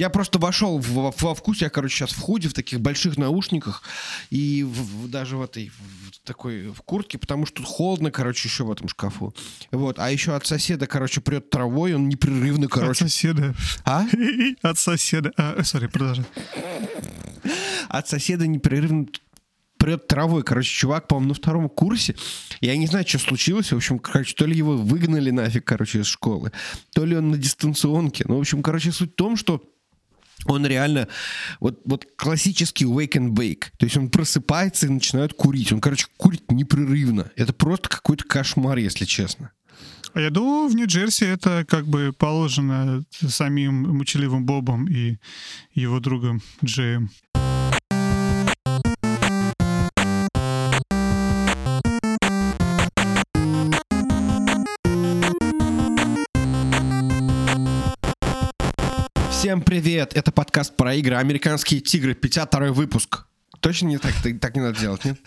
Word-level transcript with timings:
Я 0.00 0.08
просто 0.08 0.38
вошел 0.38 0.78
в, 0.78 1.12
во 1.14 1.34
вкус, 1.34 1.60
я, 1.60 1.68
короче, 1.68 1.94
сейчас 1.94 2.12
в 2.12 2.20
худе, 2.20 2.48
в 2.48 2.54
таких 2.54 2.80
больших 2.80 3.18
наушниках 3.18 3.82
и 4.30 4.62
в, 4.62 4.70
в, 4.70 5.10
даже 5.10 5.36
в 5.36 5.42
этой 5.42 5.68
в 5.68 6.20
такой 6.24 6.68
в 6.68 6.80
куртке, 6.80 7.18
потому 7.18 7.44
что 7.44 7.56
тут 7.56 7.66
холодно, 7.66 8.10
короче, 8.10 8.48
еще 8.48 8.64
в 8.64 8.72
этом 8.72 8.88
шкафу. 8.88 9.34
Вот, 9.70 9.98
а 9.98 10.10
еще 10.10 10.34
от 10.34 10.46
соседа, 10.46 10.86
короче, 10.86 11.20
прет 11.20 11.50
травой, 11.50 11.92
он 11.92 12.08
непрерывно, 12.08 12.66
короче. 12.66 13.04
От 13.04 13.10
соседа. 13.10 13.54
А? 13.84 14.06
От 14.62 14.78
соседа. 14.78 15.32
А, 15.36 15.62
сори, 15.64 15.86
продолжай. 15.86 16.24
От 17.90 18.08
соседа 18.08 18.46
непрерывно 18.46 19.06
прет 19.76 20.08
травой. 20.08 20.44
Короче, 20.44 20.72
чувак, 20.72 21.08
по-моему, 21.08 21.28
на 21.28 21.34
втором 21.34 21.68
курсе. 21.68 22.16
Я 22.62 22.74
не 22.78 22.86
знаю, 22.86 23.06
что 23.06 23.18
случилось. 23.18 23.70
В 23.70 23.76
общем, 23.76 23.98
короче, 23.98 24.34
то 24.34 24.46
ли 24.46 24.56
его 24.56 24.78
выгнали 24.78 25.30
нафиг, 25.30 25.66
короче, 25.66 26.00
из 26.00 26.06
школы, 26.06 26.52
то 26.94 27.04
ли 27.04 27.18
он 27.18 27.32
на 27.32 27.36
дистанционке. 27.36 28.24
Ну, 28.26 28.38
в 28.38 28.40
общем, 28.40 28.62
короче, 28.62 28.92
суть 28.92 29.12
в 29.12 29.16
том, 29.16 29.36
что 29.36 29.62
он 30.46 30.66
реально 30.66 31.08
вот, 31.60 31.80
вот 31.84 32.06
классический 32.16 32.84
wake 32.84 33.12
and 33.12 33.30
bake. 33.30 33.64
То 33.78 33.86
есть 33.86 33.96
он 33.96 34.10
просыпается 34.10 34.86
и 34.86 34.90
начинает 34.90 35.34
курить. 35.34 35.72
Он, 35.72 35.80
короче, 35.80 36.06
курит 36.16 36.50
непрерывно. 36.50 37.30
Это 37.36 37.52
просто 37.52 37.88
какой-то 37.88 38.24
кошмар, 38.24 38.78
если 38.78 39.04
честно. 39.04 39.52
А 40.12 40.20
я 40.20 40.30
думаю, 40.30 40.68
в 40.68 40.74
Нью-Джерси 40.74 41.24
это 41.24 41.64
как 41.68 41.86
бы 41.86 42.12
положено 42.16 43.04
самим 43.10 43.96
мучеливым 43.96 44.44
Бобом 44.44 44.88
и 44.88 45.18
его 45.74 46.00
другом 46.00 46.42
Джеем. 46.64 47.10
Всем 59.50 59.62
привет! 59.62 60.12
Это 60.14 60.30
подкаст 60.30 60.76
про 60.76 60.94
игры 60.94 61.16
«Американские 61.16 61.80
тигры», 61.80 62.14
52 62.14 62.70
выпуск. 62.70 63.26
Точно 63.58 63.88
не 63.88 63.98
так? 63.98 64.12
Так 64.40 64.54
не 64.54 64.60
надо 64.60 64.78
делать, 64.78 65.04
нет? 65.04 65.18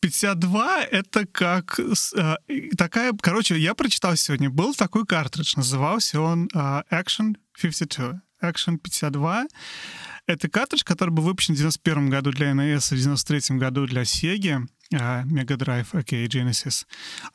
52 0.00 0.84
это 0.84 1.26
как 1.26 1.78
э, 1.78 2.36
такая... 2.78 3.12
Короче, 3.20 3.58
я 3.58 3.74
прочитал 3.74 4.16
сегодня, 4.16 4.48
был 4.48 4.72
такой 4.72 5.04
картридж, 5.04 5.52
назывался 5.56 6.22
он 6.22 6.48
э, 6.54 6.58
Action 6.90 7.34
52. 7.60 8.22
Action 8.42 8.78
52. 8.78 9.44
Это 10.26 10.48
картридж, 10.48 10.82
который 10.82 11.10
был 11.10 11.24
выпущен 11.24 11.52
в 11.52 11.58
91 11.58 12.08
году 12.08 12.30
для 12.30 12.52
NES 12.52 12.94
и 12.94 12.96
в 12.96 12.98
93 12.98 13.58
году 13.58 13.86
для 13.86 14.04
Sega. 14.04 14.62
Mega 14.92 15.56
Drive, 15.56 15.86
окей, 15.92 16.26
Genesis, 16.26 16.84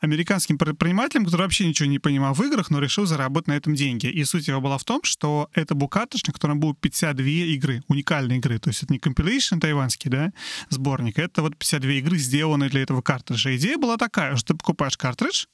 американским 0.00 0.58
предпринимателем, 0.58 1.24
который 1.24 1.42
вообще 1.42 1.66
ничего 1.66 1.88
не 1.88 1.98
понимал 1.98 2.34
в 2.34 2.42
играх, 2.42 2.70
но 2.70 2.80
решил 2.80 3.06
заработать 3.06 3.48
на 3.48 3.52
этом 3.54 3.74
деньги. 3.74 4.06
И 4.06 4.24
суть 4.24 4.48
его 4.48 4.60
была 4.60 4.76
в 4.76 4.84
том, 4.84 5.00
что 5.04 5.48
это 5.54 5.74
был 5.74 5.88
карточник, 5.88 6.34
в 6.34 6.34
котором 6.34 6.60
было 6.60 6.74
52 6.74 7.24
игры, 7.26 7.82
уникальные 7.88 8.38
игры. 8.38 8.58
То 8.58 8.68
есть 8.68 8.82
это 8.82 8.92
не 8.92 8.98
compilation 8.98 9.58
тайванский, 9.58 10.10
да, 10.10 10.32
сборник, 10.68 11.18
это 11.18 11.40
вот 11.40 11.56
52 11.56 11.92
игры, 11.92 12.18
сделанные 12.18 12.68
для 12.68 12.82
этого 12.82 13.00
картриджа. 13.00 13.56
Идея 13.56 13.78
была 13.78 13.96
такая, 13.96 14.36
что 14.36 14.52
ты 14.52 14.58
покупаешь 14.58 14.98
картридж, 14.98 15.46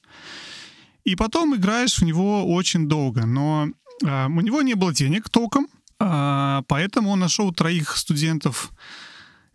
и 1.05 1.15
потом 1.15 1.55
играешь 1.55 1.99
в 1.99 2.05
него 2.05 2.53
очень 2.53 2.89
долго. 2.89 3.27
Но 3.27 3.69
а, 4.05 4.27
у 4.27 4.41
него 4.41 4.63
не 4.63 4.75
было 4.75 4.93
денег 4.93 5.29
толком, 5.29 5.69
а, 6.01 6.63
поэтому 6.67 7.11
он 7.11 7.21
нашел 7.21 7.53
троих 7.53 7.97
студентов 7.97 8.73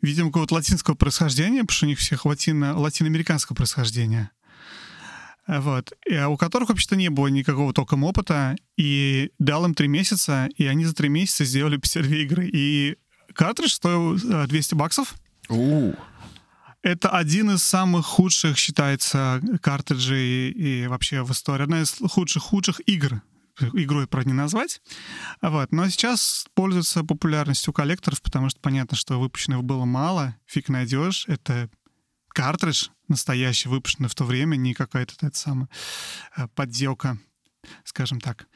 видимо, 0.01 0.29
какого-то 0.29 0.55
латинского 0.55 0.95
происхождения, 0.95 1.61
потому 1.61 1.75
что 1.75 1.85
у 1.85 1.89
них 1.89 1.99
всех 1.99 2.25
латино, 2.25 2.77
латиноамериканского 2.77 3.55
происхождения. 3.55 4.31
Вот. 5.47 5.93
И, 6.05 6.13
а 6.13 6.27
у 6.27 6.37
которых 6.37 6.69
вообще-то 6.69 6.95
не 6.95 7.09
было 7.09 7.27
никакого 7.27 7.73
толком 7.73 8.03
опыта. 8.03 8.55
И 8.75 9.31
дал 9.39 9.65
им 9.65 9.73
три 9.73 9.87
месяца, 9.87 10.49
и 10.57 10.65
они 10.65 10.85
за 10.85 10.93
три 10.93 11.09
месяца 11.09 11.45
сделали 11.45 11.77
52 11.77 12.15
игры. 12.17 12.49
И 12.51 12.97
картридж 13.33 13.71
стоил 13.71 14.17
200 14.47 14.73
э, 14.73 14.77
баксов. 14.77 15.15
У. 15.49 15.93
Это 16.83 17.09
один 17.09 17.51
из 17.51 17.63
самых 17.63 18.05
худших, 18.05 18.57
считается, 18.57 19.41
картриджей 19.61 20.51
и 20.51 20.87
вообще 20.87 21.23
в 21.23 21.31
истории. 21.31 21.63
Одна 21.63 21.81
из 21.81 21.95
худших-худших 21.99 22.81
игр 22.85 23.21
игрой, 23.73 24.07
про 24.07 24.23
не 24.23 24.33
назвать. 24.33 24.81
Вот. 25.41 25.71
Но 25.71 25.89
сейчас 25.89 26.45
пользуется 26.53 27.03
популярностью 27.03 27.73
коллекторов, 27.73 28.21
потому 28.21 28.49
что 28.49 28.59
понятно, 28.59 28.97
что 28.97 29.19
выпущенных 29.19 29.63
было 29.63 29.85
мало, 29.85 30.35
фиг 30.45 30.69
найдешь. 30.69 31.25
Это 31.27 31.69
картридж 32.29 32.89
настоящий, 33.07 33.69
выпущенный 33.69 34.09
в 34.09 34.15
то 34.15 34.23
время, 34.23 34.55
не 34.55 34.73
какая-то 34.73 35.13
это 35.21 35.37
самая 35.37 35.69
э, 36.35 36.47
подделка, 36.55 37.17
скажем 37.83 38.19
так. 38.19 38.47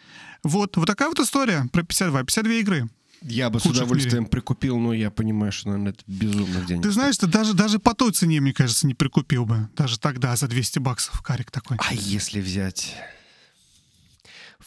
Вот, 0.44 0.78
вот 0.78 0.85
такая 0.85 1.09
вот 1.09 1.19
история 1.19 1.67
про 1.72 1.84
52. 1.84 2.23
52 2.23 2.53
игры. 2.53 2.90
Я 3.23 3.51
бы 3.51 3.59
с 3.59 3.66
удовольствием 3.66 4.25
прикупил, 4.25 4.79
но 4.79 4.94
я 4.94 5.11
понимаю, 5.11 5.51
что, 5.51 5.69
наверное, 5.69 5.94
это 5.94 6.03
безумно 6.07 6.61
денег. 6.61 6.84
Ты 6.84 6.91
знаешь, 6.91 7.17
ты 7.17 7.28
даже, 7.28 7.53
даже 7.53 7.78
по 7.78 7.94
той 7.94 8.11
цене, 8.11 8.41
мне 8.41 8.51
кажется, 8.51 8.88
не 8.88 8.95
прикупил 8.95 9.45
бы. 9.45 9.69
Даже 9.75 10.00
тогда 10.00 10.35
за 10.35 10.47
200 10.47 10.79
баксов 10.79 11.22
карик 11.22 11.51
такой. 11.51 11.78
А 11.79 11.94
если 11.94 12.41
взять 12.41 12.95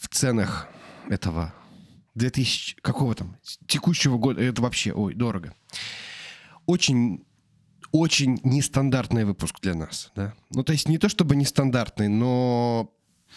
в 0.04 0.08
ценах 0.08 0.68
этого 1.08 1.54
2000, 2.14 2.76
какого 2.82 3.14
там, 3.14 3.36
текущего 3.66 4.18
года, 4.18 4.42
это 4.42 4.62
вообще, 4.62 4.92
ой, 4.92 5.14
дорого. 5.14 5.54
Очень 6.66 7.24
очень 7.92 8.40
нестандартный 8.42 9.24
выпуск 9.24 9.60
для 9.60 9.74
нас, 9.74 10.10
да. 10.16 10.34
Ну, 10.50 10.64
то 10.64 10.72
есть 10.72 10.88
не 10.88 10.98
то 10.98 11.08
чтобы 11.08 11.36
нестандартный, 11.36 12.08
но 12.08 12.90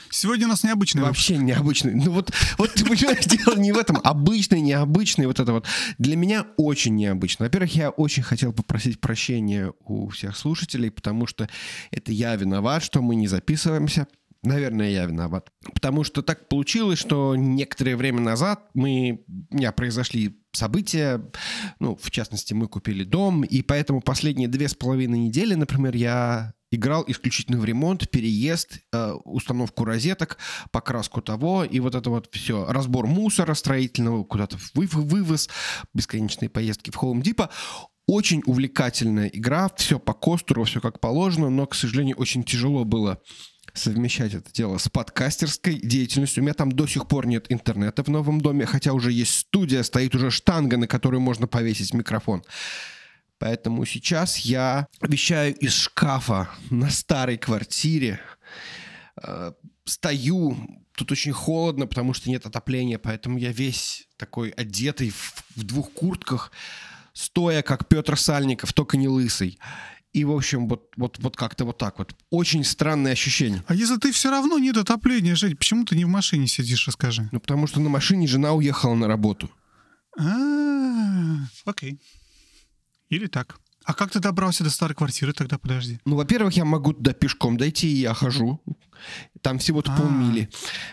Сегодня 0.10 0.46
у 0.46 0.50
нас 0.50 0.64
необычный 0.64 1.02
Вообще 1.02 1.34
выпуск. 1.34 1.48
необычный. 1.48 1.96
Ну 1.96 2.12
вот, 2.12 2.32
вот 2.58 2.74
ты 2.74 2.86
понимаешь, 2.86 3.26
дело 3.26 3.56
не 3.56 3.72
в 3.72 3.78
этом. 3.78 4.00
Обычный, 4.04 4.62
необычный, 4.62 5.26
вот 5.26 5.40
это 5.40 5.52
вот. 5.54 5.66
Для 5.98 6.16
меня 6.16 6.46
очень 6.58 6.96
необычно. 6.96 7.46
Во-первых, 7.46 7.76
я 7.76 7.90
очень 7.90 8.24
хотел 8.24 8.54
попросить 8.54 9.00
прощения 9.00 9.74
у 9.86 10.10
всех 10.10 10.38
слушателей, 10.38 10.92
потому 10.92 11.28
что 11.28 11.48
это 11.92 12.12
я 12.12 12.36
виноват, 12.36 12.84
что 12.84 13.02
мы 13.02 13.16
не 13.16 13.28
записываемся. 13.28 14.08
Наверное, 14.44 14.90
я 14.90 15.06
виноват. 15.06 15.50
Потому 15.74 16.04
что 16.04 16.22
так 16.22 16.48
получилось, 16.48 17.00
что 17.00 17.36
некоторое 17.36 17.96
время 17.96 18.22
назад 18.22 18.70
мы, 18.74 19.24
у 19.52 19.56
меня 19.56 19.72
произошли 19.72 20.40
события, 20.54 21.22
ну, 21.80 21.96
в 21.96 22.12
частности, 22.12 22.54
мы 22.54 22.68
купили 22.68 23.04
дом, 23.04 23.44
и 23.44 23.62
поэтому 23.62 24.02
последние 24.02 24.48
две 24.48 24.68
с 24.68 24.76
половиной 24.76 25.20
недели, 25.20 25.54
например, 25.54 25.96
я 25.96 26.54
играл 26.72 27.04
исключительно 27.08 27.60
в 27.60 27.66
ремонт, 27.66 28.10
переезд, 28.10 28.80
э, 28.92 29.12
установку 29.24 29.86
розеток, 29.86 30.38
покраску 30.72 31.22
того, 31.22 31.64
и 31.64 31.80
вот 31.80 31.96
это 31.96 32.10
вот 32.10 32.30
все, 32.32 32.66
разбор 32.68 33.08
мусора 33.08 33.54
строительного, 33.54 34.24
куда-то 34.24 34.58
вы, 34.74 34.88
вывоз, 34.88 35.50
бесконечные 35.94 36.50
поездки 36.50 36.92
в 36.92 36.98
Home 36.98 37.22
Depot. 37.22 37.50
Очень 38.06 38.42
увлекательная 38.46 39.28
игра, 39.28 39.70
все 39.76 40.00
по 40.00 40.14
костеру, 40.14 40.64
все 40.64 40.80
как 40.80 41.00
положено, 41.00 41.50
но, 41.50 41.68
к 41.68 41.76
сожалению, 41.76 42.18
очень 42.18 42.44
тяжело 42.44 42.86
было 42.86 43.22
совмещать 43.74 44.34
это 44.34 44.52
дело 44.52 44.78
с 44.78 44.90
подкастерской 44.90 45.76
деятельностью. 45.76 46.42
У 46.42 46.46
меня 46.46 46.54
там 46.54 46.72
до 46.72 46.88
сих 46.88 47.08
пор 47.08 47.28
нет 47.28 47.46
интернета 47.50 48.04
в 48.04 48.08
новом 48.10 48.42
доме, 48.42 48.66
хотя 48.66 48.94
уже 48.94 49.12
есть 49.12 49.40
студия, 49.40 49.84
стоит 49.84 50.16
уже 50.16 50.32
штанга, 50.32 50.78
на 50.78 50.88
которую 50.88 51.22
можно 51.22 51.48
повесить 51.48 51.94
микрофон. 51.94 52.44
Поэтому 53.40 53.86
сейчас 53.86 54.38
я 54.38 54.88
вещаю 55.02 55.56
из 55.56 55.74
шкафа 55.74 56.50
на 56.70 56.90
старой 56.90 57.38
квартире. 57.38 58.20
Э, 59.22 59.54
стою, 59.86 60.58
тут 60.96 61.12
очень 61.12 61.34
холодно, 61.34 61.86
потому 61.88 62.14
что 62.14 62.30
нет 62.30 62.46
отопления, 62.46 62.98
поэтому 62.98 63.38
я 63.38 63.52
весь 63.52 64.08
такой 64.18 64.50
одетый 64.50 65.12
в, 65.12 65.44
в 65.56 65.64
двух 65.64 65.92
куртках, 65.92 66.52
стоя 67.14 67.62
как 67.62 67.88
Петр 67.88 68.18
Сальников, 68.18 68.74
только 68.74 68.98
не 68.98 69.08
лысый. 69.08 69.60
И, 70.14 70.24
в 70.24 70.32
общем, 70.32 70.68
вот, 70.68 70.90
вот, 70.98 71.20
вот 71.20 71.36
как-то 71.36 71.66
вот 71.66 71.78
так 71.78 72.00
вот. 72.00 72.16
Очень 72.30 72.64
странное 72.64 73.12
ощущение. 73.12 73.64
А 73.68 73.76
если 73.76 73.98
ты 73.98 74.12
все 74.12 74.32
равно 74.32 74.58
нет 74.58 74.78
отопления, 74.78 75.36
Жень, 75.36 75.56
почему 75.56 75.86
ты 75.86 75.96
не 75.96 76.06
в 76.06 76.10
машине 76.10 76.48
сидишь, 76.48 76.88
расскажи? 76.88 77.30
Ну, 77.32 77.40
потому 77.40 77.68
что 77.68 77.80
на 77.80 77.90
машине 77.90 78.28
жена 78.28 78.54
уехала 78.54 78.96
на 78.96 79.08
работу. 79.08 79.52
А, 80.18 81.38
окей. 81.66 82.00
Или 83.10 83.28
так. 83.28 83.60
А 83.88 83.94
как 83.94 84.12
ты 84.12 84.20
добрался 84.20 84.66
до 84.66 84.70
старой 84.70 84.96
квартиры 84.96 85.32
тогда, 85.32 85.58
подожди? 85.58 86.02
Ну, 86.04 86.18
во-первых, 86.18 86.54
я 86.58 86.66
могу 86.66 86.92
туда 86.92 87.14
пешком 87.14 87.56
дойти, 87.56 87.88
и 87.88 88.02
я 88.02 88.14
хожу. 88.14 88.62
Там 89.42 89.60
всего-то 89.60 89.94
а. 89.94 89.98
полмили. 89.98 90.50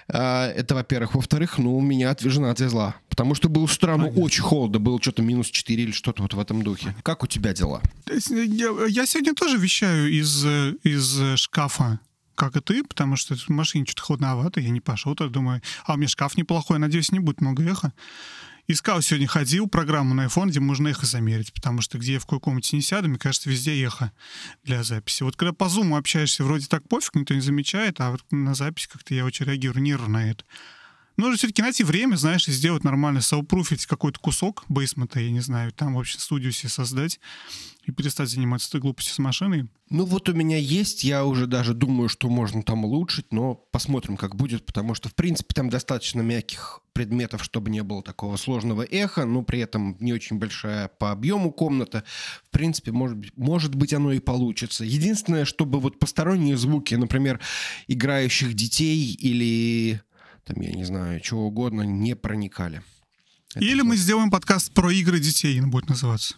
А, 0.08 0.46
это, 0.46 0.76
во-первых. 0.76 1.16
Во-вторых, 1.16 1.58
ну, 1.58 1.80
меня 1.80 2.14
жена 2.20 2.52
отвезла. 2.52 2.94
Потому 3.14 3.36
что 3.36 3.48
было 3.48 3.68
с 3.68 3.76
утра, 3.76 3.96
ну, 3.96 4.08
очень 4.08 4.42
холодно. 4.42 4.80
Было 4.80 5.00
что-то 5.00 5.22
минус 5.22 5.46
4 5.46 5.80
или 5.80 5.92
что-то 5.92 6.22
вот 6.22 6.34
в 6.34 6.38
этом 6.40 6.62
духе. 6.64 6.96
Как 7.04 7.22
у 7.22 7.28
тебя 7.28 7.52
дела? 7.52 7.80
Я, 8.08 8.70
я 8.88 9.06
сегодня 9.06 9.34
тоже 9.34 9.56
вещаю 9.56 10.10
из, 10.10 10.44
из 10.44 11.38
шкафа 11.38 12.00
как 12.34 12.56
и 12.56 12.60
ты, 12.60 12.82
потому 12.82 13.14
что 13.14 13.36
в 13.36 13.48
машине 13.50 13.84
что-то 13.86 14.02
холодновато, 14.02 14.60
я 14.60 14.70
не 14.70 14.80
пошел, 14.80 15.14
так 15.14 15.30
думаю, 15.30 15.62
а 15.86 15.94
у 15.94 15.96
меня 15.96 16.08
шкаф 16.08 16.36
неплохой, 16.36 16.80
надеюсь, 16.80 17.12
не 17.12 17.20
будет 17.20 17.40
много 17.40 17.62
эхо. 17.62 17.92
Искал 18.66 19.00
сегодня, 19.00 19.28
ходил 19.28 19.68
программу 19.68 20.14
на 20.14 20.26
iPhone, 20.26 20.48
где 20.48 20.58
можно 20.58 20.88
эхо 20.88 21.06
замерить, 21.06 21.52
потому 21.52 21.82
что 21.82 21.98
где 21.98 22.14
я 22.14 22.18
в 22.18 22.24
какой 22.24 22.40
комнате 22.40 22.74
не 22.74 22.82
сяду, 22.82 23.08
мне 23.08 23.18
кажется, 23.20 23.48
везде 23.48 23.80
эхо 23.80 24.10
для 24.64 24.82
записи. 24.82 25.22
Вот 25.22 25.36
когда 25.36 25.52
по 25.52 25.66
Zoom 25.66 25.96
общаешься, 25.96 26.42
вроде 26.42 26.66
так 26.66 26.88
пофиг, 26.88 27.14
никто 27.14 27.34
не 27.34 27.40
замечает, 27.40 28.00
а 28.00 28.10
вот 28.10 28.24
на 28.32 28.54
записи 28.54 28.88
как-то 28.88 29.14
я 29.14 29.24
очень 29.24 29.46
реагирую 29.46 29.84
нервно 29.84 30.08
на 30.08 30.30
это. 30.30 30.44
Нужно 31.16 31.36
все-таки 31.36 31.62
найти 31.62 31.84
время, 31.84 32.16
знаешь, 32.16 32.48
и 32.48 32.52
сделать 32.52 32.82
нормально, 32.82 33.20
соупруфить 33.20 33.86
какой-то 33.86 34.18
кусок 34.18 34.64
бейсмента, 34.68 35.20
я 35.20 35.30
не 35.30 35.40
знаю, 35.40 35.70
там 35.72 35.94
вообще 35.94 36.18
студию 36.18 36.50
себе 36.50 36.70
создать 36.70 37.20
и 37.84 37.92
перестать 37.92 38.30
заниматься 38.30 38.68
этой 38.68 38.80
глупостью 38.80 39.14
с 39.14 39.18
машиной. 39.18 39.68
Ну 39.90 40.06
вот 40.06 40.28
у 40.28 40.32
меня 40.34 40.56
есть, 40.56 41.04
я 41.04 41.24
уже 41.24 41.46
даже 41.46 41.74
думаю, 41.74 42.08
что 42.08 42.28
можно 42.28 42.62
там 42.62 42.84
улучшить, 42.84 43.32
но 43.32 43.54
посмотрим, 43.54 44.16
как 44.16 44.34
будет, 44.34 44.66
потому 44.66 44.94
что, 44.94 45.08
в 45.08 45.14
принципе, 45.14 45.54
там 45.54 45.70
достаточно 45.70 46.20
мягких 46.20 46.80
предметов, 46.94 47.44
чтобы 47.44 47.70
не 47.70 47.82
было 47.82 48.02
такого 48.02 48.36
сложного 48.36 48.82
эха, 48.82 49.24
но 49.24 49.42
при 49.42 49.60
этом 49.60 49.96
не 50.00 50.12
очень 50.12 50.38
большая 50.38 50.88
по 50.88 51.12
объему 51.12 51.52
комната. 51.52 52.04
В 52.48 52.50
принципе, 52.50 52.92
может 52.92 53.18
быть, 53.18 53.36
может 53.36 53.74
быть 53.74 53.92
оно 53.92 54.12
и 54.12 54.20
получится. 54.20 54.84
Единственное, 54.84 55.44
чтобы 55.44 55.78
вот 55.78 55.98
посторонние 55.98 56.56
звуки, 56.56 56.94
например, 56.94 57.40
играющих 57.86 58.54
детей 58.54 59.12
или 59.12 60.00
там, 60.44 60.60
я 60.60 60.72
не 60.72 60.84
знаю, 60.84 61.20
чего 61.20 61.46
угодно, 61.46 61.82
не 61.82 62.14
проникали. 62.14 62.82
Это 63.54 63.64
Или 63.64 63.82
мы 63.82 63.96
сделаем 63.96 64.30
подкаст 64.30 64.72
про 64.72 64.90
игры 64.90 65.20
детей, 65.20 65.60
он 65.60 65.70
будет 65.70 65.88
называться. 65.88 66.34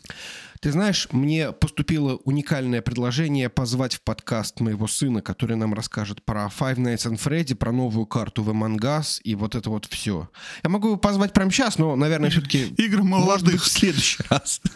Ты 0.60 0.72
знаешь, 0.72 1.08
мне 1.12 1.52
поступило 1.52 2.16
уникальное 2.24 2.82
предложение 2.82 3.48
позвать 3.48 3.94
в 3.94 4.02
подкаст 4.02 4.60
моего 4.60 4.86
сына, 4.86 5.22
который 5.22 5.56
нам 5.56 5.74
расскажет 5.74 6.22
про 6.24 6.46
Five 6.46 6.76
Nights 6.76 7.10
at 7.10 7.18
Freddy, 7.18 7.54
про 7.54 7.72
новую 7.72 8.06
карту 8.06 8.42
в 8.42 8.50
Among 8.50 8.78
Us 8.80 9.20
и 9.22 9.34
вот 9.34 9.54
это 9.54 9.70
вот 9.70 9.86
все. 9.86 10.28
Я 10.62 10.70
могу 10.70 10.88
его 10.88 10.96
позвать 10.96 11.32
прямо 11.32 11.50
сейчас, 11.50 11.78
но, 11.78 11.96
наверное, 11.96 12.30
все-таки... 12.30 12.66
Игры 12.78 13.02
молодых. 13.02 13.62
в 13.62 13.68
следующий 13.68 14.22
раз. 14.28 14.60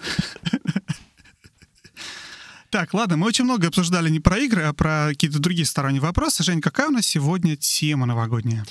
Так, 2.70 2.94
ладно, 2.94 3.16
мы 3.16 3.26
очень 3.26 3.42
много 3.42 3.66
обсуждали 3.66 4.08
не 4.10 4.20
про 4.20 4.38
игры, 4.38 4.62
а 4.62 4.72
про 4.72 5.08
какие-то 5.08 5.40
другие 5.40 5.66
сторонние 5.66 6.00
вопросы. 6.00 6.44
Жень, 6.44 6.60
какая 6.60 6.86
у 6.86 6.92
нас 6.92 7.04
сегодня 7.04 7.56
тема 7.56 8.06
новогодняя? 8.06 8.64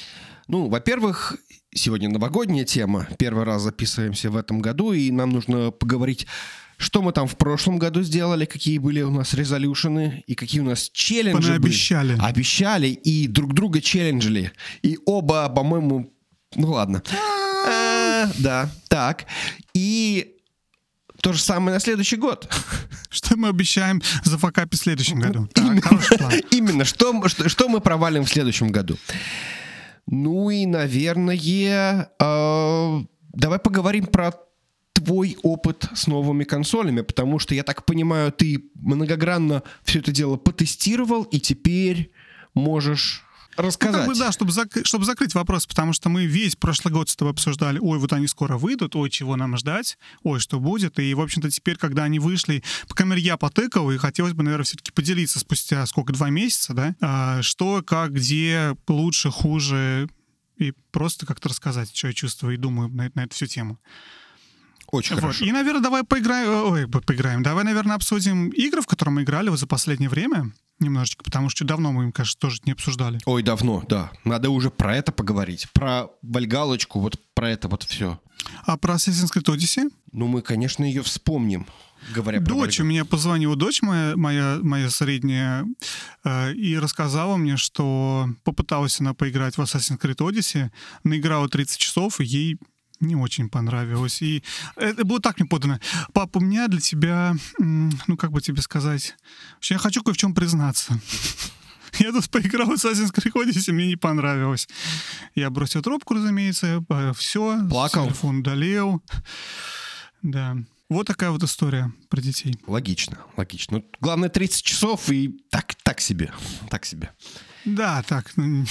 Ну, 0.50 0.68
во-первых, 0.68 1.38
сегодня 1.76 2.10
новогодняя 2.10 2.66
тема. 2.66 3.08
Первый 3.20 3.44
раз 3.44 3.62
записываемся 3.62 4.32
в 4.32 4.36
этом 4.36 4.62
году, 4.62 4.94
и 4.94 5.12
нам 5.12 5.30
нужно 5.30 5.70
поговорить, 5.70 6.26
что 6.78 7.04
мы 7.04 7.12
там 7.12 7.28
в 7.28 7.38
прошлом 7.38 7.78
году 7.78 8.02
сделали, 8.02 8.46
какие 8.46 8.80
были 8.80 9.04
у 9.04 9.12
нас 9.12 9.36
резолюшены, 9.36 10.24
и 10.26 10.34
какие 10.34 10.62
у 10.62 10.66
нас 10.66 10.90
челленджи 10.92 11.54
обещали. 11.54 12.16
были. 12.16 12.26
Обещали, 12.28 12.88
и 12.88 13.28
друг 13.28 13.54
друга 13.54 13.80
челленджили. 13.80 14.52
И 14.82 14.98
оба, 15.06 15.48
по-моему, 15.50 16.12
ну 16.56 16.72
ладно. 16.72 17.04
А, 17.68 18.32
да, 18.40 18.72
так. 18.88 19.26
И 19.76 20.36
то 21.22 21.32
же 21.32 21.44
самое 21.44 21.76
на 21.76 21.80
следующий 21.80 22.16
год. 22.16 22.52
Что 23.12 23.38
мы 23.38 23.50
обещаем 23.50 24.02
за 24.24 24.40
факапи 24.40 24.76
в 24.76 24.80
следующем 24.80 25.20
году? 25.20 25.48
Именно, 26.52 26.86
что, 26.86 27.28
что, 27.28 27.50
что 27.50 27.70
мы 27.70 27.82
провалим 27.82 28.26
в 28.26 28.30
следующем 28.30 28.72
году. 28.72 28.98
Ну 30.12 30.50
и, 30.50 30.66
наверное, 30.66 32.10
э, 32.20 33.04
давай 33.32 33.60
поговорим 33.60 34.08
про 34.08 34.34
твой 34.94 35.38
опыт 35.44 35.86
с 35.94 36.08
новыми 36.08 36.46
консолями, 36.46 37.02
потому 37.02 37.38
что, 37.38 37.54
я 37.54 37.64
так 37.64 37.86
понимаю, 37.86 38.32
ты 38.32 38.72
многогранно 38.74 39.62
все 39.84 40.00
это 40.00 40.12
дело 40.12 40.38
потестировал, 40.38 41.24
и 41.24 41.40
теперь 41.40 42.12
можешь 42.56 43.24
рассказать. 43.62 43.94
Ну, 43.94 44.00
как 44.00 44.08
бы, 44.08 44.20
да, 44.20 44.32
чтобы, 44.32 44.52
зак- 44.52 44.86
чтобы 44.86 45.06
закрыть 45.06 45.36
вопрос, 45.36 45.66
потому 45.66 45.94
что 45.94 46.10
мы 46.10 46.26
весь 46.26 46.56
прошлый 46.56 46.94
год 46.94 47.10
с 47.10 47.16
тобой 47.16 47.34
обсуждали, 47.34 47.80
ой, 47.80 48.00
вот 48.00 48.14
они 48.14 48.28
скоро 48.28 48.58
выйдут, 48.58 48.96
ой, 48.96 49.10
чего 49.10 49.36
нам 49.36 49.58
ждать, 49.58 49.98
ой, 50.24 50.40
что 50.40 50.60
будет. 50.60 51.00
И, 51.00 51.14
в 51.14 51.22
общем-то, 51.22 51.50
теперь, 51.50 51.78
когда 51.78 52.04
они 52.04 52.20
вышли, 52.20 52.64
по 52.88 52.96
крайней 52.96 53.16
мере, 53.16 53.24
я 53.24 53.38
потыкал, 53.38 53.92
и 53.92 53.98
хотелось 53.98 54.34
бы, 54.34 54.44
наверное, 54.44 54.66
все-таки 54.66 54.92
поделиться 54.92 55.40
спустя 55.40 55.86
сколько, 55.86 56.14
два 56.14 56.30
месяца, 56.30 56.74
да, 56.74 56.96
а, 57.02 57.42
что, 57.42 57.84
как, 57.86 58.14
где, 58.14 58.76
лучше, 58.88 59.30
хуже, 59.32 60.10
и 60.58 60.74
просто 60.92 61.26
как-то 61.26 61.50
рассказать, 61.50 61.96
что 61.96 62.08
я 62.08 62.14
чувствую 62.14 62.56
и 62.56 62.58
думаю 62.58 62.90
на, 62.90 63.12
на 63.14 63.24
эту 63.24 63.36
всю 63.36 63.48
тему. 63.48 63.80
Очень 64.92 65.16
вот. 65.16 65.22
хорошо. 65.22 65.46
И, 65.46 65.52
наверное, 65.52 65.82
давай 65.82 66.04
поиграем, 66.04 66.72
ой, 66.72 66.88
поиграем. 66.88 67.44
Давай, 67.44 67.64
наверное, 67.64 67.96
обсудим 67.96 68.50
игры, 68.50 68.82
в 68.82 68.88
которые 68.88 69.14
мы 69.14 69.24
играли 69.24 69.50
вот 69.50 69.60
за 69.60 69.68
последнее 69.68 70.10
время 70.10 70.52
немножечко, 70.80 71.24
потому 71.24 71.50
что 71.50 71.66
давно 71.66 71.92
мы 71.92 72.06
им, 72.06 72.12
кажется, 72.12 72.40
тоже 72.40 72.60
не 72.66 72.72
обсуждали. 72.72 73.20
Ой, 73.26 73.44
давно, 73.44 73.84
да. 73.88 74.12
Надо 74.24 74.50
уже 74.50 74.70
про 74.70 74.96
это 74.96 75.12
поговорить. 75.12 75.68
Про 75.74 76.08
Вальгалочку, 76.22 77.00
вот 77.00 77.20
про 77.34 77.50
это 77.50 77.68
вот 77.68 77.84
все. 77.84 78.20
А 78.66 78.78
про 78.78 78.96
Assassin's 78.96 79.32
Creed 79.34 79.54
Odyssey? 79.54 79.92
Ну, 80.12 80.28
мы, 80.28 80.42
конечно, 80.42 80.84
ее 80.84 81.04
вспомним. 81.04 81.68
Говоря 82.14 82.40
про 82.40 82.48
дочь, 82.48 82.80
у 82.80 82.84
меня 82.84 83.04
позвонила 83.04 83.56
дочь 83.56 83.82
моя, 83.82 84.16
моя, 84.16 84.60
моя 84.62 84.90
средняя, 84.90 85.66
э, 86.24 86.54
и 86.54 86.78
рассказала 86.78 87.36
мне, 87.36 87.58
что 87.58 88.30
попыталась 88.44 89.00
она 89.02 89.14
поиграть 89.14 89.58
в 89.58 89.62
Assassin's 89.62 90.00
Creed 90.00 90.18
Odyssey, 90.18 90.72
наиграла 91.04 91.50
30 91.50 91.78
часов, 91.78 92.22
и 92.22 92.26
ей 92.26 92.58
не 93.00 93.16
очень 93.16 93.50
понравилось. 93.50 94.22
И 94.22 94.44
это 94.76 95.06
было 95.06 95.20
так 95.20 95.40
мне 95.40 95.48
подано. 95.48 95.80
Папа, 96.14 96.38
у 96.38 96.42
меня 96.42 96.68
для 96.68 96.80
тебя, 96.80 97.36
ну 97.58 98.18
как 98.18 98.32
бы 98.32 98.42
тебе 98.42 98.62
сказать, 98.62 99.16
я 99.62 99.78
хочу 99.78 100.04
кое 100.04 100.14
в 100.14 100.18
чем 100.18 100.34
признаться. 100.34 101.00
Я 101.98 102.12
тут 102.12 102.30
поиграл 102.30 102.68
в 102.68 102.74
Assassin's 102.74 103.12
Creed 103.12 103.34
Odyssey, 103.34 103.74
мне 103.74 103.88
не 103.88 103.96
понравилось. 103.96 104.70
Я 105.34 105.50
бросил 105.50 105.82
трубку, 105.82 106.14
разумеется, 106.14 106.84
все. 107.16 107.68
Плакал? 107.68 108.06
Телефон 108.06 108.40
удалил. 108.40 109.02
Да. 110.22 110.56
Вот 110.90 111.08
такая 111.08 111.30
вот 111.32 111.44
история 111.44 111.92
про 112.10 112.22
детей. 112.22 112.56
Логично, 112.66 113.18
логично. 113.38 113.78
Ну, 113.78 113.86
главное 114.02 114.30
30 114.30 114.64
часов 114.64 115.10
и 115.10 115.40
так, 115.50 115.76
так 115.84 116.00
себе, 116.00 116.32
так 116.70 116.86
себе. 116.86 117.12
Да, 117.66 118.02
так. 118.04 118.32
Ну, 118.36 118.66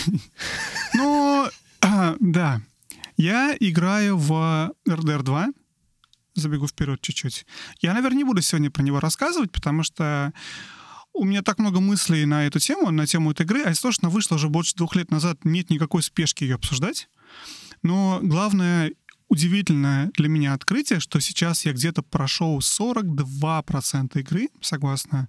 ну 0.94 1.48
да. 2.20 2.60
Я 3.18 3.56
играю 3.58 4.16
в 4.16 4.72
RDR 4.88 5.22
2. 5.22 5.48
Забегу 6.36 6.68
вперед 6.68 7.00
чуть-чуть. 7.00 7.46
Я, 7.80 7.92
наверное, 7.92 8.18
не 8.18 8.24
буду 8.24 8.40
сегодня 8.42 8.70
про 8.70 8.82
него 8.82 9.00
рассказывать, 9.00 9.50
потому 9.50 9.82
что 9.82 10.32
у 11.12 11.24
меня 11.24 11.42
так 11.42 11.58
много 11.58 11.80
мыслей 11.80 12.24
на 12.26 12.46
эту 12.46 12.60
тему, 12.60 12.92
на 12.92 13.08
тему 13.08 13.32
этой 13.32 13.44
игры, 13.44 13.64
а 13.64 13.70
если 13.70 13.82
точно 13.82 14.08
вышла 14.08 14.36
уже 14.36 14.48
больше 14.48 14.76
двух 14.76 14.94
лет 14.94 15.10
назад, 15.10 15.44
нет 15.44 15.68
никакой 15.68 16.04
спешки 16.04 16.44
ее 16.44 16.54
обсуждать. 16.54 17.08
Но 17.82 18.20
главное, 18.22 18.92
удивительное 19.28 20.12
для 20.14 20.28
меня 20.28 20.54
открытие, 20.54 21.00
что 21.00 21.18
сейчас 21.18 21.64
я 21.64 21.72
где-то 21.72 22.02
прошел 22.02 22.60
42% 22.60 24.20
игры, 24.20 24.48
согласно 24.60 25.28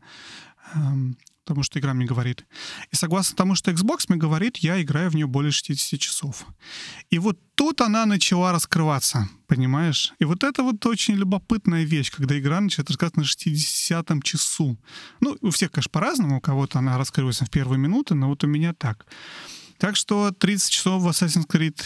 эм, 0.76 1.18
тому, 1.50 1.64
что 1.64 1.80
игра 1.80 1.94
мне 1.94 2.06
говорит. 2.06 2.46
И 2.92 2.96
согласно 2.96 3.36
тому, 3.36 3.56
что 3.56 3.72
Xbox 3.72 4.06
мне 4.08 4.18
говорит, 4.18 4.58
я 4.58 4.82
играю 4.82 5.10
в 5.10 5.16
нее 5.16 5.28
более 5.28 5.52
60 5.52 6.00
часов. 6.00 6.46
И 7.10 7.20
вот 7.20 7.38
тут 7.56 7.82
она 7.82 8.06
начала 8.06 8.52
раскрываться, 8.52 9.28
понимаешь? 9.48 10.14
И 10.20 10.26
вот 10.26 10.44
это 10.44 10.64
вот 10.64 10.86
очень 10.86 11.16
любопытная 11.16 11.84
вещь, 11.84 12.12
когда 12.12 12.38
игра 12.40 12.62
начинает 12.62 12.90
раскрываться 12.90 13.20
на 13.20 13.26
60 13.26 14.24
часу. 14.24 14.78
Ну, 15.20 15.38
у 15.42 15.50
всех, 15.50 15.72
конечно, 15.72 15.92
по-разному, 15.92 16.38
у 16.38 16.42
кого-то 16.42 16.80
она 16.80 16.98
раскрылась 16.98 17.42
в 17.42 17.50
первые 17.50 17.80
минуты, 17.80 18.16
но 18.16 18.30
вот 18.30 18.44
у 18.44 18.48
меня 18.48 18.74
так. 18.74 19.06
Так 19.78 19.96
что 19.96 20.32
30 20.32 20.72
часов 20.72 21.02
в 21.02 21.08
Assassin's 21.08 21.48
Creed 21.48 21.82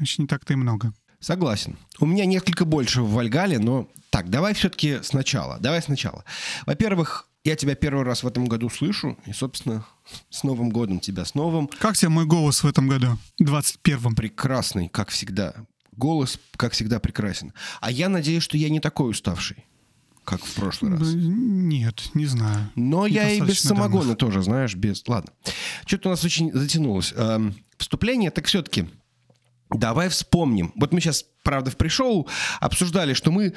еще 0.00 0.22
не 0.22 0.28
так-то 0.28 0.52
и 0.52 0.56
много. 0.56 0.92
Согласен. 1.20 1.76
У 1.98 2.06
меня 2.06 2.26
несколько 2.26 2.64
больше 2.64 3.02
в 3.02 3.10
Вальгале, 3.10 3.58
но 3.58 3.88
так, 4.10 4.30
давай 4.30 4.54
все-таки 4.54 5.00
сначала. 5.02 5.58
Давай 5.60 5.82
сначала. 5.82 6.24
Во-первых, 6.66 7.28
я 7.46 7.54
тебя 7.54 7.76
первый 7.76 8.04
раз 8.04 8.24
в 8.24 8.26
этом 8.26 8.46
году 8.46 8.68
слышу, 8.68 9.16
и, 9.24 9.32
собственно, 9.32 9.86
с 10.30 10.42
Новым 10.42 10.70
годом 10.70 11.00
тебя, 11.00 11.24
с 11.24 11.34
новым. 11.34 11.68
Как 11.78 11.96
тебе 11.96 12.08
мой 12.08 12.26
голос 12.26 12.62
в 12.62 12.66
этом 12.66 12.88
году, 12.88 13.18
21-м? 13.40 14.14
Прекрасный, 14.14 14.88
как 14.88 15.10
всегда. 15.10 15.54
Голос, 15.92 16.38
как 16.56 16.72
всегда, 16.72 16.98
прекрасен. 16.98 17.52
А 17.80 17.90
я 17.90 18.08
надеюсь, 18.08 18.42
что 18.42 18.58
я 18.58 18.68
не 18.68 18.80
такой 18.80 19.10
уставший, 19.10 19.64
как 20.24 20.44
в 20.44 20.54
прошлый 20.54 20.92
раз. 20.92 21.14
Нет, 21.14 22.10
не 22.14 22.26
знаю. 22.26 22.70
Но 22.74 23.06
я 23.06 23.30
и 23.30 23.40
без 23.40 23.60
самогона 23.60 24.00
давно. 24.00 24.14
тоже, 24.16 24.42
знаешь, 24.42 24.74
без... 24.74 25.06
Ладно. 25.06 25.32
Что-то 25.86 26.08
у 26.08 26.10
нас 26.10 26.24
очень 26.24 26.52
затянулось. 26.52 27.14
Эм, 27.16 27.54
вступление, 27.78 28.30
так 28.30 28.44
все-таки 28.46 28.88
давай 29.70 30.08
вспомним. 30.08 30.72
Вот 30.76 30.92
мы 30.92 31.00
сейчас, 31.00 31.24
правда, 31.42 31.70
в 31.70 31.76
пришоу 31.76 32.28
обсуждали, 32.60 33.14
что 33.14 33.30
мы 33.30 33.54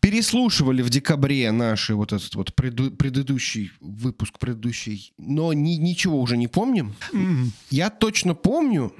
переслушивали 0.00 0.82
в 0.82 0.90
декабре 0.90 1.50
наши 1.50 1.94
вот 1.94 2.12
этот 2.12 2.34
вот 2.34 2.54
преду, 2.54 2.90
предыдущий 2.90 3.72
выпуск, 3.80 4.38
предыдущий, 4.38 5.12
но 5.18 5.52
ни, 5.52 5.72
ничего 5.72 6.20
уже 6.20 6.36
не 6.36 6.48
помним. 6.48 6.94
Mm-hmm. 7.12 7.46
Я 7.70 7.90
точно 7.90 8.34
помню 8.34 8.92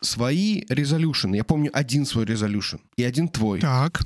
свои 0.00 0.64
резолюшены. 0.68 1.36
Я 1.36 1.44
помню 1.44 1.70
один 1.72 2.06
свой 2.06 2.24
резолюшн 2.24 2.76
и 2.96 3.02
один 3.02 3.28
твой. 3.28 3.60
Так. 3.60 4.02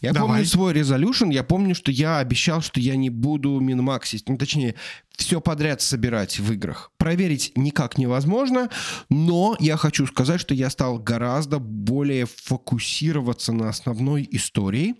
Я 0.00 0.12
Давай. 0.12 0.28
помню 0.28 0.44
свой 0.46 0.72
резолюшн. 0.72 1.30
Я 1.30 1.42
помню, 1.42 1.74
что 1.74 1.90
я 1.90 2.18
обещал, 2.18 2.60
что 2.60 2.80
я 2.80 2.96
не 2.96 3.10
буду 3.10 3.58
минмаксить. 3.60 4.28
Ну, 4.28 4.36
точнее, 4.36 4.74
все 5.16 5.40
подряд 5.40 5.80
собирать 5.80 6.38
в 6.38 6.52
играх. 6.52 6.90
Проверить 6.98 7.52
никак 7.56 7.98
невозможно, 7.98 8.68
но 9.08 9.56
я 9.58 9.76
хочу 9.76 10.06
сказать, 10.06 10.40
что 10.40 10.54
я 10.54 10.68
стал 10.70 10.98
гораздо 10.98 11.58
более 11.58 12.26
фокусироваться 12.26 13.52
на 13.52 13.68
основной 13.68 14.28
истории 14.30 14.96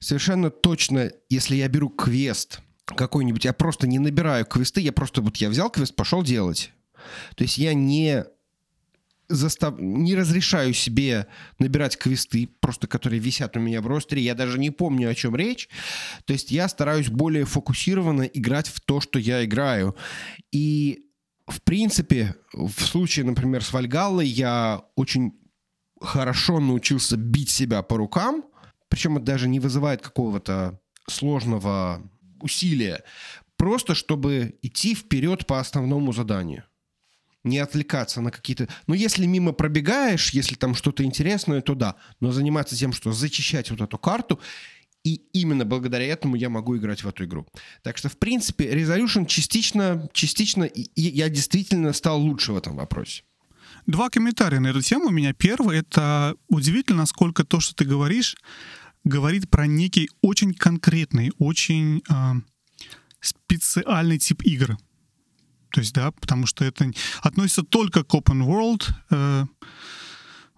совершенно 0.00 0.50
точно, 0.50 1.10
если 1.28 1.56
я 1.56 1.68
беру 1.68 1.88
квест 1.88 2.60
какой-нибудь, 2.84 3.44
я 3.44 3.52
просто 3.52 3.86
не 3.86 3.98
набираю 3.98 4.44
квесты, 4.44 4.80
я 4.80 4.92
просто 4.92 5.22
вот 5.22 5.36
я 5.38 5.48
взял 5.48 5.70
квест, 5.70 5.94
пошел 5.96 6.22
делать. 6.22 6.72
То 7.36 7.44
есть 7.44 7.58
я 7.58 7.74
не 7.74 8.24
застав... 9.28 9.78
не 9.78 10.14
разрешаю 10.14 10.74
себе 10.74 11.26
набирать 11.58 11.96
квесты, 11.96 12.48
просто 12.60 12.86
которые 12.86 13.20
висят 13.20 13.56
у 13.56 13.60
меня 13.60 13.80
в 13.80 13.86
ростере. 13.86 14.22
Я 14.22 14.34
даже 14.34 14.58
не 14.58 14.70
помню, 14.70 15.10
о 15.10 15.14
чем 15.14 15.36
речь. 15.36 15.68
То 16.24 16.32
есть 16.32 16.50
я 16.50 16.68
стараюсь 16.68 17.08
более 17.08 17.44
фокусированно 17.44 18.22
играть 18.22 18.68
в 18.68 18.80
то, 18.80 19.00
что 19.00 19.18
я 19.18 19.44
играю. 19.44 19.96
И, 20.52 21.06
в 21.46 21.62
принципе, 21.62 22.36
в 22.52 22.80
случае, 22.80 23.24
например, 23.24 23.62
с 23.64 23.72
Вальгаллой 23.72 24.26
я 24.26 24.82
очень 24.96 25.32
хорошо 26.00 26.60
научился 26.60 27.16
бить 27.16 27.50
себя 27.50 27.82
по 27.82 27.96
рукам. 27.96 28.44
Причем 28.88 29.16
это 29.16 29.26
даже 29.26 29.48
не 29.48 29.60
вызывает 29.60 30.02
какого-то 30.02 30.80
сложного 31.08 32.02
усилия. 32.40 33.02
Просто 33.56 33.94
чтобы 33.94 34.58
идти 34.62 34.94
вперед 34.94 35.46
по 35.46 35.60
основному 35.60 36.12
заданию 36.12 36.64
не 37.44 37.58
отвлекаться 37.58 38.20
на 38.20 38.30
какие-то... 38.30 38.68
Ну, 38.86 38.94
если 38.94 39.26
мимо 39.26 39.52
пробегаешь, 39.52 40.30
если 40.30 40.54
там 40.54 40.74
что-то 40.74 41.04
интересное, 41.04 41.60
то 41.60 41.74
да. 41.74 41.96
Но 42.20 42.32
заниматься 42.32 42.74
тем, 42.74 42.92
что 42.92 43.12
зачищать 43.12 43.70
вот 43.70 43.82
эту 43.82 43.98
карту, 43.98 44.40
и 45.04 45.20
именно 45.34 45.66
благодаря 45.66 46.06
этому 46.06 46.34
я 46.34 46.48
могу 46.48 46.76
играть 46.78 47.04
в 47.04 47.08
эту 47.08 47.24
игру. 47.26 47.46
Так 47.82 47.98
что, 47.98 48.08
в 48.08 48.16
принципе, 48.16 48.72
Resolution 48.72 49.26
частично, 49.26 50.08
частично 50.12 50.64
и 50.64 50.88
я 51.00 51.28
действительно 51.28 51.92
стал 51.92 52.20
лучше 52.20 52.52
в 52.52 52.56
этом 52.56 52.76
вопросе. 52.76 53.22
Два 53.86 54.08
комментария 54.08 54.60
на 54.60 54.68
эту 54.68 54.80
тему 54.80 55.06
у 55.06 55.10
меня. 55.10 55.34
Первый— 55.34 55.78
это 55.80 56.36
удивительно, 56.48 56.98
насколько 56.98 57.44
то, 57.44 57.60
что 57.60 57.74
ты 57.74 57.84
говоришь, 57.84 58.36
говорит 59.04 59.50
про 59.50 59.66
некий 59.66 60.10
очень 60.22 60.54
конкретный, 60.54 61.32
очень 61.38 62.02
э, 62.08 62.32
специальный 63.20 64.18
тип 64.18 64.42
игр. 64.42 64.78
То 65.70 65.80
есть, 65.80 65.92
да, 65.92 66.12
потому 66.12 66.46
что 66.46 66.64
это 66.64 66.90
относится 67.20 67.62
только 67.62 68.04
к 68.04 68.14
open 68.14 68.46
world, 68.46 68.88
э, 69.10 69.44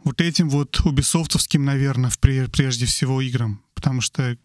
вот 0.05 0.21
этим 0.21 0.49
вот 0.49 0.81
убисофтовским, 0.85 1.65
наверное, 1.65 2.13
прежде 2.21 2.87
всего 2.87 3.21
играм. 3.21 3.61
Потому 3.77 4.01
что... 4.01 4.39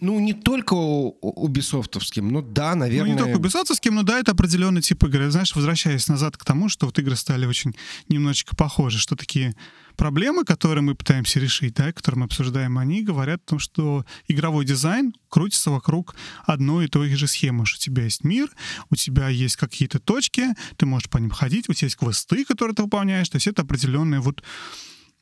Ну, 0.00 0.20
не 0.20 0.32
только 0.32 0.74
убисофтовским, 0.74 2.28
но 2.28 2.40
да, 2.40 2.76
наверное... 2.76 3.14
Ну, 3.14 3.18
не 3.18 3.18
только 3.18 3.36
убисофтовским, 3.36 3.96
но 3.96 4.04
да, 4.04 4.20
это 4.20 4.30
определенный 4.30 4.80
тип 4.80 5.02
игры. 5.04 5.28
Знаешь, 5.28 5.56
возвращаясь 5.56 6.06
назад 6.06 6.36
к 6.36 6.44
тому, 6.44 6.68
что 6.68 6.86
вот 6.86 6.96
игры 7.00 7.16
стали 7.16 7.46
очень 7.46 7.74
немножечко 8.08 8.54
похожи, 8.54 8.98
что 8.98 9.16
такие 9.16 9.56
проблемы, 9.96 10.44
которые 10.44 10.82
мы 10.82 10.94
пытаемся 10.94 11.40
решить, 11.40 11.74
да, 11.74 11.92
которые 11.92 12.20
мы 12.20 12.24
обсуждаем, 12.26 12.78
они 12.78 13.02
говорят 13.02 13.42
о 13.46 13.50
том, 13.50 13.58
что 13.58 14.06
игровой 14.28 14.64
дизайн 14.64 15.12
крутится 15.28 15.72
вокруг 15.72 16.14
одной 16.44 16.84
и 16.84 16.88
той 16.88 17.12
же 17.14 17.26
схемы, 17.26 17.66
что 17.66 17.78
у 17.78 17.80
тебя 17.80 18.04
есть 18.04 18.22
мир, 18.22 18.48
у 18.88 18.94
тебя 18.94 19.28
есть 19.28 19.56
какие-то 19.56 19.98
точки, 19.98 20.44
ты 20.76 20.86
можешь 20.86 21.10
по 21.10 21.18
ним 21.18 21.30
ходить, 21.30 21.68
у 21.68 21.72
тебя 21.72 21.86
есть 21.86 21.96
квесты, 21.96 22.44
которые 22.44 22.76
ты 22.76 22.82
выполняешь, 22.84 23.28
то 23.28 23.36
есть 23.36 23.48
это 23.48 23.62
определенный 23.62 24.20
вот 24.20 24.44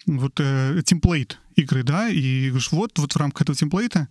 вот 0.07 0.39
э, 0.39 0.83
темплейт 0.85 1.39
игры, 1.57 1.83
да, 1.83 2.09
и 2.09 2.49
говоришь, 2.49 2.73
вот, 2.73 2.99
вот 2.99 3.13
в 3.13 3.17
рамках 3.17 3.43
этого 3.43 3.57
темплейта 3.57 4.09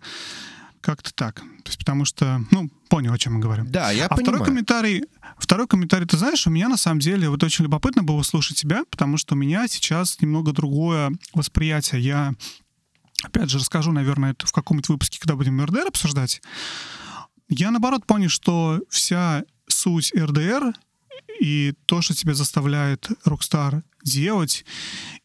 как-то 0.80 1.14
так. 1.14 1.36
То 1.36 1.66
есть 1.66 1.78
потому 1.78 2.04
что, 2.04 2.42
ну, 2.50 2.70
понял, 2.88 3.12
о 3.12 3.18
чем 3.18 3.34
мы 3.34 3.40
говорим. 3.40 3.70
Да, 3.70 3.90
я 3.90 4.06
а 4.06 4.08
понимаю. 4.10 4.24
второй 4.24 4.46
комментарий, 4.46 5.04
второй 5.38 5.66
комментарий, 5.66 6.06
ты 6.06 6.18
знаешь, 6.18 6.46
у 6.46 6.50
меня 6.50 6.68
на 6.68 6.76
самом 6.76 7.00
деле 7.00 7.30
вот 7.30 7.42
очень 7.42 7.64
любопытно 7.64 8.02
было 8.02 8.22
слушать 8.22 8.58
тебя, 8.58 8.84
потому 8.90 9.16
что 9.16 9.34
у 9.34 9.38
меня 9.38 9.66
сейчас 9.66 10.20
немного 10.20 10.52
другое 10.52 11.12
восприятие. 11.32 12.02
Я, 12.02 12.34
опять 13.22 13.50
же, 13.50 13.58
расскажу, 13.58 13.92
наверное, 13.92 14.32
это 14.32 14.46
в 14.46 14.52
каком-нибудь 14.52 14.90
выпуске, 14.90 15.18
когда 15.18 15.36
будем 15.36 15.62
РДР 15.64 15.86
обсуждать. 15.88 16.42
Я, 17.48 17.70
наоборот, 17.70 18.06
понял, 18.06 18.28
что 18.28 18.80
вся 18.90 19.44
суть 19.68 20.12
РДР 20.14 20.74
и 21.40 21.74
то, 21.86 22.00
что 22.00 22.14
тебя 22.14 22.34
заставляет 22.34 23.10
Rockstar 23.26 23.82
делать, 24.04 24.64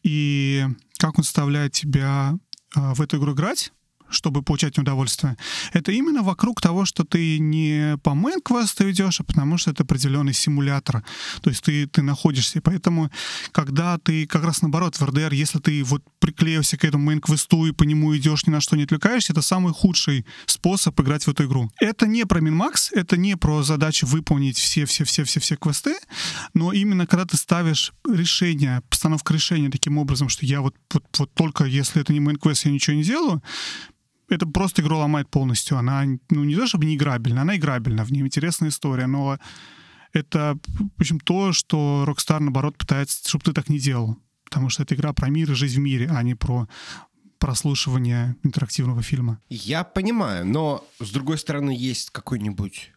и 0.02 0.66
как 0.98 1.18
он 1.18 1.24
заставляет 1.24 1.72
тебя 1.72 2.34
э, 2.76 2.94
в 2.94 3.00
эту 3.00 3.18
игру 3.18 3.32
играть, 3.32 3.72
чтобы 4.10 4.42
получать 4.42 4.78
удовольствие, 4.78 5.36
это 5.72 5.92
именно 5.92 6.22
вокруг 6.22 6.60
того, 6.60 6.84
что 6.84 7.04
ты 7.04 7.38
не 7.38 7.96
по 8.02 8.10
main 8.10 8.40
квесту 8.42 8.90
идешь, 8.90 9.20
а 9.20 9.24
потому 9.24 9.58
что 9.58 9.70
это 9.70 9.82
определенный 9.84 10.34
симулятор. 10.34 11.02
То 11.42 11.50
есть 11.50 11.62
ты, 11.62 11.86
ты 11.86 12.02
находишься. 12.02 12.58
И 12.58 12.62
поэтому, 12.62 13.10
когда 13.52 13.98
ты 13.98 14.26
как 14.26 14.44
раз 14.44 14.62
наоборот 14.62 14.96
в 14.96 15.02
РДР, 15.02 15.32
если 15.32 15.58
ты 15.58 15.82
вот 15.84 16.02
приклеился 16.18 16.76
к 16.76 16.84
этому 16.84 17.10
main 17.10 17.20
квесту 17.20 17.66
и 17.66 17.72
по 17.72 17.84
нему 17.84 18.16
идешь, 18.16 18.46
ни 18.46 18.50
на 18.50 18.60
что 18.60 18.76
не 18.76 18.84
отвлекаешься, 18.84 19.32
это 19.32 19.42
самый 19.42 19.72
худший 19.72 20.26
способ 20.46 20.98
играть 21.00 21.24
в 21.24 21.28
эту 21.28 21.44
игру. 21.44 21.70
Это 21.80 22.06
не 22.06 22.24
про 22.26 22.40
минмакс, 22.40 22.92
это 22.92 23.16
не 23.16 23.36
про 23.36 23.62
задачу 23.62 24.06
выполнить 24.06 24.58
все-все-все-все-все 24.58 25.56
квесты, 25.56 25.96
но 26.54 26.72
именно 26.72 27.06
когда 27.06 27.24
ты 27.24 27.36
ставишь 27.36 27.92
решение, 28.08 28.82
постановка 28.88 29.34
решения 29.34 29.70
таким 29.70 29.98
образом, 29.98 30.28
что 30.28 30.46
я 30.46 30.60
вот, 30.60 30.74
вот, 30.92 31.04
вот 31.18 31.34
только 31.34 31.64
если 31.64 32.00
это 32.00 32.12
не 32.12 32.20
main 32.20 32.36
квест, 32.36 32.64
я 32.64 32.72
ничего 32.72 32.96
не 32.96 33.02
делаю, 33.02 33.42
это 34.30 34.46
просто 34.46 34.82
игру 34.82 34.98
ломает 34.98 35.28
полностью. 35.28 35.76
Она, 35.76 36.04
ну, 36.30 36.44
не 36.44 36.54
то 36.54 36.66
чтобы 36.66 36.86
не 36.86 36.96
играбельна, 36.96 37.42
она 37.42 37.56
играбельна, 37.56 38.04
в 38.04 38.12
ней 38.12 38.20
интересная 38.20 38.70
история, 38.70 39.06
но 39.06 39.38
это, 40.12 40.58
в 40.96 41.00
общем, 41.00 41.20
то, 41.20 41.52
что 41.52 42.04
Rockstar, 42.06 42.40
наоборот, 42.40 42.78
пытается, 42.78 43.28
чтобы 43.28 43.44
ты 43.44 43.52
так 43.52 43.68
не 43.68 43.78
делал. 43.78 44.16
Потому 44.44 44.68
что 44.68 44.82
это 44.82 44.94
игра 44.94 45.12
про 45.12 45.28
мир 45.28 45.50
и 45.52 45.54
жизнь 45.54 45.76
в 45.76 45.82
мире, 45.82 46.08
а 46.10 46.22
не 46.22 46.34
про 46.34 46.68
прослушивание 47.38 48.36
интерактивного 48.42 49.02
фильма. 49.02 49.40
Я 49.48 49.82
понимаю, 49.82 50.46
но, 50.46 50.84
с 51.00 51.10
другой 51.10 51.38
стороны, 51.38 51.70
есть 51.70 52.10
какой-нибудь 52.10 52.92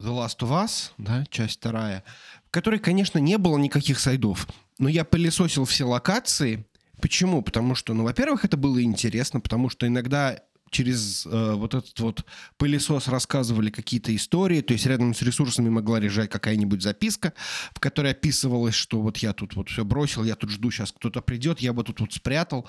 The 0.00 0.08
Last 0.08 0.38
of 0.38 0.50
Us, 0.64 0.92
да, 0.98 1.26
часть 1.30 1.58
вторая, 1.58 2.02
в 2.46 2.50
которой, 2.50 2.78
конечно, 2.78 3.18
не 3.18 3.36
было 3.36 3.58
никаких 3.58 4.00
сайдов, 4.00 4.48
но 4.78 4.88
я 4.88 5.04
пылесосил 5.04 5.64
все 5.64 5.84
локации. 5.84 6.66
Почему? 7.02 7.42
Потому 7.42 7.74
что, 7.74 7.92
ну, 7.94 8.04
во-первых, 8.04 8.44
это 8.44 8.56
было 8.56 8.82
интересно, 8.82 9.40
потому 9.40 9.68
что 9.68 9.86
иногда 9.86 10.38
через 10.72 11.26
э, 11.26 11.52
вот 11.54 11.74
этот 11.74 11.98
вот 12.00 12.24
пылесос 12.56 13.06
рассказывали 13.06 13.70
какие-то 13.70 14.14
истории, 14.16 14.62
то 14.62 14.72
есть 14.72 14.86
рядом 14.86 15.14
с 15.14 15.22
ресурсами 15.22 15.68
могла 15.68 16.00
лежать 16.00 16.30
какая-нибудь 16.30 16.82
записка, 16.82 17.34
в 17.72 17.78
которой 17.78 18.12
описывалось, 18.12 18.74
что 18.74 19.00
вот 19.00 19.18
я 19.18 19.34
тут 19.34 19.54
вот 19.54 19.68
все 19.68 19.84
бросил, 19.84 20.24
я 20.24 20.34
тут 20.34 20.50
жду, 20.50 20.70
сейчас 20.70 20.90
кто-то 20.90 21.20
придет, 21.20 21.60
я 21.60 21.72
бы 21.72 21.84
тут 21.84 22.00
вот 22.00 22.12
спрятал. 22.12 22.66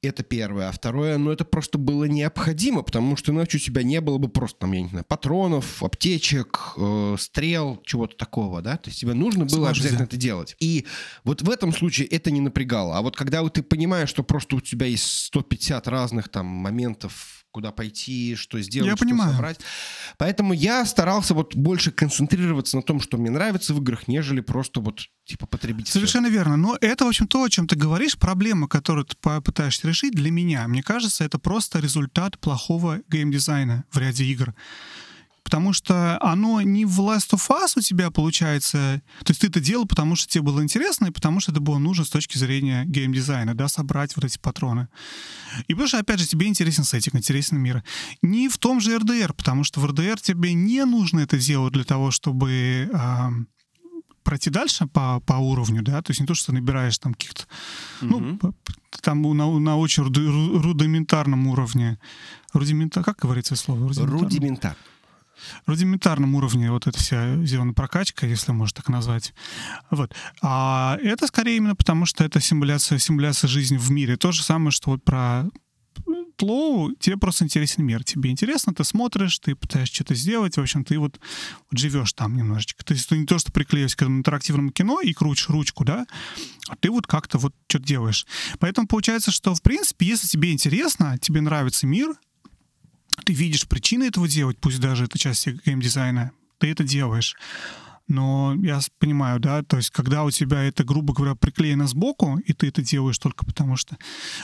Это 0.00 0.22
первое. 0.22 0.68
А 0.68 0.72
второе, 0.72 1.18
ну 1.18 1.32
это 1.32 1.44
просто 1.44 1.76
было 1.76 2.04
необходимо, 2.04 2.82
потому 2.82 3.16
что 3.16 3.32
иначе 3.32 3.56
у 3.58 3.60
тебя 3.60 3.82
не 3.82 4.00
было 4.00 4.18
бы 4.18 4.28
просто 4.28 4.60
там, 4.60 4.72
я 4.72 4.82
не 4.82 4.88
знаю, 4.88 5.04
патронов, 5.04 5.82
аптечек, 5.82 6.74
э, 6.76 7.16
стрел, 7.18 7.82
чего-то 7.84 8.16
такого, 8.16 8.62
да? 8.62 8.76
То 8.76 8.90
есть 8.90 9.00
тебе 9.00 9.14
нужно 9.14 9.44
было 9.44 9.56
Сложно. 9.56 9.70
обязательно 9.70 10.04
это 10.04 10.16
делать. 10.16 10.54
И 10.60 10.86
вот 11.24 11.42
в 11.42 11.50
этом 11.50 11.72
случае 11.72 12.06
это 12.06 12.30
не 12.30 12.40
напрягало. 12.40 12.96
А 12.96 13.02
вот 13.02 13.16
когда 13.16 13.42
вот 13.42 13.54
ты 13.54 13.64
понимаешь, 13.64 14.08
что 14.08 14.22
просто 14.22 14.54
у 14.54 14.60
тебя 14.60 14.86
есть 14.86 15.04
150 15.26 15.88
разных 15.88 16.28
там 16.28 16.46
моментов 16.46 17.37
куда 17.50 17.72
пойти, 17.72 18.34
что 18.36 18.60
сделать, 18.60 18.90
я 18.90 18.96
что 18.96 19.04
понимаю. 19.04 19.32
собрать. 19.32 19.60
Поэтому 20.16 20.52
я 20.52 20.84
старался 20.84 21.34
вот 21.34 21.54
больше 21.54 21.90
концентрироваться 21.90 22.76
на 22.76 22.82
том, 22.82 23.00
что 23.00 23.16
мне 23.16 23.30
нравится 23.30 23.74
в 23.74 23.80
играх, 23.80 24.08
нежели 24.08 24.40
просто 24.40 24.80
вот 24.80 25.00
типа 25.24 25.46
потребить. 25.46 25.88
Совершенно 25.88 26.28
верно. 26.28 26.56
Но 26.56 26.76
это, 26.80 27.04
в 27.04 27.08
общем, 27.08 27.26
то, 27.26 27.42
о 27.42 27.50
чем 27.50 27.66
ты 27.66 27.76
говоришь, 27.76 28.18
проблема, 28.18 28.68
которую 28.68 29.04
ты 29.04 29.16
пытаешься 29.16 29.88
решить, 29.88 30.12
для 30.12 30.30
меня, 30.30 30.66
мне 30.68 30.82
кажется, 30.82 31.24
это 31.24 31.38
просто 31.38 31.80
результат 31.80 32.38
плохого 32.38 33.00
геймдизайна 33.08 33.84
в 33.90 33.98
ряде 33.98 34.24
игр 34.24 34.54
потому 35.48 35.72
что 35.72 36.18
оно 36.20 36.60
не 36.60 36.84
в 36.84 37.00
Last 37.00 37.30
of 37.30 37.48
Us 37.48 37.72
у 37.76 37.80
тебя 37.80 38.10
получается. 38.10 39.00
То 39.24 39.30
есть 39.30 39.40
ты 39.40 39.46
это 39.46 39.60
делал, 39.60 39.86
потому 39.86 40.14
что 40.14 40.28
тебе 40.28 40.42
было 40.42 40.62
интересно, 40.62 41.06
и 41.06 41.10
потому 41.10 41.40
что 41.40 41.52
это 41.52 41.60
было 41.62 41.78
нужно 41.78 42.04
с 42.04 42.10
точки 42.10 42.36
зрения 42.36 42.84
геймдизайна, 42.84 43.54
да, 43.54 43.66
собрать 43.66 44.14
вот 44.14 44.26
эти 44.26 44.36
патроны. 44.38 44.88
И 45.66 45.72
потому 45.72 45.88
что, 45.88 45.98
опять 46.00 46.20
же, 46.20 46.26
тебе 46.26 46.48
интересен 46.48 46.84
сеттинг, 46.84 47.14
интересен 47.14 47.56
мир. 47.56 47.82
Не 48.20 48.50
в 48.50 48.58
том 48.58 48.78
же 48.78 48.94
RDR, 48.94 49.32
потому 49.32 49.64
что 49.64 49.80
в 49.80 49.86
RDR 49.86 50.18
тебе 50.20 50.52
не 50.52 50.84
нужно 50.84 51.20
это 51.20 51.38
делать 51.38 51.72
для 51.72 51.84
того, 51.84 52.10
чтобы 52.10 52.90
э, 52.92 53.28
пройти 54.22 54.50
дальше 54.50 54.86
по, 54.86 55.20
по 55.20 55.32
уровню, 55.38 55.80
да, 55.80 56.02
то 56.02 56.10
есть 56.10 56.20
не 56.20 56.26
то, 56.26 56.34
что 56.34 56.48
ты 56.48 56.52
набираешь 56.52 56.98
там 56.98 57.14
каких-то, 57.14 57.44
mm-hmm. 58.02 58.38
ну, 58.42 58.54
там 59.00 59.22
на, 59.22 59.58
на 59.58 59.78
очень 59.78 60.02
рудиментарном 60.02 61.46
уровне. 61.46 61.98
Рудиментар, 62.52 63.02
как 63.02 63.20
говорится 63.20 63.56
слово? 63.56 63.90
Рудиментар 64.04 64.76
рудиментарном 65.66 66.34
уровне 66.34 66.70
вот 66.70 66.86
эта 66.86 66.98
вся 66.98 67.44
зеленая 67.44 67.74
прокачка, 67.74 68.26
если 68.26 68.52
можно 68.52 68.76
так 68.76 68.88
назвать. 68.88 69.34
Вот. 69.90 70.14
А 70.42 70.98
это 71.02 71.26
скорее 71.26 71.56
именно 71.56 71.76
потому, 71.76 72.06
что 72.06 72.24
это 72.24 72.40
симуляция, 72.40 72.98
симуляция 72.98 73.48
жизни 73.48 73.76
в 73.76 73.90
мире. 73.90 74.16
То 74.16 74.32
же 74.32 74.42
самое, 74.42 74.70
что 74.70 74.90
вот 74.90 75.04
про 75.04 75.44
Тлоу, 76.38 76.94
тебе 76.94 77.16
просто 77.16 77.44
интересен 77.44 77.84
мир. 77.84 78.04
Тебе 78.04 78.30
интересно, 78.30 78.72
ты 78.72 78.84
смотришь, 78.84 79.40
ты 79.40 79.56
пытаешься 79.56 79.92
что-то 79.92 80.14
сделать, 80.14 80.56
в 80.56 80.60
общем, 80.60 80.84
ты 80.84 80.96
вот, 80.96 81.18
вот 81.68 81.78
живешь 81.78 82.12
там 82.12 82.36
немножечко. 82.36 82.84
То 82.84 82.94
есть 82.94 83.08
ты 83.08 83.18
не 83.18 83.26
то, 83.26 83.40
что 83.40 83.50
приклеиваешься 83.50 83.96
к 83.96 84.02
этому 84.02 84.18
интерактивному 84.18 84.70
кино 84.70 85.00
и 85.00 85.12
крутишь 85.12 85.48
ручку, 85.48 85.84
да, 85.84 86.06
а 86.68 86.76
ты 86.76 86.90
вот 86.92 87.08
как-то 87.08 87.38
вот 87.38 87.54
что-то 87.66 87.84
делаешь. 87.84 88.24
Поэтому 88.60 88.86
получается, 88.86 89.32
что, 89.32 89.52
в 89.52 89.62
принципе, 89.62 90.06
если 90.06 90.28
тебе 90.28 90.52
интересно, 90.52 91.18
тебе 91.18 91.40
нравится 91.40 91.88
мир, 91.88 92.14
ты 93.24 93.32
видишь 93.32 93.66
причины 93.66 94.04
этого 94.04 94.28
делать, 94.28 94.58
пусть 94.58 94.80
даже 94.80 95.04
это 95.04 95.18
часть 95.18 95.46
геймдизайна, 95.46 96.32
ты 96.58 96.70
это 96.70 96.84
делаешь. 96.84 97.36
Но 98.06 98.54
я 98.62 98.80
понимаю, 98.98 99.38
да, 99.38 99.62
то 99.62 99.76
есть 99.76 99.90
когда 99.90 100.24
у 100.24 100.30
тебя 100.30 100.62
это, 100.62 100.82
грубо 100.82 101.12
говоря, 101.12 101.34
приклеено 101.34 101.86
сбоку, 101.86 102.38
и 102.38 102.52
ты 102.54 102.68
это 102.68 102.82
делаешь 102.82 103.18
только 103.18 103.44
потому 103.44 103.76
что 103.76 103.98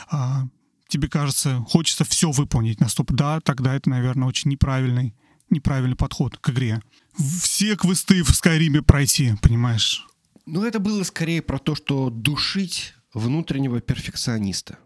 а, 0.09 0.43
тебе 0.87 1.07
кажется, 1.07 1.63
хочется 1.67 2.03
все 2.05 2.31
выполнить 2.31 2.79
на 2.79 2.89
стоп, 2.89 3.11
да, 3.11 3.39
тогда 3.41 3.75
это, 3.75 3.89
наверное, 3.89 4.27
очень 4.27 4.51
неправильный, 4.51 5.15
неправильный 5.49 5.95
подход 5.95 6.37
к 6.37 6.49
игре. 6.49 6.81
Все 7.17 7.75
квесты 7.75 8.23
в 8.23 8.29
Скайриме 8.29 8.81
пройти, 8.81 9.33
понимаешь? 9.41 10.05
Ну, 10.45 10.63
это 10.63 10.79
было 10.79 11.01
скорее 11.03 11.41
про 11.41 11.57
то, 11.57 11.73
что 11.73 12.09
душить 12.11 12.93
внутреннего 13.13 13.81
перфекциониста. 13.81 14.77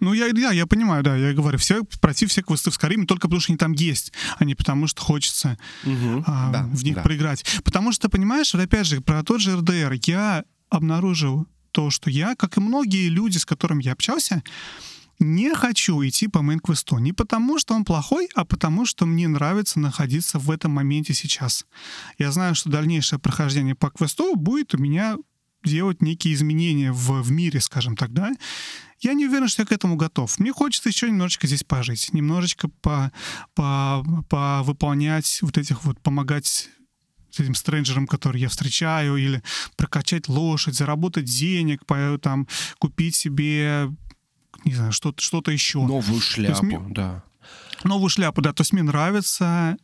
Ну, 0.00 0.12
я, 0.12 0.26
я, 0.26 0.52
я 0.52 0.66
понимаю, 0.66 1.02
да, 1.02 1.16
я 1.16 1.32
говорю, 1.32 1.58
все, 1.58 1.84
пройти 2.00 2.26
все 2.26 2.42
квесты 2.42 2.70
в 2.70 2.74
Скайриме 2.74 3.06
только 3.06 3.28
потому, 3.28 3.40
что 3.40 3.52
они 3.52 3.58
там 3.58 3.72
есть, 3.72 4.12
а 4.38 4.44
не 4.44 4.54
потому, 4.54 4.86
что 4.86 5.02
хочется 5.02 5.58
угу, 5.84 6.24
а, 6.26 6.50
да, 6.52 6.62
в 6.64 6.84
них 6.84 6.96
да. 6.96 7.02
проиграть. 7.02 7.44
Потому 7.64 7.92
что, 7.92 8.08
понимаешь, 8.08 8.52
вот 8.54 8.62
опять 8.62 8.86
же, 8.86 9.00
про 9.00 9.22
тот 9.22 9.40
же 9.40 9.56
РДР 9.56 9.98
я 10.06 10.44
обнаружил 10.70 11.46
то, 11.72 11.90
что 11.90 12.10
я, 12.10 12.34
как 12.34 12.56
и 12.56 12.60
многие 12.60 13.08
люди, 13.08 13.38
с 13.38 13.46
которыми 13.46 13.82
я 13.82 13.92
общался, 13.92 14.42
не 15.18 15.52
хочу 15.54 16.00
идти 16.06 16.28
по 16.28 16.38
мейн-квесту. 16.38 16.98
Не 16.98 17.12
потому, 17.12 17.58
что 17.58 17.74
он 17.74 17.84
плохой, 17.84 18.28
а 18.34 18.44
потому, 18.44 18.86
что 18.86 19.04
мне 19.06 19.26
нравится 19.26 19.80
находиться 19.80 20.38
в 20.38 20.50
этом 20.50 20.72
моменте 20.72 21.12
сейчас. 21.12 21.66
Я 22.18 22.30
знаю, 22.30 22.54
что 22.54 22.70
дальнейшее 22.70 23.18
прохождение 23.18 23.74
по 23.74 23.90
квесту 23.90 24.36
будет 24.36 24.74
у 24.74 24.78
меня 24.78 25.16
делать 25.64 26.02
некие 26.02 26.34
изменения 26.34 26.92
в, 26.92 27.22
в 27.22 27.32
мире, 27.32 27.60
скажем 27.60 27.96
так, 27.96 28.12
да, 28.12 28.30
я 29.00 29.14
не 29.14 29.26
уверен, 29.26 29.48
что 29.48 29.62
я 29.62 29.66
к 29.66 29.72
этому 29.72 29.96
готов. 29.96 30.38
Мне 30.38 30.52
хочется 30.52 30.88
еще 30.88 31.08
немножечко 31.08 31.46
здесь 31.46 31.64
пожить, 31.64 32.12
немножечко 32.12 32.68
по, 32.80 33.12
по, 33.54 34.04
по 34.28 34.62
выполнять 34.62 35.38
вот 35.42 35.58
этих 35.58 35.84
вот, 35.84 36.00
помогать 36.00 36.68
этим 37.38 37.54
стрэнджерам, 37.54 38.06
которые 38.06 38.42
я 38.42 38.48
встречаю, 38.48 39.16
или 39.16 39.42
прокачать 39.76 40.28
лошадь, 40.28 40.74
заработать 40.74 41.26
денег, 41.26 41.86
по, 41.86 42.18
там, 42.20 42.48
купить 42.78 43.14
себе, 43.14 43.90
не 44.64 44.74
знаю, 44.74 44.92
что-то 44.92 45.22
что 45.22 45.42
еще. 45.46 45.80
Новую 45.80 46.20
шляпу, 46.20 46.66
есть, 46.66 46.92
да. 46.92 47.22
Новую 47.84 48.08
шляпу, 48.08 48.40
да. 48.42 48.52
То 48.52 48.62
есть 48.62 48.72
мне 48.72 48.82
нравится 48.82 49.76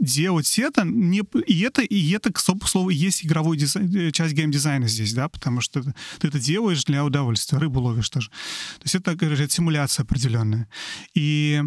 делать 0.00 0.58
это, 0.58 0.84
не, 0.84 1.22
и 1.46 1.60
это, 1.62 1.82
и 1.82 2.10
это, 2.12 2.32
к 2.32 2.38
слову, 2.40 2.90
есть 2.90 3.24
игровой 3.24 3.56
дизайн, 3.56 3.94
э, 3.94 4.10
часть 4.10 4.34
геймдизайна 4.34 4.88
здесь, 4.88 5.12
да, 5.12 5.28
потому 5.28 5.60
что 5.60 5.82
ты, 5.82 6.28
это 6.28 6.38
делаешь 6.38 6.84
для 6.84 7.04
удовольствия, 7.04 7.58
рыбу 7.58 7.80
ловишь 7.80 8.10
тоже. 8.10 8.30
То 8.30 8.84
есть 8.84 8.94
это, 8.94 9.12
это 9.12 9.50
симуляция 9.50 10.04
определенная. 10.04 10.68
И 11.14 11.62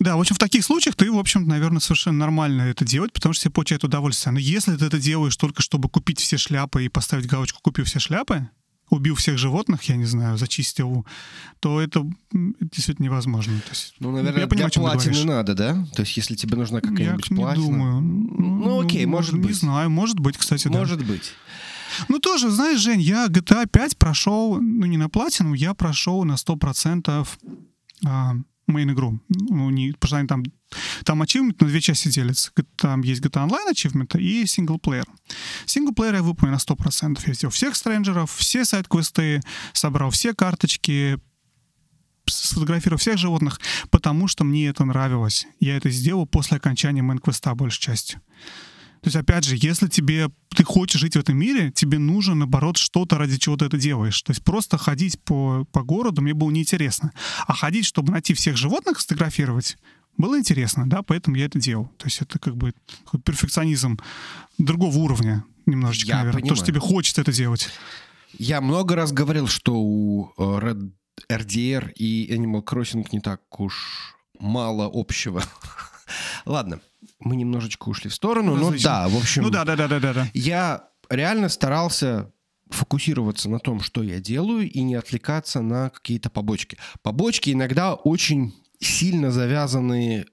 да, 0.00 0.16
в 0.16 0.20
общем, 0.20 0.34
в 0.34 0.38
таких 0.38 0.64
случаях 0.64 0.96
ты, 0.96 1.10
в 1.10 1.18
общем, 1.18 1.46
наверное, 1.46 1.80
совершенно 1.80 2.18
нормально 2.18 2.62
это 2.62 2.84
делать, 2.84 3.12
потому 3.12 3.32
что 3.32 3.44
тебе 3.44 3.52
получает 3.52 3.84
удовольствие. 3.84 4.32
Но 4.32 4.38
если 4.38 4.76
ты 4.76 4.86
это 4.86 4.98
делаешь 4.98 5.36
только 5.36 5.62
чтобы 5.62 5.88
купить 5.88 6.20
все 6.20 6.36
шляпы 6.36 6.84
и 6.84 6.88
поставить 6.88 7.26
галочку 7.26 7.60
«купил 7.62 7.84
все 7.84 8.00
шляпы», 8.00 8.48
убил 8.90 9.14
всех 9.14 9.38
животных, 9.38 9.82
я 9.84 9.96
не 9.96 10.04
знаю, 10.04 10.36
зачистил, 10.38 11.06
то 11.60 11.80
это 11.80 12.04
действительно 12.32 13.06
невозможно. 13.06 13.58
То 13.60 13.70
есть, 13.70 13.94
ну, 13.98 14.10
наверное, 14.12 14.42
я 14.42 14.46
понимаю, 14.46 14.70
для 14.70 14.82
платины 14.82 15.24
надо, 15.24 15.54
да? 15.54 15.86
То 15.94 16.02
есть, 16.02 16.16
если 16.16 16.34
тебе 16.34 16.56
нужна 16.56 16.80
какая-нибудь 16.80 17.30
я 17.30 17.36
платина... 17.36 17.62
не 17.62 17.66
думаю. 17.66 18.00
Ну, 18.00 18.64
ну 18.64 18.84
окей, 18.84 19.06
может 19.06 19.34
не 19.34 19.40
быть. 19.40 19.50
Не 19.50 19.54
знаю, 19.54 19.90
может 19.90 20.18
быть, 20.20 20.36
кстати, 20.36 20.68
да. 20.68 20.78
Может 20.78 21.04
быть. 21.04 21.32
Ну, 22.08 22.18
тоже, 22.18 22.50
знаешь, 22.50 22.80
Жень, 22.80 23.00
я 23.00 23.26
GTA 23.26 23.66
5 23.66 23.96
прошел, 23.98 24.60
ну, 24.60 24.86
не 24.86 24.96
на 24.96 25.08
платину, 25.08 25.54
я 25.54 25.74
прошел 25.74 26.24
на 26.24 26.34
100% 26.34 27.26
а, 28.06 28.34
main 28.66 28.88
-игру. 28.88 29.20
Ну, 29.28 29.70
не, 29.70 29.92
потому 29.92 30.20
что 30.20 30.28
там, 30.28 30.44
там 31.04 31.22
achievement 31.22 31.60
на 31.60 31.66
две 31.66 31.80
части 31.80 32.08
делится. 32.08 32.50
Там 32.76 33.02
есть 33.02 33.22
GTA 33.22 33.48
Online 33.48 33.70
achievement 33.70 34.14
а 34.14 34.18
и 34.18 34.46
single-player. 34.46 35.06
Single-player 35.66 36.14
я 36.14 36.22
выполнил 36.22 36.54
на 36.54 36.58
100%. 36.58 37.22
Я 37.26 37.34
сделал 37.34 37.52
всех 37.52 37.76
stranger 37.76 38.15
ов, 38.15 38.30
все 38.32 38.64
side 38.64 38.89
-квесты, 38.89 39.40
собрал 39.72 40.10
все 40.10 40.34
карточки, 40.34 41.18
сфотографировал 42.26 42.98
всех 42.98 43.18
животных, 43.18 43.60
потому 43.90 44.28
что 44.28 44.44
мне 44.44 44.68
это 44.68 44.84
нравилось. 44.84 45.46
Я 45.60 45.76
это 45.76 45.90
сделал 45.90 46.26
после 46.26 46.56
окончания 46.56 47.02
main 47.02 47.21
-квеста 47.21 47.54
большей 47.54 47.80
частью. 47.80 48.20
То 49.04 49.08
есть, 49.08 49.16
опять 49.16 49.44
же, 49.44 49.56
если 49.58 49.86
тебе 49.86 50.30
ты 50.56 50.64
хочешь 50.64 50.98
жить 50.98 51.14
в 51.14 51.18
этом 51.18 51.36
мире, 51.36 51.70
тебе 51.70 51.98
нужно, 51.98 52.34
наоборот, 52.34 52.78
что-то, 52.78 53.18
ради 53.18 53.36
чего 53.36 53.54
ты 53.54 53.66
это 53.66 53.76
делаешь. 53.76 54.22
То 54.22 54.30
есть 54.30 54.42
просто 54.42 54.78
ходить 54.78 55.20
по, 55.20 55.66
по 55.72 55.82
городу 55.82 56.22
мне 56.22 56.32
было 56.32 56.50
неинтересно. 56.50 57.12
А 57.46 57.52
ходить, 57.52 57.84
чтобы 57.84 58.12
найти 58.12 58.32
всех 58.32 58.56
животных, 58.56 59.00
сфотографировать, 59.00 59.76
было 60.16 60.38
интересно, 60.38 60.88
да, 60.88 61.02
поэтому 61.02 61.36
я 61.36 61.44
это 61.44 61.58
делал. 61.58 61.90
То 61.98 62.06
есть 62.06 62.22
это 62.22 62.38
как 62.38 62.56
бы 62.56 62.72
перфекционизм 63.26 63.98
другого 64.56 64.96
уровня 64.96 65.44
немножечко, 65.66 66.08
я 66.08 66.16
наверное. 66.16 66.40
Понимаю. 66.40 66.56
То, 66.56 66.56
что 66.56 66.66
тебе 66.66 66.80
хочется 66.80 67.20
это 67.20 67.32
делать. 67.32 67.68
Я 68.38 68.62
много 68.62 68.96
раз 68.96 69.12
говорил, 69.12 69.48
что 69.48 69.74
у 69.74 70.32
э, 70.38 70.42
Red 70.42 70.92
RDR 71.30 71.92
и 71.92 72.34
Animal 72.34 72.64
Crossing 72.64 73.06
не 73.12 73.20
так 73.20 73.42
уж 73.60 74.16
мало 74.38 74.90
общего. 74.90 75.42
Ладно, 76.44 76.80
мы 77.20 77.36
немножечко 77.36 77.88
ушли 77.88 78.10
в 78.10 78.14
сторону, 78.14 78.56
но 78.56 78.72
да, 78.82 79.08
в 79.08 79.16
общем... 79.16 79.42
Ну 79.42 79.50
да, 79.50 79.64
да, 79.64 79.76
да, 79.76 79.88
да, 79.88 79.98
да. 80.00 80.28
Я 80.34 80.88
реально 81.10 81.48
старался 81.48 82.32
фокусироваться 82.70 83.48
на 83.48 83.58
том, 83.58 83.80
что 83.80 84.02
я 84.02 84.20
делаю, 84.20 84.70
и 84.70 84.80
не 84.82 84.94
отвлекаться 84.94 85.60
на 85.60 85.90
какие-то 85.90 86.30
побочки. 86.30 86.78
Побочки 87.02 87.50
иногда 87.50 87.94
очень 87.94 88.54
сильно 88.80 89.30
завязаны 89.30 90.26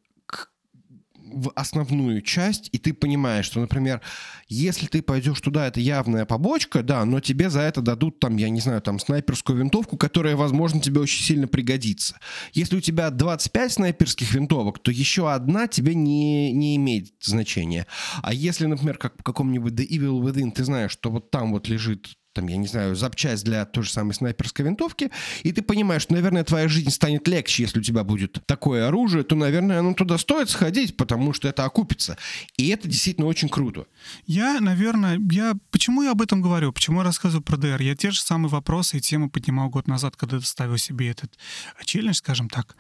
в 1.34 1.52
основную 1.56 2.22
часть, 2.22 2.70
и 2.72 2.78
ты 2.78 2.94
понимаешь, 2.94 3.46
что, 3.46 3.60
например, 3.60 4.02
если 4.48 4.88
ты 4.88 5.02
пойдешь 5.02 5.39
туда, 5.41 5.67
это 5.67 5.80
явная 5.80 6.26
побочка, 6.26 6.84
да, 6.84 7.06
но 7.06 7.20
тебе 7.20 7.50
за 7.50 7.62
это 7.62 7.82
дадут 7.82 8.20
там, 8.20 8.38
я 8.38 8.50
не 8.50 8.60
знаю, 8.60 8.82
там 8.82 9.00
снайперскую 9.00 9.58
винтовку, 9.60 9.98
которая, 9.98 10.36
возможно, 10.36 10.82
тебе 10.82 11.02
очень 11.02 11.24
сильно 11.24 11.48
пригодится. 11.48 12.17
Если 12.54 12.76
у 12.78 12.82
тебя 12.82 13.10
25 13.10 13.72
снайперских 13.72 14.34
винтовок, 14.34 14.80
то 14.80 14.91
еще 14.91 15.32
одна 15.32 15.67
тебе 15.67 15.96
не, 15.96 16.52
не 16.52 16.76
имеет 16.76 17.12
значения. 17.22 17.88
А 18.22 18.34
если, 18.34 18.65
например, 18.65 18.98
как 18.98 19.20
в 19.20 19.24
каком-нибудь 19.24 19.74
The 19.74 19.88
Evil 19.88 20.22
Within, 20.22 20.52
ты 20.52 20.63
знаешь, 20.63 20.91
что 20.91 21.10
вот 21.12 21.32
там 21.32 21.52
вот 21.52 21.67
лежит 21.67 22.17
там, 22.34 22.48
я 22.48 22.58
не 22.58 22.67
знаю, 22.67 22.96
запчасть 22.96 23.44
для 23.44 23.65
той 23.65 23.84
же 23.84 23.91
самой 23.91 24.13
снайперской 24.13 24.65
винтовки, 24.65 25.12
и 25.44 25.52
ты 25.52 25.62
понимаешь, 25.62 26.04
что, 26.04 26.13
наверное, 26.13 26.44
твоя 26.44 26.67
жизнь 26.67 26.89
станет 26.89 27.28
легче, 27.28 27.63
если 27.63 27.80
у 27.80 27.84
тебя 27.84 28.04
будет 28.04 28.39
такое 28.46 28.88
оружие, 28.88 29.24
то, 29.24 29.36
наверное, 29.36 29.82
ну, 29.82 29.94
туда 29.94 30.17
стоит 30.17 30.50
сходить, 30.50 30.98
потому 30.98 31.34
что 31.34 31.48
это 31.48 31.65
окупится. 31.65 32.17
И 32.58 32.70
это 32.70 32.88
действительно 32.88 33.28
очень 33.28 33.50
круто. 33.50 33.86
Я, 34.26 34.60
наверное, 34.62 35.20
я... 35.32 35.54
Почему 35.72 36.04
я 36.04 36.12
об 36.12 36.22
этом 36.22 36.41
говорю? 36.41 36.72
Почему 36.72 37.00
я 37.00 37.04
рассказываю 37.04 37.44
про 37.44 37.58
DR? 37.58 37.84
Я 37.84 37.96
те 37.96 38.12
же 38.12 38.22
самые 38.22 38.50
вопросы 38.50 38.98
и 38.98 39.02
темы 39.02 39.30
поднимал 39.30 39.70
год 39.70 39.88
назад, 39.88 40.15
когда 40.15 40.39
ставил 40.41 40.78
себе 40.78 41.10
этот 41.10 41.38
челлендж, 41.86 42.15
скажем 42.15 42.50
так. 42.50 42.76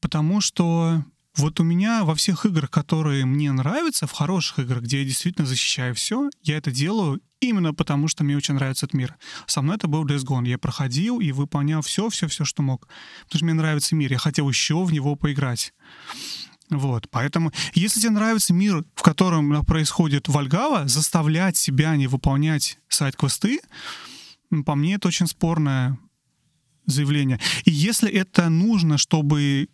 Потому 0.00 0.40
что 0.40 1.04
вот 1.36 1.58
у 1.60 1.64
меня 1.64 2.04
во 2.04 2.14
всех 2.14 2.46
играх, 2.46 2.70
которые 2.70 3.24
мне 3.24 3.50
нравятся, 3.52 4.06
в 4.06 4.12
хороших 4.12 4.60
играх, 4.60 4.82
где 4.82 5.00
я 5.00 5.04
действительно 5.04 5.46
защищаю 5.46 5.94
все, 5.94 6.30
я 6.42 6.56
это 6.56 6.70
делаю 6.70 7.20
именно 7.40 7.74
потому, 7.74 8.08
что 8.08 8.24
мне 8.24 8.36
очень 8.36 8.54
нравится 8.54 8.86
этот 8.86 8.94
мир. 8.94 9.16
Со 9.46 9.60
мной 9.60 9.76
это 9.76 9.88
был 9.88 10.06
Days 10.06 10.24
Gone. 10.24 10.48
Я 10.48 10.58
проходил 10.58 11.20
и 11.20 11.32
выполнял 11.32 11.82
все, 11.82 12.08
все, 12.08 12.28
все, 12.28 12.44
что 12.44 12.62
мог. 12.62 12.88
Потому 13.24 13.38
что 13.38 13.44
мне 13.44 13.54
нравится 13.54 13.94
мир. 13.94 14.12
Я 14.12 14.18
хотел 14.18 14.48
еще 14.48 14.82
в 14.82 14.92
него 14.92 15.16
поиграть. 15.16 15.74
Вот, 16.70 17.10
поэтому, 17.10 17.52
если 17.74 18.00
тебе 18.00 18.10
нравится 18.10 18.54
мир, 18.54 18.84
в 18.94 19.02
котором 19.02 19.64
происходит 19.66 20.28
Вальгава, 20.28 20.88
заставлять 20.88 21.56
себя 21.56 21.94
не 21.96 22.06
выполнять 22.06 22.78
сайт-квесты, 22.88 23.60
по 24.64 24.74
мне, 24.74 24.94
это 24.94 25.08
очень 25.08 25.26
спорное 25.26 25.98
заявление. 26.86 27.38
И 27.64 27.70
если 27.70 28.10
это 28.10 28.48
нужно, 28.48 28.98
чтобы 28.98 29.68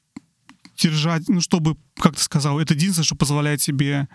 держать, 0.81 1.29
ну, 1.29 1.41
чтобы, 1.41 1.77
как 1.97 2.17
ты 2.17 2.23
сказал, 2.23 2.59
это 2.59 2.75
единственное, 2.75 3.05
что 3.05 3.17
позволяет 3.17 3.61
себе 3.61 4.09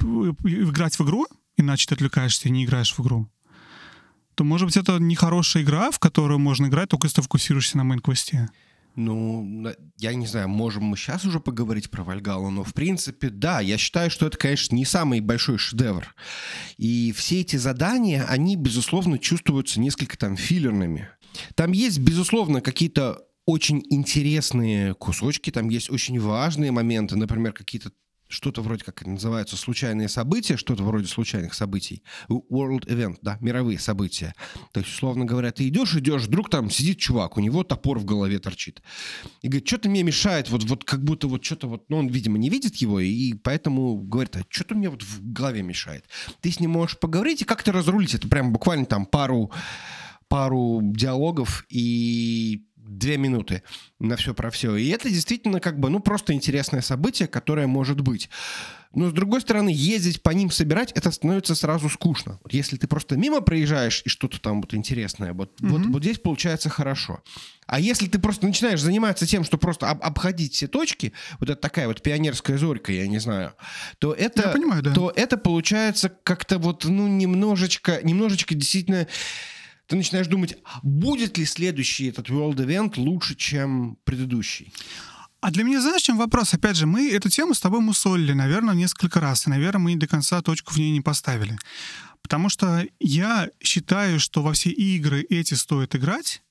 играть 0.00 0.98
в 0.98 1.04
игру, 1.04 1.26
иначе 1.56 1.86
ты 1.86 1.94
отвлекаешься 1.94 2.48
и 2.48 2.50
не 2.50 2.64
играешь 2.64 2.92
в 2.92 3.00
игру, 3.00 3.30
то, 4.34 4.44
может 4.44 4.66
быть, 4.66 4.76
это 4.76 4.98
нехорошая 4.98 5.62
игра, 5.62 5.90
в 5.90 5.98
которую 5.98 6.38
можно 6.38 6.66
играть, 6.66 6.88
только 6.88 7.06
если 7.06 7.16
ты 7.16 7.22
фокусируешься 7.22 7.78
на 7.78 7.82
main 7.82 8.04
-квесте. 8.04 8.48
Ну, 8.96 9.66
я 9.98 10.14
не 10.14 10.26
знаю, 10.26 10.48
можем 10.48 10.84
мы 10.84 10.96
сейчас 10.96 11.24
уже 11.24 11.40
поговорить 11.40 11.90
про 11.90 12.04
Вальгаллу, 12.04 12.50
но 12.50 12.62
в 12.62 12.74
принципе, 12.74 13.28
да, 13.28 13.60
я 13.60 13.76
считаю, 13.76 14.08
что 14.08 14.26
это, 14.26 14.38
конечно, 14.38 14.76
не 14.76 14.84
самый 14.84 15.20
большой 15.20 15.58
шедевр. 15.58 16.14
И 16.76 17.12
все 17.12 17.40
эти 17.40 17.56
задания, 17.56 18.24
они, 18.24 18.54
безусловно, 18.54 19.18
чувствуются 19.18 19.80
несколько 19.80 20.16
там 20.16 20.36
филлерными. 20.36 21.08
Там 21.56 21.72
есть, 21.72 21.98
безусловно, 21.98 22.60
какие-то 22.60 23.24
очень 23.46 23.82
интересные 23.90 24.94
кусочки, 24.94 25.50
там 25.50 25.68
есть 25.68 25.90
очень 25.90 26.18
важные 26.18 26.72
моменты, 26.72 27.16
например, 27.16 27.52
какие-то 27.52 27.90
что-то 28.26 28.62
вроде 28.62 28.84
как 28.84 29.00
это 29.02 29.10
называется 29.10 29.56
случайные 29.56 30.08
события, 30.08 30.56
что-то 30.56 30.82
вроде 30.82 31.06
случайных 31.06 31.54
событий. 31.54 32.02
World 32.28 32.86
event, 32.86 33.18
да, 33.22 33.38
мировые 33.40 33.78
события. 33.78 34.34
То 34.72 34.80
есть, 34.80 34.92
условно 34.92 35.24
говоря, 35.24 35.52
ты 35.52 35.68
идешь, 35.68 35.94
идешь, 35.94 36.22
вдруг 36.22 36.50
там 36.50 36.70
сидит 36.70 36.98
чувак, 36.98 37.36
у 37.36 37.40
него 37.40 37.62
топор 37.62 37.98
в 37.98 38.04
голове 38.04 38.38
торчит. 38.38 38.82
И 39.42 39.48
говорит, 39.48 39.68
что-то 39.68 39.88
мне 39.88 40.02
мешает, 40.02 40.50
вот, 40.50 40.64
вот 40.64 40.84
как 40.84 41.04
будто 41.04 41.28
вот 41.28 41.44
что-то 41.44 41.68
вот, 41.68 41.84
ну, 41.88 41.98
он, 41.98 42.08
видимо, 42.08 42.38
не 42.38 42.50
видит 42.50 42.76
его, 42.76 42.98
и 42.98 43.34
поэтому 43.34 43.96
говорит, 43.98 44.36
а 44.36 44.42
что-то 44.48 44.74
мне 44.74 44.88
вот 44.88 45.02
в 45.02 45.32
голове 45.32 45.62
мешает. 45.62 46.06
Ты 46.40 46.50
с 46.50 46.60
ним 46.60 46.70
можешь 46.70 46.98
поговорить 46.98 47.42
и 47.42 47.46
как-то 47.46 47.72
разрулить 47.72 48.14
это 48.14 48.28
прям 48.28 48.52
буквально 48.52 48.86
там 48.86 49.06
пару 49.06 49.52
пару 50.28 50.80
диалогов 50.82 51.64
и 51.68 52.64
две 52.98 53.16
минуты 53.16 53.62
на 53.98 54.16
все 54.16 54.34
про 54.34 54.50
все. 54.50 54.76
И 54.76 54.88
это 54.88 55.08
действительно 55.08 55.60
как 55.60 55.78
бы, 55.78 55.90
ну, 55.90 56.00
просто 56.00 56.32
интересное 56.32 56.80
событие, 56.80 57.28
которое 57.28 57.66
может 57.66 58.00
быть. 58.00 58.28
Но, 58.94 59.08
с 59.08 59.12
другой 59.12 59.40
стороны, 59.40 59.70
ездить 59.74 60.22
по 60.22 60.30
ним 60.30 60.50
собирать, 60.50 60.92
это 60.92 61.10
становится 61.10 61.54
сразу 61.54 61.88
скучно. 61.88 62.38
Вот 62.44 62.52
если 62.52 62.76
ты 62.76 62.86
просто 62.86 63.16
мимо 63.16 63.40
проезжаешь 63.40 64.02
и 64.04 64.08
что-то 64.08 64.40
там 64.40 64.60
вот 64.60 64.72
интересное, 64.72 65.32
вот, 65.32 65.60
mm-hmm. 65.60 65.68
вот, 65.68 65.86
вот 65.86 66.02
здесь 66.02 66.18
получается 66.18 66.70
хорошо. 66.70 67.22
А 67.66 67.80
если 67.80 68.06
ты 68.06 68.18
просто 68.18 68.46
начинаешь 68.46 68.80
заниматься 68.80 69.26
тем, 69.26 69.42
что 69.42 69.58
просто 69.58 69.90
об, 69.90 70.02
обходить 70.02 70.54
все 70.54 70.68
точки, 70.68 71.12
вот 71.40 71.50
это 71.50 71.60
такая 71.60 71.88
вот 71.88 72.02
пионерская 72.02 72.56
зорька, 72.56 72.92
я 72.92 73.08
не 73.08 73.18
знаю, 73.18 73.54
то 73.98 74.12
это, 74.12 74.42
я 74.42 74.48
понимаю, 74.48 74.82
да. 74.82 74.92
то 74.92 75.12
это 75.14 75.36
получается 75.36 76.12
как-то 76.22 76.58
вот, 76.58 76.84
ну, 76.84 77.08
немножечко, 77.08 78.00
немножечко 78.02 78.54
действительно 78.54 79.08
ты 79.86 79.96
начинаешь 79.96 80.26
думать, 80.26 80.56
будет 80.82 81.38
ли 81.38 81.44
следующий 81.44 82.06
этот 82.06 82.28
World 82.28 82.56
Event 82.56 82.94
лучше, 82.96 83.34
чем 83.34 83.98
предыдущий. 84.04 84.72
А 85.40 85.50
для 85.50 85.62
меня, 85.62 85.80
знаешь, 85.80 86.02
чем 86.02 86.16
вопрос? 86.16 86.54
Опять 86.54 86.76
же, 86.76 86.86
мы 86.86 87.10
эту 87.10 87.28
тему 87.28 87.52
с 87.52 87.60
тобой 87.60 87.80
мусолили, 87.80 88.32
наверное, 88.32 88.74
несколько 88.74 89.20
раз, 89.20 89.46
и, 89.46 89.50
наверное, 89.50 89.82
мы 89.82 89.96
до 89.96 90.06
конца 90.06 90.40
точку 90.40 90.72
в 90.72 90.78
ней 90.78 90.90
не 90.90 91.02
поставили. 91.02 91.58
Потому 92.22 92.48
что 92.48 92.86
я 92.98 93.50
считаю, 93.62 94.18
что 94.18 94.42
во 94.42 94.54
все 94.54 94.70
игры 94.70 95.26
эти 95.28 95.52
стоит 95.52 95.94
играть, 95.94 96.42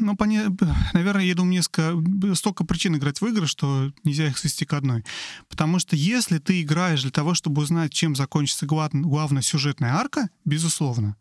ну, 0.00 0.16
поне... 0.16 0.46
наверное, 0.92 1.24
я 1.24 1.36
думаю, 1.36 1.52
несколько... 1.52 1.94
столько 2.34 2.64
причин 2.64 2.96
играть 2.96 3.20
в 3.20 3.26
игры, 3.26 3.46
что 3.46 3.92
нельзя 4.02 4.26
их 4.26 4.36
свести 4.36 4.64
к 4.64 4.72
одной. 4.72 5.04
Потому 5.48 5.78
что 5.78 5.94
если 5.94 6.38
ты 6.38 6.62
играешь 6.62 7.02
для 7.02 7.12
того, 7.12 7.34
чтобы 7.34 7.62
узнать, 7.62 7.92
чем 7.92 8.16
закончится 8.16 8.66
главная 8.66 9.42
сюжетная 9.42 9.94
арка, 9.94 10.28
безусловно, 10.44 11.16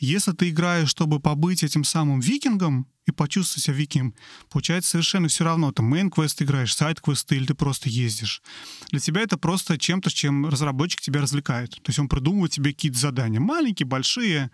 если 0.00 0.32
ты 0.32 0.48
играешь, 0.48 0.88
чтобы 0.88 1.20
побыть 1.20 1.62
этим 1.62 1.84
самым 1.84 2.20
викингом 2.20 2.88
и 3.06 3.12
почувствовать 3.12 3.64
себя 3.64 3.76
викингом, 3.76 4.14
получается 4.48 4.92
совершенно 4.92 5.28
все 5.28 5.44
равно. 5.44 5.72
Ты 5.72 5.82
main 5.82 6.06
-квест 6.06 6.42
играешь, 6.42 6.74
side 6.74 6.96
-квесты 6.96 7.36
или 7.36 7.46
ты 7.46 7.54
просто 7.54 7.90
ездишь. 7.90 8.42
Для 8.90 9.00
тебя 9.00 9.20
это 9.20 9.36
просто 9.36 9.78
чем-то, 9.78 10.10
чем 10.10 10.46
разработчик 10.46 11.00
тебя 11.00 11.20
развлекает. 11.20 11.70
То 11.70 11.88
есть 11.88 11.98
он 11.98 12.08
придумывает 12.08 12.52
тебе 12.52 12.72
какие-то 12.72 12.98
задания. 12.98 13.40
Маленькие, 13.40 13.86
большие. 13.86 14.50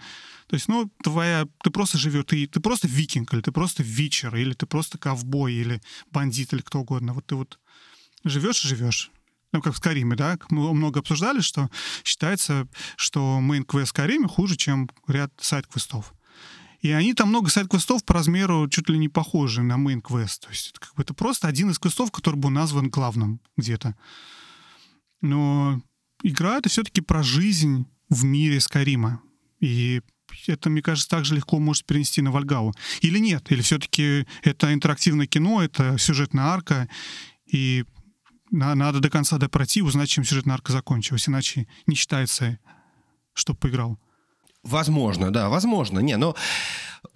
То 0.48 0.54
есть, 0.54 0.68
ну, 0.68 0.90
твоя... 1.02 1.46
Ты 1.62 1.70
просто 1.70 1.96
живешь, 1.96 2.24
ты, 2.26 2.46
ты 2.46 2.60
просто 2.60 2.88
викинг, 2.88 3.32
или 3.32 3.40
ты 3.40 3.52
просто 3.52 3.82
Witcher, 3.82 4.34
или 4.34 4.52
ты 4.52 4.66
просто 4.66 4.98
ковбой, 4.98 5.54
или 5.54 5.80
бандит, 6.10 6.52
или 6.52 6.60
кто 6.60 6.80
угодно. 6.80 7.14
Вот 7.14 7.26
ты 7.26 7.36
вот 7.36 7.58
живешь 8.24 8.64
и 8.64 8.68
живешь 8.68 9.12
ну, 9.56 9.62
как 9.62 9.74
в 9.74 9.78
Скайриме, 9.78 10.16
да, 10.16 10.38
мы 10.50 10.72
много 10.74 11.00
обсуждали, 11.00 11.40
что 11.40 11.70
считается, 12.04 12.68
что 12.96 13.40
main 13.40 13.59
-квест 13.59 13.86
в 13.90 13.95
Скайриме 13.95 14.28
хуже, 14.28 14.56
чем 14.56 14.88
ряд 15.06 15.32
side 15.38 15.62
-квестов. 15.62 16.14
И 16.80 16.90
они 16.90 17.14
там 17.14 17.30
много 17.30 17.50
side 17.50 17.68
-квестов 17.68 18.04
по 18.04 18.14
размеру 18.14 18.68
чуть 18.68 18.88
ли 18.88 18.98
не 18.98 19.08
похожи 19.08 19.62
на 19.62 19.76
main 19.76 20.00
-квест. 20.00 20.40
То 20.40 20.50
есть 20.50 20.70
это, 20.70 20.80
как 20.80 20.94
бы, 20.94 21.02
это 21.02 21.14
просто 21.14 21.48
один 21.48 21.70
из 21.70 21.78
квестов, 21.78 22.10
который 22.12 22.36
был 22.36 22.50
назван 22.50 22.90
главным 22.90 23.40
где-то. 23.56 23.96
Но 25.20 25.80
игра— 26.22 26.58
это 26.58 26.68
все-таки 26.68 27.00
про 27.00 27.22
жизнь 27.22 27.86
в 28.08 28.24
мире 28.24 28.60
Скайрима. 28.60 29.20
И 29.60 30.02
это, 30.46 30.70
мне 30.70 30.82
кажется, 30.82 31.08
также 31.08 31.34
легко 31.34 31.58
может 31.58 31.86
перенести 31.86 32.20
на 32.20 32.30
Вальгаллу. 32.30 32.74
Или 33.00 33.18
нет? 33.18 33.50
Или 33.50 33.62
все-таки 33.62 34.26
это 34.42 34.72
интерактивное 34.72 35.26
кино, 35.26 35.62
это 35.62 35.96
сюжетная 35.98 36.44
арка, 36.44 36.88
и 37.46 37.84
надо 38.50 39.00
до 39.00 39.10
конца 39.10 39.38
допройти, 39.38 39.82
узнать, 39.82 40.08
чем 40.08 40.24
сюжетная 40.24 40.54
арка 40.54 40.72
закончилась, 40.72 41.28
иначе 41.28 41.66
не 41.86 41.94
считается, 41.94 42.58
что 43.32 43.54
поиграл. 43.54 43.98
Возможно, 44.62 45.32
да, 45.32 45.48
возможно. 45.48 46.00
Не, 46.00 46.16
но 46.16 46.34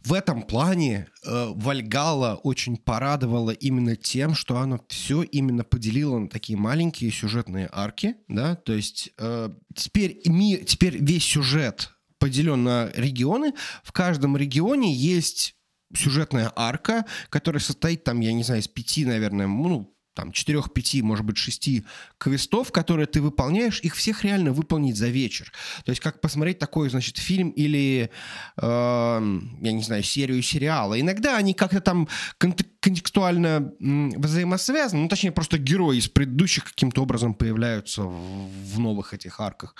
в 0.04 0.12
этом 0.12 0.42
плане 0.42 1.08
э, 1.24 1.52
Вальгала 1.54 2.36
очень 2.36 2.76
порадовала 2.76 3.50
именно 3.50 3.96
тем, 3.96 4.34
что 4.34 4.58
она 4.58 4.78
все 4.88 5.22
именно 5.22 5.64
поделила 5.64 6.18
на 6.18 6.28
такие 6.28 6.56
маленькие 6.56 7.10
сюжетные 7.10 7.68
арки, 7.72 8.14
да, 8.28 8.54
то 8.54 8.72
есть 8.72 9.10
э, 9.18 9.50
теперь, 9.74 10.20
ми, 10.26 10.58
теперь 10.58 11.02
весь 11.02 11.24
сюжет 11.24 11.92
поделен 12.18 12.62
на 12.62 12.90
регионы, 12.94 13.54
в 13.82 13.92
каждом 13.92 14.36
регионе 14.36 14.94
есть 14.94 15.56
сюжетная 15.94 16.52
арка, 16.54 17.04
которая 17.30 17.60
состоит 17.60 18.04
там, 18.04 18.20
я 18.20 18.32
не 18.32 18.44
знаю, 18.44 18.60
из 18.60 18.68
пяти, 18.68 19.04
наверное, 19.04 19.48
ну, 19.48 19.92
там, 20.14 20.32
четырех-пяти, 20.32 21.02
может 21.02 21.24
быть, 21.24 21.36
шести 21.36 21.84
квестов, 22.18 22.72
которые 22.72 23.06
ты 23.06 23.20
выполняешь, 23.22 23.80
их 23.80 23.94
всех 23.94 24.24
реально 24.24 24.52
выполнить 24.52 24.96
за 24.96 25.08
вечер. 25.08 25.52
То 25.84 25.90
есть 25.90 26.00
как 26.00 26.20
посмотреть 26.20 26.58
такой, 26.58 26.90
значит, 26.90 27.18
фильм 27.18 27.50
или, 27.50 28.10
э, 28.56 28.60
я 28.62 29.72
не 29.72 29.82
знаю, 29.82 30.02
серию 30.02 30.42
сериала. 30.42 31.00
Иногда 31.00 31.36
они 31.36 31.54
как-то 31.54 31.80
там 31.80 32.08
контекстуально 32.38 33.72
взаимосвязаны, 33.78 35.02
ну, 35.02 35.08
точнее, 35.08 35.32
просто 35.32 35.58
герои 35.58 35.98
из 35.98 36.08
предыдущих 36.08 36.64
каким-то 36.64 37.02
образом 37.02 37.34
появляются 37.34 38.02
в, 38.02 38.74
в 38.74 38.78
новых 38.78 39.14
этих 39.14 39.40
арках. 39.40 39.74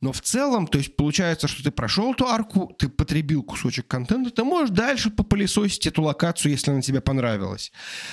Но 0.00 0.12
в 0.12 0.20
целом, 0.20 0.66
то 0.66 0.78
есть 0.78 0.96
получается, 0.96 1.48
что 1.48 1.62
ты 1.62 1.70
прошел 1.70 2.12
эту 2.12 2.26
арку, 2.26 2.74
ты 2.78 2.88
потребил 2.88 3.42
кусочек 3.42 3.86
контента, 3.86 4.30
ты 4.30 4.44
можешь 4.44 4.70
дальше 4.70 5.10
попылесосить 5.10 5.86
эту 5.86 6.02
локацию, 6.02 6.52
если 6.52 6.70
она 6.70 6.80
тебе 6.80 7.00
понравилась. 7.00 7.72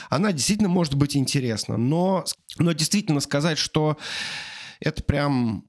Она 0.09 0.31
действительно 0.31 0.69
может 0.69 0.95
быть 0.95 1.15
интересна, 1.15 1.46
но, 1.77 2.25
но 2.57 2.71
действительно 2.73 3.19
сказать, 3.19 3.57
что 3.57 3.97
это 4.79 5.03
прям 5.03 5.67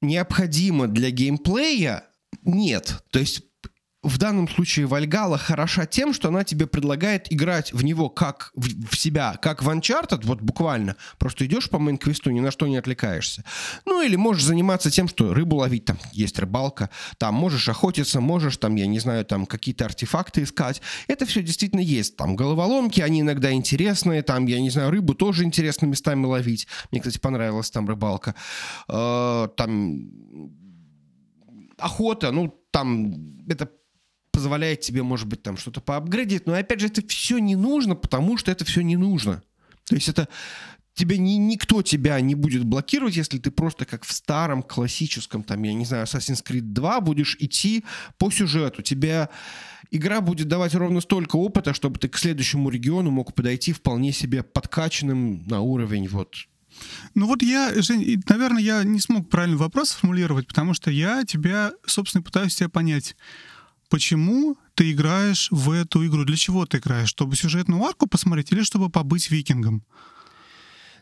необходимо 0.00 0.86
для 0.86 1.10
геймплея, 1.10 2.04
нет. 2.42 3.02
То 3.10 3.18
есть 3.18 3.42
в 4.08 4.18
данном 4.18 4.48
случае 4.48 4.86
Вальгала 4.86 5.38
хороша 5.38 5.86
тем, 5.86 6.12
что 6.12 6.28
она 6.28 6.42
тебе 6.44 6.66
предлагает 6.66 7.32
играть 7.32 7.72
в 7.72 7.84
него 7.84 8.08
как 8.08 8.50
в, 8.54 8.88
в 8.90 8.98
себя, 8.98 9.36
как 9.40 9.62
в 9.62 9.68
Uncharted, 9.68 10.24
вот 10.24 10.40
буквально. 10.40 10.96
Просто 11.18 11.46
идешь 11.46 11.68
по 11.68 11.76
мейн-квесту, 11.76 12.30
ни 12.30 12.40
на 12.40 12.50
что 12.50 12.66
не 12.66 12.76
отвлекаешься. 12.76 13.44
Ну 13.84 14.02
или 14.02 14.16
можешь 14.16 14.44
заниматься 14.44 14.90
тем, 14.90 15.08
что 15.08 15.34
рыбу 15.34 15.56
ловить, 15.56 15.84
там 15.84 15.98
есть 16.12 16.38
рыбалка, 16.38 16.90
там 17.18 17.34
можешь 17.34 17.68
охотиться, 17.68 18.20
можешь 18.20 18.56
там, 18.56 18.76
я 18.76 18.86
не 18.86 18.98
знаю, 18.98 19.24
там 19.24 19.46
какие-то 19.46 19.84
артефакты 19.84 20.42
искать. 20.42 20.80
Это 21.06 21.26
все 21.26 21.42
действительно 21.42 21.80
есть. 21.80 22.16
Там 22.16 22.34
головоломки, 22.34 23.00
они 23.00 23.20
иногда 23.20 23.52
интересные, 23.52 24.22
там, 24.22 24.46
я 24.46 24.60
не 24.60 24.70
знаю, 24.70 24.90
рыбу 24.90 25.14
тоже 25.14 25.44
интересно 25.44 25.86
местами 25.86 26.24
ловить. 26.24 26.66
Мне, 26.90 27.00
кстати, 27.00 27.18
понравилась 27.18 27.70
там 27.70 27.86
рыбалка. 27.86 28.34
Э, 28.88 29.48
там 29.56 30.10
охота, 31.78 32.32
ну, 32.32 32.54
там 32.70 33.44
это 33.48 33.68
позволяет 34.38 34.82
тебе, 34.82 35.02
может 35.02 35.26
быть, 35.26 35.42
там 35.42 35.56
что-то 35.56 35.80
поапгрейдить, 35.80 36.46
но 36.46 36.54
опять 36.54 36.78
же, 36.78 36.86
это 36.86 37.04
все 37.08 37.38
не 37.38 37.56
нужно, 37.56 37.96
потому 37.96 38.36
что 38.36 38.52
это 38.52 38.64
все 38.64 38.82
не 38.82 38.96
нужно. 38.96 39.42
То 39.86 39.96
есть 39.96 40.08
это 40.08 40.28
тебе 40.94 41.18
ни, 41.18 41.32
никто 41.32 41.82
тебя 41.82 42.20
не 42.20 42.36
будет 42.36 42.62
блокировать, 42.62 43.16
если 43.16 43.38
ты 43.38 43.50
просто 43.50 43.84
как 43.84 44.04
в 44.04 44.12
старом 44.12 44.62
классическом, 44.62 45.42
там, 45.42 45.60
я 45.64 45.74
не 45.74 45.84
знаю, 45.84 46.04
Assassin's 46.04 46.44
Creed 46.44 46.60
2 46.60 47.00
будешь 47.00 47.36
идти 47.40 47.84
по 48.16 48.30
сюжету. 48.30 48.82
Тебе 48.82 49.28
игра 49.90 50.20
будет 50.20 50.46
давать 50.46 50.76
ровно 50.76 51.00
столько 51.00 51.34
опыта, 51.34 51.74
чтобы 51.74 51.98
ты 51.98 52.08
к 52.08 52.16
следующему 52.16 52.70
региону 52.70 53.10
мог 53.10 53.34
подойти 53.34 53.72
вполне 53.72 54.12
себе 54.12 54.44
подкачанным 54.44 55.42
на 55.48 55.62
уровень 55.62 56.06
вот 56.06 56.36
ну 57.16 57.26
вот 57.26 57.42
я, 57.42 57.72
Жень, 57.74 58.22
наверное, 58.28 58.62
я 58.62 58.84
не 58.84 59.00
смог 59.00 59.28
правильный 59.28 59.56
вопрос 59.56 59.90
сформулировать, 59.90 60.46
потому 60.46 60.74
что 60.74 60.92
я 60.92 61.24
тебя, 61.24 61.72
собственно, 61.84 62.22
пытаюсь 62.22 62.54
тебя 62.54 62.68
понять. 62.68 63.16
Почему 63.88 64.56
ты 64.74 64.92
играешь 64.92 65.48
в 65.50 65.70
эту 65.70 66.06
игру? 66.06 66.24
Для 66.24 66.36
чего 66.36 66.66
ты 66.66 66.78
играешь? 66.78 67.08
Чтобы 67.08 67.36
сюжетную 67.36 67.82
арку 67.82 68.06
посмотреть 68.06 68.52
или 68.52 68.62
чтобы 68.62 68.90
побыть 68.90 69.30
викингом? 69.30 69.84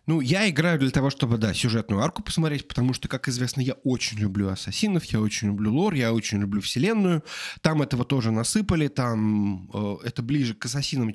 Ну, 0.07 0.21
я 0.21 0.49
играю 0.49 0.79
для 0.79 0.91
того, 0.91 1.11
чтобы, 1.11 1.37
да, 1.37 1.53
сюжетную 1.53 2.01
арку 2.01 2.23
посмотреть, 2.23 2.69
потому 2.69 2.93
что, 2.93 3.09
как 3.09 3.27
известно, 3.27 3.61
я 3.61 3.75
очень 3.83 4.19
люблю 4.19 4.49
ассасинов, 4.49 5.05
я 5.07 5.21
очень 5.21 5.49
люблю 5.49 5.75
лор, 5.75 5.95
я 5.95 6.13
очень 6.13 6.39
люблю 6.39 6.61
вселенную. 6.61 7.25
Там 7.61 7.83
этого 7.83 8.05
тоже 8.05 8.31
насыпали, 8.31 8.87
там 8.87 9.69
э, 9.75 9.97
это 10.05 10.23
ближе 10.23 10.55
к 10.55 10.65
ассасинам, 10.65 11.13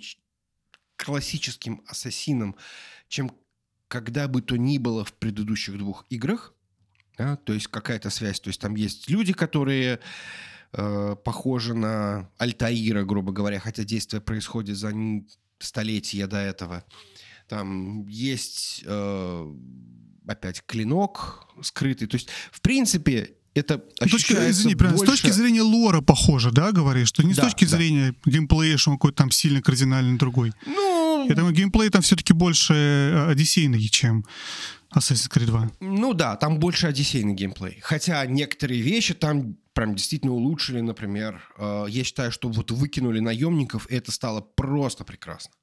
классическим 0.98 1.82
ассасинам, 1.88 2.58
чем 3.08 3.32
когда 3.88 4.28
бы 4.28 4.42
то 4.42 4.58
ни 4.58 4.78
было 4.78 5.06
в 5.06 5.14
предыдущих 5.14 5.78
двух 5.78 6.06
играх. 6.10 6.54
Да? 7.18 7.38
То 7.38 7.54
есть 7.54 7.68
какая-то 7.68 8.10
связь. 8.10 8.42
То 8.42 8.50
есть 8.50 8.60
там 8.60 8.76
есть 8.76 9.10
люди, 9.10 9.32
которые 9.32 10.02
э, 10.74 11.16
похожи 11.24 11.74
на 11.74 12.30
Альтаира, 12.38 13.04
грубо 13.04 13.32
говоря, 13.32 13.60
хотя 13.60 13.84
действие 13.84 14.22
происходит 14.22 14.78
за 14.78 14.94
столетия 15.60 16.28
до 16.28 16.38
этого. 16.38 16.84
там 17.48 18.08
есть 18.08 18.84
э, 18.86 19.56
опять 20.28 20.64
клинок 20.66 21.48
скрытый. 21.62 22.08
То 22.08 22.16
есть, 22.16 22.30
в 22.52 22.62
принципе, 22.62 23.36
это 23.54 23.78
точки, 23.78 24.34
извини, 24.34 24.76
больше... 24.76 24.98
С 24.98 25.02
точки 25.02 25.30
зрения 25.32 25.62
лора 25.62 26.02
похоже, 26.02 26.52
да, 26.52 26.72
говоришь? 26.72 27.10
Что 27.10 27.24
не 27.24 27.34
да, 27.34 27.42
с 27.42 27.46
точки 27.46 27.66
да. 27.66 27.76
зрения 27.76 28.16
геймплея, 28.26 28.78
что 28.78 28.92
он 28.92 28.98
какой-то 28.98 29.18
там 29.18 29.32
сильно 29.32 29.62
кардинально 29.62 30.18
другой. 30.18 30.54
Ну... 30.66 31.28
Я 31.28 31.36
думаю, 31.36 31.54
геймплей 31.54 31.90
там 31.90 32.02
все-таки 32.02 32.34
больше 32.34 32.74
э, 32.74 33.30
одиссейный, 33.30 33.88
чем 33.90 34.26
Assassin's 34.96 35.32
Creed 35.32 35.46
2. 35.46 35.72
Ну 35.80 36.14
да, 36.14 36.36
там 36.36 36.60
больше 36.60 36.88
одиссейный 36.88 37.34
геймплей. 37.34 37.80
Хотя 37.82 38.26
некоторые 38.26 38.82
вещи 38.82 39.14
там 39.14 39.58
прям 39.74 39.96
действительно 39.96 40.34
улучшили, 40.34 40.82
например. 40.82 41.42
Э, 41.58 41.86
я 41.88 42.04
считаю, 42.04 42.32
что 42.32 42.50
вот 42.50 42.72
выкинули 42.72 43.20
наемников, 43.20 43.90
и 43.90 43.96
это 43.96 44.12
стало 44.12 44.42
просто 44.42 45.06
прекрасно. 45.06 45.54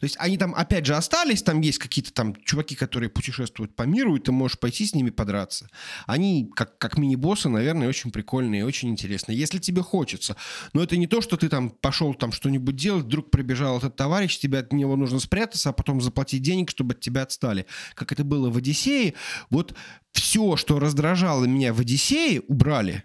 То 0.00 0.04
есть 0.04 0.16
они 0.18 0.38
там, 0.38 0.54
опять 0.54 0.86
же, 0.86 0.94
остались, 0.94 1.42
там 1.42 1.60
есть 1.60 1.78
какие-то 1.78 2.12
там 2.12 2.36
чуваки, 2.44 2.76
которые 2.76 3.10
путешествуют 3.10 3.74
по 3.74 3.82
миру, 3.82 4.14
и 4.16 4.20
ты 4.20 4.30
можешь 4.30 4.58
пойти 4.58 4.86
с 4.86 4.94
ними 4.94 5.10
подраться. 5.10 5.68
Они, 6.06 6.50
как, 6.54 6.78
как 6.78 6.98
мини-боссы, 6.98 7.48
наверное, 7.48 7.88
очень 7.88 8.12
прикольные, 8.12 8.64
очень 8.64 8.90
интересные. 8.90 9.36
Если 9.36 9.58
тебе 9.58 9.82
хочется. 9.82 10.36
Но 10.72 10.82
это 10.82 10.96
не 10.96 11.08
то, 11.08 11.20
что 11.20 11.36
ты 11.36 11.48
там 11.48 11.70
пошел 11.70 12.14
там 12.14 12.30
что-нибудь 12.30 12.76
делать, 12.76 13.04
вдруг 13.04 13.30
прибежал 13.30 13.78
этот 13.78 13.96
товарищ, 13.96 14.38
тебе 14.38 14.58
от 14.60 14.72
него 14.72 14.94
нужно 14.94 15.18
спрятаться, 15.18 15.70
а 15.70 15.72
потом 15.72 16.00
заплатить 16.00 16.42
денег, 16.42 16.70
чтобы 16.70 16.94
от 16.94 17.00
тебя 17.00 17.22
отстали. 17.22 17.66
Как 17.94 18.12
это 18.12 18.22
было 18.22 18.50
в 18.50 18.56
«Одиссее». 18.56 19.14
Вот 19.50 19.74
все, 20.12 20.56
что 20.56 20.78
раздражало 20.78 21.44
меня 21.46 21.74
в 21.74 21.80
«Одиссее», 21.80 22.42
убрали. 22.42 23.04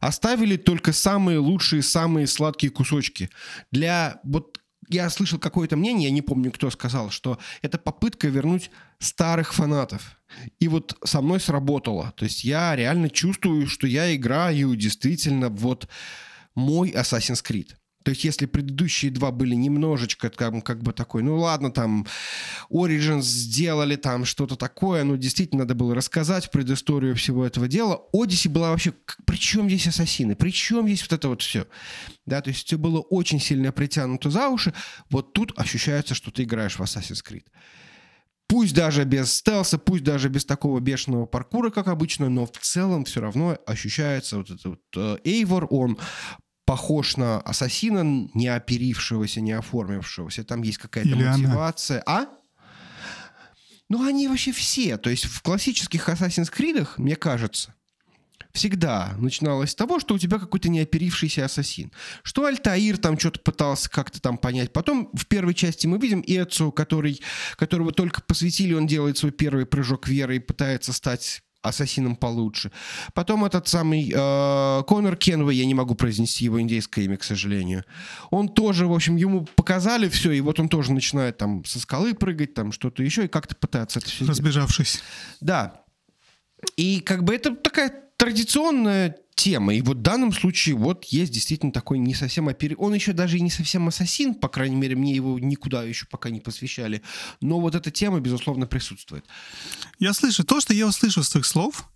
Оставили 0.00 0.56
только 0.56 0.92
самые 0.92 1.38
лучшие, 1.38 1.82
самые 1.82 2.26
сладкие 2.26 2.70
кусочки. 2.70 3.30
Для 3.72 4.20
вот 4.22 4.57
я 4.88 5.10
слышал 5.10 5.38
какое-то 5.38 5.76
мнение, 5.76 6.08
я 6.08 6.14
не 6.14 6.22
помню, 6.22 6.50
кто 6.50 6.70
сказал, 6.70 7.10
что 7.10 7.38
это 7.62 7.78
попытка 7.78 8.28
вернуть 8.28 8.70
старых 8.98 9.54
фанатов. 9.54 10.18
И 10.60 10.68
вот 10.68 10.96
со 11.04 11.20
мной 11.20 11.40
сработало. 11.40 12.12
То 12.16 12.24
есть 12.24 12.44
я 12.44 12.76
реально 12.76 13.08
чувствую, 13.08 13.66
что 13.66 13.86
я 13.86 14.14
играю 14.14 14.76
действительно 14.76 15.48
вот 15.48 15.88
мой 16.54 16.90
Assassin's 16.90 17.42
Creed. 17.42 17.77
То 18.04 18.10
есть 18.10 18.24
если 18.24 18.46
предыдущие 18.46 19.10
два 19.10 19.30
были 19.32 19.54
немножечко 19.54 20.30
там 20.30 20.62
как 20.62 20.82
бы 20.82 20.92
такой, 20.92 21.22
ну 21.22 21.36
ладно, 21.36 21.70
там 21.70 22.06
Origins 22.70 23.22
сделали 23.22 23.96
там 23.96 24.24
что-то 24.24 24.56
такое, 24.56 25.04
ну 25.04 25.16
действительно 25.16 25.64
надо 25.64 25.74
было 25.74 25.94
рассказать 25.94 26.50
предысторию 26.50 27.16
всего 27.16 27.44
этого 27.44 27.68
дела. 27.68 28.00
Odyssey 28.14 28.48
была 28.48 28.70
вообще, 28.70 28.94
при 29.26 29.36
чем 29.36 29.68
здесь 29.68 29.88
ассасины, 29.88 30.36
при 30.36 30.50
чем 30.50 30.86
здесь 30.86 31.02
вот 31.02 31.12
это 31.12 31.28
вот 31.28 31.42
все? 31.42 31.66
Да, 32.24 32.40
то 32.40 32.50
есть 32.50 32.66
все 32.66 32.78
было 32.78 33.00
очень 33.00 33.40
сильно 33.40 33.72
притянуто 33.72 34.30
за 34.30 34.48
уши. 34.48 34.72
Вот 35.10 35.32
тут 35.32 35.52
ощущается, 35.58 36.14
что 36.14 36.30
ты 36.30 36.44
играешь 36.44 36.78
в 36.78 36.80
Assassin's 36.80 37.22
Creed. 37.22 37.44
Пусть 38.46 38.74
даже 38.74 39.04
без 39.04 39.30
стелса, 39.34 39.76
пусть 39.76 40.04
даже 40.04 40.30
без 40.30 40.46
такого 40.46 40.80
бешеного 40.80 41.26
паркура, 41.26 41.68
как 41.68 41.88
обычно, 41.88 42.30
но 42.30 42.46
в 42.46 42.52
целом 42.52 43.04
все 43.04 43.20
равно 43.20 43.58
ощущается 43.66 44.38
вот 44.38 44.50
этот 44.50 44.64
вот 44.64 45.20
Эйвор, 45.24 45.66
он 45.68 45.98
похож 46.68 47.16
на 47.16 47.40
ассасина, 47.40 48.28
не 48.34 48.48
оперившегося, 48.48 49.40
не 49.40 49.52
оформившегося. 49.52 50.44
Там 50.44 50.60
есть 50.60 50.76
какая-то 50.76 51.08
Или 51.08 51.24
мотивация. 51.24 52.02
Она. 52.04 52.24
А? 52.24 52.28
Ну, 53.88 54.06
они 54.06 54.28
вообще 54.28 54.52
все. 54.52 54.98
То 54.98 55.08
есть 55.08 55.24
в 55.24 55.40
классических 55.40 56.06
Assassin's 56.10 56.52
Creed, 56.54 56.86
мне 56.98 57.16
кажется, 57.16 57.74
всегда 58.52 59.14
начиналось 59.16 59.70
с 59.70 59.74
того, 59.74 59.98
что 59.98 60.14
у 60.14 60.18
тебя 60.18 60.38
какой-то 60.38 60.68
неоперившийся 60.68 61.46
ассасин. 61.46 61.90
Что 62.22 62.44
Альтаир 62.44 62.98
там 62.98 63.18
что-то 63.18 63.40
пытался 63.40 63.88
как-то 63.88 64.20
там 64.20 64.36
понять. 64.36 64.70
Потом 64.74 65.08
в 65.14 65.24
первой 65.26 65.54
части 65.54 65.86
мы 65.86 65.98
видим 65.98 66.22
Эцу, 66.26 66.70
который, 66.70 67.22
которого 67.56 67.92
только 67.92 68.20
посвятили, 68.20 68.74
он 68.74 68.86
делает 68.86 69.16
свой 69.16 69.32
первый 69.32 69.64
прыжок 69.64 70.06
веры 70.06 70.36
и 70.36 70.38
пытается 70.38 70.92
стать 70.92 71.42
ассасином 71.62 72.16
получше. 72.16 72.70
Потом 73.14 73.44
этот 73.44 73.68
самый 73.68 74.12
э, 74.14 74.82
Конор 74.86 75.16
Кенвей, 75.16 75.56
я 75.56 75.66
не 75.66 75.74
могу 75.74 75.94
произнести 75.94 76.44
его 76.44 76.60
индейское 76.60 77.04
имя, 77.04 77.16
к 77.16 77.24
сожалению. 77.24 77.84
Он 78.30 78.48
тоже, 78.48 78.86
в 78.86 78.92
общем, 78.92 79.16
ему 79.16 79.46
показали 79.56 80.08
все, 80.08 80.32
и 80.32 80.40
вот 80.40 80.60
он 80.60 80.68
тоже 80.68 80.92
начинает 80.92 81.36
там 81.38 81.64
со 81.64 81.80
скалы 81.80 82.14
прыгать, 82.14 82.54
там 82.54 82.72
что-то 82.72 83.02
еще, 83.02 83.24
и 83.24 83.28
как-то 83.28 83.56
пытаться 83.56 83.98
это 83.98 84.08
все 84.08 84.26
Разбежавшись. 84.26 85.02
Да. 85.40 85.82
И 86.76 87.00
как 87.00 87.24
бы 87.24 87.34
это 87.34 87.54
такая 87.54 88.07
традиционная 88.18 89.16
тема. 89.34 89.72
И 89.72 89.80
вот 89.80 89.98
в 89.98 90.02
данном 90.02 90.32
случае 90.32 90.74
вот 90.74 91.04
есть 91.04 91.32
действительно 91.32 91.72
такой 91.72 91.98
не 91.98 92.14
совсем 92.14 92.48
опери... 92.48 92.74
Он 92.76 92.92
еще 92.92 93.12
даже 93.12 93.38
и 93.38 93.40
не 93.40 93.50
совсем 93.50 93.86
ассасин, 93.88 94.34
по 94.34 94.48
крайней 94.48 94.76
мере, 94.76 94.96
мне 94.96 95.14
его 95.14 95.38
никуда 95.38 95.84
еще 95.84 96.06
пока 96.10 96.28
не 96.28 96.40
посвящали. 96.40 97.02
Но 97.40 97.60
вот 97.60 97.74
эта 97.76 97.90
тема, 97.90 98.20
безусловно, 98.20 98.66
присутствует. 98.66 99.24
Я 100.00 100.12
слышу 100.12 100.44
то, 100.44 100.60
что 100.60 100.74
я 100.74 100.88
услышал 100.88 101.22
с 101.22 101.30
твоих 101.30 101.46
слов, 101.46 101.88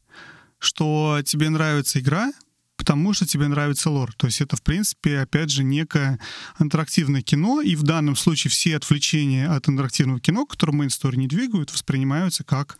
что 0.58 1.20
тебе 1.24 1.50
нравится 1.50 1.98
игра, 1.98 2.32
потому 2.76 3.12
что 3.12 3.26
тебе 3.26 3.48
нравится 3.48 3.90
лор. 3.90 4.14
То 4.14 4.28
есть 4.28 4.40
это, 4.40 4.56
в 4.56 4.62
принципе, 4.62 5.18
опять 5.18 5.50
же, 5.50 5.64
некое 5.64 6.20
интерактивное 6.60 7.22
кино, 7.22 7.60
и 7.60 7.74
в 7.74 7.82
данном 7.82 8.14
случае 8.14 8.52
все 8.52 8.76
отвлечения 8.76 9.48
от 9.48 9.68
интерактивного 9.68 10.20
кино, 10.20 10.46
которые 10.46 10.88
story 10.88 11.16
не 11.16 11.26
двигают, 11.26 11.72
воспринимаются 11.72 12.44
как, 12.44 12.78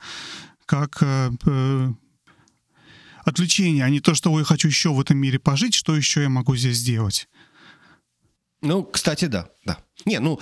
как 0.67 1.03
э, 1.03 1.31
э 1.47 1.93
отвлечение, 3.25 3.85
а 3.85 3.91
не 3.91 4.01
то, 4.01 4.15
что 4.15 4.33
ой, 4.33 4.45
хочу 4.45 4.69
еще 4.69 4.91
в 4.91 5.01
этом 5.01 5.19
мире 5.19 5.39
пожить, 5.39 5.75
что 5.75 5.97
еще 5.97 6.23
я 6.23 6.29
могу 6.29 6.57
здесь 6.57 6.79
сделать. 6.79 7.29
Ну, 8.61 8.85
кстати, 8.85 9.25
да, 9.25 9.49
да. 9.65 9.79
Не, 10.05 10.21
ну, 10.21 10.39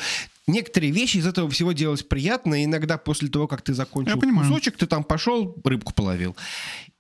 некоторые 0.51 0.93
вещи 0.93 1.19
из 1.19 1.27
этого 1.27 1.49
всего 1.51 1.73
делать 1.73 2.09
приятно. 2.09 2.65
Иногда 2.65 2.99
после 2.99 3.29
того, 3.29 3.47
как 3.47 3.63
ты 3.63 3.75
закончил 3.75 4.21
кусочек, 4.21 4.77
ты 4.77 4.87
там 4.87 5.05
пошел, 5.05 5.57
рыбку 5.65 5.93
половил. 5.95 6.37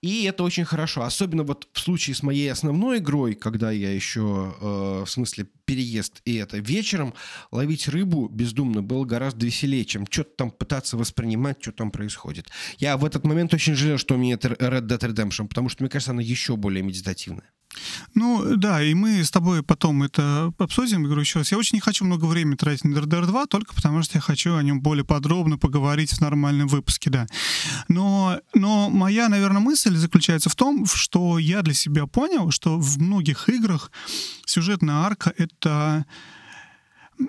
И 0.03 0.25
это 0.25 0.45
очень 0.45 0.65
хорошо. 0.65 1.03
Особенно 1.03 1.43
вот 1.43 1.69
в 1.73 1.81
случае 1.81 2.15
с 2.15 2.23
моей 2.23 2.51
основной 2.51 2.99
игрой, 2.99 3.35
когда 3.35 3.71
я 3.71 3.93
еще, 3.93 4.55
э, 4.61 5.05
в 5.05 5.11
смысле, 5.11 5.47
переезд 5.67 6.23
и 6.25 6.37
это 6.37 6.59
вечером, 6.59 7.13
ловить 7.51 7.87
рыбу 7.87 8.29
бездумно 8.29 8.83
было 8.83 9.05
гораздо 9.05 9.45
веселее, 9.45 9.85
чем 9.85 10.07
что-то 10.09 10.31
там 10.37 10.51
пытаться 10.51 10.97
воспринимать, 10.97 11.59
что 11.61 11.73
там 11.73 11.91
происходит. 11.91 12.49
Я 12.79 12.97
в 12.97 13.05
этот 13.05 13.25
момент 13.25 13.53
очень 13.53 13.75
жалел, 13.75 13.99
что 13.99 14.15
у 14.15 14.19
меня 14.19 14.35
это 14.35 14.49
Red 14.49 14.87
Dead 14.87 14.99
Redemption, 14.99 15.49
потому 15.49 15.69
что, 15.69 15.83
мне 15.83 15.91
кажется, 15.91 16.13
она 16.13 16.23
еще 16.23 16.57
более 16.57 16.83
медитативная. 16.83 17.51
Ну, 18.15 18.57
да, 18.57 18.83
и 18.83 18.95
мы 18.95 19.23
с 19.23 19.31
тобой 19.31 19.63
потом 19.63 20.03
это 20.03 20.53
обсудим. 20.59 21.03
Я 21.03 21.07
говорю 21.07 21.21
еще 21.21 21.39
раз, 21.39 21.53
я 21.53 21.59
очень 21.59 21.77
не 21.77 21.81
хочу 21.81 22.05
много 22.05 22.25
времени 22.25 22.57
тратить 22.57 22.85
на 22.85 22.97
RDR 22.99 23.27
2, 23.27 23.47
только 23.47 23.75
потому 23.75 24.03
что 24.03 24.19
я 24.19 24.21
хочу 24.21 24.57
о 24.57 24.63
нем 24.63 24.81
более 24.81 25.05
подробно 25.05 25.59
поговорить 25.59 26.13
в 26.13 26.21
нормальном 26.21 26.69
выпуске, 26.69 27.11
да. 27.11 27.27
Но, 27.89 28.41
но 28.55 28.91
моя, 28.91 29.29
наверное, 29.29 29.61
мысль 29.61 29.95
заключается 29.97 30.51
в 30.51 30.57
том, 30.57 30.87
что 30.87 31.39
я 31.39 31.63
для 31.63 31.75
себя 31.75 32.07
понял, 32.07 32.51
что 32.51 32.79
в 32.79 32.99
многих 32.99 33.49
играх 33.49 33.93
сюжетная 34.45 34.97
арка— 34.97 35.33
это 35.37 36.07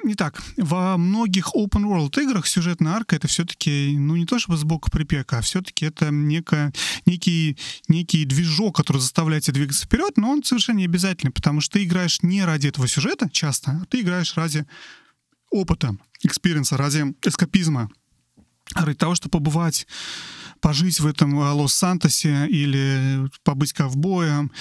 не 0.04 0.16
так. 0.16 0.42
Во 0.58 0.98
многих 0.98 1.56
open 1.56 1.84
world 1.84 2.22
играх 2.22 2.48
сюжетная 2.48 2.94
арка 2.94 3.16
это 3.16 3.28
все-таки, 3.28 3.96
ну 3.98 4.16
не 4.16 4.26
то 4.26 4.40
чтобы 4.40 4.58
сбоку 4.58 4.90
припека, 4.90 5.38
а 5.38 5.42
все-таки 5.42 5.86
это 5.86 6.10
некая, 6.12 6.74
некий, 7.06 7.58
некий 7.88 8.26
движок, 8.26 8.76
который 8.76 8.98
заставляет 8.98 9.44
тебя 9.44 9.56
двигаться 9.56 9.86
вперед, 9.86 10.18
но 10.18 10.32
он 10.32 10.44
совершенно 10.44 10.78
не 10.78 10.86
обязательный, 10.86 11.32
потому 11.32 11.62
что 11.62 11.74
ты 11.74 11.84
играешь 11.84 12.22
не 12.22 12.44
ради 12.44 12.68
этого 12.68 12.88
сюжета 12.88 13.30
часто, 13.30 13.72
а 13.72 13.86
ты 13.86 14.02
играешь 14.02 14.36
ради 14.36 14.66
опыта, 15.50 15.98
experience 16.24 16.69
а, 16.69 16.78
ради 16.78 17.14
эскапизма, 17.24 17.90
ради 18.74 18.98
того, 18.98 19.16
чтобы 19.16 19.32
побывать 19.32 19.88
пожить 20.62 21.00
в 21.00 21.08
этом 21.08 21.40
э, 21.40 21.52
Лос-Сантосе 21.52 22.48
или 22.48 23.28
побыть 23.44 23.74
ковбоем, 23.74 24.52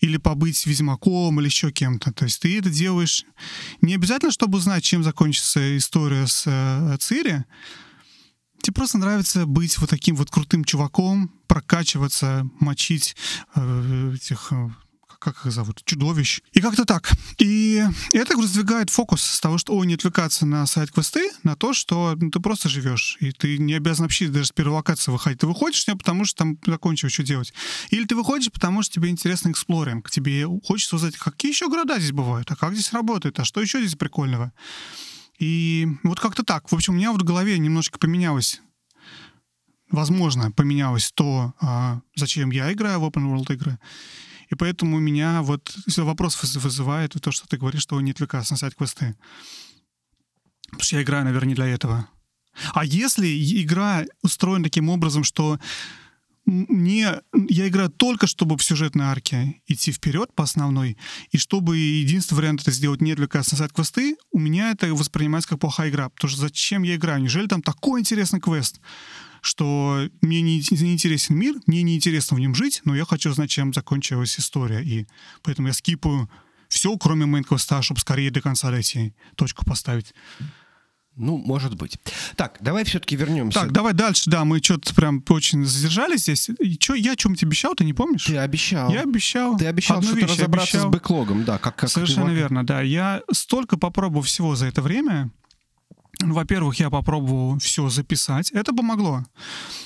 или 0.00 0.18
побыть 0.18 0.64
ведьмаком 0.66 1.40
или 1.40 1.46
еще 1.46 1.72
кем-то. 1.72 2.12
То 2.12 2.24
есть 2.24 2.40
ты 2.40 2.58
это 2.58 2.70
делаешь 2.70 3.24
не 3.80 3.94
обязательно, 3.94 4.30
чтобы 4.30 4.58
узнать, 4.58 4.84
чем 4.84 5.02
закончится 5.02 5.76
история 5.76 6.26
с 6.26 6.44
э, 6.46 6.96
Цири, 7.00 7.44
Тебе 8.62 8.74
просто 8.74 8.98
нравится 8.98 9.46
быть 9.46 9.78
вот 9.78 9.90
таким 9.90 10.16
вот 10.16 10.28
крутым 10.28 10.64
чуваком, 10.64 11.30
прокачиваться, 11.46 12.48
мочить 12.58 13.14
э, 13.54 14.12
этих 14.16 14.52
как 15.26 15.44
их 15.44 15.52
зовут, 15.52 15.82
чудовищ. 15.84 16.40
И 16.52 16.60
как-то 16.60 16.84
так. 16.84 17.10
И 17.38 17.82
это 18.12 18.34
раздвигает 18.34 18.90
фокус 18.90 19.22
с 19.22 19.40
того, 19.40 19.58
что, 19.58 19.74
ой, 19.74 19.84
не 19.84 19.94
отвлекаться 19.94 20.46
на 20.46 20.64
сайт-квесты, 20.66 21.32
на 21.42 21.56
то, 21.56 21.72
что 21.72 22.14
ну, 22.16 22.30
ты 22.30 22.38
просто 22.38 22.68
живешь, 22.68 23.16
и 23.18 23.32
ты 23.32 23.58
не 23.58 23.74
обязан 23.74 24.04
вообще 24.04 24.28
даже 24.28 24.46
с 24.46 24.52
первой 24.52 24.74
локации 24.74 25.10
выходить. 25.10 25.40
Ты 25.40 25.48
выходишь 25.48 25.82
с 25.82 25.86
потому 25.96 26.24
что 26.24 26.38
там 26.38 26.58
закончил, 26.64 27.08
что 27.08 27.24
делать. 27.24 27.52
Или 27.90 28.04
ты 28.04 28.14
выходишь, 28.14 28.52
потому 28.52 28.82
что 28.82 28.94
тебе 28.94 29.08
интересно 29.08 29.50
эксплоринг, 29.50 30.10
тебе 30.10 30.46
хочется 30.64 30.94
узнать, 30.94 31.16
какие 31.16 31.50
еще 31.50 31.68
города 31.68 31.98
здесь 31.98 32.12
бывают, 32.12 32.48
а 32.52 32.56
как 32.56 32.74
здесь 32.74 32.92
работает, 32.92 33.40
а 33.40 33.44
что 33.44 33.60
еще 33.60 33.80
здесь 33.80 33.96
прикольного. 33.96 34.52
И 35.40 35.88
вот 36.04 36.20
как-то 36.20 36.44
так. 36.44 36.70
В 36.70 36.74
общем, 36.74 36.94
у 36.94 36.96
меня 36.96 37.12
в 37.12 37.16
голове 37.16 37.58
немножко 37.58 37.98
поменялось 37.98 38.60
возможно, 39.90 40.50
поменялось 40.50 41.12
то, 41.12 41.54
а, 41.60 42.00
зачем 42.16 42.50
я 42.50 42.72
играю 42.72 43.00
в 43.00 43.04
open 43.04 43.32
world 43.32 43.52
игры, 43.52 43.78
и 44.48 44.54
поэтому 44.54 44.96
у 44.96 45.00
меня 45.00 45.42
вот 45.42 45.76
вопрос 45.96 46.42
вызывает 46.56 47.14
то, 47.20 47.30
что 47.30 47.48
ты 47.48 47.56
говоришь, 47.56 47.82
что 47.82 48.00
не 48.00 48.12
отвлекаться 48.12 48.54
на 48.54 48.58
сайт-квесты. 48.58 49.16
Потому 50.66 50.82
что 50.82 50.96
я 50.96 51.02
играю, 51.02 51.24
наверное, 51.24 51.48
не 51.48 51.54
для 51.54 51.66
этого. 51.66 52.08
А 52.72 52.84
если 52.84 53.26
игра 53.62 54.04
устроена 54.22 54.64
таким 54.64 54.88
образом, 54.88 55.24
что 55.24 55.58
мне 56.46 57.20
я 57.48 57.66
играю 57.66 57.90
только 57.90 58.28
чтобы 58.28 58.56
в 58.56 58.62
сюжетной 58.62 59.06
арке 59.06 59.60
идти 59.66 59.90
вперед 59.90 60.32
по 60.32 60.44
основной, 60.44 60.96
и 61.30 61.38
чтобы 61.38 61.76
единственный 61.76 62.38
вариант 62.38 62.62
это 62.62 62.70
сделать 62.70 63.00
не 63.00 63.12
отвлекаясь 63.12 63.50
на 63.50 63.58
side 63.58 63.77
-квесты, 63.77 64.16
у 64.30 64.38
меня 64.38 64.70
это 64.70 64.94
воспринимается 64.94 65.50
как 65.50 65.58
плохая 65.58 65.90
игра. 65.90 66.08
Потому 66.08 66.30
что 66.30 66.40
зачем 66.40 66.84
я 66.84 66.94
играю? 66.94 67.20
Неужели 67.20 67.48
там 67.48 67.62
такой 67.62 68.00
интересный 68.00 68.40
квест? 68.40 68.80
Что 69.46 70.08
мне 70.20 70.42
не, 70.42 70.62
не 70.70 70.92
интересен 70.92 71.36
мир, 71.36 71.54
мне 71.66 71.82
не 71.82 71.96
интересно 71.96 72.36
в 72.36 72.40
нем 72.40 72.54
жить, 72.54 72.82
но 72.84 72.94
я 72.94 73.04
хочу 73.04 73.32
знать, 73.32 73.50
чем 73.50 73.72
закончилась 73.72 74.38
история. 74.38 74.82
И 74.82 75.06
поэтому 75.42 75.68
я 75.68 75.74
скипаю 75.74 76.30
все, 76.68 76.96
кроме 76.98 77.26
main 77.26 77.45
-квеста, 77.45 77.82
чтобы 77.82 78.00
скорее 78.00 78.30
до 78.30 78.40
конца 78.40 78.70
дойти, 78.70 79.14
точку 79.36 79.64
поставить. 79.64 80.14
Ну, 81.16 81.38
может 81.38 81.76
быть. 81.76 81.98
Так, 82.36 82.58
давай 82.60 82.84
все-таки 82.84 83.16
вернемся. 83.16 83.60
Так, 83.60 83.72
давай 83.72 83.94
дальше. 83.94 84.28
Да, 84.28 84.44
мы 84.44 84.62
что-то 84.62 84.94
прям 84.94 85.24
очень 85.30 85.64
задержались 85.64 86.22
здесь. 86.22 86.50
И 86.58 86.76
чё, 86.76 86.92
я 86.92 87.12
о 87.12 87.16
чем-нибудь 87.16 87.42
обещал, 87.42 87.74
ты 87.74 87.84
не 87.84 87.94
помнишь? 87.94 88.24
Ты 88.26 88.36
обещал. 88.36 88.92
Я 88.92 89.00
обещал. 89.00 89.56
Ты 89.56 89.66
обещал 89.66 89.98
Одну 89.98 90.10
что-то 90.10 90.26
разобраться 90.26 90.76
обещал. 90.76 90.90
с 90.90 90.92
бэклогом, 90.92 91.44
да. 91.44 91.56
Как, 91.56 91.76
как 91.76 91.88
Совершенно 91.88 92.26
ты 92.26 92.34
верно, 92.34 92.66
да. 92.66 92.82
Я 92.82 93.22
столько 93.32 93.78
попробовал 93.78 94.22
всего 94.22 94.56
за 94.56 94.66
это 94.66 94.82
время. 94.82 95.30
Ну, 96.22 96.34
Во-первых, 96.34 96.78
я 96.80 96.88
попробовал 96.88 97.58
все 97.58 97.88
записать. 97.88 98.50
Это 98.52 98.72
помогло. 98.72 99.24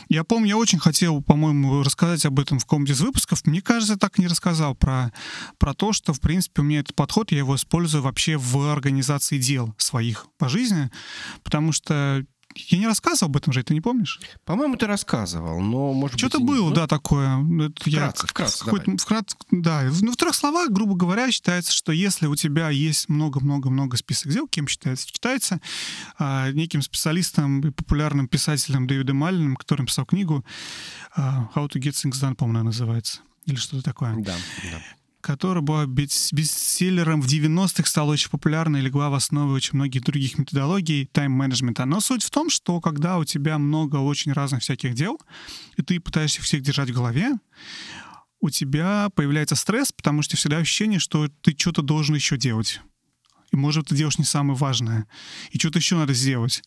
Я 0.08 0.22
помню, 0.22 0.50
я 0.50 0.56
очень 0.56 0.78
хотел, 0.78 1.22
по-моему, 1.22 1.82
рассказать 1.82 2.24
об 2.24 2.38
этом 2.38 2.58
в 2.58 2.64
каком-то 2.64 2.92
из 2.92 3.00
выпусков. 3.00 3.44
Мне 3.46 3.60
кажется, 3.60 3.94
я 3.94 3.98
так 3.98 4.18
не 4.18 4.28
рассказал 4.28 4.74
про, 4.74 5.12
про 5.58 5.74
то, 5.74 5.92
что, 5.92 6.12
в 6.12 6.20
принципе, 6.20 6.62
у 6.62 6.64
меня 6.64 6.80
этот 6.80 6.94
подход, 6.94 7.32
я 7.32 7.38
его 7.38 7.56
использую 7.56 8.02
вообще 8.02 8.36
в 8.36 8.70
организации 8.72 9.38
дел 9.38 9.74
своих 9.76 10.26
по 10.38 10.48
жизни, 10.48 10.90
потому 11.42 11.72
что 11.72 12.24
я 12.54 12.78
не 12.78 12.86
рассказывал 12.86 13.30
об 13.30 13.36
этом 13.36 13.52
же, 13.52 13.62
ты 13.62 13.74
не 13.74 13.80
помнишь? 13.80 14.20
По-моему, 14.44 14.76
ты 14.76 14.86
рассказывал, 14.86 15.60
но 15.60 15.92
может 15.92 16.18
Что-то 16.18 16.38
быть... 16.38 16.48
не- 16.48 16.52
было, 16.54 16.68
ну, 16.70 16.74
да, 16.74 16.86
такое. 16.86 17.38
Это 17.66 17.90
я 17.90 17.98
Вкратце, 18.10 18.26
вкратце, 18.26 18.64
хоть 18.64 18.84
давай. 18.84 18.98
вкратце, 18.98 19.36
да. 19.50 19.90
Ну, 20.00 20.12
в 20.12 20.16
трех 20.16 20.34
словах, 20.34 20.70
грубо 20.70 20.94
говоря, 20.94 21.30
считается, 21.30 21.72
что 21.72 21.92
если 21.92 22.26
у 22.26 22.34
тебя 22.36 22.70
есть 22.70 23.08
много-много-много 23.08 23.96
список 23.96 24.32
дел, 24.32 24.48
кем 24.48 24.66
считается? 24.68 25.06
Считается 25.06 25.60
а, 26.18 26.50
неким 26.50 26.82
специалистом 26.82 27.60
и 27.60 27.70
популярным 27.70 28.28
писателем 28.28 28.86
Дэвидом 28.86 29.16
Маллиным, 29.16 29.56
который 29.56 29.82
написал 29.82 30.04
книгу 30.06 30.44
а, 31.14 31.48
«How 31.54 31.68
to 31.68 31.80
get 31.80 31.92
things 31.92 32.12
done», 32.20 32.34
по-моему, 32.34 32.58
она 32.60 32.64
называется. 32.66 33.20
Или 33.46 33.56
что-то 33.56 33.82
такое. 33.82 34.14
Да, 34.18 34.36
да. 34.70 34.82
Которая 35.20 35.62
была 35.62 35.84
бес- 35.86 36.32
бестселлером 36.32 37.20
в 37.20 37.26
90-х, 37.26 37.88
стала 37.88 38.12
очень 38.12 38.30
популярной, 38.30 38.80
легла 38.80 39.10
в 39.10 39.14
основу 39.14 39.52
очень 39.52 39.74
многих 39.74 40.02
других 40.02 40.38
методологий 40.38 41.06
тайм-менеджмента. 41.12 41.84
Но 41.84 42.00
суть 42.00 42.22
в 42.22 42.30
том, 42.30 42.48
что 42.48 42.80
когда 42.80 43.18
у 43.18 43.24
тебя 43.24 43.58
много 43.58 43.96
очень 43.96 44.32
разных 44.32 44.62
всяких 44.62 44.94
дел, 44.94 45.20
и 45.76 45.82
ты 45.82 46.00
пытаешься 46.00 46.40
всех 46.42 46.62
держать 46.62 46.90
в 46.90 46.94
голове, 46.94 47.34
у 48.40 48.48
тебя 48.48 49.10
появляется 49.14 49.56
стресс, 49.56 49.92
потому 49.92 50.22
что 50.22 50.36
всегда 50.36 50.56
ощущение, 50.58 50.98
что 50.98 51.28
ты 51.42 51.54
что-то 51.56 51.82
должен 51.82 52.14
еще 52.14 52.38
делать. 52.38 52.80
И, 53.52 53.56
может, 53.56 53.88
ты 53.88 53.96
делаешь 53.96 54.18
не 54.18 54.24
самое 54.24 54.56
важное. 54.56 55.06
И 55.50 55.58
что-то 55.58 55.78
еще 55.78 55.96
надо 55.96 56.14
сделать. 56.14 56.62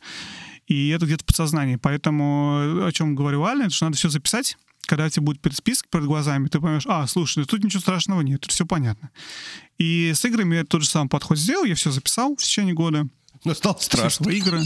И 0.68 0.90
это 0.90 1.06
где-то 1.06 1.24
в 1.24 1.28
подсознании. 1.28 1.78
Поэтому, 1.78 2.86
о 2.86 2.92
чем 2.92 3.16
говорю 3.16 3.44
Аля, 3.44 3.70
что 3.70 3.86
надо 3.86 3.98
все 3.98 4.10
записать. 4.10 4.58
Когда 4.86 5.10
тебе 5.10 5.24
будет 5.26 5.42
перед 5.42 5.56
список 5.58 5.88
перед 5.90 6.06
глазами, 6.06 6.48
ты 6.48 6.60
поймешь, 6.60 6.86
а, 6.88 7.08
слушай, 7.08 7.40
ну 7.40 7.46
тут 7.46 7.64
ничего 7.64 7.80
страшного 7.82 8.22
нет, 8.22 8.42
тут 8.42 8.52
все 8.52 8.66
понятно. 8.66 9.12
И 9.78 10.12
с 10.14 10.24
играми 10.26 10.56
я 10.58 10.66
тот 10.66 10.82
же 10.84 10.90
самый 10.90 11.10
подход 11.10 11.38
сделал, 11.38 11.64
я 11.64 11.76
все 11.76 11.92
записал 11.92 12.36
в 12.36 12.42
течение 12.44 12.74
года. 12.74 13.08
Но 13.46 13.54
стало 13.54 13.78
Все 13.78 13.86
страшно. 13.88 14.30
игры. 14.30 14.62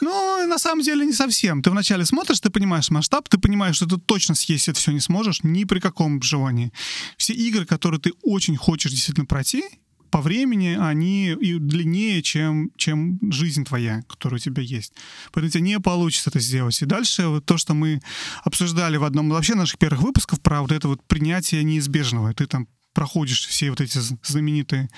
Ну, 0.00 0.46
на 0.46 0.58
самом 0.58 0.82
деле, 0.82 1.04
не 1.04 1.12
совсем. 1.12 1.62
Ты 1.62 1.70
вначале 1.70 2.06
смотришь, 2.06 2.40
ты 2.40 2.48
понимаешь 2.48 2.90
масштаб, 2.90 3.28
ты 3.28 3.36
понимаешь, 3.38 3.76
что 3.76 3.86
ты 3.86 3.98
точно 3.98 4.34
съесть 4.34 4.68
это 4.68 4.78
все 4.78 4.92
не 4.92 5.00
сможешь 5.00 5.42
ни 5.42 5.64
при 5.64 5.78
каком 5.78 6.22
желании. 6.22 6.72
Все 7.18 7.34
игры, 7.34 7.66
которые 7.66 8.00
ты 8.00 8.12
очень 8.22 8.56
хочешь 8.56 8.92
действительно 8.92 9.26
пройти, 9.26 9.64
по 10.12 10.20
времени 10.20 10.76
они 10.78 11.30
и 11.30 11.58
длиннее, 11.58 12.20
чем, 12.20 12.70
чем 12.76 13.18
жизнь 13.32 13.64
твоя, 13.64 14.02
которая 14.02 14.36
у 14.36 14.42
тебя 14.42 14.62
есть. 14.62 14.92
Поэтому 15.32 15.50
тебе 15.50 15.62
не 15.62 15.80
получится 15.80 16.28
это 16.28 16.38
сделать. 16.38 16.80
И 16.82 16.84
дальше 16.84 17.28
вот 17.28 17.46
то, 17.46 17.56
что 17.56 17.72
мы 17.72 18.02
обсуждали 18.44 18.98
в 18.98 19.04
одном 19.04 19.30
вообще 19.30 19.54
наших 19.54 19.78
первых 19.78 20.02
выпусков 20.02 20.42
про 20.42 20.60
вот 20.60 20.70
это 20.70 20.86
вот 20.86 21.02
принятие 21.08 21.64
неизбежного. 21.64 22.34
Ты 22.34 22.46
там 22.46 22.68
проходишь 22.92 23.46
все 23.46 23.70
вот 23.70 23.80
эти 23.80 23.98
знаменитые 24.22 24.90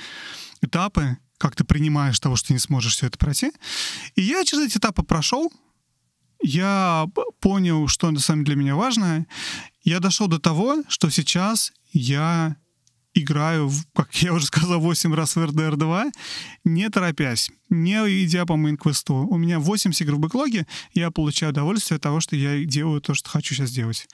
этапы, 0.61 1.17
как 1.39 1.55
ты 1.55 1.63
принимаешь 1.63 2.19
того, 2.19 2.35
что 2.35 2.49
ты 2.49 2.55
не 2.55 2.59
сможешь 2.59 2.97
все 2.97 3.07
это 3.07 3.17
пройти. 3.17 3.53
И 4.17 4.23
я 4.23 4.45
через 4.45 4.67
эти 4.67 4.79
этапы 4.79 5.05
прошел, 5.05 5.53
я 6.43 7.07
понял, 7.39 7.87
что 7.87 8.11
на 8.11 8.19
самом 8.19 8.45
деле 8.45 8.57
для 8.57 8.65
меня 8.65 8.75
важно. 8.75 9.27
Я 9.85 10.01
дошел 10.01 10.27
до 10.27 10.41
того, 10.41 10.83
что 10.89 11.09
сейчас 11.09 11.73
я 11.93 12.57
играю, 13.15 13.71
как 13.95 14.15
я 14.23 14.33
уже 14.33 14.47
сказал, 14.47 14.81
8 14.81 15.15
раз 15.15 15.37
в 15.37 15.39
RDR 15.39 15.77
2, 15.77 16.07
не 16.65 16.89
торопясь, 16.91 17.51
не 17.71 17.95
идя 18.25 18.45
по 18.45 18.55
мейн-квесту. 18.55 19.27
У 19.27 19.39
меня 19.39 19.59
80 19.59 20.01
игр 20.03 20.17
в 20.17 20.19
бэклоге, 20.19 20.67
я 20.93 21.11
получаю 21.11 21.53
удовольствие 21.53 21.97
от 21.97 22.03
того, 22.03 22.21
что 22.21 22.37
я 22.37 22.65
делаю 22.65 23.01
то, 23.01 23.15
что 23.15 23.31
хочу 23.31 23.55
сейчас 23.55 23.71
делать. 23.71 24.07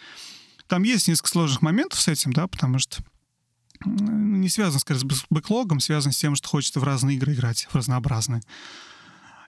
Там 0.66 0.82
есть 0.84 1.08
несколько 1.08 1.30
сложных 1.30 1.62
моментов 1.62 2.00
с 2.00 2.08
этим, 2.08 2.32
да, 2.32 2.46
потому 2.46 2.78
что 2.78 3.02
не 3.84 4.48
связано, 4.48 4.78
скорее, 4.78 5.00
с 5.00 5.04
бэк- 5.04 5.26
бэклогом, 5.30 5.80
связано 5.80 6.12
с 6.12 6.18
тем, 6.18 6.36
что 6.36 6.48
хочется 6.48 6.80
в 6.80 6.84
разные 6.84 7.16
игры 7.16 7.32
играть, 7.32 7.66
в 7.70 7.74
разнообразные. 7.74 8.42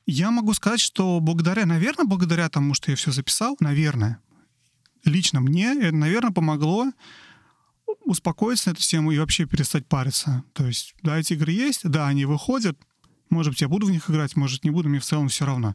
Я 0.06 0.30
могу 0.30 0.54
сказать, 0.54 0.80
что 0.80 1.20
благодаря, 1.20 1.66
наверное, 1.66 2.06
благодаря 2.06 2.48
тому, 2.48 2.74
что 2.74 2.90
я 2.90 2.96
все 2.96 3.12
записал, 3.12 3.56
наверное, 3.60 4.18
лично 5.04 5.40
мне 5.40 5.74
это, 5.74 5.94
наверное, 5.94 6.32
помогло 6.32 6.90
успокоиться 8.04 8.68
на 8.68 8.72
эту 8.72 8.82
тему 8.82 9.12
и 9.12 9.18
вообще 9.18 9.46
перестать 9.46 9.86
париться. 9.86 10.44
То 10.52 10.66
есть, 10.66 10.94
да, 11.02 11.18
эти 11.18 11.34
игры 11.34 11.52
есть, 11.52 11.88
да, 11.88 12.08
они 12.08 12.24
выходят, 12.24 12.78
может 13.30 13.52
быть, 13.52 13.60
я 13.62 13.68
буду 13.68 13.86
в 13.86 13.90
них 13.90 14.10
играть, 14.10 14.36
может, 14.36 14.64
не 14.64 14.70
буду, 14.70 14.88
мне 14.88 14.98
в 14.98 15.04
целом 15.04 15.28
все 15.28 15.46
равно. 15.46 15.74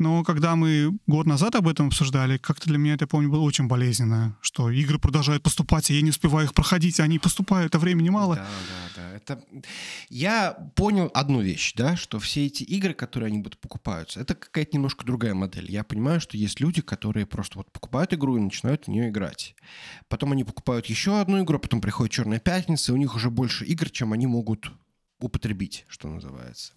Но 0.00 0.24
когда 0.24 0.56
мы 0.56 0.98
год 1.06 1.26
назад 1.26 1.54
об 1.56 1.68
этом 1.68 1.88
обсуждали, 1.88 2.38
как-то 2.38 2.66
для 2.68 2.78
меня 2.78 2.94
это, 2.94 3.04
я 3.04 3.06
помню, 3.06 3.28
было 3.28 3.42
очень 3.42 3.68
болезненно, 3.68 4.34
что 4.40 4.70
игры 4.70 4.98
продолжают 4.98 5.42
поступать, 5.42 5.90
а 5.90 5.92
я 5.92 6.00
не 6.00 6.08
успеваю 6.08 6.46
их 6.46 6.54
проходить, 6.54 6.98
а 7.00 7.02
они 7.02 7.18
поступают, 7.18 7.74
а 7.74 7.78
времени 7.78 8.08
мало. 8.08 8.36
Да, 8.36 8.48
да, 8.96 9.02
да. 9.02 9.12
Это... 9.14 9.44
Я 10.08 10.52
понял 10.74 11.10
одну 11.12 11.42
вещь, 11.42 11.74
да, 11.76 11.96
что 11.96 12.18
все 12.18 12.46
эти 12.46 12.62
игры, 12.62 12.94
которые 12.94 13.26
они 13.26 13.40
будут 13.40 13.60
покупаются, 13.60 14.20
это 14.20 14.34
какая-то 14.34 14.70
немножко 14.72 15.04
другая 15.04 15.34
модель. 15.34 15.70
Я 15.70 15.84
понимаю, 15.84 16.18
что 16.22 16.38
есть 16.38 16.60
люди, 16.60 16.80
которые 16.80 17.26
просто 17.26 17.58
вот 17.58 17.70
покупают 17.70 18.14
игру 18.14 18.38
и 18.38 18.40
начинают 18.40 18.86
в 18.86 18.88
нее 18.88 19.10
играть. 19.10 19.54
Потом 20.08 20.32
они 20.32 20.44
покупают 20.44 20.86
еще 20.86 21.20
одну 21.20 21.42
игру, 21.44 21.58
потом 21.58 21.82
приходит 21.82 22.12
Черная 22.12 22.40
пятница, 22.40 22.92
и 22.92 22.94
у 22.94 22.98
них 22.98 23.14
уже 23.14 23.28
больше 23.28 23.66
игр, 23.66 23.90
чем 23.90 24.14
они 24.14 24.26
могут 24.26 24.72
употребить, 25.18 25.84
что 25.88 26.08
называется. 26.08 26.72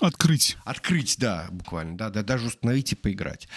Открыть. 0.00 0.56
Открыть, 0.64 1.16
да, 1.18 1.48
буквально, 1.50 1.96
да, 1.96 2.10
да, 2.10 2.22
даже 2.22 2.46
установить 2.46 2.92
и 2.92 2.96
поиграть. 2.96 3.48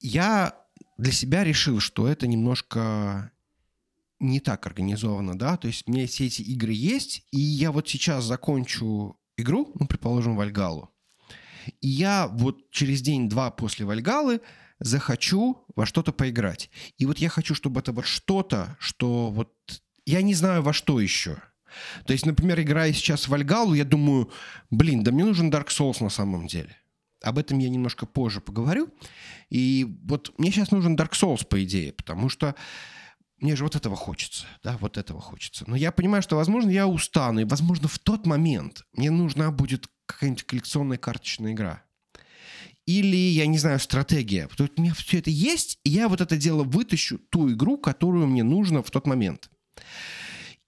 Я 0.00 0.56
для 0.98 1.12
себя 1.12 1.44
решил, 1.44 1.80
что 1.80 2.08
это 2.08 2.26
немножко 2.26 3.30
не 4.18 4.40
так 4.40 4.66
организовано, 4.66 5.38
да, 5.38 5.56
то 5.56 5.66
есть 5.66 5.84
у 5.86 5.92
меня 5.92 6.06
все 6.06 6.26
эти 6.26 6.42
игры 6.42 6.72
есть, 6.72 7.26
и 7.30 7.40
я 7.40 7.72
вот 7.72 7.88
сейчас 7.88 8.24
закончу 8.24 9.18
игру, 9.36 9.72
ну, 9.78 9.86
предположим, 9.86 10.36
Вальгалу, 10.36 10.90
и 11.80 11.88
я 11.88 12.26
вот 12.28 12.70
через 12.70 13.02
день-два 13.02 13.50
после 13.50 13.86
Вальгалы 13.86 14.40
захочу 14.78 15.64
во 15.76 15.86
что-то 15.86 16.12
поиграть. 16.12 16.70
И 16.98 17.06
вот 17.06 17.18
я 17.18 17.28
хочу, 17.28 17.54
чтобы 17.54 17.80
это 17.80 17.92
вот 17.92 18.06
что-то, 18.06 18.76
что 18.80 19.30
вот... 19.30 19.52
Я 20.06 20.22
не 20.22 20.34
знаю, 20.34 20.62
во 20.62 20.72
что 20.72 21.00
еще. 21.00 21.36
То 22.04 22.12
есть, 22.12 22.26
например, 22.26 22.60
играя 22.60 22.92
сейчас 22.92 23.24
в 23.24 23.28
Вальгалу, 23.28 23.74
я 23.74 23.84
думаю, 23.84 24.30
блин, 24.70 25.02
да 25.02 25.12
мне 25.12 25.24
нужен 25.24 25.50
Dark 25.50 25.68
Souls 25.68 26.02
на 26.02 26.10
самом 26.10 26.46
деле. 26.46 26.76
Об 27.22 27.38
этом 27.38 27.58
я 27.58 27.68
немножко 27.68 28.06
позже 28.06 28.40
поговорю. 28.40 28.88
И 29.50 29.86
вот 30.04 30.32
мне 30.38 30.50
сейчас 30.50 30.70
нужен 30.70 30.96
Dark 30.96 31.12
Souls, 31.12 31.46
по 31.46 31.62
идее, 31.62 31.92
потому 31.92 32.28
что 32.28 32.54
мне 33.38 33.56
же 33.56 33.64
вот 33.64 33.74
этого 33.74 33.96
хочется, 33.96 34.46
да, 34.62 34.76
вот 34.78 34.98
этого 34.98 35.20
хочется. 35.20 35.64
Но 35.66 35.76
я 35.76 35.92
понимаю, 35.92 36.22
что, 36.22 36.36
возможно, 36.36 36.70
я 36.70 36.86
устану, 36.86 37.40
и, 37.40 37.44
возможно, 37.44 37.88
в 37.88 37.98
тот 37.98 38.26
момент 38.26 38.84
мне 38.92 39.10
нужна 39.10 39.50
будет 39.50 39.88
какая-нибудь 40.06 40.44
коллекционная 40.44 40.98
карточная 40.98 41.52
игра. 41.52 41.82
Или, 42.86 43.16
я 43.16 43.46
не 43.46 43.58
знаю, 43.58 43.78
стратегия. 43.78 44.48
То 44.56 44.64
есть 44.64 44.78
у 44.78 44.82
меня 44.82 44.94
все 44.94 45.18
это 45.18 45.30
есть, 45.30 45.78
и 45.84 45.90
я 45.90 46.08
вот 46.08 46.20
это 46.20 46.36
дело 46.36 46.64
вытащу, 46.64 47.18
ту 47.18 47.50
игру, 47.52 47.78
которую 47.78 48.26
мне 48.26 48.42
нужно 48.42 48.82
в 48.82 48.90
тот 48.90 49.06
момент. 49.06 49.50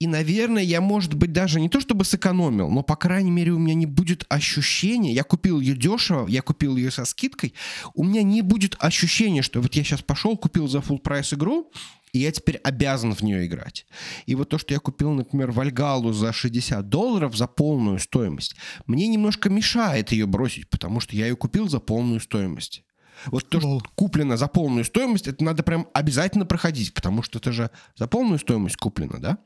И, 0.02 0.08
наверное, 0.08 0.64
я, 0.64 0.80
может 0.80 1.14
быть, 1.14 1.32
даже 1.32 1.60
не 1.60 1.68
то 1.68 1.78
чтобы 1.78 2.04
сэкономил, 2.04 2.68
но, 2.68 2.82
по 2.82 2.96
крайней 2.96 3.30
мере, 3.30 3.52
у 3.52 3.58
меня 3.60 3.74
не 3.74 3.86
будет 3.86 4.26
ощущения, 4.28 5.12
я 5.12 5.22
купил 5.22 5.60
ее 5.60 5.76
дешево, 5.76 6.26
я 6.26 6.42
купил 6.42 6.76
ее 6.76 6.90
со 6.90 7.04
скидкой, 7.04 7.54
у 7.94 8.02
меня 8.02 8.24
не 8.24 8.42
будет 8.42 8.74
ощущения, 8.80 9.42
что 9.42 9.60
вот 9.60 9.72
я 9.76 9.84
сейчас 9.84 10.02
пошел, 10.02 10.36
купил 10.36 10.66
за 10.66 10.78
full 10.78 10.98
прайс 10.98 11.32
игру, 11.32 11.70
и 12.12 12.18
я 12.18 12.32
теперь 12.32 12.56
обязан 12.64 13.14
в 13.14 13.22
нее 13.22 13.46
играть. 13.46 13.86
И 14.26 14.34
вот 14.34 14.48
то, 14.48 14.58
что 14.58 14.74
я 14.74 14.80
купил, 14.80 15.12
например, 15.12 15.52
Вальгалу 15.52 16.12
за 16.12 16.32
60 16.32 16.88
долларов 16.88 17.36
за 17.36 17.46
полную 17.46 18.00
стоимость, 18.00 18.56
мне 18.88 19.06
немножко 19.06 19.50
мешает 19.50 20.10
ее 20.10 20.26
бросить, 20.26 20.68
потому 20.68 20.98
что 20.98 21.14
я 21.14 21.28
ее 21.28 21.36
купил 21.36 21.68
за 21.68 21.78
полную 21.78 22.18
стоимость. 22.18 22.82
Вот 23.26 23.48
то, 23.48 23.60
что 23.60 23.80
куплено 23.94 24.36
за 24.36 24.48
полную 24.48 24.84
стоимость, 24.84 25.28
это 25.28 25.44
надо 25.44 25.62
прям 25.62 25.86
обязательно 25.94 26.44
проходить, 26.44 26.92
потому 26.92 27.22
что 27.22 27.38
это 27.38 27.52
же 27.52 27.70
за 27.94 28.08
полную 28.08 28.40
стоимость 28.40 28.78
куплено, 28.78 29.20
да? 29.20 29.38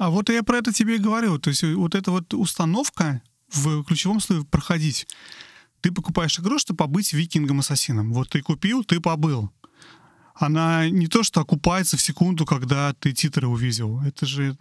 А 0.00 0.08
вот 0.08 0.30
я 0.30 0.42
про 0.42 0.56
это 0.56 0.72
тебе 0.72 0.96
и 0.96 0.98
говорю. 0.98 1.38
То 1.38 1.50
есть 1.50 1.62
вот 1.62 1.94
эта 1.94 2.10
вот 2.10 2.32
установка 2.32 3.20
в 3.52 3.84
ключевом 3.84 4.18
слове 4.18 4.44
«проходить». 4.44 5.06
Ты 5.82 5.92
покупаешь 5.92 6.38
игру, 6.38 6.58
чтобы 6.58 6.78
побыть 6.78 7.12
викингом-ассасином. 7.12 8.14
Вот 8.14 8.30
ты 8.30 8.40
купил, 8.40 8.82
ты 8.82 8.98
побыл. 8.98 9.50
Она 10.34 10.88
не 10.88 11.06
то, 11.06 11.22
что 11.22 11.42
окупается 11.42 11.98
в 11.98 12.00
секунду, 12.00 12.46
когда 12.46 12.94
ты 12.94 13.12
титры 13.12 13.46
увидел. 13.46 14.00
Это 14.00 14.24
же... 14.24 14.56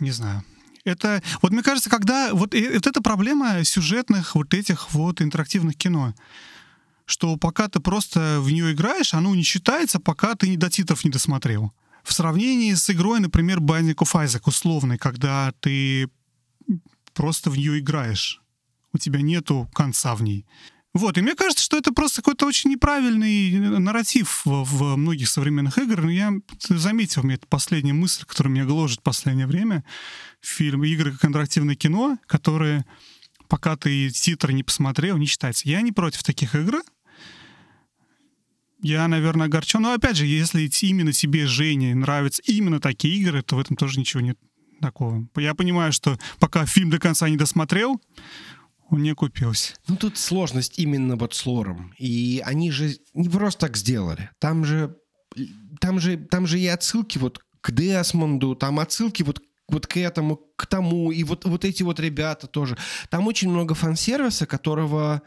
Не 0.00 0.10
знаю. 0.10 0.42
Это, 0.82 1.22
вот 1.40 1.52
мне 1.52 1.62
кажется, 1.62 1.88
когда 1.88 2.34
вот, 2.34 2.52
вот 2.52 2.86
эта 2.88 3.00
проблема 3.00 3.62
сюжетных 3.62 4.34
вот 4.34 4.54
этих 4.54 4.92
вот 4.92 5.22
интерактивных 5.22 5.76
кино, 5.76 6.16
что 7.06 7.36
пока 7.36 7.68
ты 7.68 7.78
просто 7.78 8.40
в 8.40 8.50
нее 8.50 8.72
играешь, 8.72 9.14
оно 9.14 9.36
не 9.36 9.44
считается, 9.44 10.00
пока 10.00 10.34
ты 10.34 10.56
до 10.56 10.68
титров 10.68 11.04
не 11.04 11.10
досмотрел. 11.10 11.72
В 12.02 12.12
сравнении 12.12 12.74
с 12.74 12.88
игрой, 12.90 13.20
например, 13.20 13.58
Binding 13.58 13.96
of 13.96 14.24
Isaac 14.24 14.42
условной, 14.46 14.98
когда 14.98 15.52
ты 15.60 16.08
просто 17.14 17.50
в 17.50 17.58
нее 17.58 17.78
играешь. 17.78 18.40
У 18.92 18.98
тебя 18.98 19.20
нету 19.20 19.68
конца 19.72 20.14
в 20.14 20.22
ней. 20.22 20.46
Вот, 20.92 21.16
и 21.16 21.20
мне 21.20 21.36
кажется, 21.36 21.62
что 21.62 21.76
это 21.76 21.92
просто 21.92 22.20
какой-то 22.20 22.46
очень 22.46 22.70
неправильный 22.70 23.78
нарратив 23.78 24.44
в, 24.44 24.64
в 24.64 24.96
многих 24.96 25.28
современных. 25.28 25.76
Но 25.76 26.10
я 26.10 26.32
заметил, 26.68 27.22
мне 27.22 27.36
это 27.36 27.46
последняя 27.46 27.92
мысль, 27.92 28.24
которая 28.26 28.52
меня 28.52 28.64
гложет 28.64 28.98
в 28.98 29.02
последнее 29.02 29.46
время. 29.46 29.84
Фильм, 30.40 30.82
игры 30.82 31.12
как 31.12 31.26
интерактивное 31.26 31.76
кино, 31.76 32.18
которые, 32.26 32.84
пока 33.46 33.76
ты 33.76 34.10
титры 34.10 34.52
не 34.52 34.64
посмотрел, 34.64 35.16
не 35.16 35.26
считается. 35.26 35.68
Я 35.68 35.80
не 35.80 35.92
против 35.92 36.24
таких 36.24 36.56
игр, 36.56 36.82
я, 38.82 39.08
наверное, 39.08 39.46
огорчен. 39.46 39.82
Но 39.82 39.92
опять 39.92 40.16
же, 40.16 40.26
если 40.26 40.68
именно 40.82 41.12
тебе, 41.12 41.46
Жене, 41.46 41.94
нравятся 41.94 42.42
именно 42.46 42.80
такие 42.80 43.16
игры, 43.18 43.42
то 43.42 43.56
в 43.56 43.60
этом 43.60 43.76
тоже 43.76 43.98
ничего 44.00 44.20
нет 44.20 44.38
такого. 44.80 45.26
Я 45.36 45.54
понимаю, 45.54 45.92
что 45.92 46.18
пока 46.38 46.66
фильм 46.66 46.90
до 46.90 46.98
конца 46.98 47.28
не 47.28 47.36
досмотрел, 47.36 48.00
он 48.88 49.02
не 49.02 49.14
купился. 49.14 49.74
Ну, 49.86 49.96
тут 49.96 50.18
сложность 50.18 50.78
именно 50.78 51.16
вот 51.16 51.34
с 51.34 51.46
лором. 51.46 51.94
И 51.98 52.42
они 52.44 52.70
же 52.70 52.96
не 53.14 53.28
просто 53.28 53.66
так 53.66 53.76
сделали. 53.76 54.30
Там 54.38 54.64
же, 54.64 54.96
там 55.80 56.00
же, 56.00 56.16
там 56.16 56.46
же 56.46 56.58
и 56.58 56.66
отсылки 56.66 57.18
вот 57.18 57.40
к 57.60 57.72
Десмонду, 57.72 58.54
там 58.54 58.80
отсылки 58.80 59.22
вот 59.22 59.42
вот 59.68 59.86
к 59.86 59.96
этому, 59.96 60.40
к 60.56 60.66
тому, 60.66 61.12
и 61.12 61.22
вот, 61.22 61.44
вот 61.44 61.64
эти 61.64 61.84
вот 61.84 62.00
ребята 62.00 62.48
тоже. 62.48 62.76
Там 63.08 63.28
очень 63.28 63.48
много 63.48 63.74
фан-сервиса, 63.74 64.44
которого 64.44 65.22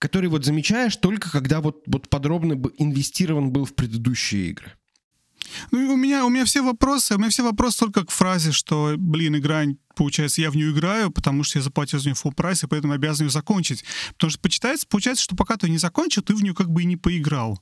который 0.00 0.30
вот 0.30 0.44
замечаешь 0.44 0.96
только 0.96 1.30
когда 1.30 1.60
вот, 1.60 1.82
вот 1.86 2.08
подробно 2.08 2.54
инвестирован 2.78 3.52
был 3.52 3.66
в 3.66 3.74
предыдущие 3.74 4.48
игры. 4.48 4.72
Ну, 5.70 5.92
у 5.92 5.96
меня, 5.96 6.24
у 6.24 6.28
меня 6.28 6.44
все 6.44 6.62
вопросы, 6.62 7.14
у 7.14 7.18
меня 7.18 7.28
все 7.28 7.42
вопросы 7.42 7.78
только 7.80 8.04
к 8.04 8.10
фразе, 8.10 8.52
что, 8.52 8.94
блин, 8.96 9.36
игра, 9.36 9.64
получается, 9.94 10.40
я 10.40 10.50
в 10.50 10.56
нее 10.56 10.70
играю, 10.70 11.10
потому 11.10 11.44
что 11.44 11.58
я 11.58 11.62
заплатил 11.62 11.98
за 11.98 12.08
нее 12.08 12.16
full 12.16 12.34
прайс, 12.34 12.62
и 12.62 12.66
поэтому 12.66 12.92
обязан 12.92 13.26
ее 13.26 13.30
закончить. 13.30 13.84
Потому 14.12 14.30
что 14.30 14.40
почитается, 14.40 14.86
получается, 14.88 15.24
что 15.24 15.36
пока 15.36 15.56
ты 15.56 15.68
не 15.68 15.78
закончил, 15.78 16.22
ты 16.22 16.34
в 16.34 16.42
нее 16.42 16.54
как 16.54 16.70
бы 16.70 16.82
и 16.82 16.86
не 16.86 16.96
поиграл. 16.96 17.60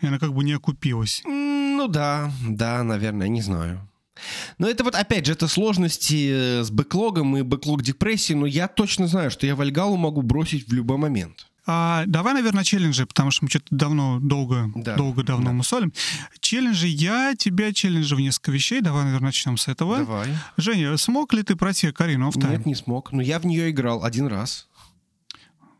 И 0.00 0.06
она 0.06 0.18
как 0.18 0.34
бы 0.34 0.42
не 0.42 0.52
окупилась. 0.52 1.22
Ну 1.24 1.86
да, 1.88 2.32
да, 2.48 2.82
наверное, 2.82 3.28
не 3.28 3.42
знаю. 3.42 3.88
Но 4.58 4.68
это 4.68 4.82
вот, 4.82 4.94
опять 4.94 5.26
же, 5.26 5.32
это 5.32 5.48
сложности 5.48 6.30
э, 6.30 6.64
с 6.64 6.70
бэклогом 6.70 7.36
и 7.36 7.42
бэклог 7.42 7.82
депрессии, 7.82 8.34
но 8.34 8.46
я 8.46 8.68
точно 8.68 9.06
знаю, 9.06 9.30
что 9.30 9.46
я 9.46 9.54
Вальгалу 9.54 9.96
могу 9.96 10.22
бросить 10.22 10.68
в 10.68 10.72
любой 10.72 10.96
момент. 10.96 11.46
А, 11.66 12.04
давай, 12.06 12.34
наверное, 12.34 12.64
челленджи, 12.64 13.06
потому 13.06 13.30
что 13.30 13.44
мы 13.44 13.50
что-то 13.50 13.66
давно, 13.70 14.18
долго, 14.20 14.70
да. 14.74 14.96
долго, 14.96 15.22
давно 15.22 15.46
да. 15.46 15.52
мусолим. 15.52 15.92
Челленджи, 16.40 16.88
я 16.88 17.34
тебя 17.36 17.72
челленджи 17.72 18.16
в 18.16 18.20
несколько 18.20 18.50
вещей. 18.50 18.80
Давай, 18.80 19.04
наверное, 19.04 19.26
начнем 19.26 19.56
с 19.56 19.68
этого. 19.68 19.98
Давай. 19.98 20.28
Женя, 20.56 20.96
смог 20.96 21.32
ли 21.32 21.42
ты 21.42 21.54
пройти 21.54 21.92
Карину 21.92 22.30
в 22.30 22.36
Нет, 22.36 22.66
не 22.66 22.74
смог. 22.74 23.12
Но 23.12 23.22
я 23.22 23.38
в 23.38 23.46
нее 23.46 23.70
играл 23.70 24.04
один 24.04 24.26
раз. 24.26 24.68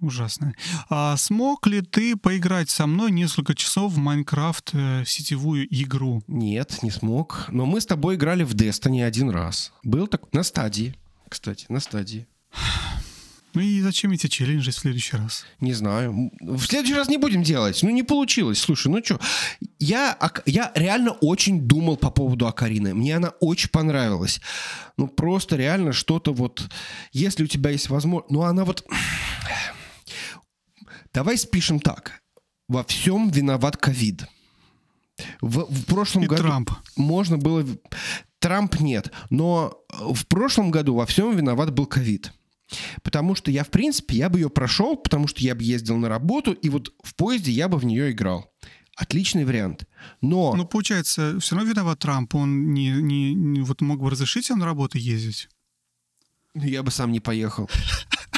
Ужасно. 0.03 0.53
А 0.89 1.17
смог 1.17 1.67
ли 1.69 1.81
ты 1.81 2.17
поиграть 2.17 2.69
со 2.69 2.89
мной 2.89 3.13
несколько 3.13 3.55
часов 3.55 3.93
в 3.93 3.99
Майнкрафт 3.99 4.71
э, 4.73 5.05
сетевую 5.07 5.65
игру? 5.71 6.25
Нет, 6.27 6.83
не 6.83 6.91
смог. 6.91 7.47
Но 7.51 7.67
мы 7.67 7.81
с 7.81 7.87
тобой 7.87 8.17
играли 8.17 8.43
в 8.43 8.53
Destiny 8.55 9.05
один 9.05 9.31
раз. 9.31 9.73
Был 9.85 10.09
так 10.09 10.33
на 10.33 10.43
стадии, 10.43 10.97
кстати, 11.29 11.67
на 11.69 11.79
стадии. 11.79 12.27
Ну 13.55 13.61
и 13.61 13.81
зачем 13.83 14.13
эти 14.13 14.29
челленджи 14.29 14.71
в 14.71 14.75
следующий 14.75 15.17
раз? 15.17 15.45
Не 15.61 15.75
знаю. 15.75 16.31
В 16.41 16.65
следующий 16.65 16.95
раз 16.95 17.09
не 17.09 17.19
будем 17.19 17.43
делать. 17.43 17.83
Ну 17.83 17.91
не 17.91 18.03
получилось. 18.03 18.59
Слушай, 18.59 18.89
ну 18.89 19.05
что, 19.05 19.21
я, 19.79 20.19
я 20.47 20.73
реально 20.75 21.13
очень 21.13 21.61
думал 21.61 21.97
по 21.97 22.11
поводу 22.11 22.47
Акарины. 22.47 22.95
Мне 22.95 23.17
она 23.17 23.31
очень 23.41 23.69
понравилась. 23.69 24.41
Ну 24.97 25.07
просто 25.07 25.57
реально 25.57 25.93
что-то 25.93 26.33
вот... 26.33 26.69
Если 27.13 27.45
у 27.45 27.47
тебя 27.47 27.71
есть 27.71 27.91
возможность... 27.91 28.33
Ну 28.33 28.43
она 28.43 28.65
вот... 28.65 28.87
Давай 31.13 31.37
спишем 31.37 31.79
так. 31.79 32.23
Во 32.69 32.85
всем 32.85 33.29
виноват 33.29 33.77
ковид. 33.77 34.27
В, 35.43 35.67
в 35.71 35.85
прошлом 35.85 36.25
и 36.25 36.27
году 36.27 36.43
Трамп. 36.43 36.71
можно 36.97 37.37
было... 37.37 37.67
Трамп 38.39 38.81
нет. 38.81 39.13
Но 39.29 39.85
в 39.91 40.27
прошлом 40.27 40.71
году 40.71 40.95
во 40.95 41.05
всем 41.05 41.37
виноват 41.37 41.71
был 41.73 41.85
ковид. 41.85 42.33
Потому 43.03 43.35
что 43.35 43.51
я, 43.51 43.65
в 43.65 43.69
принципе, 43.69 44.17
я 44.17 44.29
бы 44.29 44.39
ее 44.39 44.51
прошел, 44.51 44.97
потому 44.97 45.27
что 45.29 45.41
я 45.41 45.55
бы 45.55 45.63
ездил 45.63 45.97
на 45.97 46.09
работу, 46.09 46.53
и 46.53 46.69
вот 46.69 46.93
в 47.03 47.15
поезде 47.15 47.53
я 47.53 47.69
бы 47.69 47.79
в 47.79 47.85
нее 47.85 48.11
играл. 48.11 48.53
Отличный 48.97 49.45
вариант. 49.45 49.85
Но... 50.21 50.55
Ну, 50.55 50.67
получается, 50.67 51.39
все 51.41 51.57
равно 51.57 51.71
виноват 51.71 51.99
Трамп. 51.99 52.35
Он 52.35 52.73
не, 52.73 52.91
не, 52.91 53.35
не 53.35 53.61
вот 53.63 53.81
мог 53.81 54.01
бы 54.01 54.11
разрешить 54.11 54.51
вам 54.51 54.59
на 54.59 54.67
работу 54.67 54.99
ездить. 54.99 55.49
Я 56.55 56.83
бы 56.83 56.91
сам 56.91 57.11
не 57.13 57.21
поехал. 57.21 57.71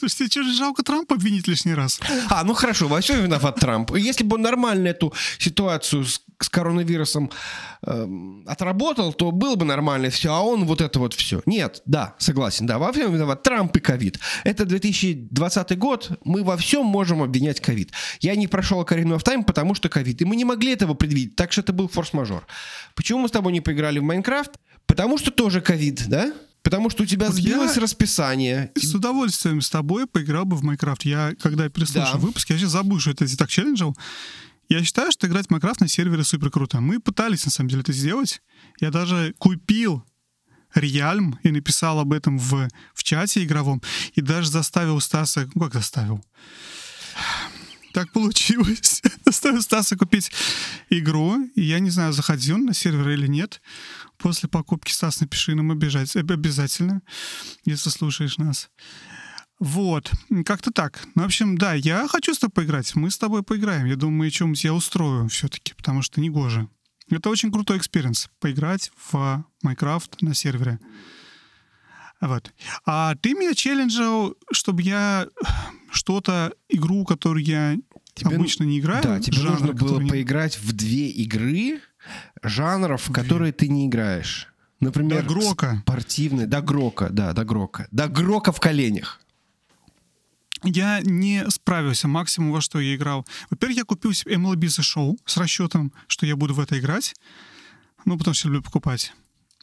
Слушайте, 0.00 0.40
что 0.40 0.42
же 0.42 0.56
жалко 0.56 0.82
Трампа 0.82 1.14
обвинить 1.14 1.46
лишний 1.46 1.74
раз? 1.74 2.00
А, 2.30 2.42
ну 2.42 2.54
хорошо, 2.54 2.88
во 2.88 3.02
всем 3.02 3.22
виноват 3.22 3.56
Трамп. 3.56 3.94
Если 3.94 4.24
бы 4.24 4.36
он 4.36 4.42
нормально 4.42 4.88
эту 4.88 5.12
ситуацию 5.38 6.06
с, 6.06 6.22
с 6.38 6.48
коронавирусом 6.48 7.30
э, 7.82 8.08
отработал, 8.46 9.12
то 9.12 9.30
было 9.30 9.56
бы 9.56 9.66
нормально 9.66 10.08
все, 10.08 10.32
а 10.32 10.40
он 10.40 10.64
вот 10.64 10.80
это 10.80 10.98
вот 10.98 11.12
все. 11.12 11.42
Нет, 11.44 11.82
да, 11.84 12.14
согласен, 12.18 12.64
да, 12.64 12.78
во 12.78 12.92
всем 12.92 13.12
виноват 13.12 13.42
Трамп 13.42 13.76
и 13.76 13.80
ковид. 13.80 14.18
Это 14.44 14.64
2020 14.64 15.78
год, 15.78 16.18
мы 16.24 16.44
во 16.44 16.56
всем 16.56 16.86
можем 16.86 17.22
обвинять 17.22 17.60
ковид. 17.60 17.92
Я 18.20 18.36
не 18.36 18.46
прошел 18.46 18.82
Ocarina 18.84 19.16
of 19.16 19.22
Time, 19.22 19.44
потому 19.44 19.74
что 19.74 19.90
ковид, 19.90 20.22
и 20.22 20.24
мы 20.24 20.36
не 20.36 20.46
могли 20.46 20.72
этого 20.72 20.94
предвидеть, 20.94 21.36
так 21.36 21.52
что 21.52 21.60
это 21.60 21.74
был 21.74 21.88
форс-мажор. 21.88 22.46
Почему 22.94 23.20
мы 23.20 23.28
с 23.28 23.32
тобой 23.32 23.52
не 23.52 23.60
поиграли 23.60 23.98
в 23.98 24.02
Майнкрафт? 24.02 24.52
Потому 24.86 25.18
что 25.18 25.30
тоже 25.30 25.60
ковид, 25.60 26.08
да? 26.08 26.32
Потому 26.62 26.90
что 26.90 27.04
у 27.04 27.06
тебя 27.06 27.26
вот 27.26 27.36
сбилось 27.36 27.76
я 27.76 27.82
расписание. 27.82 28.70
С 28.74 28.94
удовольствием 28.94 29.60
с 29.60 29.70
тобой 29.70 30.06
поиграл 30.06 30.44
бы 30.44 30.56
в 30.56 30.62
Майнкрафт. 30.62 31.04
Я, 31.04 31.34
когда 31.40 31.68
переслушал 31.68 32.14
да. 32.14 32.18
выпуск, 32.18 32.50
я 32.50 32.58
сейчас 32.58 32.70
забыл, 32.70 33.00
что 33.00 33.10
это 33.10 33.36
так 33.36 33.48
челленджил. 33.48 33.96
Я 34.68 34.84
считаю, 34.84 35.10
что 35.10 35.26
играть 35.26 35.46
в 35.46 35.50
Майнкрафт 35.50 35.80
на 35.80 35.88
сервере 35.88 36.22
супер 36.22 36.50
круто. 36.50 36.80
Мы 36.80 37.00
пытались, 37.00 37.44
на 37.44 37.50
самом 37.50 37.70
деле, 37.70 37.82
это 37.82 37.92
сделать. 37.92 38.42
Я 38.80 38.90
даже 38.90 39.34
купил 39.38 40.04
Реальм 40.74 41.38
и 41.42 41.50
написал 41.50 41.98
об 41.98 42.12
этом 42.12 42.38
в, 42.38 42.68
в 42.94 43.02
чате 43.02 43.42
игровом. 43.42 43.82
И 44.14 44.20
даже 44.20 44.50
заставил 44.50 45.00
Стаса... 45.00 45.48
Ну, 45.54 45.62
как 45.62 45.74
заставил? 45.74 46.22
Так 47.92 48.12
получилось. 48.12 49.02
заставил 49.30 49.62
Стаса 49.62 49.96
купить 49.96 50.30
игру. 50.90 51.44
И 51.54 51.62
я 51.62 51.78
не 51.78 51.90
знаю, 51.90 52.12
заходил 52.12 52.56
он 52.56 52.66
на 52.66 52.74
сервер 52.74 53.10
или 53.10 53.26
нет. 53.26 53.60
После 54.18 54.48
покупки, 54.48 54.92
Стас, 54.92 55.20
напиши 55.20 55.54
нам 55.54 55.70
обязательно, 55.70 57.02
если 57.64 57.90
слушаешь 57.90 58.38
нас. 58.38 58.70
Вот, 59.58 60.10
как-то 60.46 60.70
так. 60.70 61.02
Ну, 61.14 61.22
в 61.22 61.26
общем, 61.26 61.58
да, 61.58 61.74
я 61.74 62.08
хочу 62.08 62.34
с 62.34 62.38
тобой 62.38 62.52
поиграть. 62.64 62.94
Мы 62.94 63.10
с 63.10 63.18
тобой 63.18 63.42
поиграем. 63.42 63.86
Я 63.86 63.96
думаю, 63.96 64.30
чем-нибудь 64.30 64.64
я 64.64 64.72
устрою 64.72 65.28
все-таки, 65.28 65.74
потому 65.74 66.02
что 66.02 66.20
не 66.20 66.30
гоже. 66.30 66.68
Это 67.10 67.28
очень 67.28 67.52
крутой 67.52 67.78
экспириенс. 67.78 68.30
Поиграть 68.40 68.90
в 69.10 69.44
Майнкрафт 69.62 70.22
на 70.22 70.34
сервере. 70.34 70.78
Вот. 72.20 72.52
А 72.84 73.14
ты 73.16 73.34
меня 73.34 73.54
челленджил, 73.54 74.36
чтобы 74.52 74.82
я 74.82 75.26
что-то, 75.90 76.52
игру, 76.68 77.04
которую 77.04 77.44
я 77.44 77.76
тебе, 78.14 78.36
обычно 78.36 78.64
не 78.64 78.78
играю. 78.78 79.02
Да, 79.02 79.20
тебе 79.20 79.38
жанр, 79.38 79.60
нужно 79.60 79.72
было 79.72 80.00
не... 80.00 80.10
поиграть 80.10 80.58
в 80.58 80.72
две 80.72 81.08
игры, 81.08 81.80
жанров, 82.42 83.08
в 83.08 83.12
которые 83.12 83.52
ты 83.52 83.68
не 83.68 83.86
играешь. 83.86 84.48
Например, 84.80 85.22
до 85.22 85.28
Грока. 85.28 85.82
спортивный, 85.82 86.46
до 86.46 86.62
Грока, 86.62 87.08
да, 87.10 87.32
до 87.32 87.44
Грока. 87.44 87.86
До 87.90 88.08
Грока 88.08 88.50
в 88.52 88.60
коленях. 88.60 89.20
я 90.62 91.00
не 91.02 91.44
справился 91.50 92.08
максимум, 92.08 92.52
во 92.52 92.60
что 92.60 92.80
я 92.80 92.94
играл. 92.94 93.26
Во-первых, 93.50 93.76
я 93.76 93.84
купил 93.84 94.12
себе 94.14 94.36
MLB 94.36 94.60
The 94.60 94.80
Show 94.80 95.18
с 95.26 95.36
расчетом, 95.36 95.92
что 96.06 96.24
я 96.26 96.34
буду 96.34 96.54
в 96.54 96.60
это 96.60 96.78
играть. 96.78 97.14
Ну, 98.06 98.16
потому 98.16 98.34
что 98.34 98.48
люблю 98.48 98.62
покупать. 98.62 99.12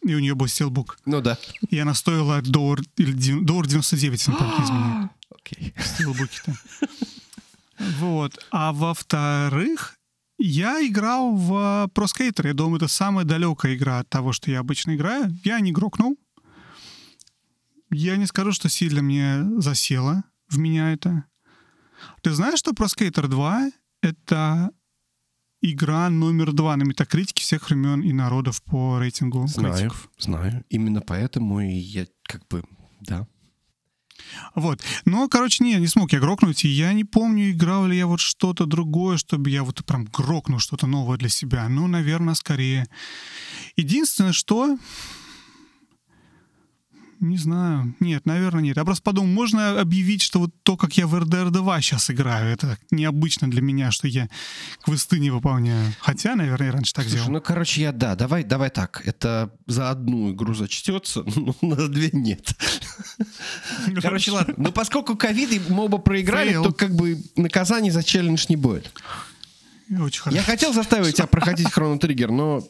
И 0.07 0.15
у 0.15 0.19
нее 0.19 0.35
был 0.35 0.47
стилбук. 0.47 0.97
Ну 1.05 1.21
да. 1.21 1.37
И 1.69 1.77
она 1.77 1.93
стоила 1.93 2.41
доллар, 2.41 2.79
или 2.95 3.11
доллар 3.41 3.67
99, 3.67 4.19
если 4.19 4.31
не 4.31 4.37
изменить. 4.37 5.11
Окей. 5.29 5.73
Стилбуки-то. 5.77 6.53
Вот. 7.99 8.39
А 8.51 8.71
во-вторых, 8.71 9.97
я 10.37 10.85
играл 10.85 11.35
в 11.35 11.89
Pro 11.93 12.05
Skater. 12.05 12.47
Я 12.47 12.53
думаю, 12.53 12.77
это 12.77 12.87
самая 12.87 13.25
далекая 13.25 13.75
игра 13.75 13.99
от 13.99 14.09
того, 14.09 14.31
что 14.31 14.49
я 14.49 14.59
обычно 14.59 14.95
играю. 14.95 15.35
Я 15.43 15.59
не 15.59 15.71
грокнул. 15.73 16.17
Я 17.89 18.17
не 18.17 18.25
скажу, 18.25 18.51
что 18.51 18.69
сильно 18.69 19.01
мне 19.01 19.43
засело 19.59 20.23
в 20.47 20.57
меня 20.57 20.93
это. 20.93 21.25
Ты 22.21 22.31
знаешь, 22.31 22.59
что 22.59 22.71
Pro 22.71 22.85
Skater 22.85 23.27
2— 23.27 23.71
это 24.01 24.71
игра 25.71 26.09
номер 26.09 26.53
два 26.53 26.75
на 26.77 26.83
метакритике 26.83 27.43
всех 27.43 27.69
времен 27.69 28.01
и 28.01 28.13
народов 28.13 28.61
по 28.63 28.99
рейтингу 28.99 29.47
Знаю, 29.47 29.73
критиков. 29.73 30.09
знаю. 30.17 30.63
Именно 30.69 31.01
поэтому 31.01 31.61
и 31.61 31.73
я 31.73 32.07
как 32.23 32.47
бы, 32.47 32.63
да. 33.01 33.27
Вот. 34.55 34.81
Но, 35.05 35.27
короче, 35.29 35.63
не, 35.63 35.75
не 35.75 35.87
смог 35.87 36.11
я 36.11 36.19
грокнуть, 36.19 36.65
и 36.65 36.67
я 36.67 36.93
не 36.93 37.03
помню, 37.03 37.51
играл 37.51 37.85
ли 37.85 37.97
я 37.97 38.07
вот 38.07 38.19
что-то 38.19 38.65
другое, 38.65 39.17
чтобы 39.17 39.49
я 39.49 39.63
вот 39.63 39.85
прям 39.85 40.05
грокнул 40.05 40.59
что-то 40.59 40.87
новое 40.87 41.17
для 41.17 41.29
себя. 41.29 41.67
Ну, 41.69 41.87
наверное, 41.87 42.33
скорее. 42.33 42.87
Единственное, 43.75 44.33
что... 44.33 44.77
Не 47.19 47.37
знаю. 47.37 47.95
Нет, 47.99 48.25
наверное, 48.25 48.61
нет. 48.61 48.77
Я 48.77 48.85
просто 48.85 49.01
подумал, 49.01 49.27
можно 49.27 49.79
объявить, 49.79 50.21
что 50.21 50.39
вот 50.39 50.51
то, 50.63 50.77
как 50.77 50.97
я 50.97 51.07
в 51.07 51.15
RDR 51.15 51.49
2 51.49 51.81
сейчас 51.81 52.11
играю, 52.11 52.53
это 52.53 52.77
необычно 52.91 53.49
для 53.49 53.61
меня, 53.61 53.89
что 53.91 54.07
я 54.07 54.29
квесты 54.83 55.19
не 55.19 55.31
выполняю. 55.31 55.93
Хотя, 55.99 56.35
наверное, 56.35 56.67
я 56.67 56.73
раньше 56.73 56.93
так 56.93 57.05
Слушай, 57.05 57.17
делал. 57.17 57.31
ну, 57.31 57.41
короче, 57.41 57.81
я, 57.81 57.91
да, 57.91 58.15
давай, 58.15 58.43
давай 58.43 58.69
так. 58.69 59.01
Это 59.05 59.51
за 59.65 59.89
одну 59.89 60.31
игру 60.31 60.53
зачтется, 60.53 61.23
но 61.61 61.75
за 61.75 61.87
две 61.87 62.09
нет. 62.13 62.53
Короче, 64.01 64.31
ладно. 64.31 64.53
Ну, 64.57 64.71
поскольку 64.71 65.15
ковид 65.15 65.51
и 65.51 65.61
мы 65.69 65.85
оба 65.85 65.97
проиграли, 65.97 66.53
то 66.53 66.71
как 66.71 66.95
бы 66.95 67.21
наказаний 67.35 67.89
за 67.89 68.03
челлендж 68.03 68.45
не 68.49 68.57
будет. 68.57 68.91
Очень 69.89 70.21
хорошо. 70.21 70.37
Я 70.37 70.43
хотел 70.43 70.73
заставить 70.73 71.15
тебя 71.15 71.27
проходить 71.27 71.71
Хроно 71.71 71.97
Триггер, 71.97 72.29
но 72.29 72.61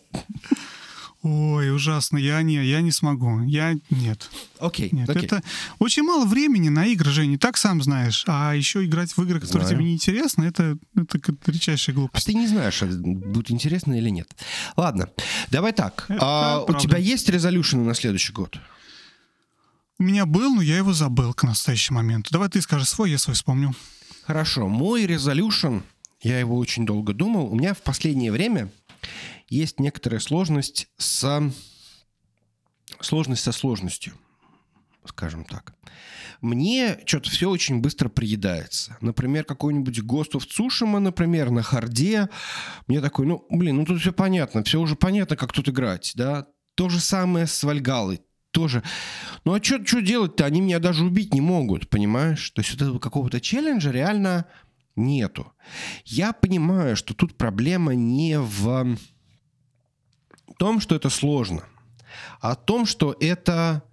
Ой, 1.23 1.73
ужасно. 1.73 2.17
Я 2.17 2.41
не, 2.43 2.63
я 2.63 2.81
не 2.81 2.91
смогу. 2.91 3.41
Я 3.41 3.75
нет. 3.89 4.29
окей. 4.59 4.89
Нет, 4.91 5.09
окей. 5.09 5.23
это 5.25 5.41
очень 5.79 6.03
мало 6.03 6.25
времени 6.25 6.69
на 6.69 6.85
игры, 6.85 7.11
Жень, 7.11 7.31
не 7.31 7.37
так 7.37 7.57
сам 7.57 7.81
знаешь. 7.81 8.23
А 8.27 8.53
еще 8.53 8.85
играть 8.85 9.11
в 9.17 9.23
игры, 9.23 9.39
которые 9.39 9.67
Знаю. 9.67 9.77
тебе 9.79 9.89
не 9.89 9.95
интересны, 9.95 10.45
это, 10.45 10.77
это 10.95 11.19
редчайшая 11.47 11.95
А 11.95 11.97
глупость. 11.97 12.25
ты 12.27 12.33
не 12.33 12.47
знаешь, 12.47 12.81
это 12.81 12.95
будет 12.97 13.49
интересно 13.51 13.97
или 13.97 14.09
нет. 14.09 14.29
Ладно, 14.77 15.09
давай 15.49 15.73
так. 15.73 16.05
Это 16.07 16.19
А, 16.21 16.63
у 16.67 16.73
тебя 16.75 16.97
есть 16.97 17.27
резолюшены 17.29 17.83
на 17.83 17.95
следующий 17.95 18.31
год? 18.31 18.59
У 19.99 20.03
меня 20.03 20.27
был, 20.27 20.53
но 20.55 20.61
я 20.61 20.77
его 20.77 20.93
забыл 20.93 21.33
к 21.33 21.43
настоящему 21.43 21.97
моменту. 21.97 22.29
Давай 22.31 22.49
ты 22.49 22.61
скажи 22.61 22.85
свой, 22.85 23.09
я 23.09 23.17
свой 23.17 23.33
вспомню. 23.33 23.73
Хорошо, 24.23 24.67
мой 24.67 25.05
резолюшн, 25.07 25.77
я 26.21 26.39
его 26.39 26.57
очень 26.57 26.85
долго 26.85 27.13
думал. 27.13 27.47
У 27.51 27.55
меня 27.55 27.73
в 27.73 27.81
последнее 27.81 28.31
время 28.31 28.69
есть 29.47 29.79
некоторая 29.79 30.19
сложность 30.19 30.87
с 30.97 31.51
сложность 33.01 33.43
со 33.43 33.51
сложностью, 33.51 34.13
скажем 35.05 35.45
так. 35.45 35.73
Мне 36.41 36.99
что-то 37.05 37.29
все 37.29 37.49
очень 37.49 37.81
быстро 37.81 38.09
приедается. 38.09 38.97
Например, 39.01 39.43
какой-нибудь 39.43 39.99
of 39.99 40.47
Tsushima, 40.47 40.99
например, 40.99 41.49
на 41.49 41.63
харде. 41.63 42.29
Мне 42.87 43.01
такой, 43.01 43.25
ну, 43.25 43.45
блин, 43.49 43.77
ну 43.77 43.85
тут 43.85 44.01
все 44.01 44.13
понятно, 44.13 44.63
все 44.63 44.79
уже 44.79 44.95
понятно, 44.95 45.35
как 45.35 45.51
тут 45.51 45.69
играть, 45.69 46.13
да. 46.15 46.47
То 46.75 46.89
же 46.89 46.99
самое 46.99 47.47
с 47.47 47.63
Вальгалой, 47.63 48.21
тоже. 48.51 48.83
Ну 49.45 49.53
а 49.53 49.63
что 49.63 50.01
делать-то? 50.01 50.45
Они 50.45 50.61
меня 50.61 50.79
даже 50.79 51.05
убить 51.05 51.33
не 51.33 51.41
могут, 51.41 51.89
понимаешь? 51.89 52.49
То 52.51 52.61
есть 52.61 52.71
вот 52.73 52.81
этого 52.81 52.99
какого-то 52.99 53.41
челленджа 53.41 53.91
реально 53.91 54.45
нету. 54.95 55.53
Я 56.05 56.33
понимаю, 56.33 56.95
что 56.95 57.13
тут 57.13 57.37
проблема 57.37 57.95
не 57.95 58.39
в 58.39 58.97
том, 60.57 60.79
что 60.79 60.95
это 60.95 61.09
сложно, 61.09 61.63
в 62.41 62.55
том, 62.55 62.85
что 62.85 63.15
это 63.19 63.83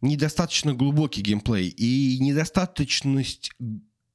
недостаточно 0.00 0.74
глубокий 0.74 1.22
геймплей. 1.22 1.68
И 1.68 2.18
недостаточность 2.20 3.52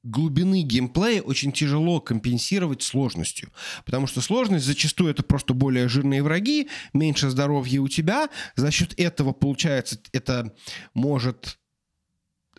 глубины 0.04 0.62
геймплея 0.62 1.22
очень 1.22 1.52
тяжело 1.52 2.00
компенсировать 2.00 2.82
сложностью. 2.82 3.50
Потому 3.84 4.06
что 4.06 4.20
сложность 4.20 4.66
зачастую 4.66 5.10
это 5.10 5.22
просто 5.22 5.54
более 5.54 5.88
жирные 5.88 6.22
враги, 6.22 6.68
меньше 6.92 7.30
здоровья 7.30 7.80
у 7.80 7.88
тебя. 7.88 8.28
За 8.56 8.70
счет 8.70 8.94
этого, 8.98 9.32
получается, 9.32 10.00
это 10.12 10.54
может 10.94 11.57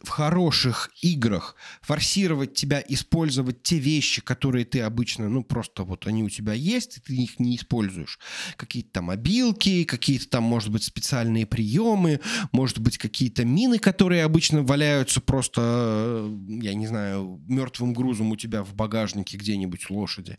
в 0.04 0.10
хороших 0.10 0.90
играх 1.02 1.56
форсировать 1.82 2.54
тебя 2.54 2.84
использовать 2.88 3.64
те 3.64 3.78
вещи, 3.78 4.22
которые 4.22 4.66
ты 4.66 4.82
обычно, 4.82 5.30
ну, 5.30 5.44
просто 5.44 5.84
вот 5.84 6.08
они 6.08 6.24
у 6.24 6.30
тебя 6.30 6.54
есть, 6.54 6.98
и 6.98 7.02
ты 7.02 7.16
их 7.16 7.40
не 7.40 7.56
используешь. 7.56 8.20
Какие-то 8.56 8.92
там 8.92 9.10
обилки, 9.10 9.84
какие-то 9.84 10.30
там, 10.30 10.44
может 10.44 10.72
быть, 10.72 10.84
специальные 10.84 11.46
приемы, 11.46 12.22
может 12.52 12.80
быть, 12.80 12.98
какие-то 12.98 13.46
мины, 13.46 13.80
которые 13.80 14.24
обычно 14.24 14.64
валяются 14.64 15.22
просто, 15.22 15.62
э, 15.62 16.38
я 16.62 16.74
не 16.74 16.88
знаю, 16.88 17.42
мертвым 17.48 17.94
грузом 17.94 18.32
у 18.32 18.36
тебя 18.36 18.64
в 18.64 18.74
багажнике 18.74 19.38
где-нибудь 19.38 19.90
лошади. 19.90 20.38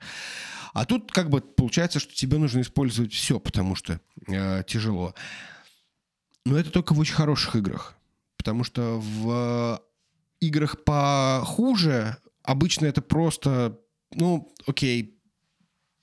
А 0.73 0.85
тут 0.85 1.13
как 1.13 1.31
бы 1.31 1.41
получается, 1.41 2.01
что 2.01 2.15
тебе 2.15 2.39
нужно 2.39 2.61
использовать 2.61 3.13
все, 3.13 3.41
потому 3.41 3.75
что 3.75 4.01
э, 4.29 4.63
тяжело. 4.67 5.15
Но 6.47 6.57
это 6.57 6.71
только 6.71 6.95
в 6.95 6.99
очень 6.99 7.15
хороших 7.15 7.57
играх. 7.57 8.00
Потому 8.41 8.65
что 8.65 8.99
в 8.99 9.83
играх 10.41 10.83
похуже 10.85 12.17
обычно 12.43 12.87
это 12.87 13.03
просто, 13.03 13.79
ну, 14.15 14.51
окей, 14.67 15.21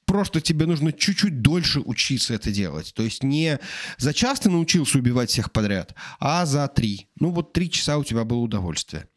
просто 0.05 0.39
тебе 0.39 0.67
нужно 0.67 0.93
чуть-чуть 0.93 1.41
дольше 1.41 1.79
учиться 1.79 2.35
это 2.35 2.51
делать. 2.51 2.93
То 2.93 3.01
есть 3.01 3.23
не 3.23 3.57
за 3.97 4.13
час 4.13 4.39
ты 4.39 4.51
научился 4.51 4.99
убивать 4.99 5.31
всех 5.31 5.51
подряд, 5.51 5.95
а 6.19 6.45
за 6.45 6.67
три. 6.67 7.09
Ну 7.19 7.31
вот 7.31 7.53
три 7.53 7.71
часа 7.71 7.97
у 7.97 8.03
тебя 8.03 8.23
было 8.23 8.37
удовольствие. 8.37 9.09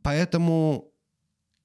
Поэтому 0.00 0.90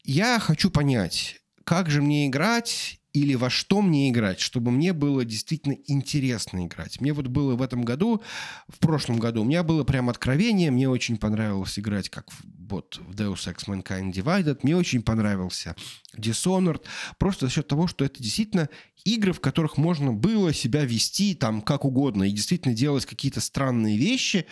я 0.03 0.37
хочу 0.39 0.69
понять, 0.69 1.39
как 1.63 1.89
же 1.89 2.01
мне 2.01 2.27
играть 2.27 2.99
или 3.13 3.35
во 3.35 3.49
что 3.49 3.81
мне 3.81 4.09
играть, 4.09 4.39
чтобы 4.39 4.71
мне 4.71 4.93
было 4.93 5.25
действительно 5.25 5.75
интересно 5.87 6.65
играть. 6.65 7.01
Мне 7.01 7.13
вот 7.13 7.27
было 7.27 7.55
в 7.55 7.61
этом 7.61 7.83
году, 7.83 8.21
в 8.67 8.79
прошлом 8.79 9.19
году, 9.19 9.41
у 9.41 9.45
меня 9.45 9.63
было 9.63 9.83
прям 9.83 10.09
откровение, 10.09 10.71
мне 10.71 10.87
очень 10.89 11.17
понравилось 11.17 11.77
играть 11.77 12.09
как 12.09 12.27
вот 12.69 12.99
в 13.05 13.11
Deus 13.11 13.53
Ex 13.53 13.67
Mankind 13.67 14.13
Divided, 14.13 14.59
мне 14.63 14.77
очень 14.77 15.01
понравился 15.01 15.75
Dishonored, 16.17 16.83
просто 17.19 17.47
за 17.47 17.51
счет 17.51 17.67
того, 17.67 17.87
что 17.87 18.05
это 18.05 18.23
действительно 18.23 18.69
игры, 19.03 19.33
в 19.33 19.41
которых 19.41 19.77
можно 19.77 20.13
было 20.13 20.53
себя 20.53 20.85
вести 20.85 21.35
там 21.35 21.61
как 21.61 21.83
угодно 21.83 22.23
и 22.23 22.31
действительно 22.31 22.73
делать 22.73 23.05
какие-то 23.05 23.41
странные 23.41 23.97
вещи, 23.97 24.45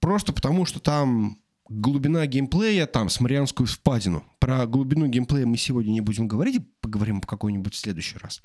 просто 0.00 0.32
потому 0.32 0.66
что 0.66 0.80
там 0.80 1.39
глубина 1.70 2.26
геймплея, 2.26 2.86
там, 2.86 3.08
с 3.08 3.20
Марианскую 3.20 3.66
впадину. 3.66 4.24
Про 4.40 4.66
глубину 4.66 5.06
геймплея 5.06 5.46
мы 5.46 5.56
сегодня 5.56 5.92
не 5.92 6.00
будем 6.00 6.26
говорить, 6.26 6.60
поговорим 6.80 7.20
в 7.20 7.26
какой-нибудь 7.26 7.74
следующий 7.74 8.18
раз. 8.18 8.42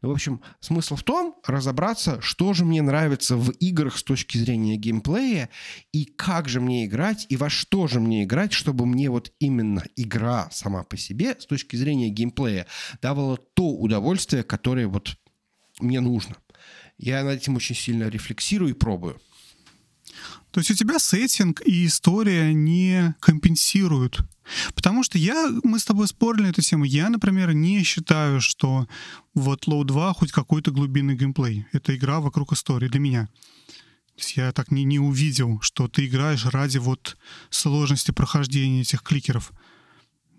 Ну, 0.00 0.08
в 0.08 0.12
общем, 0.12 0.40
смысл 0.60 0.96
в 0.96 1.02
том, 1.02 1.36
разобраться, 1.46 2.20
что 2.22 2.54
же 2.54 2.64
мне 2.64 2.80
нравится 2.80 3.36
в 3.36 3.50
играх 3.50 3.98
с 3.98 4.02
точки 4.02 4.38
зрения 4.38 4.76
геймплея, 4.76 5.50
и 5.92 6.06
как 6.06 6.48
же 6.48 6.60
мне 6.60 6.86
играть, 6.86 7.26
и 7.28 7.36
во 7.36 7.50
что 7.50 7.86
же 7.86 8.00
мне 8.00 8.24
играть, 8.24 8.54
чтобы 8.54 8.86
мне 8.86 9.10
вот 9.10 9.32
именно 9.38 9.84
игра 9.94 10.48
сама 10.50 10.82
по 10.82 10.96
себе 10.96 11.36
с 11.38 11.44
точки 11.44 11.76
зрения 11.76 12.08
геймплея 12.08 12.66
давала 13.02 13.36
то 13.36 13.68
удовольствие, 13.68 14.44
которое 14.44 14.88
вот 14.88 15.16
мне 15.78 16.00
нужно. 16.00 16.36
Я 16.96 17.22
над 17.22 17.36
этим 17.36 17.56
очень 17.56 17.74
сильно 17.74 18.08
рефлексирую 18.08 18.70
и 18.70 18.74
пробую. 18.74 19.20
То 20.52 20.60
есть 20.60 20.70
у 20.70 20.74
тебя 20.74 20.98
сеттинг 20.98 21.62
и 21.64 21.86
история 21.86 22.52
не 22.52 23.14
компенсируют. 23.20 24.20
Потому 24.74 25.02
что 25.02 25.16
я, 25.16 25.50
мы 25.64 25.78
с 25.78 25.84
тобой 25.84 26.06
спорили 26.06 26.42
на 26.42 26.46
эту 26.48 26.60
тему. 26.60 26.84
Я, 26.84 27.08
например, 27.08 27.54
не 27.54 27.82
считаю, 27.82 28.40
что 28.42 28.86
вот 29.34 29.66
Low 29.66 29.82
2 29.84 30.12
хоть 30.12 30.30
какой-то 30.30 30.70
глубинный 30.70 31.16
геймплей. 31.16 31.66
Это 31.72 31.96
игра 31.96 32.20
вокруг 32.20 32.52
истории 32.52 32.88
для 32.88 33.00
меня. 33.00 33.28
То 34.14 34.18
есть 34.18 34.36
я 34.36 34.52
так 34.52 34.70
не, 34.70 34.84
не 34.84 34.98
увидел, 34.98 35.58
что 35.62 35.88
ты 35.88 36.06
играешь 36.06 36.44
ради 36.44 36.76
вот 36.76 37.16
сложности 37.48 38.10
прохождения 38.10 38.82
этих 38.82 39.02
кликеров. 39.02 39.52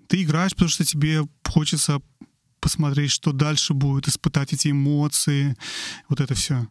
Ты 0.08 0.22
играешь, 0.22 0.52
потому 0.52 0.70
что 0.70 0.86
тебе 0.86 1.24
хочется 1.44 2.02
посмотреть, 2.60 3.10
что 3.10 3.32
дальше 3.32 3.74
будет, 3.74 4.08
испытать 4.08 4.54
эти 4.54 4.70
эмоции, 4.70 5.58
вот 6.08 6.22
это 6.22 6.36
все. 6.36 6.68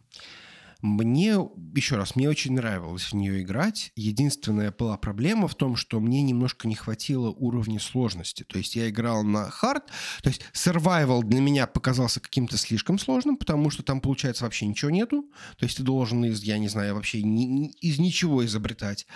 Мне, 0.83 1.37
еще 1.75 1.95
раз, 1.95 2.17
мне 2.17 2.27
очень 2.27 2.55
нравилось 2.55 3.03
в 3.05 3.13
нее 3.13 3.41
играть. 3.41 3.93
Единственная 3.95 4.69
была 4.77 4.97
проблема 4.97 5.47
в 5.47 5.55
том, 5.55 5.77
что 5.77 6.01
мне 6.01 6.21
немножко 6.21 6.67
не 6.67 6.75
хватило 6.75 7.29
уровня 7.29 7.79
сложности. 7.79 8.43
То 8.43 8.57
есть 8.57 8.75
я 8.75 8.89
играл 8.89 9.23
на 9.23 9.49
хард, 9.49 9.85
то 10.21 10.27
есть 10.27 10.41
survival 10.53 11.23
для 11.23 11.39
меня 11.39 11.67
показался 11.67 12.19
каким-то 12.19 12.57
слишком 12.57 12.99
сложным, 12.99 13.37
потому 13.37 13.69
что 13.69 13.81
там, 13.81 14.01
получается, 14.01 14.43
вообще 14.43 14.65
ничего 14.65 14.91
нету. 14.91 15.23
То 15.57 15.63
есть 15.63 15.77
ты 15.77 15.83
должен 15.83 16.25
из, 16.25 16.43
я 16.43 16.57
не 16.57 16.67
знаю, 16.67 16.95
вообще 16.95 17.23
ни, 17.23 17.43
ни, 17.43 17.69
из 17.79 17.97
ничего 17.97 18.45
изобретать. 18.45 19.07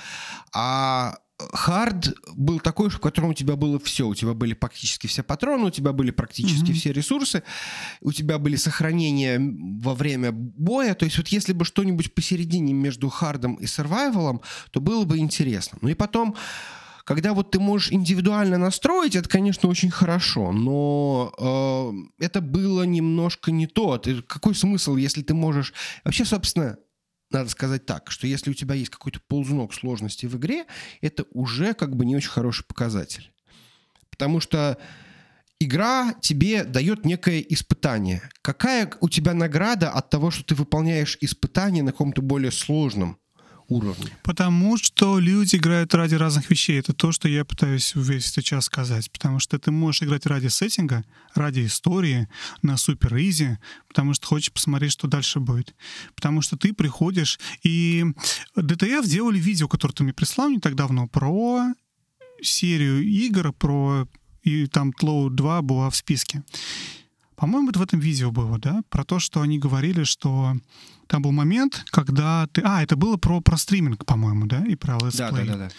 А 0.54 1.18
Хард 1.38 2.16
был 2.36 2.60
такой, 2.60 2.90
в 2.90 3.00
котором 3.00 3.30
у 3.30 3.34
тебя 3.34 3.56
было 3.56 3.80
все. 3.80 4.08
У 4.08 4.16
тебя 4.16 4.34
были 4.34 4.54
практически 4.54 5.06
все 5.08 5.22
патроны, 5.22 5.66
у 5.66 5.70
тебя 5.70 5.94
были 5.94 6.10
практически 6.10 6.72
mm-hmm. 6.72 6.74
все 6.74 6.92
ресурсы, 6.92 7.44
у 8.02 8.12
тебя 8.12 8.40
были 8.40 8.56
сохранения 8.56 9.40
во 9.40 9.94
время 9.94 10.32
боя. 10.32 10.96
То 10.96 11.06
есть 11.06 11.18
вот 11.18 11.28
если 11.28 11.54
бы 11.54 11.64
что-нибудь 11.64 12.14
посередине 12.14 12.74
между 12.74 13.10
хардом 13.10 13.56
и 13.56 13.68
сервайвалом, 13.68 14.42
то 14.72 14.82
было 14.82 15.06
бы 15.06 15.20
интересно. 15.20 15.78
Ну 15.82 15.90
и 15.90 15.94
потом, 15.94 16.36
когда 17.04 17.34
вот 17.34 17.52
ты 17.52 17.60
можешь 17.60 17.92
индивидуально 17.92 18.58
настроить, 18.58 19.16
это, 19.16 19.30
конечно, 19.30 19.70
очень 19.70 19.92
хорошо, 19.92 20.52
но 20.52 21.32
э, 22.20 22.24
это 22.26 22.42
было 22.42 22.82
немножко 22.82 23.52
не 23.52 23.68
то. 23.68 24.00
Ты, 24.00 24.24
какой 24.24 24.56
смысл, 24.56 24.96
если 24.96 25.22
ты 25.22 25.36
можешь... 25.36 25.74
Вообще, 26.04 26.26
собственно, 26.26 26.78
надо 27.32 27.50
сказать 27.50 27.86
так, 27.86 28.12
что 28.12 28.28
если 28.28 28.52
у 28.52 28.54
тебя 28.54 28.76
есть 28.76 28.90
какой-то 28.90 29.20
ползунок 29.28 29.74
сложности 29.74 30.26
в 30.26 30.38
игре, 30.38 30.66
это 31.02 31.26
уже 31.32 31.74
как 31.74 31.96
бы 31.96 32.06
не 32.06 32.16
очень 32.16 32.30
хороший 32.30 32.66
показатель. 32.66 33.32
Потому 34.10 34.40
что 34.40 34.78
игра 35.60 36.14
тебе 36.22 36.64
дает 36.64 37.06
некое 37.06 37.42
испытание. 37.42 38.30
Какая 38.42 38.92
у 39.02 39.10
тебя 39.10 39.34
награда 39.34 39.90
от 39.92 40.10
того, 40.10 40.32
что 40.32 40.44
ты 40.44 40.56
выполняешь 40.56 41.18
испытание 41.22 41.84
на 41.84 41.92
каком-то 41.92 42.22
более 42.22 42.52
сложном 42.52 43.20
уровне. 43.68 44.12
Потому 44.24 44.78
что 44.78 45.20
люди 45.20 45.56
играют 45.56 45.94
ради 45.94 46.16
разных 46.16 46.50
вещей. 46.50 46.80
Это 46.80 46.94
то, 46.94 47.12
что 47.12 47.28
я 47.28 47.46
пытаюсь 47.46 47.94
весь 47.96 48.28
сейчас 48.28 48.66
сказать. 48.66 49.12
Потому 49.12 49.40
что 49.40 49.60
ты 49.60 49.72
можешь 49.72 50.04
играть 50.04 50.26
ради 50.26 50.48
сеттинга, 50.48 51.04
ради 51.34 51.66
истории, 51.66 52.28
на 52.62 52.78
супер 52.78 53.16
easy, 53.18 53.58
потому 53.88 54.14
что 54.14 54.28
хочешь 54.28 54.52
посмотреть, 54.52 54.92
что 54.92 55.08
дальше 55.08 55.40
будет. 55.40 55.76
Потому 56.16 56.42
что 56.42 56.58
ты 56.58 56.74
приходишь, 56.74 57.40
и 57.64 58.06
DTF 58.56 59.06
делали 59.08 59.40
видео, 59.40 59.68
которое 59.68 59.94
ты 59.94 60.04
мне 60.04 60.14
прислал 60.14 60.50
не 60.50 60.60
так 60.60 60.76
давно, 60.76 61.08
про 61.08 61.74
серию 62.42 63.04
игр, 63.04 63.54
про 63.54 64.08
и 64.44 64.66
там 64.68 64.94
TLOU 64.94 65.30
2 65.30 65.62
была 65.62 65.90
в 65.90 65.96
списке. 65.96 66.44
По-моему, 67.36 67.70
это 67.70 67.80
в 67.80 67.82
этом 67.84 68.00
видео 68.00 68.32
было, 68.32 68.58
да, 68.58 68.82
про 68.90 69.04
то, 69.04 69.20
что 69.20 69.42
они 69.42 69.60
говорили, 69.60 70.04
что 70.04 70.56
там 71.08 71.22
был 71.22 71.32
момент, 71.32 71.84
когда 71.90 72.48
ты... 72.52 72.62
А, 72.64 72.84
это 72.84 72.96
было 72.96 73.18
про, 73.18 73.42
про 73.42 73.58
стриминг, 73.58 74.06
по-моему, 74.06 74.46
да, 74.46 74.64
и 74.66 74.76
про 74.76 74.98
let's 75.04 75.17
play. 75.17 75.30
Да, 75.32 75.32
да, 75.32 75.46
да, 75.46 75.58
да. 75.58 75.70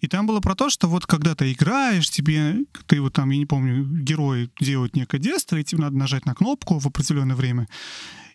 И 0.00 0.06
там 0.08 0.26
было 0.26 0.40
про 0.40 0.54
то, 0.54 0.70
что 0.70 0.88
вот 0.88 1.06
когда 1.06 1.34
ты 1.34 1.52
играешь, 1.52 2.10
тебе, 2.10 2.64
ты 2.86 3.00
вот 3.00 3.12
там, 3.12 3.30
я 3.30 3.38
не 3.38 3.46
помню, 3.46 3.84
герой 3.84 4.50
делает 4.60 4.96
некое 4.96 5.18
действие, 5.18 5.62
и 5.62 5.64
тебе 5.64 5.82
надо 5.82 5.96
нажать 5.96 6.26
на 6.26 6.34
кнопку 6.34 6.78
в 6.78 6.86
определенное 6.86 7.36
время. 7.36 7.68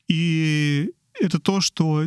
И 0.07 0.91
это 1.19 1.39
то, 1.39 1.61
что 1.61 2.05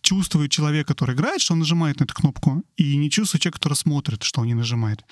чувствует 0.00 0.50
человек, 0.50 0.86
который 0.86 1.14
играет, 1.14 1.40
что 1.40 1.54
он 1.54 1.60
нажимает 1.60 2.00
на 2.00 2.04
эту 2.04 2.14
кнопку, 2.14 2.62
и 2.76 2.96
не 2.96 3.10
чувствует 3.10 3.42
человек, 3.42 3.54
который 3.54 3.74
смотрит, 3.74 4.22
что 4.22 4.42
он 4.42 4.46
не 4.46 4.54
нажимает. 4.54 5.04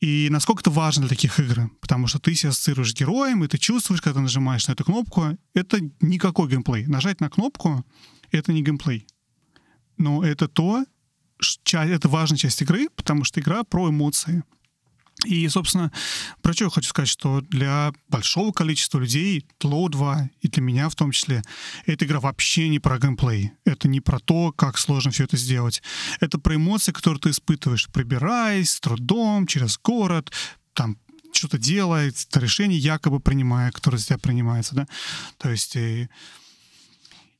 И 0.00 0.28
насколько 0.30 0.62
это 0.62 0.70
важно 0.70 1.02
для 1.02 1.10
таких 1.10 1.38
игр, 1.38 1.70
потому 1.80 2.06
что 2.06 2.18
ты 2.18 2.34
себя 2.34 2.50
ассоциируешь 2.50 2.90
с 2.90 2.94
героем, 2.94 3.44
и 3.44 3.48
ты 3.48 3.58
чувствуешь, 3.58 4.00
когда 4.00 4.20
нажимаешь 4.20 4.66
на 4.66 4.72
эту 4.72 4.84
кнопку, 4.84 5.38
это 5.52 5.78
никакой 6.00 6.48
геймплей. 6.48 6.86
Нажать 6.86 7.20
на 7.20 7.28
кнопку— 7.28 7.84
это 8.30 8.52
не 8.52 8.62
геймплей. 8.62 9.06
Но 9.98 10.24
это 10.24 10.48
то, 10.48 10.86
это 11.72 12.08
важная 12.08 12.38
часть 12.38 12.62
игры, 12.62 12.88
потому 12.96 13.24
что 13.24 13.40
игра 13.40 13.62
про 13.62 13.90
эмоции. 13.90 14.42
И, 15.24 15.46
собственно, 15.48 15.92
про 16.40 16.52
что 16.52 16.64
я 16.64 16.70
хочу 16.70 16.88
сказать, 16.88 17.08
что 17.08 17.40
для 17.42 17.92
большого 18.08 18.52
количества 18.52 18.98
людей, 18.98 19.46
Low 19.62 19.88
2, 19.88 20.30
и 20.40 20.48
для 20.48 20.62
меня 20.62 20.88
в 20.88 20.94
том 20.94 21.10
числе, 21.10 21.42
эта 21.86 22.06
игра 22.06 22.20
вообще 22.20 22.68
не 22.68 22.78
про 22.78 22.98
геймплей. 22.98 23.52
Это 23.64 23.88
не 23.88 24.00
про 24.00 24.18
то, 24.18 24.52
как 24.52 24.78
сложно 24.78 25.10
все 25.10 25.24
это 25.24 25.36
сделать. 25.36 25.82
Это 26.20 26.38
про 26.38 26.56
эмоции, 26.56 26.92
которые 26.92 27.20
ты 27.20 27.30
испытываешь, 27.30 27.88
пробираясь 27.88 28.72
с 28.72 28.80
трудом 28.80 29.46
через 29.46 29.78
город, 29.78 30.32
там 30.72 30.96
что-то 31.32 31.58
это 31.58 32.40
решение 32.40 32.78
якобы 32.78 33.20
принимая, 33.20 33.70
которое 33.70 33.98
за 33.98 34.06
тебя 34.06 34.18
принимается, 34.18 34.74
да. 34.74 34.86
То 35.38 35.50
есть 35.50 35.76
и, 35.76 36.08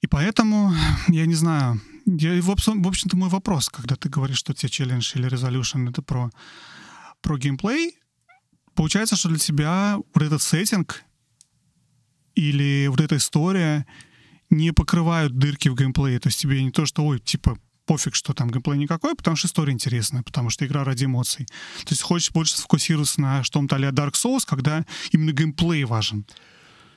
и 0.01 0.07
поэтому, 0.07 0.72
я 1.09 1.26
не 1.26 1.35
знаю, 1.35 1.81
я, 2.07 2.41
в 2.41 2.51
общем-то, 2.51 3.16
мой 3.16 3.28
вопрос, 3.28 3.68
когда 3.68 3.97
ты 3.97 4.09
говоришь, 4.09 4.39
что 4.39 4.55
тебе 4.55 4.68
челлендж 4.68 5.12
или 5.14 5.26
резолюшн, 5.26 5.89
это 5.89 6.03
про 6.03 6.31
про 7.23 7.39
геймплей, 7.39 7.99
получается, 8.75 9.16
что 9.16 9.29
для 9.29 9.39
тебя 9.39 9.99
вот 10.14 10.23
этот 10.23 10.43
сеттинг 10.43 11.05
или 12.35 12.87
вот 12.89 13.01
эта 13.01 13.16
история 13.16 13.87
не 14.49 14.73
покрывают 14.73 15.37
дырки 15.39 15.68
в 15.68 15.77
геймплее. 15.77 16.18
То 16.18 16.29
есть 16.29 16.41
тебе 16.41 16.62
не 16.62 16.71
то, 16.71 16.87
что, 16.87 17.05
ой, 17.05 17.21
типа, 17.21 17.59
пофиг, 17.87 18.14
что 18.14 18.33
там 18.35 18.51
геймплей 18.51 18.79
никакой, 18.79 19.14
потому 19.14 19.37
что 19.37 19.49
история 19.49 19.73
интересная, 19.73 20.23
потому 20.23 20.51
что 20.51 20.64
игра 20.64 20.85
ради 20.85 21.05
эмоций. 21.05 21.47
То 21.85 21.91
есть 21.91 22.03
хочешь 22.03 22.31
больше 22.31 22.57
сфокусироваться 22.57 23.21
на 23.21 23.43
что-то 23.43 23.77
а 23.77 23.79
Dark 23.79 24.12
Souls, 24.12 24.43
когда 24.47 24.85
именно 25.11 25.33
геймплей 25.33 25.85
важен. 25.85 26.27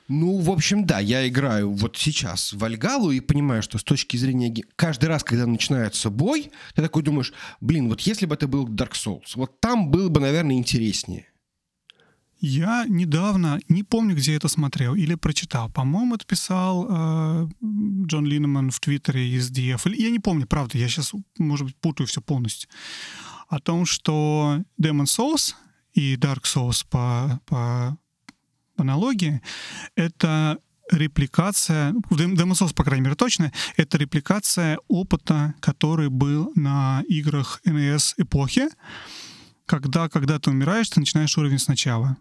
Ну, 0.08 0.38
в 0.38 0.50
общем, 0.50 0.84
да, 0.84 1.00
я 1.00 1.26
играю 1.26 1.72
вот 1.72 1.96
сейчас 1.96 2.52
в 2.52 2.62
Альгалу 2.62 3.10
и 3.10 3.20
понимаю, 3.20 3.62
что 3.62 3.78
с 3.78 3.84
точки 3.84 4.18
зрения... 4.18 4.54
Каждый 4.76 5.06
раз, 5.06 5.24
когда 5.24 5.46
начинается 5.46 6.10
бой, 6.10 6.50
ты 6.74 6.82
такой 6.82 7.02
думаешь, 7.02 7.32
блин, 7.60 7.88
вот 7.88 8.00
если 8.02 8.26
бы 8.26 8.34
это 8.34 8.46
был 8.46 8.68
Dark 8.68 8.92
Souls, 8.92 9.32
вот 9.34 9.60
там 9.60 9.90
было 9.90 10.10
бы, 10.10 10.20
наверное, 10.20 10.56
интереснее. 10.56 11.26
Я 12.38 12.84
недавно, 12.86 13.58
не 13.70 13.82
помню, 13.82 14.14
где 14.14 14.36
это 14.36 14.48
смотрел 14.48 14.94
или 14.94 15.14
прочитал. 15.14 15.70
По-моему, 15.70 16.16
это 16.16 16.26
писал 16.26 16.86
э, 16.86 17.48
Джон 18.06 18.26
Линнеман 18.26 18.70
в 18.70 18.80
Твиттере 18.80 19.30
из 19.30 19.50
DF. 19.50 19.90
Я 19.94 20.10
не 20.10 20.18
помню, 20.18 20.46
правда, 20.46 20.76
я 20.76 20.86
сейчас, 20.88 21.14
может 21.38 21.66
быть, 21.66 21.76
путаю 21.76 22.06
все 22.06 22.20
полностью. 22.20 22.68
О 23.48 23.58
том, 23.60 23.86
что 23.86 24.58
Demon 24.78 25.04
Souls 25.04 25.54
и 25.94 26.16
Dark 26.16 26.42
Souls 26.42 26.84
по, 26.90 27.40
по 27.46 27.96
аналогии, 28.76 29.40
это 29.96 30.58
репликация, 30.90 31.94
в 32.10 32.74
по 32.74 32.84
крайней 32.84 33.04
мере, 33.04 33.16
точно, 33.16 33.52
это 33.76 33.98
репликация 33.98 34.78
опыта, 34.88 35.54
который 35.60 36.08
был 36.08 36.52
на 36.54 37.02
играх 37.08 37.60
NES 37.66 38.14
эпохи, 38.18 38.68
когда, 39.66 40.08
когда 40.08 40.38
ты 40.38 40.50
умираешь, 40.50 40.90
ты 40.90 41.00
начинаешь 41.00 41.36
уровень 41.38 41.58
сначала. 41.58 42.16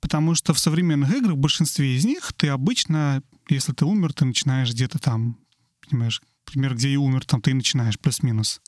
Потому 0.00 0.34
что 0.34 0.54
в 0.54 0.58
современных 0.58 1.12
играх, 1.12 1.34
в 1.34 1.38
большинстве 1.38 1.96
из 1.96 2.04
них, 2.04 2.32
ты 2.34 2.48
обычно, 2.48 3.22
если 3.48 3.72
ты 3.72 3.84
умер, 3.84 4.12
ты 4.12 4.24
начинаешь 4.24 4.70
где-то 4.70 4.98
там, 4.98 5.38
понимаешь, 5.88 6.22
например, 6.46 6.74
где 6.74 6.90
и 6.90 6.96
умер, 6.96 7.24
там 7.24 7.40
ты 7.40 7.50
и 7.50 7.54
начинаешь, 7.54 7.98
плюс-минус. 7.98 8.60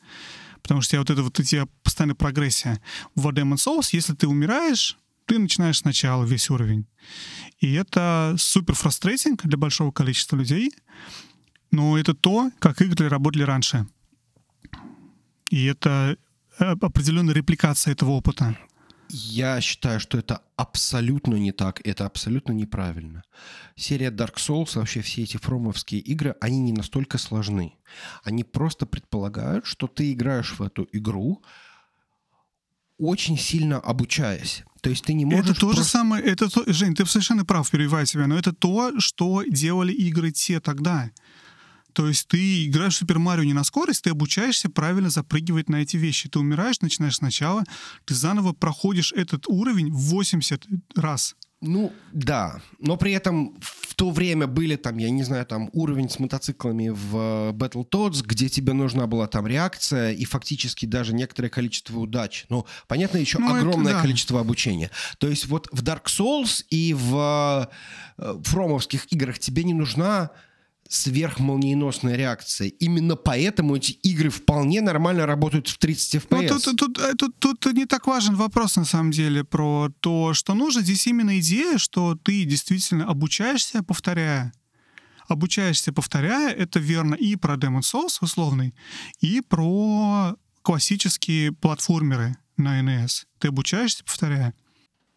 Потому 0.63 0.81
что 0.81 0.91
тебя 0.91 1.01
вот 1.01 1.11
это 1.11 1.23
вот 1.23 1.39
у 1.39 1.43
тебя 1.43 1.67
постоянная 1.83 2.17
прогрессия. 2.17 2.81
В 3.15 3.29
Demon's 3.29 3.67
Souls, 3.67 3.91
если 3.93 4.15
ты 4.15 4.27
умираешь, 4.27 4.99
ты 5.29 5.39
начинаешь 5.39 5.79
сначала 5.79 6.25
весь 6.25 6.51
уровень. 6.51 6.87
И 7.61 7.73
это 7.75 8.35
супер 8.39 8.75
фрустрейтинг 8.75 9.45
для 9.45 9.59
большого 9.59 9.93
количества 9.93 10.37
людей, 10.37 10.73
но 11.71 11.99
это 11.99 12.15
то, 12.15 12.51
как 12.59 12.81
игры 12.81 13.09
работали 13.09 13.43
раньше. 13.43 13.87
И 15.51 15.67
это 15.67 16.17
э, 16.59 16.65
определенная 16.65 17.35
репликация 17.35 17.93
этого 17.93 18.11
опыта. 18.11 18.57
Я 19.11 19.61
считаю, 19.61 20.01
что 20.01 20.19
это 20.19 20.43
абсолютно 20.57 21.37
не 21.37 21.53
так, 21.53 21.81
это 21.87 22.05
абсолютно 22.05 22.53
неправильно. 22.53 23.23
Серия 23.75 24.11
Dark 24.11 24.37
Souls, 24.37 24.77
вообще 24.77 25.01
все 25.01 25.23
эти 25.23 25.39
фромовские 25.39 26.01
игры, 26.01 26.35
они 26.41 26.59
не 26.61 26.73
настолько 26.73 27.17
сложны. 27.19 27.75
Они 28.23 28.45
просто 28.45 28.85
предполагают, 28.87 29.67
что 29.67 29.87
ты 29.87 30.13
играешь 30.13 30.59
в 30.59 30.63
эту 30.63 30.87
игру, 30.93 31.43
очень 32.99 33.39
сильно 33.39 33.79
обучаясь. 33.79 34.65
То 34.81 34.91
есть 34.91 35.05
ты 35.05 35.13
не 35.15 35.25
можешь... 35.25 35.51
Это 35.51 35.55
то 35.55 35.67
просто... 35.67 35.83
же 35.83 35.89
самое, 35.89 36.25
это 36.25 36.49
то, 36.49 36.65
Жень, 36.67 36.95
ты 36.95 37.05
совершенно 37.07 37.45
прав, 37.45 37.71
перебиваю 37.71 38.07
тебя, 38.07 38.27
но 38.27 38.39
это 38.39 38.53
то, 38.53 38.93
что 38.99 39.43
делали 39.49 39.93
игры 39.93 40.31
те 40.31 40.61
тогда. 40.61 41.11
То 41.93 42.07
есть 42.07 42.29
ты 42.29 42.67
играешь 42.67 42.95
в 42.95 42.99
Супер 42.99 43.19
Марио 43.19 43.45
не 43.45 43.55
на 43.55 43.65
скорость, 43.65 44.05
ты 44.05 44.11
обучаешься 44.11 44.69
правильно 44.69 45.11
запрыгивать 45.11 45.69
на 45.69 45.77
эти 45.77 45.97
вещи. 45.97 46.29
Ты 46.29 46.39
умираешь, 46.39 46.81
начинаешь 46.81 47.17
сначала, 47.17 47.65
ты 48.05 48.15
заново 48.15 48.53
проходишь 48.53 49.13
этот 49.13 49.49
уровень 49.49 49.91
80 49.91 50.67
раз. 50.95 51.35
Ну, 51.61 51.93
да. 52.13 52.61
Но 52.79 52.97
при 52.97 53.13
этом 53.13 53.59
в 53.61 53.95
то 53.95 54.11
время 54.11 54.47
были 54.47 54.77
там, 54.77 54.99
я 54.99 55.11
не 55.11 55.25
знаю, 55.25 55.45
там 55.45 55.71
уровень 55.73 56.09
с 56.09 56.21
мотоциклами 56.21 56.89
в 56.91 57.17
э, 57.17 57.53
Battletoads, 57.53 58.23
где 58.25 58.49
тебе 58.49 58.75
нужна 58.75 59.09
была 59.09 59.27
там 59.27 59.47
реакция 59.47 60.13
и 60.13 60.25
фактически 60.25 60.87
даже 60.87 61.13
некоторое 61.15 61.49
количество 61.49 61.99
удач. 61.99 62.47
Ну, 62.49 62.65
понятно, 62.87 63.19
еще 63.19 63.39
ну, 63.39 63.53
огромное 63.53 63.93
это, 63.93 63.99
да. 63.99 64.03
количество 64.03 64.41
обучения. 64.41 64.91
То 65.19 65.29
есть 65.29 65.47
вот 65.47 65.69
в 65.73 65.83
Dark 65.83 66.05
Souls 66.05 66.65
и 66.71 66.95
в 66.95 67.69
э, 68.19 68.35
фромовских 68.45 69.13
играх 69.13 69.41
тебе 69.41 69.65
не 69.65 69.75
нужна 69.75 70.31
сверхмолниеносная 70.89 72.17
реакция. 72.17 72.69
Именно 72.69 73.17
поэтому 73.17 73.77
эти 73.77 73.93
игры 73.93 74.31
вполне 74.31 74.81
нормально 74.81 75.27
работают 75.27 75.69
в 75.69 75.79
30 75.79 76.15
FPS. 76.23 76.49
Ну, 76.51 76.61
тут, 76.61 76.77
тут, 76.77 76.99
э, 76.99 77.15
тут, 77.15 77.39
тут 77.39 77.67
не 77.75 77.85
так 77.85 78.07
важен 78.07 78.35
вопрос, 78.35 78.77
на 78.77 78.85
самом 78.85 79.11
деле, 79.11 79.45
про 79.45 79.91
то, 80.01 80.33
что 80.33 80.55
нужно. 80.55 80.81
Здесь 80.81 81.07
именно 81.07 81.39
идея, 81.39 81.79
что 81.79 82.15
ты 82.15 82.45
действительно 82.45 83.07
обучаешься, 83.07 83.83
повторяя. 83.83 84.53
Обучаешься, 85.29 85.93
повторяя, 85.93 86.55
это 86.55 86.81
верно 86.81 87.15
и 87.15 87.37
про 87.37 87.57
Demon 87.57 87.81
Souls 87.81 88.17
условный, 88.23 88.75
и 89.21 89.43
про 89.43 90.37
классические 90.63 91.53
платформеры 91.53 92.39
на 92.57 92.81
NES. 92.81 93.27
Ты 93.39 93.49
обучаешься, 93.49 94.05
повторяя. 94.05 94.55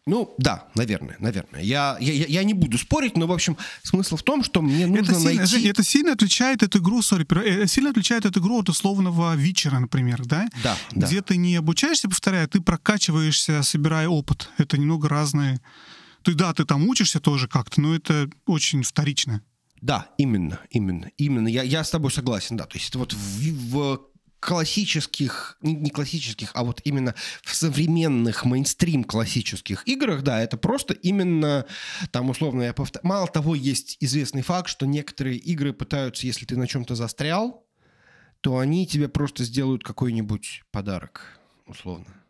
Ну, 0.04 0.34
да, 0.36 0.68
наверное, 0.74 1.16
наверное. 1.20 1.62
Я, 1.62 1.96
я, 2.00 2.12
я 2.12 2.42
не 2.42 2.54
буду 2.54 2.76
спорить, 2.76 3.16
но, 3.16 3.28
в 3.28 3.32
общем, 3.32 3.56
смысл 3.84 4.16
в 4.16 4.24
том, 4.24 4.42
что 4.42 4.60
мне 4.60 4.86
нужно 4.86 5.12
это 5.12 5.14
сильно, 5.14 5.34
найти... 5.34 5.46
Жень, 5.46 5.68
это 5.68 5.84
сильно 5.84 6.12
отличает 6.12 6.62
эту 6.64 6.78
игру, 6.80 7.02
сори, 7.02 7.24
э, 7.44 7.66
сильно 7.68 7.90
отличает 7.90 8.24
эту 8.24 8.40
игру 8.40 8.58
от 8.58 8.68
условного 8.68 9.36
вечера, 9.36 9.78
например, 9.78 10.24
да? 10.24 10.48
Да, 10.64 10.76
да. 10.90 11.06
Где 11.06 11.22
ты 11.22 11.36
не 11.36 11.54
обучаешься, 11.54 12.08
повторяя, 12.08 12.48
ты 12.48 12.60
прокачиваешься, 12.60 13.62
собирая 13.62 14.08
опыт. 14.08 14.48
Это 14.58 14.76
немного 14.76 15.08
разные... 15.08 15.60
Ты, 16.22 16.34
да, 16.34 16.52
ты 16.52 16.64
там 16.64 16.88
учишься 16.88 17.20
тоже 17.20 17.46
как-то, 17.46 17.80
но 17.80 17.94
это 17.94 18.28
очень 18.46 18.82
вторично. 18.82 19.42
Да, 19.80 20.08
именно, 20.18 20.60
именно, 20.70 21.10
именно. 21.16 21.48
Я, 21.48 21.62
я 21.62 21.84
с 21.84 21.90
тобой 21.90 22.10
согласен, 22.10 22.56
да. 22.56 22.66
То 22.66 22.76
есть 22.76 22.94
вот 22.96 23.12
в, 23.12 23.70
в 23.70 24.00
классических, 24.42 25.56
не 25.62 25.88
классических, 25.90 26.50
а 26.54 26.64
вот 26.64 26.80
именно 26.82 27.14
в 27.44 27.54
современных 27.54 28.44
мейнстрим 28.44 29.04
классических 29.04 29.86
играх, 29.86 30.22
да, 30.22 30.42
это 30.42 30.56
просто 30.56 30.94
именно, 30.94 31.64
там 32.10 32.28
условно 32.28 32.62
я 32.62 32.72
повторяю, 32.72 33.06
мало 33.06 33.28
того, 33.28 33.54
есть 33.54 33.96
известный 34.00 34.42
факт, 34.42 34.68
что 34.68 34.84
некоторые 34.84 35.36
игры 35.36 35.72
пытаются, 35.72 36.26
если 36.26 36.44
ты 36.44 36.56
на 36.56 36.66
чем-то 36.66 36.96
застрял, 36.96 37.64
то 38.40 38.58
они 38.58 38.84
тебе 38.84 39.08
просто 39.08 39.44
сделают 39.44 39.84
какой-нибудь 39.84 40.64
подарок, 40.72 41.38
условно. 41.66 42.21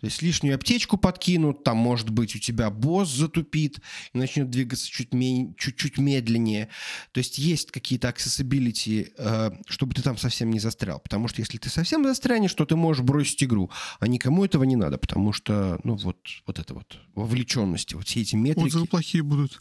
То 0.00 0.06
есть 0.06 0.22
лишнюю 0.22 0.54
аптечку 0.54 0.96
подкинут, 0.96 1.64
там, 1.64 1.76
может 1.76 2.10
быть, 2.10 2.36
у 2.36 2.38
тебя 2.38 2.70
босс 2.70 3.10
затупит 3.10 3.80
и 4.12 4.18
начнет 4.18 4.48
двигаться 4.48 4.88
чуть, 4.88 5.10
чуть-чуть 5.58 5.98
медленнее. 5.98 6.68
То 7.12 7.18
есть 7.18 7.38
есть 7.38 7.72
какие-то 7.72 8.08
accessibility, 8.08 9.12
э, 9.18 9.50
чтобы 9.66 9.94
ты 9.94 10.02
там 10.02 10.16
совсем 10.16 10.50
не 10.50 10.60
застрял. 10.60 11.00
Потому 11.00 11.26
что 11.26 11.40
если 11.40 11.58
ты 11.58 11.68
совсем 11.68 12.04
застрянешь, 12.04 12.54
то 12.54 12.64
ты 12.64 12.76
можешь 12.76 13.02
бросить 13.02 13.42
игру. 13.42 13.70
А 13.98 14.06
никому 14.06 14.44
этого 14.44 14.62
не 14.62 14.76
надо, 14.76 14.98
потому 14.98 15.32
что, 15.32 15.80
ну, 15.82 15.96
вот, 15.96 16.18
вот 16.46 16.58
это 16.60 16.74
вот 16.74 16.98
вовлеченности, 17.16 17.94
вот 17.94 18.06
все 18.06 18.20
эти 18.20 18.36
метрики... 18.36 18.66
Отзывы 18.66 18.86
плохие 18.86 19.24
будут. 19.24 19.58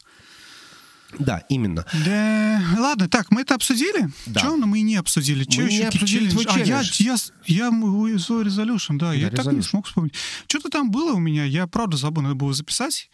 Да, 1.19 1.43
именно. 1.49 1.85
Да, 2.05 2.61
ладно, 2.77 3.07
так, 3.07 3.31
мы 3.31 3.41
это 3.41 3.55
обсудили? 3.55 4.09
Да. 4.25 4.41
Чего 4.41 4.57
мы 4.57 4.81
не 4.81 4.97
обсудили? 4.97 5.45
Че 5.45 5.61
Мы 5.61 5.69
не 5.69 5.75
еще 5.77 5.87
обсудили 5.87 6.29
твой 6.29 6.45
А, 6.45 6.59
я, 6.59 6.65
челлендж. 6.83 7.01
я, 7.01 7.15
я, 7.45 7.67
м- 7.67 8.19
свой 8.19 8.43
резолюшн, 8.43 8.97
да, 8.97 9.13
я 9.13 9.29
так 9.29 9.45
не 9.45 9.59
Resolution. 9.59 9.63
смог 9.63 9.85
вспомнить. 9.87 10.13
Что-то 10.47 10.69
там 10.69 10.91
было 10.91 11.13
у 11.13 11.19
меня, 11.19 11.45
я 11.45 11.65
правда 11.67 11.95
забыл, 11.97 12.23
надо 12.23 12.35
было 12.35 12.53
записать. 12.53 13.09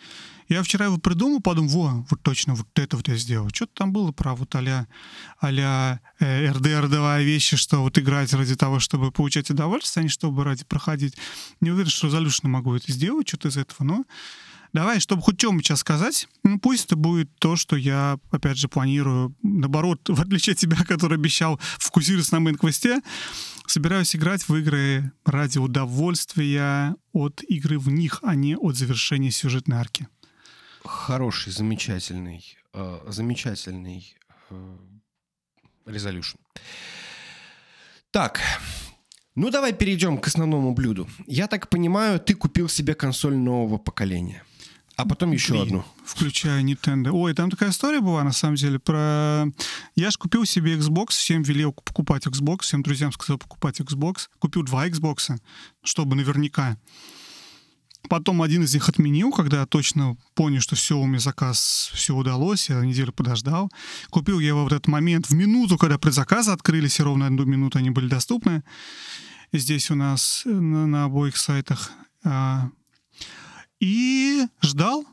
Я 0.49 0.61
вчера 0.63 0.85
его 0.87 0.97
придумал, 0.97 1.39
подумал, 1.39 1.69
во, 1.69 2.05
вот 2.09 2.21
точно, 2.21 2.53
вот 2.55 2.67
это 2.75 2.97
вот 2.97 3.07
я 3.07 3.15
сделал. 3.15 3.49
Что-то 3.53 3.71
там 3.75 3.93
было 3.93 4.11
про 4.11 4.35
вот 4.35 4.53
а-ля, 4.55 4.87
а-ля 5.39 6.01
э, 6.19 6.51
РДР-давая 6.51 7.23
вещи, 7.23 7.55
что 7.55 7.77
вот 7.81 7.97
играть 7.97 8.33
ради 8.33 8.55
того, 8.55 8.79
чтобы 8.79 9.11
получать 9.11 9.49
удовольствие, 9.51 10.01
а 10.01 10.03
не 10.03 10.09
чтобы 10.09 10.43
ради 10.43 10.65
проходить. 10.65 11.15
Не 11.61 11.71
уверен, 11.71 11.89
что 11.89 12.07
resolution 12.07 12.47
могу 12.47 12.73
это 12.75 12.91
сделать, 12.91 13.27
что-то 13.29 13.47
из 13.47 13.57
этого, 13.57 13.83
но 13.87 14.03
Давай, 14.74 14.99
чтобы 14.99 15.21
хоть 15.21 15.38
чем 15.38 15.61
сейчас 15.61 15.82
сказать, 15.82 16.28
ну 16.43 16.59
пусть 16.59 16.86
это 16.86 16.95
будет 16.95 17.30
то, 17.38 17.55
что 17.55 17.76
я, 17.76 18.17
опять 18.32 18.57
же, 18.57 18.67
планирую, 18.67 19.36
наоборот, 19.43 20.01
в 20.09 20.19
отличие 20.19 20.53
от 20.53 20.59
тебя, 20.59 20.78
который 20.78 21.17
обещал 21.17 21.59
фокусироваться 21.78 22.39
на 22.39 22.49
main 22.49 22.68
quest 22.68 22.92
е, 22.92 23.01
собираюсь 23.67 24.15
играть 24.15 24.49
в 24.49 24.55
игры 24.55 25.11
ради 25.26 25.59
удовольствия 25.59 26.95
от 27.13 27.43
игры 27.43 27.78
в 27.78 27.89
них, 27.89 28.19
а 28.24 28.34
не 28.34 28.57
от 28.57 28.76
завершения 28.76 29.30
сюжетной 29.30 29.78
арки. 29.78 30.07
Хороший, 30.84 31.53
замечательный, 31.53 32.57
э, 32.74 32.99
замечательный 33.07 34.17
э, 34.49 34.78
резолюшн. 35.86 36.38
Так, 38.09 38.41
ну 39.36 39.51
давай 39.51 39.71
перейдем 39.74 40.17
к 40.17 40.28
основному 40.28 40.74
блюду. 40.74 41.07
Я 41.28 41.47
так 41.47 41.69
понимаю, 41.69 42.19
ты 42.19 42.34
купил 42.34 42.67
себе 42.67 42.95
консоль 42.95 43.36
нового 43.36 43.78
поколения. 43.78 44.43
А 44.95 45.05
потом 45.05 45.31
еще 45.31 45.53
Три, 45.53 45.61
одну. 45.61 45.85
Включая 46.05 46.61
Nintendo. 46.61 47.09
Ой, 47.09 47.33
там 47.33 47.49
такая 47.49 47.71
история 47.71 47.99
была, 47.99 48.23
на 48.23 48.31
самом 48.31 48.55
деле, 48.55 48.77
про... 48.77 49.45
Я 49.95 50.11
ж 50.11 50.17
купил 50.17 50.45
себе 50.45 50.75
Xbox, 50.75 51.09
всем 51.09 51.41
велел 51.41 51.73
покупать 51.73 52.27
Xbox, 52.27 52.61
всем 52.61 52.83
друзьям 52.83 53.11
сказал 53.11 53.39
покупать 53.39 53.79
Xbox. 53.79 54.27
Купил 54.39 54.63
два 54.63 54.87
Xbox, 54.87 55.37
чтобы 55.83 56.15
наверняка. 56.15 56.77
Потом 58.09 58.41
один 58.41 58.63
из 58.63 58.73
них 58.73 58.87
отменил, 58.89 59.31
когда 59.31 59.61
я 59.61 59.65
точно 59.65 60.17
понял, 60.35 60.59
что 60.59 60.75
все, 60.75 60.97
у 60.97 61.05
меня 61.05 61.19
заказ, 61.19 61.89
все 61.93 62.13
удалось, 62.13 62.69
я 62.69 62.81
неделю 62.81 63.13
подождал. 63.13 63.71
Купил 64.09 64.39
я 64.39 64.49
его 64.49 64.65
в 64.65 64.67
этот 64.67 64.87
момент, 64.87 65.27
в 65.27 65.33
минуту, 65.33 65.77
когда 65.77 65.97
предзаказы 65.97 66.51
открылись, 66.51 66.99
и 66.99 67.03
ровно 67.03 67.27
одну 67.27 67.45
минуту 67.45 67.79
они 67.79 67.91
были 67.91 68.07
доступны. 68.07 68.63
Здесь 69.53 69.89
у 69.89 69.95
нас 69.95 70.41
на, 70.45 70.85
на 70.85 71.05
обоих 71.05 71.37
сайтах. 71.37 71.91
А, 72.25 72.69
И 73.84 74.47
ждал, 74.61 75.05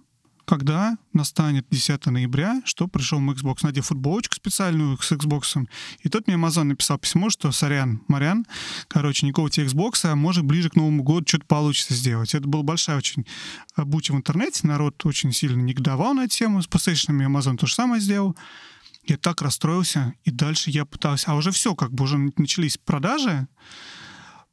когда 0.45 0.97
настанет 1.13 1.67
10 1.71 2.07
ноября, 2.07 2.63
что 2.65 2.87
пришел 2.87 3.19
мой 3.19 3.35
Xbox, 3.35 3.59
надев 3.63 3.87
футболочку 3.87 4.37
специальную 4.37 4.97
с 4.97 5.11
Xbox. 5.11 5.67
И 6.05 6.09
тут 6.09 6.29
мне 6.29 6.37
Amazon 6.37 6.63
написал 6.63 6.97
письмо, 6.97 7.31
что 7.31 7.51
сорян, 7.51 8.05
Марян, 8.07 8.47
короче, 8.87 9.27
никакого 9.27 9.51
тебе 9.51 9.67
Xbox, 9.67 10.05
а 10.05 10.15
может 10.15 10.45
ближе 10.45 10.71
к 10.71 10.77
Новому 10.77 11.03
году 11.03 11.27
что-то 11.27 11.47
получится 11.47 11.95
сделать. 11.95 12.33
Это 12.33 12.47
была 12.47 12.63
большая 12.63 12.99
очень 12.99 13.27
буча 13.77 14.13
в 14.13 14.17
интернете, 14.17 14.69
народ 14.69 15.05
очень 15.05 15.33
сильно 15.33 15.61
негодовал 15.61 16.15
на 16.15 16.27
эту 16.27 16.37
тему, 16.37 16.63
с 16.63 16.69
PlayStation 16.69 17.19
Amazon 17.27 17.57
то 17.57 17.67
же 17.67 17.75
самое 17.75 18.01
сделал. 18.01 18.37
Я 19.03 19.17
так 19.17 19.43
расстроился, 19.43 20.15
и 20.23 20.31
дальше 20.31 20.71
я 20.71 20.85
пытался... 20.85 21.33
А 21.33 21.35
уже 21.35 21.51
все, 21.51 21.75
как 21.75 21.93
бы 21.93 22.05
уже 22.05 22.19
начались 22.37 22.79
продажи, 22.79 23.49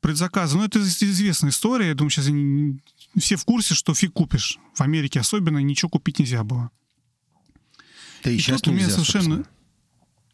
предзаказы. 0.01 0.57
Ну, 0.57 0.63
это 0.63 0.79
известная 0.79 1.51
история. 1.51 1.89
Я 1.89 1.93
думаю, 1.93 2.09
сейчас 2.09 2.29
не- 2.29 2.81
все 3.19 3.35
в 3.35 3.45
курсе, 3.45 3.73
что 3.73 3.93
фиг 3.93 4.13
купишь. 4.13 4.59
В 4.73 4.81
Америке 4.81 5.19
особенно 5.19 5.57
ничего 5.59 5.89
купить 5.89 6.19
нельзя 6.19 6.43
было. 6.43 6.71
Да 8.23 8.31
и, 8.31 8.35
И 8.35 8.39
сейчас 8.39 8.61
тут 8.61 8.69
у 8.69 8.71
меня 8.71 8.85
нельзя, 8.85 8.95
совершенно... 8.95 9.35
собственно. 9.37 9.57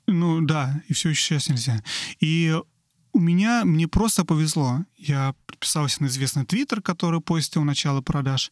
Ну 0.05 0.41
да, 0.41 0.83
и 0.89 0.93
все 0.93 1.09
еще 1.09 1.23
сейчас 1.23 1.49
нельзя. 1.49 1.81
И 2.19 2.55
у 3.13 3.19
меня, 3.19 3.63
мне 3.63 3.87
просто 3.87 4.25
повезло. 4.25 4.85
Я 4.97 5.35
подписался 5.45 6.01
на 6.01 6.07
известный 6.07 6.45
твиттер, 6.45 6.81
который 6.81 7.21
постил 7.21 7.63
начало 7.63 8.01
продаж. 8.01 8.51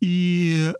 И 0.00 0.72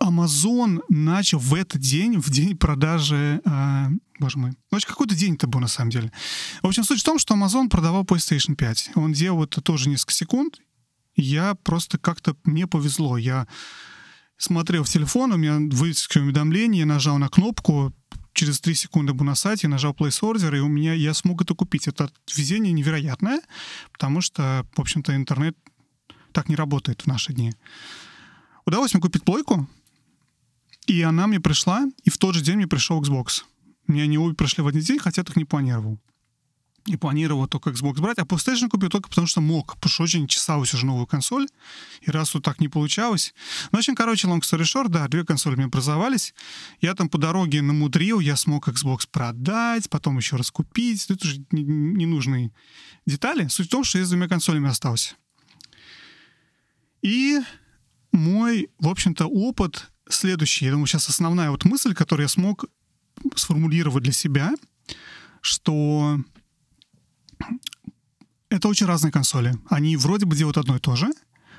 Amazon 0.00 0.80
начал 0.88 1.38
в 1.38 1.54
этот 1.54 1.80
день, 1.80 2.18
в 2.18 2.30
день 2.30 2.56
продажи... 2.56 3.42
а, 3.44 3.90
боже 4.18 4.38
мой. 4.38 4.50
Ну, 4.70 4.76
очень 4.76 4.88
какой-то 4.88 5.14
день 5.14 5.34
это 5.34 5.46
был 5.46 5.60
на 5.60 5.68
самом 5.68 5.90
деле. 5.90 6.10
В 6.62 6.66
общем, 6.66 6.82
суть 6.82 7.00
в 7.00 7.04
том, 7.04 7.18
что 7.18 7.34
Amazon 7.34 7.68
продавал 7.68 8.04
PlayStation 8.04 8.56
5. 8.56 8.92
Он 8.94 9.12
делал 9.12 9.44
это 9.44 9.60
тоже 9.60 9.90
несколько 9.90 10.14
секунд. 10.14 10.60
Я 11.14 11.54
просто 11.54 11.98
как-то... 11.98 12.36
Мне 12.44 12.66
повезло. 12.66 13.16
Я 13.16 13.46
смотрел 14.36 14.84
в 14.84 14.88
телефон, 14.88 15.32
у 15.32 15.36
меня 15.36 15.58
выскочило 15.58 16.22
уведомление, 16.24 16.80
я 16.80 16.86
нажал 16.86 17.18
на 17.18 17.28
кнопку, 17.28 17.92
через 18.32 18.60
3 18.60 18.74
секунды 18.74 19.12
был 19.12 19.26
на 19.26 19.34
сайте, 19.34 19.68
нажал 19.68 19.92
place 19.92 20.20
order, 20.22 20.56
и 20.56 20.60
у 20.60 20.68
меня 20.68 20.94
я 20.94 21.14
смог 21.14 21.42
это 21.42 21.54
купить. 21.54 21.88
Это 21.88 22.10
везение 22.34 22.72
невероятное, 22.72 23.42
потому 23.92 24.20
что, 24.20 24.66
в 24.74 24.80
общем-то, 24.80 25.14
интернет 25.14 25.56
так 26.32 26.48
не 26.48 26.56
работает 26.56 27.02
в 27.02 27.06
наши 27.06 27.32
дни. 27.32 27.52
Удалось 28.64 28.94
мне 28.94 29.00
купить 29.00 29.24
плойку, 29.24 29.68
и 30.86 31.02
она 31.02 31.26
мне 31.26 31.40
пришла, 31.40 31.86
и 32.04 32.10
в 32.10 32.18
тот 32.18 32.34
же 32.34 32.42
день 32.42 32.56
мне 32.56 32.66
пришел 32.66 33.02
Xbox. 33.02 33.42
Мне 33.86 34.04
они 34.04 34.16
обе 34.18 34.34
пришли 34.34 34.62
в 34.62 34.66
один 34.66 34.82
день, 34.82 34.98
хотя 34.98 35.20
я 35.20 35.24
так 35.24 35.36
не 35.36 35.44
планировал. 35.44 35.98
И 36.86 36.96
планировал 36.96 37.46
только 37.46 37.70
Xbox 37.70 38.00
брать, 38.00 38.18
а 38.18 38.22
PlayStation 38.22 38.68
купил 38.68 38.88
только 38.88 39.10
потому, 39.10 39.26
что 39.26 39.40
мог, 39.42 39.74
потому 39.74 39.90
что 39.90 40.02
очень 40.04 40.26
чесалась 40.26 40.72
уже 40.72 40.86
новую 40.86 41.06
консоль, 41.06 41.46
и 42.00 42.10
раз 42.10 42.32
вот 42.32 42.42
так 42.42 42.58
не 42.58 42.68
получалось. 42.68 43.34
Ну, 43.70 43.78
общем, 43.78 43.94
короче, 43.94 44.26
long 44.28 44.40
story 44.40 44.62
short, 44.62 44.88
да, 44.88 45.06
две 45.08 45.24
консоли 45.24 45.56
меня 45.56 45.66
образовались. 45.66 46.34
Я 46.80 46.94
там 46.94 47.10
по 47.10 47.18
дороге 47.18 47.60
намудрил, 47.60 48.20
я 48.20 48.34
смог 48.34 48.68
Xbox 48.68 49.06
продать, 49.10 49.90
потом 49.90 50.16
еще 50.16 50.36
раз 50.36 50.50
купить. 50.50 51.04
Это 51.10 51.26
уже 51.26 51.44
не- 51.52 51.62
не- 51.62 52.04
ненужные 52.04 52.50
детали. 53.06 53.46
Суть 53.48 53.66
в 53.66 53.70
том, 53.70 53.84
что 53.84 53.98
я 53.98 54.04
с 54.04 54.08
двумя 54.08 54.26
консолями 54.26 54.68
остался. 54.68 55.16
И 57.02 57.40
мой, 58.12 58.70
в 58.78 58.88
общем-то, 58.88 59.26
опыт 59.26 59.90
следующий. 60.08 60.64
Я 60.64 60.72
думаю, 60.72 60.86
сейчас 60.86 61.08
основная 61.08 61.50
вот 61.50 61.64
мысль, 61.64 61.94
которую 61.94 62.24
я 62.24 62.28
смог 62.28 62.64
сформулировать 63.34 64.04
для 64.04 64.12
себя, 64.12 64.52
что 65.40 66.18
это 68.50 68.68
очень 68.68 68.86
разные 68.86 69.12
консоли. 69.12 69.54
Они 69.68 69.96
вроде 69.96 70.26
бы 70.26 70.36
делают 70.36 70.58
одно 70.58 70.76
и 70.76 70.80
то 70.80 70.96
же. 70.96 71.10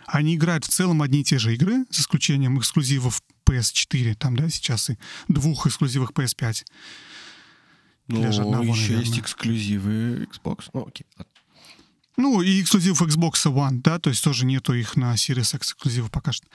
Они 0.07 0.35
играют 0.35 0.65
в 0.65 0.69
целом 0.69 1.01
одни 1.01 1.21
и 1.21 1.23
те 1.23 1.39
же 1.39 1.53
игры, 1.53 1.85
с 1.89 2.01
исключением 2.01 2.59
эксклюзивов 2.59 3.21
PS4, 3.45 4.15
там, 4.15 4.35
да, 4.35 4.49
сейчас 4.49 4.89
и 4.89 4.97
двух 5.27 5.67
эксклюзивах 5.67 6.11
PS5. 6.11 6.65
Ну, 8.07 8.21
Даже 8.21 8.41
одного, 8.41 8.63
еще 8.63 8.93
есть 8.93 8.93
наверное. 8.93 9.19
эксклюзивы 9.21 10.27
Xbox. 10.33 10.69
Ну, 10.73 10.85
окей. 10.87 11.05
Ну, 12.17 12.41
и 12.41 12.61
эксклюзив 12.61 13.01
Xbox 13.01 13.45
One, 13.45 13.81
да, 13.81 13.99
то 13.99 14.09
есть 14.09 14.23
тоже 14.23 14.45
нету 14.45 14.73
их 14.73 14.97
на 14.97 15.13
Series 15.13 15.55
X 15.55 15.71
эксклюзивов 15.71 16.11
пока 16.11 16.33
что. 16.33 16.45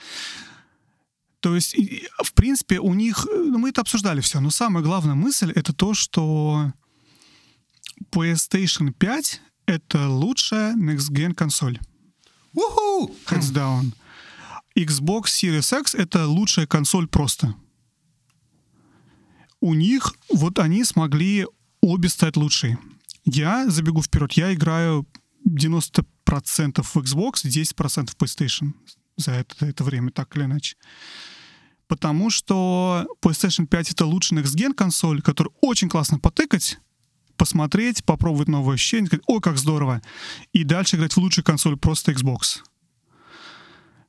То 1.39 1.55
есть, 1.55 1.75
в 2.23 2.33
принципе, 2.33 2.79
у 2.79 2.93
них, 2.93 3.25
э, 3.31 3.35
ну, 3.35 3.57
мы 3.57 3.69
это 3.69 3.81
обсуждали 3.81 4.21
все, 4.21 4.39
но 4.39 4.49
самая 4.49 4.83
главная 4.83 5.15
мысль 5.15 5.51
это 5.55 5.73
то, 5.73 5.93
что 5.93 6.73
PlayStation 8.11 8.93
5— 8.93 9.41
это 9.65 10.09
лучшая 10.09 10.75
Next 10.75 11.11
Gen 11.11 11.33
консоль. 11.33 11.79
Уху! 12.53 13.11
Hands 13.27 13.53
down. 13.53 13.93
Xbox 14.75 15.25
Series 15.25 15.79
X— 15.79 15.95
это 15.97 16.27
лучшая 16.27 16.67
консоль 16.67 17.07
просто. 17.07 17.55
У 19.59 19.73
них, 19.73 20.13
вот 20.31 20.59
они 20.59 20.83
смогли 20.83 21.47
обе 21.81 22.09
стать 22.09 22.37
лучшей. 22.37 22.77
Я 23.25 23.69
забегу 23.69 24.01
вперед, 24.01 24.33
я 24.33 24.53
играю 24.53 25.07
90% 25.47 26.83
в 26.83 26.97
Xbox, 26.97 27.45
10% 27.45 28.11
в 28.11 28.15
PlayStation 28.15 28.73
за 29.17 29.31
это, 29.31 29.55
за 29.59 29.65
это 29.67 29.83
время, 29.83 30.11
так 30.11 30.35
или 30.37 30.43
иначе. 30.43 30.75
Потому 31.87 32.29
что 32.29 33.07
PlayStation 33.21 33.65
5— 33.65 33.91
это 33.93 34.05
лучшая 34.05 34.41
Next 34.41 34.55
Gen 34.55 34.73
консоль, 34.73 35.21
которую 35.21 35.55
очень 35.61 35.89
классно 35.89 36.19
потыкать, 36.19 36.77
посмотреть, 37.37 38.03
попробовать 38.03 38.47
новые 38.47 38.75
ощущения, 38.75 39.07
сказать, 39.07 39.23
ой, 39.27 39.39
как 39.41 39.57
здорово, 39.57 40.01
и 40.53 40.63
дальше 40.63 40.95
играть 40.95 41.13
в 41.13 41.17
лучшую 41.17 41.45
консоль 41.45 41.77
просто 41.77 42.11
Xbox. 42.11 42.59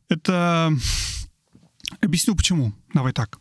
Это... 0.09 0.73
Объясню 2.01 2.35
почему. 2.35 2.73
Давай 2.93 3.13
так. 3.13 3.39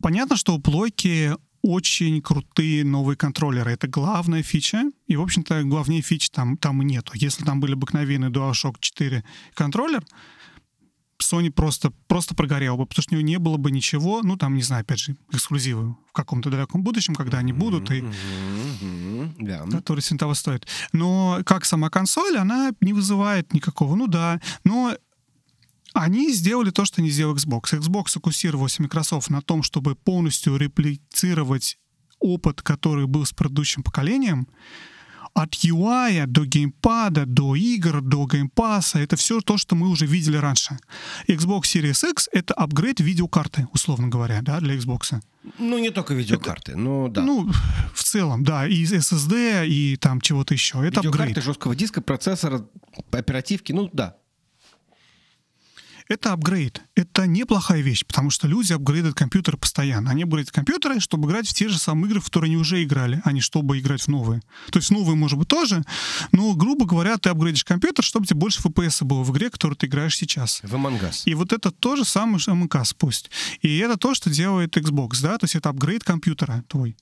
Понятно, 0.00 0.36
что 0.36 0.54
у 0.54 0.60
плойки 0.60 1.34
очень 1.62 2.22
крутые 2.22 2.84
новые 2.84 3.16
контроллеры. 3.16 3.72
Это 3.72 3.88
главная 3.88 4.42
фича. 4.42 4.84
И, 5.06 5.16
в 5.16 5.22
общем-то, 5.22 5.64
главнее 5.64 6.02
фич 6.02 6.30
там, 6.30 6.56
там 6.56 6.82
и 6.82 6.84
нету. 6.84 7.12
Если 7.14 7.44
там 7.44 7.60
были 7.60 7.72
обыкновенный 7.72 8.30
DualShock 8.30 8.76
4 8.80 9.24
контроллер, 9.54 10.04
Sony 11.22 11.50
просто, 11.50 11.92
просто 12.06 12.34
прогорел 12.34 12.76
бы, 12.76 12.86
потому 12.86 13.02
что 13.02 13.14
у 13.14 13.18
него 13.18 13.26
не 13.26 13.38
было 13.38 13.56
бы 13.56 13.70
ничего, 13.70 14.22
ну, 14.22 14.36
там, 14.36 14.54
не 14.54 14.62
знаю, 14.62 14.82
опять 14.82 15.00
же, 15.00 15.16
эксклюзивы 15.32 15.96
в 16.06 16.12
каком-то 16.12 16.50
далеком 16.50 16.82
будущем, 16.82 17.14
когда 17.14 17.38
они 17.38 17.52
будут, 17.52 17.90
и 17.90 18.04
Да. 19.38 19.64
который 19.70 20.00
того 20.18 20.34
стоит. 20.34 20.66
Но 20.92 21.40
как 21.44 21.64
сама 21.64 21.90
консоль, 21.90 22.36
она 22.36 22.72
не 22.80 22.92
вызывает 22.92 23.52
никакого, 23.52 23.94
ну 23.96 24.06
да, 24.06 24.40
но 24.64 24.94
они 25.94 26.32
сделали 26.32 26.70
то, 26.70 26.84
что 26.84 27.02
не 27.02 27.10
сделал 27.10 27.34
Xbox. 27.34 27.78
Xbox 27.78 28.08
сфокусировался 28.08 28.82
Microsoft 28.82 29.30
на 29.30 29.42
том, 29.42 29.62
чтобы 29.62 29.96
полностью 29.96 30.56
реплицировать 30.56 31.78
опыт, 32.20 32.62
который 32.62 33.06
был 33.06 33.24
с 33.24 33.32
предыдущим 33.32 33.82
поколением, 33.82 34.48
от 35.38 35.54
UI 35.64 36.26
до 36.26 36.44
геймпада, 36.44 37.24
до 37.26 37.54
игр, 37.54 38.00
до 38.02 38.26
Game 38.26 38.55
Pass 38.55 38.84
а, 38.84 38.98
это 38.98 39.16
все 39.16 39.40
то, 39.40 39.56
что 39.56 39.76
мы 39.76 39.88
уже 39.88 40.04
видели 40.06 40.36
раньше. 40.36 40.78
Xbox 41.28 41.62
Series 41.62 42.10
X— 42.10 42.28
это 42.32 42.54
апгрейд 42.54 43.00
видеокарты, 43.00 43.68
условно 43.72 44.08
говоря, 44.08 44.42
да, 44.42 44.58
для 44.60 44.74
Xbox. 44.74 45.20
Ну, 45.58 45.78
не 45.78 45.90
только 45.90 46.14
видеокарты, 46.14 46.74
но 46.76 47.08
да. 47.08 47.22
Ну, 47.22 47.48
в 47.94 48.02
целом, 48.02 48.42
да, 48.42 48.66
и 48.66 48.84
SSD, 48.84 49.66
и 49.68 49.96
там 49.96 50.20
чего-то 50.20 50.54
еще. 50.54 50.78
Это 50.78 51.00
Видеокарты, 51.00 51.30
апгрейд. 51.30 51.44
жесткого 51.44 51.76
диска, 51.76 52.00
процессора, 52.02 52.66
оперативки, 53.12 53.72
ну 53.72 53.88
да. 53.92 54.16
Это 56.08 56.32
апгрейд. 56.32 56.80
Это 56.94 57.26
неплохая 57.26 57.82
вещь, 57.82 58.04
потому 58.06 58.30
что 58.30 58.48
люди 58.48 58.72
апгрейдят 58.72 59.14
компьютеры 59.14 59.58
постоянно. 59.58 60.10
Они 60.10 60.22
апгрейдят 60.22 60.52
компьютеры, 60.52 61.00
чтобы 61.00 61.28
играть 61.28 61.46
в 61.46 61.52
те 61.52 61.68
же 61.68 61.78
самые 61.78 62.08
игры, 62.08 62.20
в 62.20 62.24
которые 62.24 62.48
они 62.48 62.56
уже 62.56 62.82
играли, 62.82 63.20
а 63.24 63.32
не 63.32 63.42
чтобы 63.42 63.78
играть 63.78 64.02
в 64.02 64.08
новые. 64.08 64.40
То 64.70 64.78
есть 64.78 64.90
новые, 64.90 65.16
может 65.16 65.38
быть, 65.38 65.48
тоже, 65.48 65.84
но, 66.32 66.54
грубо 66.54 66.86
говоря, 66.86 67.18
ты 67.18 67.28
апгрейдишь 67.28 67.64
компьютер, 67.64 68.04
чтобы 68.04 68.26
тебе 68.26 68.38
больше 68.38 68.62
FPS 68.62 69.04
было 69.04 69.22
в 69.22 69.30
игре, 69.32 69.50
которую 69.50 69.76
ты 69.76 69.86
играешь 69.86 70.16
сейчас. 70.16 70.60
В 70.62 70.74
Among 70.74 71.00
Us. 71.00 71.22
И 71.26 71.34
вот 71.34 71.52
это 71.52 71.70
то 71.70 71.94
же 71.94 72.06
самое 72.06 72.38
что 72.38 72.54
МКС 72.54 72.94
пусть. 72.94 73.30
И 73.60 73.78
это 73.78 73.98
то, 73.98 74.14
что 74.14 74.30
делает 74.30 74.76
Xbox, 74.78 75.20
да, 75.20 75.36
то 75.36 75.44
есть 75.44 75.56
это 75.56 75.68
апгрейд 75.68 76.04
компьютера 76.04 76.64
твой. 76.68 76.96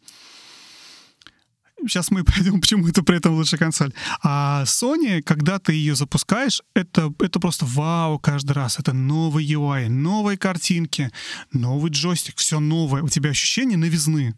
Сейчас 1.80 2.10
мы 2.10 2.24
пойдем, 2.24 2.60
почему 2.60 2.88
это 2.88 3.02
при 3.02 3.18
этом 3.18 3.34
лучшая 3.34 3.58
консоль. 3.58 3.92
А 4.22 4.64
Sony, 4.64 5.22
когда 5.22 5.58
ты 5.58 5.72
ее 5.72 5.94
запускаешь, 5.94 6.62
это, 6.74 7.12
это 7.18 7.40
просто 7.40 7.66
вау 7.66 8.18
каждый 8.18 8.52
раз. 8.52 8.78
Это 8.78 8.92
новый 8.92 9.46
UI, 9.46 9.88
новые 9.88 10.38
картинки, 10.38 11.10
новый 11.52 11.90
джойстик, 11.90 12.36
все 12.36 12.60
новое. 12.60 13.02
У 13.02 13.08
тебя 13.08 13.30
ощущение 13.30 13.76
новизны. 13.76 14.34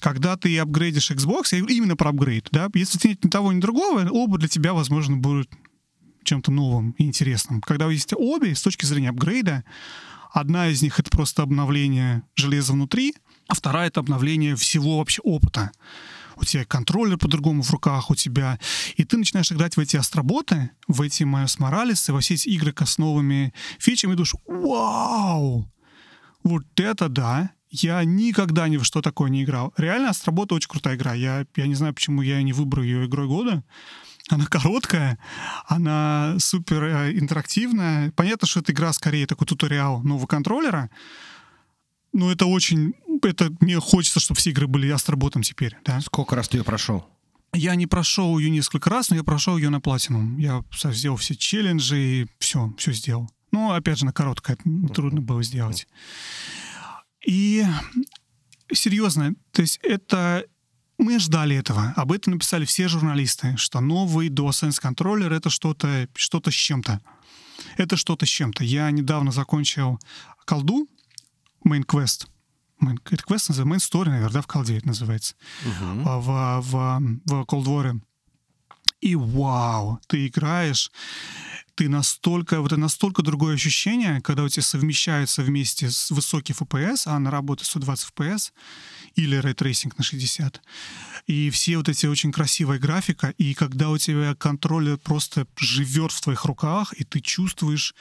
Когда 0.00 0.36
ты 0.36 0.58
апгрейдишь 0.58 1.10
Xbox, 1.10 1.46
я 1.52 1.58
именно 1.58 1.96
про 1.96 2.10
апгрейд, 2.10 2.48
да, 2.50 2.68
если 2.74 3.08
нет 3.08 3.24
ни 3.24 3.30
того, 3.30 3.52
ни 3.52 3.60
другого, 3.60 4.06
оба 4.10 4.36
для 4.36 4.48
тебя, 4.48 4.74
возможно, 4.74 5.16
будут 5.16 5.48
чем-то 6.24 6.50
новым 6.50 6.90
и 6.98 7.04
интересным. 7.04 7.62
Когда 7.62 7.90
есть 7.90 8.12
обе, 8.14 8.54
с 8.54 8.62
точки 8.62 8.84
зрения 8.84 9.10
апгрейда, 9.10 9.64
одна 10.30 10.68
из 10.68 10.82
них— 10.82 10.98
это 11.00 11.10
просто 11.10 11.42
обновление 11.42 12.22
железа 12.34 12.72
внутри, 12.72 13.14
а 13.48 13.54
вторая— 13.54 13.86
это 13.88 14.00
обновление 14.00 14.56
всего 14.56 14.98
вообще 14.98 15.22
опыта. 15.22 15.70
У 16.36 16.44
тебя 16.44 16.64
контроллер 16.64 17.18
по-другому 17.18 17.62
в 17.62 17.70
руках, 17.70 18.10
у 18.10 18.14
тебя... 18.14 18.58
И 18.96 19.04
ты 19.04 19.16
начинаешь 19.16 19.52
играть 19.52 19.76
в 19.76 19.80
эти 19.80 19.96
астроботы, 19.96 20.70
в 20.88 21.02
эти 21.02 21.24
Майос 21.24 21.58
Моралесы, 21.58 22.12
во 22.12 22.20
все 22.20 22.34
эти 22.34 22.48
игры 22.48 22.74
с 22.84 22.98
новыми 22.98 23.52
фичами, 23.78 24.12
и 24.12 24.16
думаешь, 24.16 24.34
вау! 24.46 25.70
Вот 26.42 26.64
это 26.76 27.08
да! 27.08 27.50
Я 27.70 28.04
никогда 28.04 28.68
ни 28.68 28.76
во 28.76 28.84
что 28.84 29.02
такое 29.02 29.30
не 29.30 29.42
играл. 29.42 29.74
Реально, 29.76 30.10
Астробота 30.10 30.54
очень 30.54 30.68
крутая 30.68 30.94
игра. 30.94 31.12
Я, 31.12 31.44
я 31.56 31.66
не 31.66 31.74
знаю, 31.74 31.92
почему 31.92 32.22
я 32.22 32.40
не 32.42 32.52
выбрал 32.52 32.84
ее 32.84 33.06
игрой 33.06 33.26
года. 33.26 33.64
Она 34.30 34.46
короткая, 34.46 35.18
она 35.66 36.36
супер 36.38 36.84
э, 36.84 37.18
интерактивная. 37.18 38.12
Понятно, 38.12 38.46
что 38.46 38.60
эта 38.60 38.72
игра 38.72 38.92
скорее 38.92 39.26
такой 39.26 39.46
туториал 39.46 40.02
нового 40.02 40.26
контроллера, 40.26 40.88
но 42.14 42.32
это 42.32 42.46
очень... 42.46 42.94
Это 43.22 43.52
мне 43.60 43.78
хочется, 43.80 44.20
чтобы 44.20 44.38
все 44.38 44.50
игры 44.50 44.66
были 44.66 44.88
астроботом 44.88 45.42
теперь, 45.42 45.76
да. 45.84 46.00
Сколько 46.00 46.36
раз 46.36 46.48
ты 46.48 46.58
ее 46.58 46.64
прошел? 46.64 47.06
Я 47.52 47.74
не 47.74 47.86
прошел 47.86 48.38
ее 48.38 48.50
несколько 48.50 48.88
раз, 48.88 49.10
но 49.10 49.16
я 49.16 49.24
прошел 49.24 49.56
ее 49.56 49.68
на 49.68 49.80
платину. 49.80 50.38
Я 50.38 50.64
сделал 50.92 51.16
все 51.16 51.34
челленджи 51.34 51.98
и 51.98 52.26
все, 52.38 52.72
все 52.78 52.92
сделал. 52.92 53.30
Но, 53.52 53.72
опять 53.72 53.98
же, 53.98 54.06
на 54.06 54.12
короткое 54.12 54.56
трудно 54.94 55.20
было 55.20 55.42
сделать. 55.42 55.86
И 57.26 57.64
серьезно, 58.72 59.34
то 59.52 59.62
есть 59.62 59.78
это... 59.82 60.44
Мы 60.96 61.18
ждали 61.18 61.56
этого. 61.56 61.92
Об 61.96 62.12
этом 62.12 62.34
написали 62.34 62.64
все 62.64 62.86
журналисты, 62.86 63.56
что 63.56 63.80
новый 63.80 64.28
DualSense 64.28 64.80
контроллер— 64.80 65.32
это 65.34 65.50
что-то 65.50 66.08
что 66.14 66.40
с 66.46 66.54
чем-то. 66.54 67.00
Это 67.76 67.96
что-то 67.96 68.26
с 68.26 68.28
чем-то. 68.28 68.62
Я 68.62 68.88
недавно 68.92 69.32
закончил 69.32 69.98
колду, 70.44 70.86
Main 71.66 71.84
Quest. 71.84 72.26
Main, 72.82 72.98
это 73.10 73.22
квест 73.22 73.48
называется, 73.48 73.98
Main 73.98 74.02
Story, 74.02 74.08
наверное, 74.10 74.32
да, 74.32 74.42
в 74.42 74.46
колде 74.46 74.78
это 74.78 74.88
называется 74.88 75.34
а, 76.04 76.18
в, 76.18 76.62
в, 76.62 76.72
в 77.24 77.32
Cold 77.44 77.64
War. 77.64 78.00
И 79.00 79.16
вау, 79.16 80.00
ты 80.06 80.26
играешь, 80.26 80.90
ты 81.74 81.88
настолько, 81.88 82.60
вот 82.60 82.72
это 82.72 82.80
настолько 82.80 83.22
другое 83.22 83.54
ощущение, 83.54 84.20
когда 84.22 84.44
у 84.44 84.48
тебя 84.48 84.62
совмещается 84.62 85.42
вместе 85.42 85.90
с 85.90 86.10
высокий 86.10 86.52
FPS, 86.52 87.02
а 87.06 87.16
она 87.16 87.30
работает 87.30 87.66
120 87.68 88.08
FPS, 88.16 88.52
или 89.14 89.36
ray 89.36 89.55
tracing 89.55 89.98
на 89.98 90.04
60. 90.04 90.62
И 91.26 91.50
все 91.50 91.76
вот 91.76 91.88
эти 91.88 92.06
очень 92.06 92.32
красивая 92.32 92.78
графика, 92.78 93.30
и 93.38 93.54
когда 93.54 93.90
у 93.90 93.98
тебя 93.98 94.34
контроллер 94.34 94.96
просто 94.98 95.46
живет 95.56 96.12
в 96.12 96.20
твоих 96.20 96.44
руках, 96.44 96.92
и 96.94 97.04
ты 97.04 97.20
чувствуешь 97.20 97.94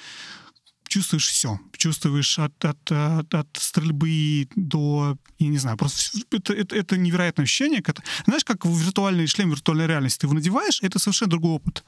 чувствуешь 0.94 1.28
все. 1.28 1.60
Чувствуешь 1.78 2.40
от, 2.40 2.66
от, 2.66 2.92
от, 2.92 3.34
от 3.34 3.48
стрельбы 3.58 4.48
до, 4.56 5.18
я 5.40 5.48
не 5.48 5.58
знаю, 5.58 5.78
просто 5.78 6.20
это, 6.32 6.54
это, 6.54 6.76
это 6.76 6.98
невероятное 6.98 7.44
ощущение. 7.44 7.84
Знаешь, 8.26 8.44
как 8.46 8.66
виртуальный 8.66 9.28
шлем 9.28 9.50
виртуальной 9.50 9.88
реальности 9.88 10.20
ты 10.22 10.28
его 10.28 10.34
надеваешь, 10.36 10.80
это 10.82 11.00
совершенно 11.00 11.32
другой 11.32 11.52
опыт. 11.54 11.84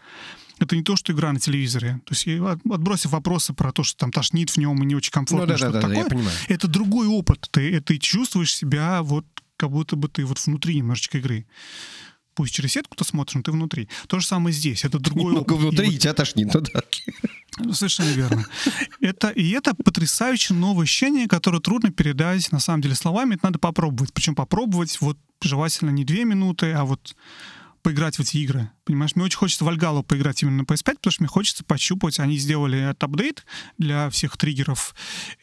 Это 0.60 0.76
не 0.76 0.84
то, 0.84 0.96
что 0.96 1.12
игра 1.14 1.32
на 1.34 1.40
телевизоре. 1.40 2.00
То 2.06 2.14
есть, 2.14 2.26
я 2.28 2.44
от- 2.52 2.66
отбросив 2.66 3.12
вопросы 3.12 3.54
про 3.54 3.72
то, 3.72 3.84
что 3.84 3.98
там 3.98 4.12
тошнит 4.12 4.50
в 4.50 4.58
нем 4.58 4.82
и 4.82 4.86
не 4.86 4.96
очень 4.96 5.12
комфортно, 5.12 5.48
Ну, 5.48 5.58
что-то 5.58 5.72
да-да-да, 5.74 5.94
я 5.94 6.04
такое, 6.04 6.18
понимаю. 6.18 6.38
это 6.48 6.68
другой 6.68 7.08
опыт. 7.08 7.48
Ты, 7.52 7.82
ты 7.82 7.98
чувствуешь 7.98 8.56
себя 8.56 9.02
вот 9.04 9.26
как 9.58 9.72
будто 9.72 9.96
бы 9.96 10.08
ты 10.10 10.26
вот 10.26 10.44
внутри 10.46 10.76
немножечко 10.78 11.18
игры. 11.18 11.46
Пусть 12.36 12.54
через 12.54 12.74
сетку 12.74 12.96
ты 12.96 13.06
смотришь, 13.06 13.36
но 13.36 13.42
ты 13.42 13.52
внутри. 13.52 13.88
То 14.08 14.20
же 14.20 14.28
самое 14.28 14.54
здесь. 14.54 14.84
Это 14.84 15.00
другой 15.00 15.32
Немного 15.32 15.54
опыт. 15.54 15.58
И 15.58 15.68
внутри, 15.68 15.86
вот 15.86 15.96
и 15.96 15.98
тебя 15.98 16.14
тошнит. 16.14 16.54
Ну 16.54 16.62
да. 16.62 16.82
ну, 17.60 17.74
Совершенно 17.74 18.10
верно. 18.10 18.46
Это, 19.00 19.30
и 19.30 19.50
это 19.52 19.74
потрясающее 19.74 20.58
новое 20.58 20.84
ощущение, 20.84 21.28
которое 21.28 21.62
трудно 21.62 21.92
передать, 21.92 22.52
на 22.52 22.60
самом 22.60 22.82
деле, 22.82 22.94
словами. 22.94 23.36
Это 23.36 23.46
надо 23.46 23.60
попробовать. 23.60 24.14
Причем 24.14 24.36
попробовать 24.36 25.00
вот 25.00 25.18
желательно 25.42 25.92
не 25.92 26.04
две 26.04 26.26
минуты, 26.26 26.74
а 26.74 26.84
вот 26.84 27.16
поиграть 27.86 28.18
в 28.18 28.22
эти 28.22 28.38
игры. 28.38 28.72
Понимаешь, 28.84 29.16
мне 29.16 29.26
очень 29.26 29.38
хочется 29.38 29.64
в 29.64 29.68
Альгалу 29.68 30.02
поиграть 30.02 30.42
именно 30.42 30.58
на 30.58 30.62
PS5, 30.64 30.96
потому 30.96 31.12
что 31.12 31.22
мне 31.22 31.28
хочется 31.28 31.64
пощупать. 31.64 32.20
Они 32.20 32.36
сделали 32.36 32.80
этот 32.80 33.04
апдейт 33.04 33.46
для 33.78 34.10
всех 34.10 34.38
триггеров 34.38 34.96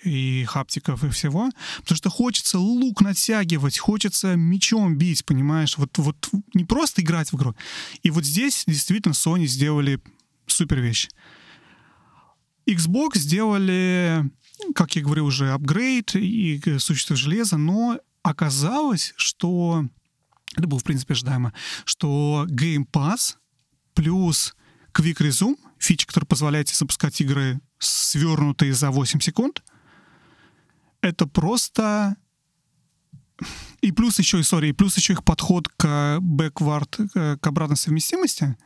и 0.03 0.45
хаптиков 0.49 1.05
и 1.05 1.11
всего. 1.11 1.51
Потому 1.83 1.97
что 1.97 2.11
хочется 2.11 2.59
лук 2.59 3.01
натягивать, 3.01 3.79
хочется 3.79 4.35
мечом 4.35 4.99
бить, 4.99 5.25
понимаешь? 5.25 5.79
Вот, 5.79 5.97
вот 5.99 6.31
не 6.53 6.65
просто 6.65 7.03
играть 7.03 7.31
в 7.31 7.37
игру. 7.37 7.55
И 8.03 8.11
вот 8.11 8.25
здесь 8.25 8.65
действительно 8.67 9.13
Sony 9.13 9.47
сделали 9.47 10.01
супер 10.49 10.81
вещь. 10.81 11.11
Xbox 12.69 13.19
сделали, 13.19 14.29
как 14.75 14.97
я 14.97 15.03
говорил 15.03 15.27
уже, 15.27 15.53
апгрейд 15.53 16.17
и 16.17 16.61
существо 16.81 17.15
железа, 17.15 17.57
но 17.57 18.01
оказалось, 18.25 19.15
что 19.17 19.87
это 20.57 20.67
было, 20.67 20.79
в 20.79 20.85
принципе, 20.85 21.15
ожидаемо, 21.15 21.53
что 21.85 22.47
Game 22.49 22.87
Pass 22.91 23.37
плюс 23.95 24.55
Quick 24.93 25.19
Resume, 25.19 25.57
фича, 25.79 26.07
которая 26.07 26.27
позволяет 26.27 26.69
запускать 26.69 27.21
игры, 27.21 27.61
свернутые 27.79 28.75
за 28.75 28.91
8 28.91 29.21
секунд, 29.21 29.63
это 31.01 31.27
просто... 31.27 32.17
И 33.81 33.91
плюс 33.91 34.19
еще, 34.19 34.39
и, 34.39 34.43
sorry, 34.43 34.69
и 34.69 34.73
плюс 34.73 34.97
еще 34.97 35.15
их 35.15 35.25
подход 35.25 35.69
к 35.69 36.19
backward, 36.21 37.11
э, 37.15 37.37
к 37.39 37.47
обратной 37.47 37.77
совместимости, 37.77 38.57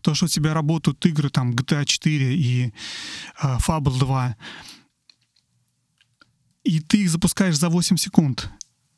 то, 0.00 0.14
что 0.14 0.24
у 0.24 0.28
тебя 0.28 0.54
работают 0.54 1.04
игры, 1.06 1.30
там, 1.30 1.52
GTA 1.52 1.84
4 1.84 2.36
и 2.36 2.72
uh, 3.42 3.58
Fable 3.58 3.96
2, 3.96 4.36
и 6.64 6.80
ты 6.80 7.02
их 7.02 7.10
запускаешь 7.10 7.56
за 7.56 7.68
8 7.68 7.96
секунд. 7.96 8.50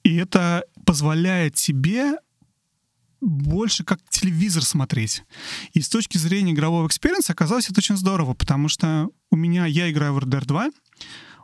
И 0.02 0.16
это 0.16 0.64
позволяет 0.84 1.54
тебе 1.54 2.14
больше 3.20 3.84
как 3.84 4.00
телевизор 4.08 4.64
смотреть. 4.64 5.24
И 5.72 5.80
с 5.80 5.88
точки 5.88 6.18
зрения 6.18 6.52
игрового 6.52 6.86
experience 6.86 7.28
а 7.28 7.32
оказалось 7.32 7.68
это 7.68 7.80
очень 7.80 7.96
здорово, 7.96 8.34
потому 8.34 8.68
что 8.68 9.08
у 9.30 9.36
меня, 9.36 9.66
я 9.66 9.90
играю 9.90 10.14
в 10.14 10.18
RDR 10.18 10.46
2, 10.46 10.70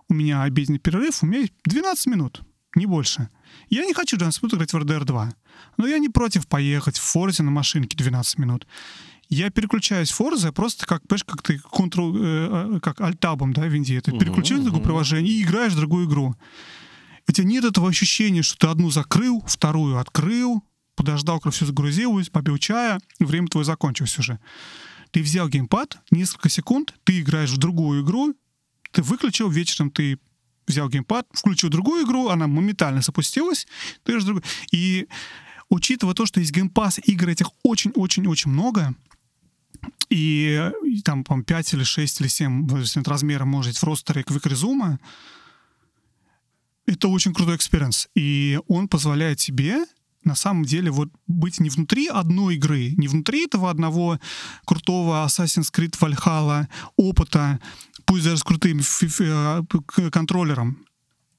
у 0.09 0.14
меня 0.14 0.43
обеденный 0.43 0.78
перерыв, 0.78 1.22
у 1.22 1.26
меня 1.26 1.41
есть 1.41 1.53
12 1.64 2.07
минут, 2.07 2.43
не 2.74 2.87
больше. 2.87 3.28
Я 3.68 3.84
не 3.84 3.95
хочу 3.95 4.16
12 4.16 4.43
минут 4.43 4.55
играть 4.55 4.72
в 4.72 4.76
RDR 4.76 5.05
2, 5.05 5.34
но 5.76 5.87
я 5.87 5.99
не 5.99 6.09
против 6.09 6.47
поехать 6.47 6.99
в 6.99 7.03
Форзе 7.03 7.43
на 7.43 7.51
машинке 7.51 7.97
12 7.97 8.39
минут. 8.39 8.66
Я 9.28 9.51
переключаюсь 9.51 10.12
в 10.12 10.20
Forza 10.20 10.53
просто 10.53 10.87
как, 10.87 11.03
понимаешь, 11.07 11.24
как 11.24 11.43
ты 11.43 11.59
контрол, 11.59 12.16
э, 12.16 12.76
э 12.76 12.80
как 12.80 13.01
альтабом, 13.01 13.53
да, 13.53 13.62
в 13.62 13.68
Винде. 13.68 14.01
Ты 14.01 14.12
uh-huh, 14.12 14.18
переключил 14.20 14.59
uh-huh. 14.59 14.64
другое 14.64 14.82
приложение 14.82 15.32
и 15.32 15.43
играешь 15.43 15.72
в 15.72 15.76
другую 15.76 16.07
игру. 16.07 16.37
У 17.29 17.33
тебя 17.33 17.47
нет 17.47 17.64
этого 17.64 17.89
ощущения, 17.89 18.43
что 18.43 18.59
ты 18.59 18.66
одну 18.68 18.91
закрыл, 18.91 19.43
вторую 19.47 19.99
открыл, 19.99 20.62
подождал, 20.95 21.41
когда 21.41 21.55
все 21.55 21.66
загрузилось, 21.66 22.31
попил 22.31 22.57
чая, 22.59 23.01
время 23.18 23.49
твое 23.49 23.64
закончилось 23.64 24.18
уже. 24.18 24.39
Ты 25.11 25.22
взял 25.22 25.49
геймпад, 25.49 25.99
несколько 26.11 26.49
секунд, 26.49 26.95
ты 27.05 27.20
играешь 27.20 27.51
в 27.51 27.59
другую 27.59 28.05
игру, 28.05 28.35
ты 28.93 29.03
выключил, 29.03 29.49
вечером 29.49 29.91
ты 29.91 30.18
взял 30.66 30.89
геймпад, 30.89 31.27
включил 31.33 31.70
другую 31.70 32.05
игру, 32.05 32.29
она 32.29 32.47
моментально 32.47 33.03
запустилась, 33.03 33.66
ты 34.03 34.12
играешь 34.12 34.24
другую. 34.24 34.45
И 34.72 35.07
учитывая 35.68 36.14
то, 36.14 36.27
что 36.27 36.41
есть 36.41 36.53
Game 36.53 36.74
Pass, 36.74 37.01
игр 37.05 37.29
этих 37.29 37.51
очень-очень-очень 37.62 38.51
много, 38.51 38.95
и, 40.09 40.70
и 40.85 41.03
там, 41.03 41.24
по 41.24 41.41
5 41.41 41.74
или 41.74 41.83
6 41.83 42.20
или 42.20 42.29
7 42.29 43.01
от 43.01 43.09
размера 43.09 43.45
может 43.45 43.72
быть 43.72 43.79
в 43.79 43.85
roster 43.84 44.22
е 44.22 44.28
Quick 44.28 44.55
Resume 44.55 44.88
а, 44.88 44.99
это 46.87 47.09
очень 47.09 47.34
крутой 47.34 47.57
experience. 47.57 48.09
И 48.14 48.59
он 48.68 48.89
позволяет 48.89 49.39
тебе 49.39 49.84
на 50.24 50.34
самом 50.34 50.64
деле 50.64 50.91
вот 50.91 51.09
быть 51.26 51.61
не 51.61 51.70
внутри 51.70 52.09
одной 52.09 52.57
игры, 52.57 52.91
не 52.97 53.07
внутри 53.09 53.45
этого 53.45 53.70
одного 53.70 54.18
крутого 54.64 55.24
Assassin's 55.24 55.72
Creed 55.72 55.97
Valhalla 55.99 56.66
опыта, 56.97 57.61
пусть 58.05 58.24
даже 58.24 58.39
с 58.39 58.43
крутым 58.43 58.80
э, 58.80 60.11
контроллером, 60.11 60.84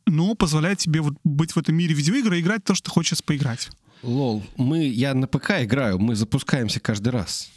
но 0.06 0.36
позволяет 0.36 0.80
тебе 0.80 1.02
вот 1.02 1.16
быть 1.26 1.52
в 1.52 1.60
этом 1.60 1.76
мире 1.76 1.94
видеоигр 1.94 2.34
и 2.34 2.40
играть 2.40 2.64
то, 2.64 2.76
что 2.76 2.90
хочешь 2.90 3.24
поиграть. 3.24 3.70
Лол, 4.04 4.44
мы, 4.56 4.88
я 4.88 5.14
на 5.14 5.28
ПК 5.28 5.64
играю, 5.64 6.00
мы 6.00 6.16
запускаемся 6.16 6.80
каждый 6.80 7.10
раз. 7.10 7.50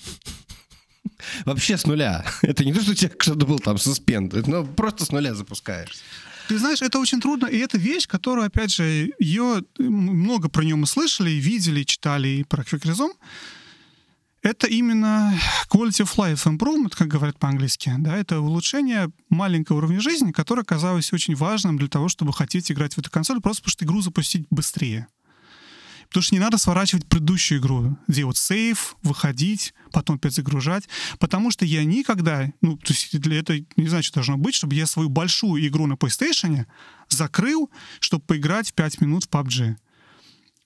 Вообще 1.44 1.76
с 1.76 1.86
нуля. 1.86 2.24
Это 2.42 2.64
не 2.64 2.72
то, 2.72 2.82
что 2.82 2.92
у 2.92 2.94
тебя 2.94 3.12
что-то 3.18 3.46
был 3.46 3.58
там 3.58 3.78
суспенд, 3.78 4.34
но 4.46 4.64
просто 4.64 5.04
с 5.04 5.12
нуля 5.12 5.34
запускаешься. 5.34 6.02
Ты 6.50 6.58
знаешь, 6.58 6.82
это 6.82 6.98
очень 6.98 7.20
трудно, 7.20 7.46
и 7.46 7.58
это 7.58 7.78
вещь, 7.78 8.08
которую, 8.08 8.44
опять 8.44 8.72
же, 8.72 9.12
ее 9.20 9.62
много 9.78 10.48
про 10.48 10.64
нее 10.64 10.74
мы 10.74 10.88
слышали, 10.88 11.30
видели, 11.30 11.84
читали 11.84 12.28
и 12.28 12.42
про 12.42 12.64
квикризом. 12.64 13.12
Это 14.42 14.66
именно 14.66 15.32
quality 15.72 16.02
of 16.02 16.16
life 16.16 16.44
improvement, 16.46 16.92
как 16.96 17.06
говорят 17.06 17.38
по-английски. 17.38 17.94
Да, 17.98 18.16
это 18.16 18.40
улучшение 18.40 19.12
маленького 19.28 19.76
уровня 19.76 20.00
жизни, 20.00 20.32
которое 20.32 20.62
оказалось 20.62 21.12
очень 21.12 21.36
важным 21.36 21.78
для 21.78 21.86
того, 21.86 22.08
чтобы 22.08 22.32
хотеть 22.32 22.72
играть 22.72 22.94
в 22.94 22.98
эту 22.98 23.12
консоль, 23.12 23.40
просто 23.40 23.62
потому 23.62 23.70
что 23.70 23.84
игру 23.84 24.00
запустить 24.00 24.44
быстрее. 24.50 25.06
Потому 26.10 26.22
что 26.24 26.34
не 26.34 26.40
надо 26.40 26.58
сворачивать 26.58 27.06
предыдущую 27.06 27.60
игру, 27.60 27.96
делать 28.08 28.36
сейф, 28.36 28.96
выходить, 29.02 29.74
потом 29.92 30.16
опять 30.16 30.34
загружать. 30.34 30.88
Потому 31.20 31.52
что 31.52 31.64
я 31.64 31.84
никогда, 31.84 32.52
ну, 32.60 32.76
то 32.76 32.92
есть 32.92 33.16
для 33.20 33.38
этого 33.38 33.58
не 33.76 33.86
знаю, 33.86 34.02
что 34.02 34.14
должно 34.14 34.36
быть, 34.36 34.56
чтобы 34.56 34.74
я 34.74 34.86
свою 34.86 35.08
большую 35.08 35.64
игру 35.68 35.86
на 35.86 35.92
PlayStation 35.94 36.66
закрыл, 37.08 37.70
чтобы 38.00 38.24
поиграть 38.24 38.74
5 38.74 39.00
минут 39.02 39.24
в 39.24 39.28
PUBG. 39.28 39.76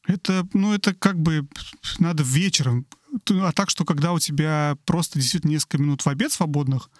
Это, 0.06 0.48
ну, 0.54 0.72
это 0.72 0.94
как 0.94 1.20
бы 1.20 1.46
надо 1.98 2.22
вечером. 2.22 2.86
А 3.28 3.52
так, 3.52 3.68
что 3.68 3.84
когда 3.84 4.12
у 4.12 4.18
тебя 4.18 4.78
просто 4.86 5.18
действительно 5.18 5.50
несколько 5.50 5.76
минут 5.76 6.00
в 6.00 6.08
обед 6.08 6.32
свободных, 6.32 6.90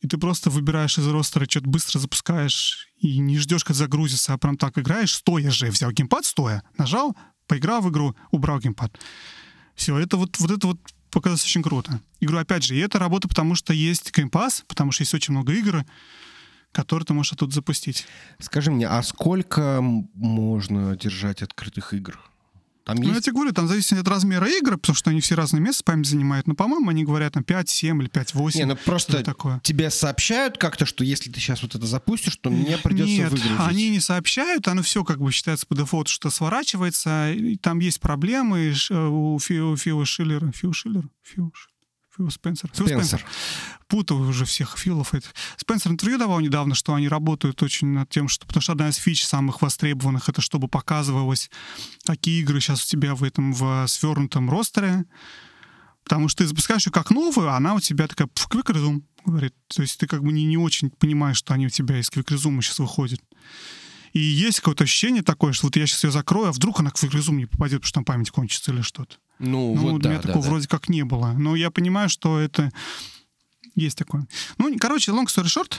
и 0.00 0.08
ты 0.08 0.16
просто 0.18 0.50
выбираешь 0.50 0.98
из 0.98 1.06
ростера, 1.06 1.46
что-то 1.48 1.68
быстро 1.68 1.98
запускаешь 1.98 2.88
и 2.98 3.18
не 3.18 3.38
ждешь, 3.38 3.64
когда 3.64 3.78
загрузится, 3.78 4.32
а 4.32 4.38
прям 4.38 4.56
так 4.56 4.78
играешь, 4.78 5.14
стоя 5.14 5.50
же, 5.50 5.70
взял 5.70 5.90
геймпад 5.90 6.24
стоя, 6.24 6.62
нажал, 6.78 7.16
поиграл 7.46 7.82
в 7.82 7.90
игру, 7.90 8.16
убрал 8.30 8.60
геймпад. 8.60 8.98
Все, 9.74 9.96
это 9.98 10.16
вот, 10.16 10.38
вот 10.38 10.50
это 10.50 10.66
вот 10.66 10.80
показалось 11.10 11.44
очень 11.44 11.62
круто. 11.62 12.00
Игру, 12.20 12.38
опять 12.38 12.64
же, 12.64 12.76
и 12.76 12.78
это 12.78 12.98
работа, 12.98 13.28
потому 13.28 13.54
что 13.54 13.72
есть 13.72 14.16
геймпас, 14.16 14.64
потому 14.68 14.92
что 14.92 15.02
есть 15.02 15.14
очень 15.14 15.32
много 15.32 15.52
игр, 15.52 15.84
которые 16.72 17.04
ты 17.04 17.12
можешь 17.12 17.32
оттуда 17.32 17.52
запустить. 17.52 18.06
Скажи 18.38 18.70
мне, 18.70 18.86
а 18.88 19.02
сколько 19.02 19.80
можно 19.82 20.96
держать 20.96 21.42
открытых 21.42 21.92
игр? 21.92 22.18
Там 22.94 23.04
ну, 23.04 23.10
есть... 23.10 23.14
я 23.14 23.20
тебе 23.22 23.34
говорю, 23.34 23.52
там 23.52 23.68
зависит 23.68 23.98
от 23.98 24.08
размера 24.08 24.48
игры, 24.48 24.76
потому 24.76 24.96
что 24.96 25.10
они 25.10 25.20
все 25.20 25.36
разные 25.36 25.60
места 25.60 25.84
память 25.84 26.06
занимают. 26.06 26.48
Но, 26.48 26.54
по-моему, 26.54 26.90
они 26.90 27.04
говорят 27.04 27.34
там 27.34 27.44
5, 27.44 27.68
7 27.68 28.02
или 28.02 28.08
5, 28.08 28.34
8. 28.34 28.58
Не, 28.58 28.66
ну 28.66 28.76
просто 28.76 29.22
такое. 29.22 29.60
тебе 29.62 29.90
сообщают 29.90 30.58
как-то, 30.58 30.86
что 30.86 31.04
если 31.04 31.30
ты 31.30 31.38
сейчас 31.38 31.62
вот 31.62 31.76
это 31.76 31.86
запустишь, 31.86 32.36
то 32.36 32.50
мне 32.50 32.78
придется 32.78 33.12
Нет, 33.12 33.30
выгрузить. 33.30 33.52
они 33.58 33.90
не 33.90 34.00
сообщают, 34.00 34.66
оно 34.66 34.82
все 34.82 35.04
как 35.04 35.20
бы 35.20 35.30
считается 35.30 35.66
по 35.66 35.76
дефолту, 35.76 36.10
что 36.10 36.30
сворачивается. 36.30 37.32
И 37.32 37.56
там 37.56 37.78
есть 37.78 38.00
проблемы 38.00 38.74
э, 38.90 39.06
у 39.06 39.38
Фила 39.38 40.04
Шиллера. 40.04 40.50
Фил 40.50 40.72
Шиллер? 40.72 41.04
Фил 41.22 41.52
Шиллер. 41.54 41.79
Фил 42.16 42.30
Спенсер. 42.30 42.70
Фил 42.74 42.86
Спенсер. 42.86 43.24
Путаю 43.86 44.20
уже 44.20 44.44
всех 44.44 44.76
Филов. 44.76 45.12
Спенсер 45.56 45.92
интервью 45.92 46.18
давал 46.18 46.40
недавно, 46.40 46.74
что 46.74 46.94
они 46.94 47.08
работают 47.08 47.62
очень 47.62 47.88
над 47.88 48.08
тем, 48.08 48.28
что... 48.28 48.46
Потому 48.46 48.62
что 48.62 48.72
одна 48.72 48.88
из 48.88 48.96
фич 48.96 49.24
самых 49.24 49.62
востребованных, 49.62 50.28
это 50.28 50.40
чтобы 50.40 50.68
показывалось, 50.68 51.50
какие 52.04 52.40
игры 52.40 52.60
сейчас 52.60 52.84
у 52.84 52.88
тебя 52.88 53.14
в 53.14 53.22
этом 53.22 53.52
в 53.52 53.86
свернутом 53.86 54.50
ростере. 54.50 55.04
Потому 56.04 56.28
что 56.28 56.42
ты 56.42 56.48
запускаешь 56.48 56.86
ее 56.86 56.92
как 56.92 57.10
новую, 57.10 57.50
а 57.50 57.56
она 57.56 57.74
у 57.74 57.80
тебя 57.80 58.08
такая 58.08 58.28
в 58.34 58.48
Quick 58.48 58.72
Resume, 58.74 59.02
говорит. 59.24 59.54
То 59.68 59.82
есть 59.82 59.98
ты 59.98 60.06
как 60.06 60.24
бы 60.24 60.32
не, 60.32 60.44
не 60.44 60.56
очень 60.56 60.90
понимаешь, 60.90 61.36
что 61.36 61.54
они 61.54 61.66
у 61.66 61.70
тебя 61.70 62.00
из 62.00 62.08
Quick 62.08 62.34
Resume 62.34 62.60
сейчас 62.62 62.80
выходят. 62.80 63.20
И 64.12 64.18
есть 64.18 64.58
какое-то 64.58 64.84
ощущение 64.84 65.22
такое, 65.22 65.52
что 65.52 65.66
вот 65.66 65.76
я 65.76 65.86
сейчас 65.86 66.02
ее 66.02 66.10
закрою, 66.10 66.48
а 66.48 66.52
вдруг 66.52 66.80
она 66.80 66.90
к 66.90 66.96
Quick 66.96 67.12
Resume 67.12 67.36
не 67.36 67.46
попадет, 67.46 67.80
потому 67.80 67.88
что 67.88 67.94
там 67.94 68.04
память 68.04 68.30
кончится 68.30 68.72
или 68.72 68.80
что-то. 68.80 69.16
Ну, 69.40 69.74
ну 69.74 69.82
вот 69.82 69.92
у 69.94 69.98
да, 69.98 70.10
меня 70.10 70.20
да, 70.20 70.28
такого 70.28 70.44
да. 70.44 70.50
вроде 70.50 70.68
как 70.68 70.88
не 70.88 71.04
было. 71.04 71.32
Но 71.32 71.56
я 71.56 71.70
понимаю, 71.70 72.08
что 72.08 72.38
это 72.38 72.70
есть 73.74 73.98
такое. 73.98 74.26
Ну, 74.58 74.76
короче, 74.78 75.12
long 75.12 75.26
story 75.26 75.46
short, 75.46 75.78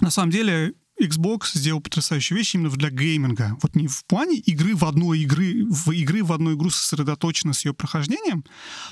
на 0.00 0.10
самом 0.10 0.30
деле 0.30 0.74
Xbox 1.00 1.50
сделал 1.54 1.80
потрясающую 1.80 2.36
вещь 2.36 2.54
именно 2.54 2.70
для 2.70 2.90
гейминга. 2.90 3.56
Вот 3.62 3.76
не 3.76 3.86
в 3.86 4.04
плане 4.04 4.36
игры 4.36 4.74
в 4.74 4.84
одной 4.84 5.20
игры, 5.20 5.64
в 5.64 5.90
игры 5.92 6.24
в 6.24 6.32
одну 6.32 6.54
игру 6.54 6.70
сосредоточено 6.70 7.52
с 7.52 7.64
ее 7.64 7.72
прохождением, 7.72 8.44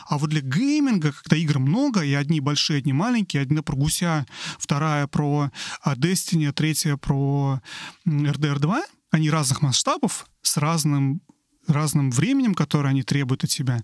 а 0.08 0.18
вот 0.18 0.30
для 0.30 0.40
гейминга, 0.40 1.12
когда 1.12 1.36
игр 1.36 1.58
много, 1.58 2.02
и 2.02 2.14
одни 2.14 2.40
большие, 2.40 2.78
одни 2.78 2.92
маленькие, 2.92 3.42
одна 3.42 3.62
про 3.62 3.76
гуся, 3.76 4.26
вторая 4.58 5.06
про 5.06 5.50
а, 5.82 5.96
Destiny, 5.96 6.52
третья 6.52 6.96
про 6.96 7.60
RDR 8.06 8.58
2, 8.58 8.82
они 9.10 9.30
разных 9.30 9.62
масштабов, 9.62 10.26
с 10.42 10.56
разным 10.56 11.20
разным 11.66 12.10
временем, 12.10 12.54
которое 12.54 12.90
они 12.90 13.02
требуют 13.02 13.44
от 13.44 13.50
тебя. 13.50 13.82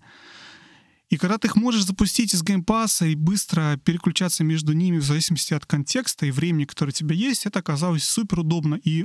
И 1.08 1.18
когда 1.18 1.36
ты 1.36 1.48
их 1.48 1.56
можешь 1.56 1.84
запустить 1.84 2.32
из 2.32 2.42
Game 2.42 2.71
Pass 2.71 2.99
а 2.99 3.06
и 3.06 3.14
быстро 3.14 3.78
переключаться 3.84 4.44
между 4.44 4.72
ними 4.72 4.98
в 4.98 5.04
зависимости 5.04 5.52
от 5.52 5.66
контекста 5.66 6.24
и 6.24 6.30
времени, 6.30 6.64
которое 6.64 6.90
у 6.90 6.94
тебя 6.94 7.14
есть, 7.14 7.44
это 7.44 7.58
оказалось 7.58 8.04
супер 8.04 8.40
удобно. 8.40 8.76
И 8.76 9.04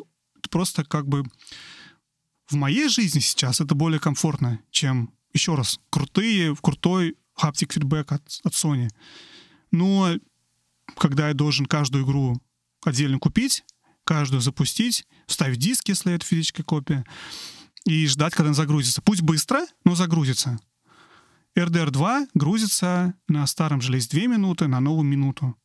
просто 0.49 0.85
как 0.85 1.07
бы 1.07 1.25
в 2.47 2.55
моей 2.55 2.87
жизни 2.87 3.19
сейчас 3.19 3.59
это 3.59 3.75
более 3.75 3.99
комфортно, 3.99 4.61
чем 4.71 5.13
еще 5.33 5.55
раз, 5.55 5.79
крутые, 5.89 6.55
крутой 6.55 7.17
haptic 7.35 7.73
feedback 7.73 8.11
от, 8.11 8.39
от 8.43 8.53
Sony. 8.53 8.89
Но 9.71 10.17
когда 10.97 11.27
я 11.27 11.33
должен 11.33 11.65
каждую 11.65 12.05
игру 12.05 12.41
отдельно 12.83 13.19
купить, 13.19 13.63
каждую 14.03 14.41
запустить, 14.41 15.05
вставить 15.27 15.59
диск, 15.59 15.89
если 15.89 16.13
это 16.13 16.25
физическая 16.25 16.63
копия, 16.63 17.05
и 17.87 18.05
ждать, 18.05 18.33
когда 18.33 18.49
она 18.49 18.53
загрузится. 18.53 19.01
Пусть 19.01 19.21
быстро, 19.21 19.65
но 19.85 19.95
загрузится. 19.95 20.59
RDR 21.55 21.89
2 21.89 22.27
грузится 22.33 23.13
на 23.29 23.47
старом 23.47 23.81
железе 23.81 24.09
2 24.09 24.27
минуты, 24.27 24.67
на 24.67 24.81
новую 24.81 25.05
минуту. 25.05 25.55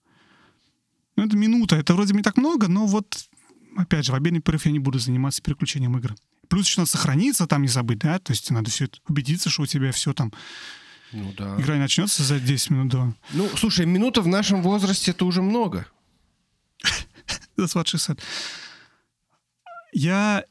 Ну, 1.17 1.27
это 1.27 1.37
минута. 1.37 1.77
Это 1.77 1.95
вроде 1.95 2.15
не 2.15 2.23
так 2.23 2.37
много, 2.37 2.69
но 2.69 2.87
вот, 2.87 3.29
опять 3.77 4.07
же, 4.07 4.13
в 4.13 4.15
обеденный 4.15 4.41
перерыв 4.41 4.67
я 4.67 4.73
не 4.73 4.79
буду 4.79 5.01
заниматься 5.01 5.43
переключением 5.43 5.99
игр. 5.99 6.15
Плюс 6.49 6.69
еще 6.69 6.81
надо 6.81 6.91
сохраниться, 6.91 7.49
там 7.49 7.63
не 7.63 7.69
забыть, 7.69 7.99
да? 7.99 8.21
То 8.21 8.33
есть 8.33 8.51
надо 8.53 8.71
все 8.71 8.85
это 8.85 8.99
убедиться, 9.09 9.51
что 9.51 9.63
у 9.63 9.67
тебя 9.67 9.91
все 9.91 10.13
там 10.13 10.33
Ну 11.11 11.35
да. 11.37 11.61
Игра 11.61 11.75
не 11.75 11.81
начнется 11.81 12.23
за 12.23 12.39
10 12.39 12.71
минут 12.71 12.89
до. 12.89 13.15
Ну, 13.33 13.51
слушай, 13.57 13.85
минута 13.85 14.23
в 14.23 14.29
нашем 14.29 14.63
возрасте 14.63 15.11
это 15.11 15.25
уже 15.25 15.43
много. 15.43 15.89
That's 17.57 17.75
what 17.75 17.87
she 17.87 17.99
said. 17.99 18.21
Я 19.93 20.45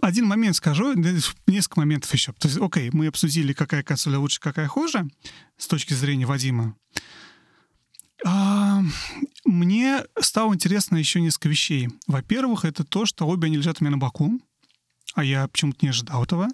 один 0.00 0.26
момент 0.26 0.56
скажу, 0.56 0.94
несколько 0.94 1.80
моментов 1.80 2.12
еще. 2.12 2.32
То 2.32 2.48
есть, 2.48 2.60
окей, 2.60 2.90
мы 2.92 3.06
обсудили, 3.06 3.52
какая 3.52 3.82
консоль 3.82 4.16
лучше, 4.16 4.40
какая 4.40 4.66
хуже, 4.66 5.08
с 5.56 5.66
точки 5.66 5.94
зрения 5.94 6.26
Вадима. 6.26 6.76
А, 8.24 8.82
мне 9.44 10.04
стало 10.20 10.54
интересно 10.54 10.96
еще 10.96 11.20
несколько 11.20 11.48
вещей. 11.48 11.88
Во-первых, 12.06 12.64
это 12.64 12.84
то, 12.84 13.06
что 13.06 13.26
обе 13.26 13.46
они 13.46 13.56
лежат 13.56 13.80
у 13.80 13.84
меня 13.84 13.92
на 13.92 13.98
боку, 13.98 14.40
а 15.14 15.24
я 15.24 15.48
почему-то 15.48 15.78
не 15.82 15.88
ожидал 15.88 16.24
этого. 16.24 16.48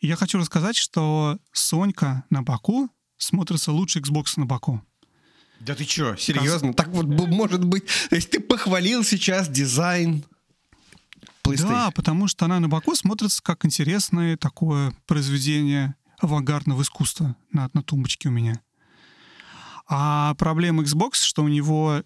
И 0.00 0.06
я 0.06 0.16
хочу 0.16 0.38
рассказать, 0.38 0.76
что 0.76 1.38
Сонька 1.52 2.24
на 2.30 2.42
боку 2.42 2.90
смотрится 3.16 3.72
лучше 3.72 4.00
Xbox 4.00 4.34
на 4.36 4.46
боку. 4.46 4.82
Да 5.60 5.74
ты 5.74 5.84
что, 5.84 6.16
серьезно? 6.16 6.74
Так 6.74 6.88
вот 6.88 7.06
может 7.06 7.64
быть. 7.64 7.84
То 8.10 8.16
есть 8.16 8.30
ты 8.30 8.40
похвалил 8.40 9.02
сейчас 9.02 9.48
дизайн 9.48 10.24
PlayStation. 11.46 11.68
Да, 11.68 11.90
потому 11.90 12.28
что 12.28 12.44
она 12.44 12.60
на 12.60 12.68
боку 12.68 12.94
смотрится 12.94 13.42
как 13.42 13.64
интересное 13.64 14.36
такое 14.36 14.92
произведение 15.06 15.94
авангардного 16.18 16.82
искусства 16.82 17.36
на, 17.52 17.70
на 17.72 17.82
тумбочке 17.82 18.28
у 18.28 18.32
меня. 18.32 18.60
А 19.88 20.34
проблема 20.34 20.82
Xbox, 20.82 21.22
что 21.22 21.44
у 21.44 21.48
него 21.48 22.02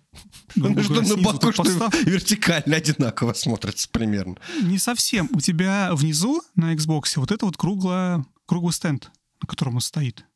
Ну 0.55 0.82
что 0.82 1.01
на 1.01 1.16
боку, 1.16 1.53
что 1.53 1.64
вертикально 2.05 2.76
одинаково 2.76 3.32
смотрится 3.32 3.88
примерно. 3.91 4.36
Не 4.62 4.78
совсем. 4.78 5.28
У 5.32 5.41
тебя 5.41 5.91
внизу 5.95 6.43
на 6.57 6.74
Xbox 6.74 7.12
вот 7.16 7.32
это 7.32 7.47
вот 7.47 7.57
круглое, 7.57 8.24
круглый 8.45 8.74
стенд, 8.74 9.11
на 9.41 9.47
котором 9.49 9.76
он 9.76 9.80
стоит. 9.80 10.26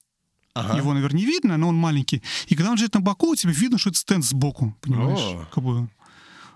Ага. 0.54 0.78
Его, 0.78 0.94
наверное, 0.94 1.18
не 1.18 1.26
видно, 1.26 1.56
но 1.56 1.68
он 1.68 1.76
маленький. 1.76 2.22
И 2.46 2.54
когда 2.54 2.70
он 2.70 2.76
лежит 2.76 2.94
на 2.94 3.00
боку, 3.00 3.26
у 3.28 3.34
тебя 3.34 3.52
видно, 3.52 3.76
что 3.76 3.90
это 3.90 3.98
стенд 3.98 4.24
сбоку, 4.24 4.74
понимаешь? 4.80 5.18
О. 5.18 5.46
Как 5.52 5.62
бы. 5.62 5.88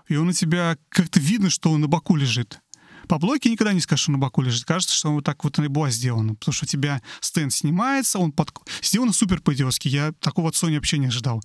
И 0.09 0.15
он 0.15 0.27
у 0.27 0.33
тебя 0.33 0.77
как-то 0.89 1.19
видно, 1.19 1.49
что 1.49 1.71
он 1.71 1.81
на 1.81 1.87
боку 1.87 2.15
лежит. 2.15 2.59
По 3.07 3.17
блоке 3.17 3.49
никогда 3.49 3.73
не 3.73 3.79
скажешь, 3.79 4.03
что 4.03 4.11
он 4.11 4.19
на 4.19 4.19
боку 4.19 4.41
лежит. 4.41 4.65
Кажется, 4.65 4.95
что 4.95 5.11
вот 5.13 5.23
так 5.23 5.43
вот 5.43 5.57
и 5.57 5.67
было 5.67 5.89
сделано. 5.89 6.35
Потому 6.35 6.53
что 6.53 6.65
у 6.65 6.67
тебя 6.67 7.01
стенд 7.21 7.53
снимается, 7.53 8.19
он 8.19 8.31
под... 8.31 8.51
сделано 8.81 9.13
супер 9.13 9.41
по-идиотски. 9.41 9.87
Я 9.87 10.11
такого 10.19 10.49
от 10.49 10.55
Sony 10.55 10.75
вообще 10.75 10.97
не 10.97 11.07
ожидал. 11.07 11.41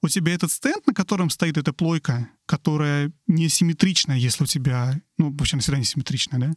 У 0.00 0.08
тебя 0.08 0.32
этот 0.32 0.52
стенд, 0.52 0.86
на 0.86 0.94
котором 0.94 1.28
стоит 1.28 1.58
эта 1.58 1.72
плойка, 1.72 2.28
которая 2.46 3.12
несимметричная, 3.26 4.16
если 4.16 4.44
у 4.44 4.46
тебя... 4.46 5.00
Ну, 5.18 5.32
вообще, 5.36 5.54
она 5.54 5.62
всегда 5.62 5.78
несимметричная, 5.78 6.40
да? 6.40 6.52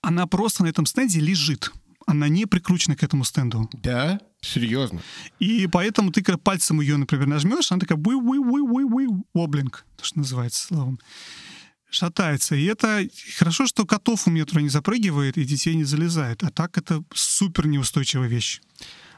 Она 0.00 0.26
просто 0.26 0.64
на 0.64 0.68
этом 0.68 0.86
стенде 0.86 1.20
лежит. 1.20 1.72
Она 2.06 2.28
не 2.28 2.46
прикручена 2.46 2.96
к 2.96 3.02
этому 3.02 3.24
стенду. 3.24 3.68
Да? 3.72 4.20
Серьезно? 4.40 5.00
И 5.38 5.66
поэтому 5.66 6.12
ты, 6.12 6.22
когда 6.22 6.38
пальцем 6.38 6.80
ее, 6.80 6.96
например, 6.96 7.26
нажмешь, 7.26 7.72
она 7.72 7.80
такая 7.80 7.98
вы 7.98 8.16
вы 8.20 8.40
вы 8.40 8.62
вы 8.62 8.86
вы 8.86 9.22
воблинг, 9.32 9.86
то, 9.96 10.04
что 10.04 10.18
называется 10.18 10.66
словом, 10.66 10.98
шатается. 11.88 12.54
И 12.54 12.64
это 12.64 13.06
хорошо, 13.38 13.66
что 13.66 13.86
котов 13.86 14.26
у 14.26 14.30
меня 14.30 14.44
туда 14.44 14.60
не 14.60 14.68
запрыгивает 14.68 15.38
и 15.38 15.44
детей 15.44 15.74
не 15.74 15.84
залезает. 15.84 16.42
А 16.42 16.50
так 16.50 16.76
это 16.76 17.02
супер 17.14 17.66
неустойчивая 17.66 18.28
вещь. 18.28 18.60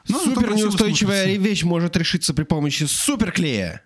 Но 0.07 0.19
зато 0.19 0.35
Супер 0.35 0.55
неустойчивая 0.55 1.35
вещь 1.37 1.63
может 1.63 1.97
решиться 1.97 2.33
при 2.33 2.43
помощи 2.43 2.83
суперклея. 2.83 3.83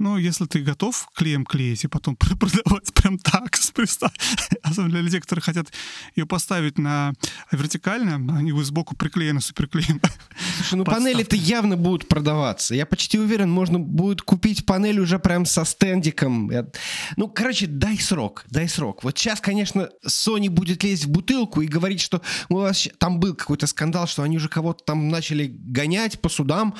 Ну, 0.00 0.16
если 0.16 0.46
ты 0.46 0.60
готов 0.60 1.10
клеем 1.14 1.44
клеить 1.44 1.84
и 1.84 1.86
потом 1.86 2.16
пр- 2.16 2.34
продавать 2.40 2.90
прям 2.94 3.18
так, 3.18 3.54
с 3.54 3.70
приста- 3.70 4.10
особенно 4.62 4.92
для 4.92 5.00
людей, 5.02 5.20
которые 5.20 5.42
хотят 5.42 5.66
ее 6.16 6.24
поставить 6.24 6.78
на 6.78 7.12
вертикально, 7.52 8.14
они 8.38 8.48
его 8.48 8.64
сбоку 8.64 8.96
приклеены 8.96 9.42
суперклеем. 9.42 10.00
Слушай, 10.56 10.76
ну 10.76 10.84
панели-то 10.84 11.36
явно 11.36 11.76
будут 11.76 12.08
продаваться. 12.08 12.74
Я 12.74 12.86
почти 12.86 13.18
уверен, 13.18 13.50
можно 13.50 13.78
будет 13.78 14.22
купить 14.22 14.64
панель 14.64 15.00
уже 15.00 15.18
прям 15.18 15.44
со 15.44 15.66
стендиком. 15.66 16.50
Ну, 17.18 17.28
короче, 17.28 17.66
дай 17.66 17.98
срок, 17.98 18.46
дай 18.48 18.70
срок. 18.70 19.04
Вот 19.04 19.18
сейчас, 19.18 19.42
конечно, 19.42 19.90
Sony 20.06 20.48
будет 20.48 20.82
лезть 20.82 21.04
в 21.04 21.10
бутылку 21.10 21.60
и 21.60 21.66
говорить, 21.66 22.00
что 22.00 22.22
у 22.48 22.56
вас 22.56 22.88
там 22.96 23.20
был 23.20 23.34
какой-то 23.34 23.66
скандал, 23.66 24.06
что 24.06 24.22
они 24.22 24.38
уже 24.38 24.48
кого-то 24.48 24.82
там 24.82 25.10
начали 25.10 25.46
гонять 25.46 26.22
по 26.22 26.30
судам. 26.30 26.74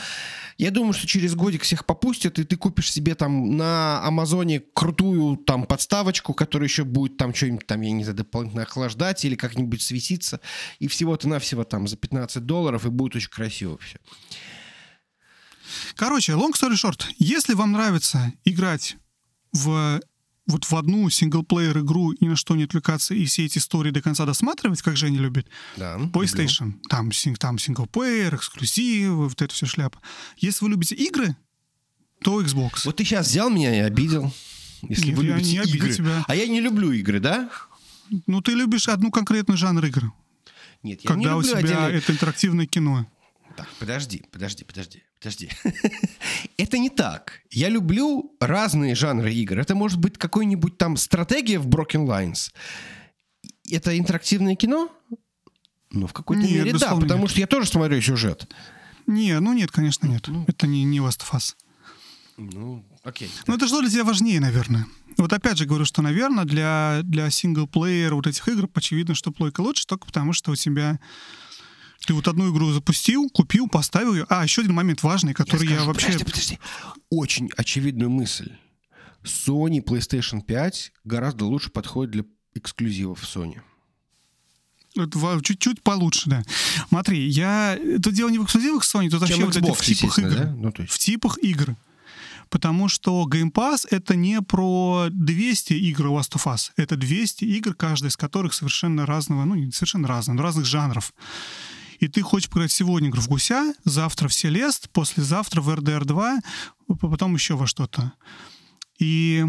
Я 0.57 0.71
думаю, 0.71 0.95
что 0.95 1.07
через 1.07 1.35
годик 1.35 1.63
всех 1.63 1.85
попустят, 1.85 2.39
и 2.39 2.45
ты 2.45 2.57
купишь 2.57 2.91
себе 2.91 3.10
там 3.15 3.57
на 3.57 4.01
Амазоне 4.05 4.61
крутую 4.61 5.37
там 5.37 5.65
подставочку, 5.65 6.35
которая 6.35 6.69
еще 6.69 6.85
будет 6.85 7.17
там 7.17 7.35
что-нибудь 7.35 7.67
там, 7.67 7.81
я 7.81 7.93
не 7.93 8.05
знаю, 8.05 8.17
дополнительно 8.19 8.63
охлаждать 8.63 9.25
или 9.25 9.35
как-нибудь 9.37 9.83
светиться. 9.83 10.41
И 10.79 10.89
всего-то 10.89 11.29
навсего 11.29 11.65
там 11.65 11.89
за 11.89 11.97
15 11.97 12.45
долларов, 12.45 12.87
и 12.87 12.91
будет 12.91 13.17
очень 13.17 13.31
красиво 13.31 13.79
все. 13.79 13.99
Короче, 15.97 16.33
long 16.33 16.53
story 16.53 16.75
short, 16.75 17.05
если 17.19 17.55
вам 17.55 17.73
нравится 17.73 18.33
играть 18.45 18.97
в 19.53 20.01
вот 20.47 20.65
в 20.65 20.75
одну 20.75 21.09
синглплеер 21.09 21.79
игру 21.79 22.11
и 22.11 22.25
ни 22.25 22.31
на 22.31 22.35
что 22.35 22.57
не 22.57 22.65
отвлекаться 22.65 23.15
и 23.15 23.25
все 23.25 23.45
эти 23.45 23.59
истории 23.59 23.93
до 23.93 24.03
конца 24.03 24.27
досматривать, 24.27 24.83
как 24.83 24.97
Женя 24.97 25.21
любит, 25.21 25.47
Да, 25.77 25.97
PlayStation, 25.97 26.73
там, 26.89 27.13
син- 27.13 27.37
там 27.37 27.57
синглплеер, 27.57 28.35
эксклюзивы, 28.35 29.29
вот 29.29 29.41
это 29.43 29.55
все 29.55 29.67
шляпа. 29.67 30.01
Если 30.39 30.65
вы 30.65 30.71
любите 30.73 30.97
игры, 30.97 31.37
то 32.23 32.41
Xbox. 32.43 32.83
Вот 32.85 32.97
ты 32.97 33.05
сейчас 33.05 33.29
взял 33.29 33.51
меня 33.51 33.75
и 33.75 33.81
обидел. 33.81 34.33
Если 34.83 35.09
Нет, 35.09 35.17
вы 35.19 35.25
я 35.27 35.31
любите 35.35 35.53
не 35.53 35.59
обидел 35.59 35.77
игры. 35.85 35.95
тебя. 35.95 36.25
А 36.27 36.35
я 36.35 36.47
не 36.47 36.61
люблю 36.61 36.91
игры, 36.93 37.21
да? 37.21 37.51
Ну, 38.27 38.41
ты 38.41 38.53
любишь 38.53 38.89
одну 38.89 39.11
конкретную 39.11 39.57
жанр 39.59 39.85
игр, 39.87 40.13
Нет, 40.83 41.01
я 41.03 41.11
не 41.11 41.15
когда 41.25 41.37
у 41.37 41.41
люблю 41.41 41.51
тебя 41.51 41.59
отдельные- 41.59 41.99
это 41.99 42.13
интерактивное 42.13 42.67
кино. 42.67 43.07
Так, 43.57 43.69
подожди, 43.79 44.23
подожди, 44.33 44.65
подожди, 44.65 45.03
подожди. 45.19 45.51
Это 46.57 46.79
не 46.79 46.89
так. 46.89 47.43
Я 47.51 47.69
люблю 47.69 48.35
разные 48.41 48.95
жанры 48.95 49.33
игр. 49.35 49.59
Это 49.59 49.75
может 49.75 49.99
быть 49.99 50.17
какой-нибудь 50.17 50.79
там 50.79 50.97
стратегия 50.97 51.59
в 51.59 51.67
Broken 51.67 52.07
Lines. 52.07 52.51
Это 53.71 53.99
интерактивное 53.99 54.55
кино? 54.57 54.89
Ну, 55.91 56.07
в 56.07 56.13
какой-то 56.13 56.43
мере 56.43 56.73
да, 56.73 56.95
потому 56.95 57.23
нет. 57.23 57.31
что 57.31 57.41
я 57.41 57.47
тоже 57.47 57.69
смотрю 57.69 58.01
сюжет. 58.01 58.49
Не, 59.07 59.39
ну 59.41 59.53
нет, 59.53 59.71
конечно, 59.73 60.07
нет. 60.07 60.29
Это 60.47 60.67
не, 60.67 60.85
не 60.85 60.99
Last 60.99 61.21
of 61.21 61.33
Us. 61.33 61.55
Ну, 62.41 62.83
окей. 63.03 63.31
Ну, 63.47 63.55
это 63.55 63.67
что 63.67 63.81
для 63.83 63.91
тебя 63.91 64.05
важнее, 64.05 64.41
наверное? 64.41 64.87
Вот 65.19 65.33
опять 65.33 65.59
же 65.59 65.67
говорю, 65.67 65.85
что, 65.85 66.01
наверное, 66.01 66.45
для, 66.45 67.01
для 67.05 67.29
синглплеера 67.29 68.15
вот 68.15 68.27
этих 68.27 68.49
игр 68.49 68.69
очевидно, 68.73 69.15
что 69.15 69.31
плойка 69.31 69.61
лучше, 69.61 69.87
только 69.87 70.07
потому 70.07 70.33
что 70.33 70.53
у 70.53 70.57
тебя... 70.57 70.99
Ты 72.07 72.15
вот 72.15 72.27
одну 72.29 72.51
игру 72.51 72.73
запустил, 72.73 73.29
купил, 73.29 73.69
поставил 73.69 74.15
ее. 74.15 74.25
А, 74.31 74.43
еще 74.43 74.63
один 74.63 74.73
момент 74.73 75.03
важный, 75.03 75.35
который 75.35 75.67
я, 75.67 75.75
скажу, 75.75 75.87
вообще... 75.89 76.07
Подожди, 76.07 76.25
подожди. 76.25 76.59
Очень 77.11 77.51
очевидную 77.57 78.09
мысль. 78.09 78.53
Sony 79.23 79.85
PlayStation 79.85 80.41
5 80.41 80.93
гораздо 81.05 81.45
лучше 81.45 81.69
подходит 81.69 82.13
для 82.13 82.25
эксклюзивов 82.55 83.23
Sony. 83.23 83.61
Это 84.97 85.41
чуть-чуть 85.43 85.83
получше, 85.83 86.31
да. 86.31 86.43
Смотри, 86.89 87.29
я... 87.29 87.77
Это 87.77 88.11
дело 88.11 88.31
не 88.31 88.39
в 88.39 88.45
эксклюзивах 88.45 88.83
Sony, 88.83 89.11
тут 89.11 89.21
вообще 89.21 89.37
Чем 89.37 89.47
вот 89.47 89.57
эти 89.57 89.65
Xbox, 89.65 89.75
в 89.75 89.85
типах 89.85 89.89
естественно, 89.89 90.27
игр. 90.29 90.37
да? 90.37 90.55
Ну, 90.57 90.73
то 90.73 90.83
есть. 90.83 90.95
В 90.95 90.99
типах 90.99 91.39
игр. 91.43 91.77
Потому 92.51 92.89
что 92.89 93.27
Game 93.31 93.53
Pass— 93.53 93.87
это 93.91 94.17
не 94.17 94.43
про 94.43 95.07
200 95.11 95.73
игр 95.75 96.07
Last 96.07 96.33
of 96.33 96.53
Us. 96.53 96.71
Это 96.77 96.97
200 96.97 97.45
игр, 97.45 97.75
каждая 97.75 98.11
из 98.11 98.17
которых 98.17 98.55
совершенно 98.55 99.07
разного, 99.07 99.45
ну, 99.45 99.55
не 99.55 99.71
совершенно 99.71 100.09
разного, 100.09 100.37
но 100.37 100.43
разных 100.43 100.67
жанров. 100.67 101.15
И 102.01 102.09
ты 102.09 102.23
хочешь 102.23 102.51
поиграть 102.51 102.73
сегодня 102.73 103.09
игру 103.09 103.21
в 103.21 103.29
Гуся, 103.29 103.75
завтра 103.85 104.29
в 104.29 104.35
Селест, 104.35 104.91
послезавтра 104.91 105.61
в 105.61 105.71
RDR 105.71 106.05
2, 106.05 106.41
потом 107.01 107.35
еще 107.35 107.55
во 107.55 107.67
что-то. 107.67 108.13
И 108.99 109.45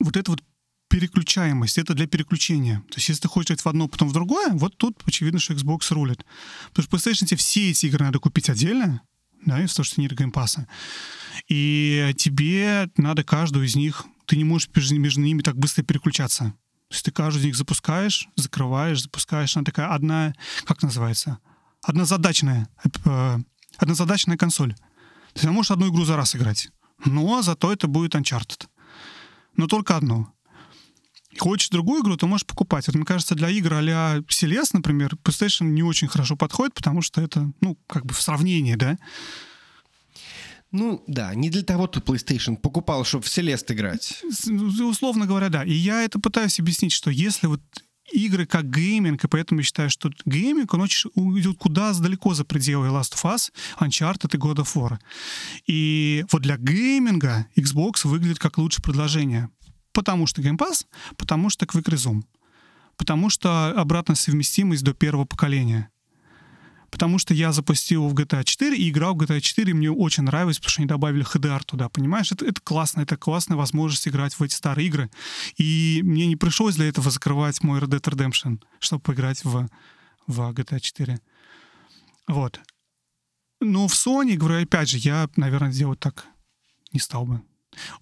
вот 0.00 0.16
это 0.16 0.30
вот 0.30 0.42
переключаемость, 0.88 1.76
это 1.76 1.92
для 1.92 2.06
переключения. 2.06 2.78
То 2.88 2.94
есть, 2.96 3.08
если 3.08 3.22
ты 3.22 3.28
хочешь 3.28 3.50
играть 3.50 3.64
в 3.64 3.68
одно, 3.68 3.88
потом 3.88 4.08
в 4.08 4.12
другое, 4.12 4.52
вот 4.52 4.76
тут 4.78 5.02
очевидно, 5.04 5.38
что 5.38 5.52
Xbox 5.52 5.92
рулит. 5.92 6.24
Потому 6.72 6.84
что 6.84 6.96
PlayStation 6.96 7.26
тебе 7.26 7.36
все 7.36 7.70
эти 7.70 7.86
игры 7.86 8.04
надо 8.04 8.18
купить 8.20 8.48
отдельно, 8.48 9.02
да, 9.44 9.62
из-за 9.62 9.76
того, 9.76 9.84
что 9.84 10.00
нет 10.00 10.12
геймпаса. 10.12 10.66
И 11.48 12.14
тебе 12.16 12.90
надо 12.96 13.24
каждую 13.24 13.66
из 13.66 13.76
них, 13.76 14.04
ты 14.26 14.36
не 14.36 14.44
можешь 14.44 14.68
между, 14.74 15.20
ними 15.20 15.42
так 15.42 15.56
быстро 15.56 15.82
переключаться. 15.82 16.54
То 16.88 16.94
есть 16.94 17.04
ты 17.04 17.10
каждый 17.10 17.40
из 17.40 17.44
них 17.44 17.56
запускаешь, 17.56 18.28
закрываешь, 18.36 19.02
запускаешь. 19.02 19.56
Она 19.56 19.64
такая 19.64 19.88
одна, 19.88 20.34
как 20.64 20.82
называется? 20.82 21.38
Однозадачная, 21.82 22.68
э, 23.04 23.38
однозадачная 23.76 24.36
консоль. 24.36 24.74
То 24.74 25.34
есть 25.34 25.44
она 25.44 25.52
может 25.52 25.70
одну 25.72 25.88
игру 25.88 26.04
за 26.04 26.16
раз 26.16 26.34
играть. 26.34 26.70
Но 27.04 27.42
зато 27.42 27.72
это 27.72 27.88
будет 27.88 28.14
Uncharted. 28.14 28.66
Но 29.56 29.66
только 29.66 29.96
одну. 29.96 30.28
Хочешь 31.38 31.70
другую 31.70 32.02
игру, 32.02 32.16
то 32.16 32.26
можешь 32.26 32.46
покупать. 32.46 32.86
Вот, 32.86 32.96
мне 32.96 33.04
кажется, 33.04 33.34
для 33.34 33.48
игр 33.50 33.74
а-ля 33.74 34.18
Celeste, 34.28 34.70
например, 34.74 35.16
PlayStation 35.22 35.64
не 35.64 35.82
очень 35.82 36.08
хорошо 36.08 36.36
подходит, 36.36 36.74
потому 36.74 37.02
что 37.02 37.20
это, 37.20 37.50
ну, 37.60 37.78
как 37.86 38.06
бы 38.06 38.14
в 38.14 38.20
сравнении, 38.20 38.74
да? 38.74 38.96
Ну, 40.70 41.02
да, 41.06 41.34
не 41.34 41.48
для 41.48 41.62
того 41.62 41.86
ты 41.86 42.00
PlayStation 42.00 42.56
покупал, 42.56 43.04
чтобы 43.04 43.24
в 43.24 43.28
Celeste 43.28 43.72
играть. 43.72 44.22
Условно 44.80 45.26
говоря, 45.26 45.48
да. 45.48 45.64
И 45.64 45.72
я 45.72 46.02
это 46.02 46.18
пытаюсь 46.18 46.60
объяснить, 46.60 46.92
что 46.92 47.10
если 47.10 47.46
вот 47.46 47.62
игры 48.12 48.46
как 48.46 48.70
гейминг, 48.70 49.24
и 49.24 49.28
поэтому 49.28 49.60
я 49.60 49.64
считаю, 49.64 49.90
что 49.90 50.10
гейминг, 50.24 50.72
он 50.74 50.82
очень 50.82 51.10
идет 51.38 51.58
куда 51.58 51.92
далеко 51.92 52.34
за 52.34 52.44
пределы 52.44 52.88
Last 52.88 53.14
of 53.14 53.24
Us, 53.24 53.50
Uncharted 53.80 54.34
и 54.34 54.38
God 54.38 54.56
of 54.56 54.74
War. 54.74 54.98
И 55.66 56.24
вот 56.30 56.42
для 56.42 56.56
гейминга 56.56 57.46
Xbox 57.56 58.06
выглядит 58.06 58.38
как 58.38 58.58
лучшее 58.58 58.82
предложение. 58.82 59.50
Потому 59.98 60.28
что 60.28 60.42
Game 60.42 60.56
Pass, 60.56 60.86
потому 61.16 61.50
что 61.50 61.66
Quick 61.66 61.86
Resume, 61.86 62.22
потому 62.96 63.30
что 63.30 63.70
обратная 63.76 64.14
совместимость 64.14 64.84
до 64.84 64.94
первого 64.94 65.24
поколения. 65.24 65.90
Потому 66.88 67.18
что 67.18 67.34
я 67.34 67.50
запустил 67.50 68.06
в 68.06 68.14
GTA 68.14 68.44
4 68.44 68.76
и 68.76 68.90
играл 68.90 69.16
в 69.16 69.18
GTA 69.18 69.40
4, 69.40 69.68
и 69.68 69.74
мне 69.74 69.90
очень 69.90 70.22
нравилось, 70.22 70.58
потому 70.58 70.70
что 70.70 70.82
они 70.82 70.88
добавили 70.88 71.26
HDR 71.26 71.64
туда, 71.64 71.88
понимаешь? 71.88 72.30
Это, 72.30 72.46
это 72.46 72.60
классно, 72.60 73.00
это 73.00 73.16
классная 73.16 73.56
возможность 73.56 74.06
играть 74.06 74.34
в 74.34 74.42
эти 74.44 74.54
старые 74.54 74.86
игры. 74.86 75.10
И 75.56 76.00
мне 76.04 76.28
не 76.28 76.36
пришлось 76.36 76.76
для 76.76 76.88
этого 76.88 77.10
закрывать 77.10 77.60
мой 77.64 77.80
Red 77.80 77.88
Dead 77.88 78.00
Redemption, 78.00 78.62
чтобы 78.78 79.02
поиграть 79.02 79.44
в, 79.44 79.68
в 80.28 80.52
GTA 80.52 80.78
4. 80.78 81.18
Вот. 82.28 82.60
Но 83.60 83.88
в 83.88 83.94
Sony, 83.94 84.36
говорю, 84.36 84.62
опять 84.62 84.90
же, 84.90 84.98
я, 84.98 85.28
наверное, 85.34 85.72
делать 85.72 85.98
так 85.98 86.24
не 86.92 87.00
стал 87.00 87.26
бы. 87.26 87.42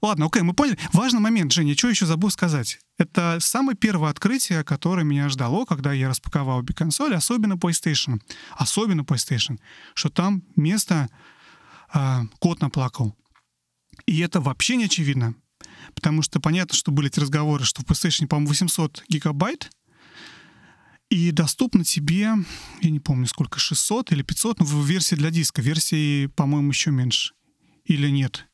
Ладно, 0.02 0.26
окей, 0.26 0.42
мы 0.42 0.54
поняли. 0.54 0.78
Важный 0.92 1.20
момент, 1.20 1.52
Женя, 1.52 1.76
что 1.76 1.88
еще 1.88 2.06
забыл 2.06 2.30
сказать? 2.30 2.78
Это 2.98 3.38
самое 3.40 3.76
первое 3.76 4.10
открытие, 4.10 4.64
которое 4.64 5.04
меня 5.04 5.28
ждало, 5.28 5.64
когда 5.64 5.92
я 5.92 6.08
распаковал 6.08 6.58
обе 6.58 6.74
консоли, 6.74 7.14
особенно 7.14 7.54
PlayStation. 7.54 8.20
Особенно 8.56 9.02
PlayStation. 9.02 9.58
Что 9.94 10.08
там 10.08 10.42
место 10.56 11.08
э, 11.92 12.20
кот 12.38 12.60
наплакал. 12.60 13.16
И 14.06 14.20
это 14.20 14.40
вообще 14.40 14.76
не 14.76 14.84
очевидно. 14.84 15.34
Потому 15.94 16.22
что 16.22 16.40
понятно, 16.40 16.74
что 16.74 16.90
были 16.90 17.08
эти 17.08 17.20
разговоры, 17.20 17.64
что 17.64 17.82
в 17.82 17.84
PlayStation, 17.84 18.26
по-моему, 18.26 18.48
800 18.48 19.04
гигабайт, 19.08 19.70
и 21.08 21.30
доступно 21.30 21.84
тебе, 21.84 22.32
я 22.82 22.90
не 22.90 22.98
помню, 22.98 23.26
сколько, 23.26 23.60
600 23.60 24.12
или 24.12 24.22
500, 24.22 24.60
но 24.60 24.66
в 24.66 24.84
версии 24.84 25.14
для 25.14 25.30
диска. 25.30 25.62
Версии, 25.62 26.26
по-моему, 26.26 26.70
еще 26.70 26.90
меньше. 26.90 27.34
Или 27.84 28.08
нет? 28.10 28.48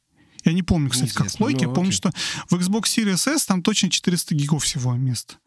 Я 0.45 0.53
не 0.53 0.63
помню, 0.63 0.91
кстати, 0.91 1.13
как 1.13 1.31
в 1.31 1.41
логике. 1.41 1.67
Ну, 1.67 1.75
помню, 1.75 1.93
что 1.93 2.11
в 2.49 2.55
Xbox 2.55 2.85
Series 2.85 3.33
S 3.33 3.47
там 3.47 3.63
точно 3.63 3.91
400 3.91 4.35
гигов 4.35 4.65
всего 4.65 4.95
мест. 4.95 5.39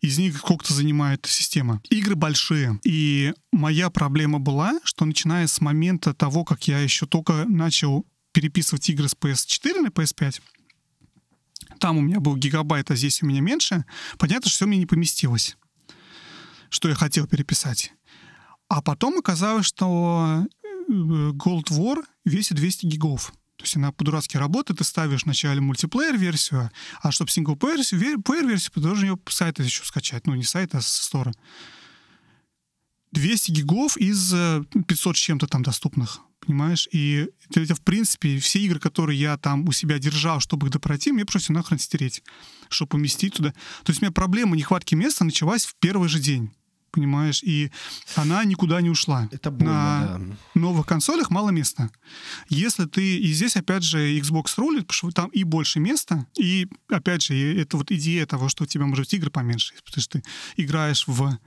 Из 0.00 0.18
них 0.18 0.38
сколько-то 0.38 0.72
занимает 0.72 1.26
система. 1.26 1.82
Игры 1.90 2.14
большие. 2.14 2.80
И 2.84 3.34
моя 3.52 3.90
проблема 3.90 4.38
была, 4.38 4.80
что 4.84 5.04
начиная 5.04 5.46
с 5.46 5.60
момента 5.60 6.14
того, 6.14 6.44
как 6.44 6.68
я 6.68 6.78
еще 6.78 7.06
только 7.06 7.44
начал 7.46 8.06
переписывать 8.32 8.88
игры 8.88 9.08
с 9.08 9.14
PS4 9.14 9.80
на 9.80 9.88
PS5, 9.88 10.40
там 11.78 11.98
у 11.98 12.00
меня 12.00 12.20
был 12.20 12.36
гигабайт, 12.36 12.90
а 12.90 12.96
здесь 12.96 13.22
у 13.22 13.26
меня 13.26 13.40
меньше, 13.40 13.84
понятно, 14.18 14.48
что 14.48 14.58
все 14.58 14.66
мне 14.66 14.78
не 14.78 14.86
поместилось, 14.86 15.56
что 16.68 16.88
я 16.88 16.94
хотел 16.94 17.26
переписать. 17.26 17.92
А 18.68 18.82
потом 18.82 19.18
оказалось, 19.18 19.66
что 19.66 20.46
э, 20.88 20.92
Gold 20.92 21.70
War 21.70 22.04
весит 22.24 22.56
200 22.56 22.86
гигов. 22.86 23.32
То 23.60 23.64
есть 23.64 23.76
она 23.76 23.92
по-дурацки 23.92 24.38
работает, 24.38 24.78
ты 24.78 24.84
ставишь 24.84 25.24
вначале 25.24 25.60
мультиплеер-версию, 25.60 26.70
а 27.02 27.12
чтобы 27.12 27.30
синглплеер-версию, 27.30 28.72
ты 28.72 28.80
должен 28.80 29.10
ее 29.10 29.18
сайта 29.28 29.62
еще 29.62 29.84
скачать. 29.84 30.26
Ну, 30.26 30.34
не 30.34 30.44
сайта, 30.44 30.78
а 30.78 30.80
с 30.80 30.86
стора. 30.86 31.34
200 33.12 33.50
гигов 33.50 33.98
из 33.98 34.30
500 34.30 35.14
э, 35.14 35.18
с 35.18 35.20
чем-то 35.20 35.46
там 35.46 35.62
доступных, 35.62 36.20
понимаешь? 36.40 36.88
И 36.90 37.28
это, 37.54 37.74
в 37.74 37.82
принципе, 37.82 38.38
все 38.38 38.60
игры, 38.60 38.80
которые 38.80 39.20
я 39.20 39.36
там 39.36 39.68
у 39.68 39.72
себя 39.72 39.98
держал, 39.98 40.40
чтобы 40.40 40.68
их 40.68 40.72
допройти, 40.72 41.12
мне 41.12 41.26
пришлось 41.26 41.50
нахрен 41.50 41.78
стереть, 41.78 42.22
чтобы 42.70 42.90
поместить 42.90 43.34
туда. 43.34 43.50
То 43.84 43.90
есть 43.90 44.00
у 44.00 44.06
меня 44.06 44.12
проблема 44.12 44.56
нехватки 44.56 44.94
места 44.94 45.24
началась 45.24 45.66
в 45.66 45.74
первый 45.74 46.08
же 46.08 46.18
день 46.18 46.50
понимаешь, 46.90 47.42
и 47.42 47.70
она 48.16 48.44
никуда 48.44 48.80
не 48.80 48.90
ушла. 48.90 49.28
Это 49.30 49.50
больно, 49.50 49.72
На 49.72 50.18
да. 50.18 50.36
новых 50.54 50.86
консолях 50.86 51.30
мало 51.30 51.50
места. 51.50 51.90
Если 52.48 52.86
ты... 52.86 53.18
И 53.18 53.32
здесь, 53.32 53.56
опять 53.56 53.82
же, 53.82 54.18
Xbox 54.18 54.54
рулит, 54.56 54.86
потому 54.86 55.10
что 55.10 55.22
там 55.22 55.30
и 55.30 55.44
больше 55.44 55.80
места, 55.80 56.26
и, 56.38 56.68
опять 56.88 57.22
же, 57.22 57.60
это 57.60 57.76
вот 57.76 57.90
идея 57.90 58.26
того, 58.26 58.48
что 58.48 58.64
у 58.64 58.66
тебя, 58.66 58.86
может 58.86 59.06
быть, 59.06 59.14
игры 59.14 59.30
поменьше, 59.30 59.74
потому 59.84 60.02
что 60.02 60.20
ты 60.20 60.24
играешь 60.56 61.04
в 61.06 61.38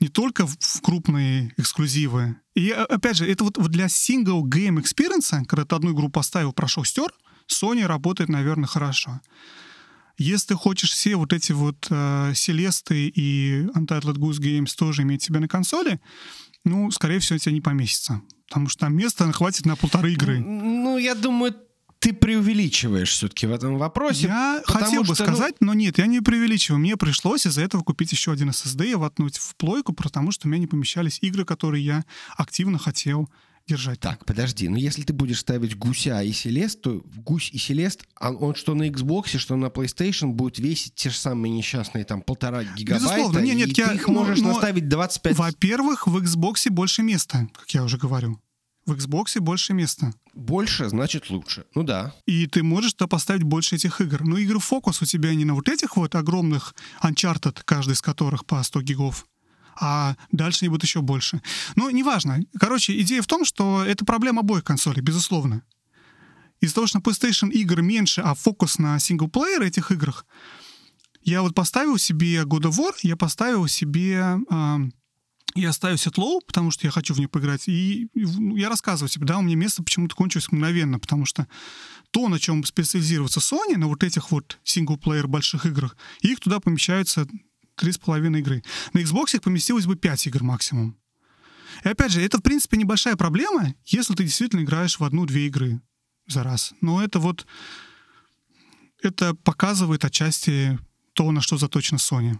не 0.00 0.08
только 0.08 0.46
в 0.46 0.80
крупные 0.82 1.52
эксклюзивы. 1.58 2.36
И, 2.54 2.70
опять 2.70 3.16
же, 3.16 3.30
это 3.30 3.44
вот, 3.44 3.58
вот 3.58 3.70
для 3.70 3.86
single 3.86 4.42
game 4.42 4.82
experience, 4.82 5.44
когда 5.44 5.64
ты 5.64 5.76
одну 5.76 5.92
игру 5.92 6.08
поставил, 6.08 6.52
прошел, 6.52 6.84
стер, 6.84 7.12
Sony 7.50 7.84
работает, 7.86 8.30
наверное, 8.30 8.66
хорошо. 8.66 9.20
Если 10.20 10.52
хочешь 10.52 10.92
все 10.92 11.16
вот 11.16 11.32
эти 11.32 11.52
вот 11.52 11.86
э, 11.88 12.32
Селесты 12.34 13.08
и 13.08 13.62
Untitled 13.74 14.16
Goose 14.16 14.38
Games 14.38 14.74
тоже 14.76 15.00
иметь 15.00 15.22
себя 15.22 15.40
на 15.40 15.48
консоли, 15.48 15.98
ну, 16.62 16.90
скорее 16.90 17.20
всего, 17.20 17.38
тебе 17.38 17.54
не 17.54 17.62
поместится. 17.62 18.20
Потому 18.46 18.68
что 18.68 18.80
там 18.80 18.94
места 18.94 19.32
хватит 19.32 19.64
на 19.64 19.76
полторы 19.76 20.12
игры. 20.12 20.38
Ну, 20.40 20.98
я 20.98 21.14
думаю, 21.14 21.54
ты 22.00 22.12
преувеличиваешь 22.12 23.12
все-таки 23.12 23.46
в 23.46 23.52
этом 23.52 23.78
вопросе. 23.78 24.26
Я 24.26 24.62
хотел 24.66 25.04
бы 25.04 25.14
что, 25.14 25.24
ну, 25.24 25.32
сказать, 25.32 25.54
ну... 25.60 25.68
но 25.68 25.74
нет, 25.74 25.96
я 25.96 26.04
не 26.04 26.20
преувеличиваю. 26.20 26.80
Мне 26.80 26.98
пришлось 26.98 27.46
из-за 27.46 27.62
этого 27.62 27.82
купить 27.82 28.12
еще 28.12 28.30
один 28.30 28.50
SSD 28.50 28.90
и 28.90 28.94
воткнуть 28.96 29.38
в 29.38 29.56
плойку, 29.56 29.94
потому 29.94 30.32
что 30.32 30.46
у 30.46 30.50
меня 30.50 30.60
не 30.60 30.66
помещались 30.66 31.18
игры, 31.22 31.46
которые 31.46 31.82
я 31.82 32.04
активно 32.36 32.76
хотел 32.76 33.30
держать. 33.70 34.00
Так, 34.00 34.24
подожди, 34.24 34.68
ну 34.68 34.76
если 34.76 35.02
ты 35.02 35.12
будешь 35.12 35.40
ставить 35.40 35.76
гуся 35.76 36.22
и 36.22 36.32
Селест, 36.32 36.82
то 36.82 37.02
гусь 37.16 37.50
и 37.52 37.58
Селест, 37.58 38.04
а 38.16 38.32
он 38.32 38.54
что 38.54 38.74
на 38.74 38.88
Xbox, 38.88 39.38
что 39.38 39.56
на 39.56 39.66
PlayStation 39.66 40.32
будет 40.32 40.58
весить 40.58 40.94
те 40.94 41.10
же 41.10 41.16
самые 41.16 41.52
несчастные 41.52 42.04
там 42.04 42.22
полтора 42.22 42.64
гигабайта. 42.64 43.16
Безусловно, 43.16 43.38
нет, 43.38 43.56
нет, 43.56 43.68
и 43.68 43.80
я, 43.80 43.88
ты 43.88 43.94
их 43.94 44.08
можешь 44.08 44.40
но, 44.40 44.48
наставить 44.48 44.88
25... 44.88 45.36
Во-первых, 45.36 46.06
в 46.06 46.16
Xbox 46.18 46.70
больше 46.70 47.02
места, 47.02 47.48
как 47.54 47.70
я 47.70 47.84
уже 47.84 47.96
говорю. 47.96 48.40
В 48.86 48.92
Xbox 48.92 49.38
больше 49.40 49.72
места. 49.72 50.12
Больше 50.34 50.88
значит 50.88 51.30
лучше. 51.30 51.64
Ну 51.74 51.82
да. 51.82 52.14
И 52.26 52.46
ты 52.46 52.62
можешь 52.62 52.94
туда 52.94 53.08
поставить 53.08 53.42
больше 53.42 53.76
этих 53.76 54.00
игр. 54.00 54.24
Но 54.24 54.38
игры 54.38 54.58
фокус 54.58 55.02
у 55.02 55.04
тебя 55.04 55.34
не 55.34 55.44
на 55.44 55.54
вот 55.54 55.68
этих 55.68 55.96
вот 55.96 56.14
огромных 56.14 56.74
Uncharted, 57.02 57.60
каждый 57.64 57.92
из 57.92 58.02
которых 58.02 58.46
по 58.46 58.62
100 58.62 58.82
гигов, 58.82 59.26
а 59.80 60.16
дальше 60.30 60.60
они 60.62 60.68
будут 60.68 60.84
еще 60.84 61.00
больше. 61.00 61.40
Но 61.74 61.90
неважно. 61.90 62.40
Короче, 62.58 62.98
идея 63.00 63.22
в 63.22 63.26
том, 63.26 63.44
что 63.44 63.82
это 63.84 64.04
проблема 64.04 64.40
обоих 64.40 64.64
консолей, 64.64 65.00
безусловно. 65.00 65.62
Из-за 66.60 66.74
того, 66.74 66.86
что 66.86 66.98
на 66.98 67.02
PlayStation 67.02 67.50
игр 67.50 67.80
меньше, 67.80 68.20
а 68.20 68.34
фокус 68.34 68.78
на 68.78 68.98
синглплеер 68.98 69.62
этих 69.62 69.90
играх, 69.90 70.26
я 71.22 71.42
вот 71.42 71.54
поставил 71.54 71.98
себе 71.98 72.42
God 72.42 72.62
of 72.62 72.78
War, 72.78 72.94
я 73.02 73.16
поставил 73.16 73.66
себе... 73.66 74.38
Э, 74.50 74.78
я 75.56 75.70
set 75.70 76.14
low, 76.16 76.40
потому 76.46 76.70
что 76.70 76.86
я 76.86 76.92
хочу 76.92 77.12
в 77.12 77.18
нее 77.18 77.28
поиграть. 77.28 77.66
И 77.66 78.08
я 78.14 78.68
рассказываю 78.68 79.08
себе, 79.08 79.26
да, 79.26 79.38
у 79.38 79.42
меня 79.42 79.56
место 79.56 79.82
почему-то 79.82 80.14
кончилось 80.14 80.52
мгновенно, 80.52 81.00
потому 81.00 81.26
что 81.26 81.48
то, 82.12 82.28
на 82.28 82.38
чем 82.38 82.64
специализируется 82.64 83.40
Sony, 83.40 83.76
на 83.76 83.88
вот 83.88 84.04
этих 84.04 84.30
вот 84.30 84.58
синглплеер 84.62 85.26
больших 85.26 85.66
играх, 85.66 85.96
их 86.20 86.38
туда 86.40 86.60
помещаются 86.60 87.26
три 87.80 87.92
с 87.92 87.98
половиной 87.98 88.40
игры. 88.40 88.62
На 88.92 88.98
Xbox 88.98 89.40
поместилось 89.40 89.86
бы 89.86 89.96
5 89.96 90.26
игр 90.26 90.42
максимум. 90.42 90.96
И 91.82 91.88
опять 91.88 92.12
же, 92.12 92.20
это, 92.20 92.38
в 92.38 92.42
принципе, 92.42 92.76
небольшая 92.76 93.16
проблема, 93.16 93.74
если 93.86 94.14
ты 94.14 94.24
действительно 94.24 94.62
играешь 94.62 95.00
в 95.00 95.04
одну-две 95.04 95.46
игры 95.46 95.80
за 96.26 96.42
раз. 96.42 96.74
Но 96.80 97.02
это 97.02 97.18
вот... 97.18 97.46
Это 99.02 99.34
показывает 99.34 100.04
отчасти 100.04 100.78
то, 101.14 101.32
на 101.32 101.40
что 101.40 101.56
заточена 101.56 101.96
Sony. 101.96 102.38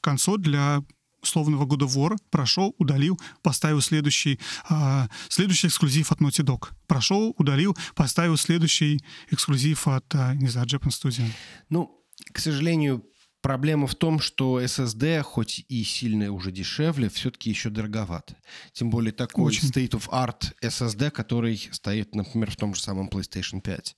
Консоль 0.00 0.38
для 0.38 0.84
условного 1.20 1.64
года 1.64 1.84
вора 1.84 2.16
прошел, 2.30 2.76
удалил, 2.78 3.18
поставил 3.42 3.80
следующий, 3.80 4.38
э, 4.70 5.08
следующий 5.28 5.66
эксклюзив 5.66 6.12
от 6.12 6.20
Naughty 6.20 6.44
Dog. 6.44 6.68
Прошел, 6.86 7.34
удалил, 7.38 7.76
поставил 7.96 8.36
следующий 8.36 9.02
эксклюзив 9.32 9.88
от, 9.88 10.14
э, 10.14 10.34
не 10.36 10.46
знаю, 10.46 10.68
Japan 10.68 10.90
Studio. 10.90 11.28
Ну, 11.70 12.00
к 12.32 12.38
сожалению, 12.38 13.04
Проблема 13.40 13.86
в 13.86 13.94
том, 13.94 14.18
что 14.18 14.60
SSD, 14.60 15.22
хоть 15.22 15.64
и 15.68 15.84
сильно 15.84 16.32
уже 16.32 16.50
дешевле, 16.50 17.08
все-таки 17.08 17.50
еще 17.50 17.70
дороговат. 17.70 18.34
Тем 18.72 18.90
более 18.90 19.12
такой 19.12 19.44
Очень. 19.44 19.68
state 19.68 19.90
of 19.90 20.08
art 20.08 20.52
SSD, 20.60 21.10
который 21.12 21.68
стоит, 21.70 22.16
например, 22.16 22.50
в 22.50 22.56
том 22.56 22.74
же 22.74 22.82
самом 22.82 23.08
PlayStation 23.08 23.60
5. 23.60 23.96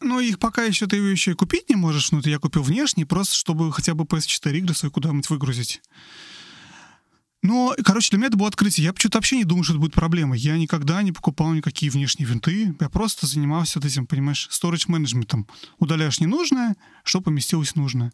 Ну, 0.00 0.18
их 0.18 0.40
пока 0.40 0.64
еще 0.64 0.88
ты 0.88 0.96
еще 0.96 1.30
и 1.30 1.34
купить 1.34 1.68
не 1.68 1.76
можешь. 1.76 2.10
Ну, 2.10 2.20
я 2.24 2.40
купил 2.40 2.62
внешний, 2.64 3.04
просто 3.04 3.36
чтобы 3.36 3.72
хотя 3.72 3.94
бы 3.94 4.02
PS4 4.02 4.58
игры 4.58 4.74
свои 4.74 4.90
куда-нибудь 4.90 5.30
выгрузить. 5.30 5.80
Но, 7.42 7.74
короче, 7.84 8.10
для 8.10 8.18
меня 8.18 8.28
это 8.28 8.36
было 8.36 8.48
открытие. 8.48 8.84
Я 8.84 8.92
почему-то 8.92 9.18
вообще 9.18 9.36
не 9.36 9.44
думал, 9.44 9.64
что 9.64 9.72
это 9.74 9.80
будет 9.80 9.94
проблемой. 9.94 10.38
Я 10.38 10.56
никогда 10.56 11.02
не 11.02 11.10
покупал 11.10 11.52
никакие 11.52 11.90
внешние 11.90 12.26
винты. 12.28 12.74
Я 12.80 12.88
просто 12.88 13.26
занимался 13.26 13.80
вот 13.80 13.86
этим, 13.86 14.06
понимаешь, 14.06 14.48
storage 14.50 14.84
менеджментом. 14.86 15.48
Удаляешь 15.78 16.20
ненужное, 16.20 16.76
что 17.02 17.20
поместилось 17.20 17.74
нужное. 17.74 18.12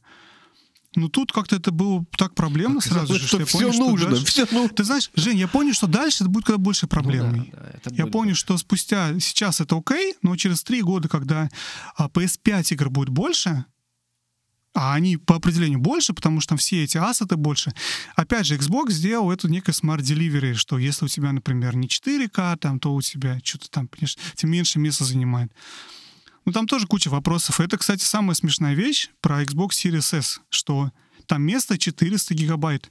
Ну, 0.94 1.08
тут 1.08 1.32
как-то 1.32 1.56
это 1.56 1.70
было 1.70 2.04
так 2.16 2.34
проблемно 2.34 2.80
сразу 2.80 3.14
же, 3.14 3.26
что 3.26 3.38
я 3.40 3.44
все 3.46 3.58
понял, 3.58 3.72
что 3.72 3.88
нужно, 3.90 4.08
дальше- 4.10 4.24
все 4.24 4.46
нужно. 4.50 4.68
Ты 4.70 4.84
знаешь, 4.84 5.10
Жень, 5.14 5.38
я 5.38 5.46
понял, 5.46 5.74
что 5.74 5.86
дальше 5.86 6.24
это 6.24 6.30
будет 6.30 6.46
куда 6.46 6.58
больше 6.58 6.86
проблемой. 6.86 7.38
Ну 7.40 7.46
да, 7.52 7.58
да, 7.60 7.70
это 7.74 7.94
Я 7.94 8.04
будет 8.06 8.12
больше. 8.12 8.34
что 8.40 8.56
спустя 8.56 9.18
сейчас 9.20 9.60
это 9.60 9.76
окей, 9.76 10.14
но 10.22 10.34
через 10.36 10.62
три 10.62 10.80
года, 10.82 11.08
когда 11.08 11.48
а, 11.96 12.08
PS5 12.08 12.72
игр 12.72 12.88
будет 12.90 13.10
больше, 13.10 13.66
а 14.74 14.94
они 14.94 15.16
по 15.16 15.36
определению 15.36 15.78
больше, 15.78 16.14
потому 16.14 16.40
что 16.40 16.50
там 16.50 16.58
все 16.58 16.84
эти 16.84 16.96
ассеты 16.98 17.36
больше. 17.36 17.72
Опять 18.16 18.46
же, 18.46 18.56
Xbox 18.56 18.90
сделал 18.90 19.30
это 19.30 19.48
некое 19.48 19.72
smart 19.72 19.98
delivery, 20.00 20.54
что 20.54 20.78
если 20.78 21.04
у 21.04 21.08
тебя, 21.08 21.32
например, 21.32 21.76
не 21.76 21.88
4К, 21.88 22.56
там, 22.58 22.78
то 22.80 22.94
у 22.94 23.02
тебя 23.02 23.40
что-то 23.42 23.70
там, 23.70 23.88
понимаешь, 23.88 24.16
тем 24.36 24.50
меньше 24.50 24.78
места 24.78 25.04
занимает. 25.04 25.52
Ну, 26.48 26.52
там 26.52 26.66
тоже 26.66 26.86
куча 26.86 27.10
вопросов. 27.10 27.60
Это, 27.60 27.76
кстати, 27.76 28.02
самая 28.04 28.34
смешная 28.34 28.72
вещь 28.72 29.10
про 29.20 29.42
Xbox 29.42 29.72
Series 29.72 30.16
S, 30.16 30.40
что 30.48 30.92
там 31.26 31.42
место 31.42 31.76
400 31.76 32.32
гигабайт 32.32 32.90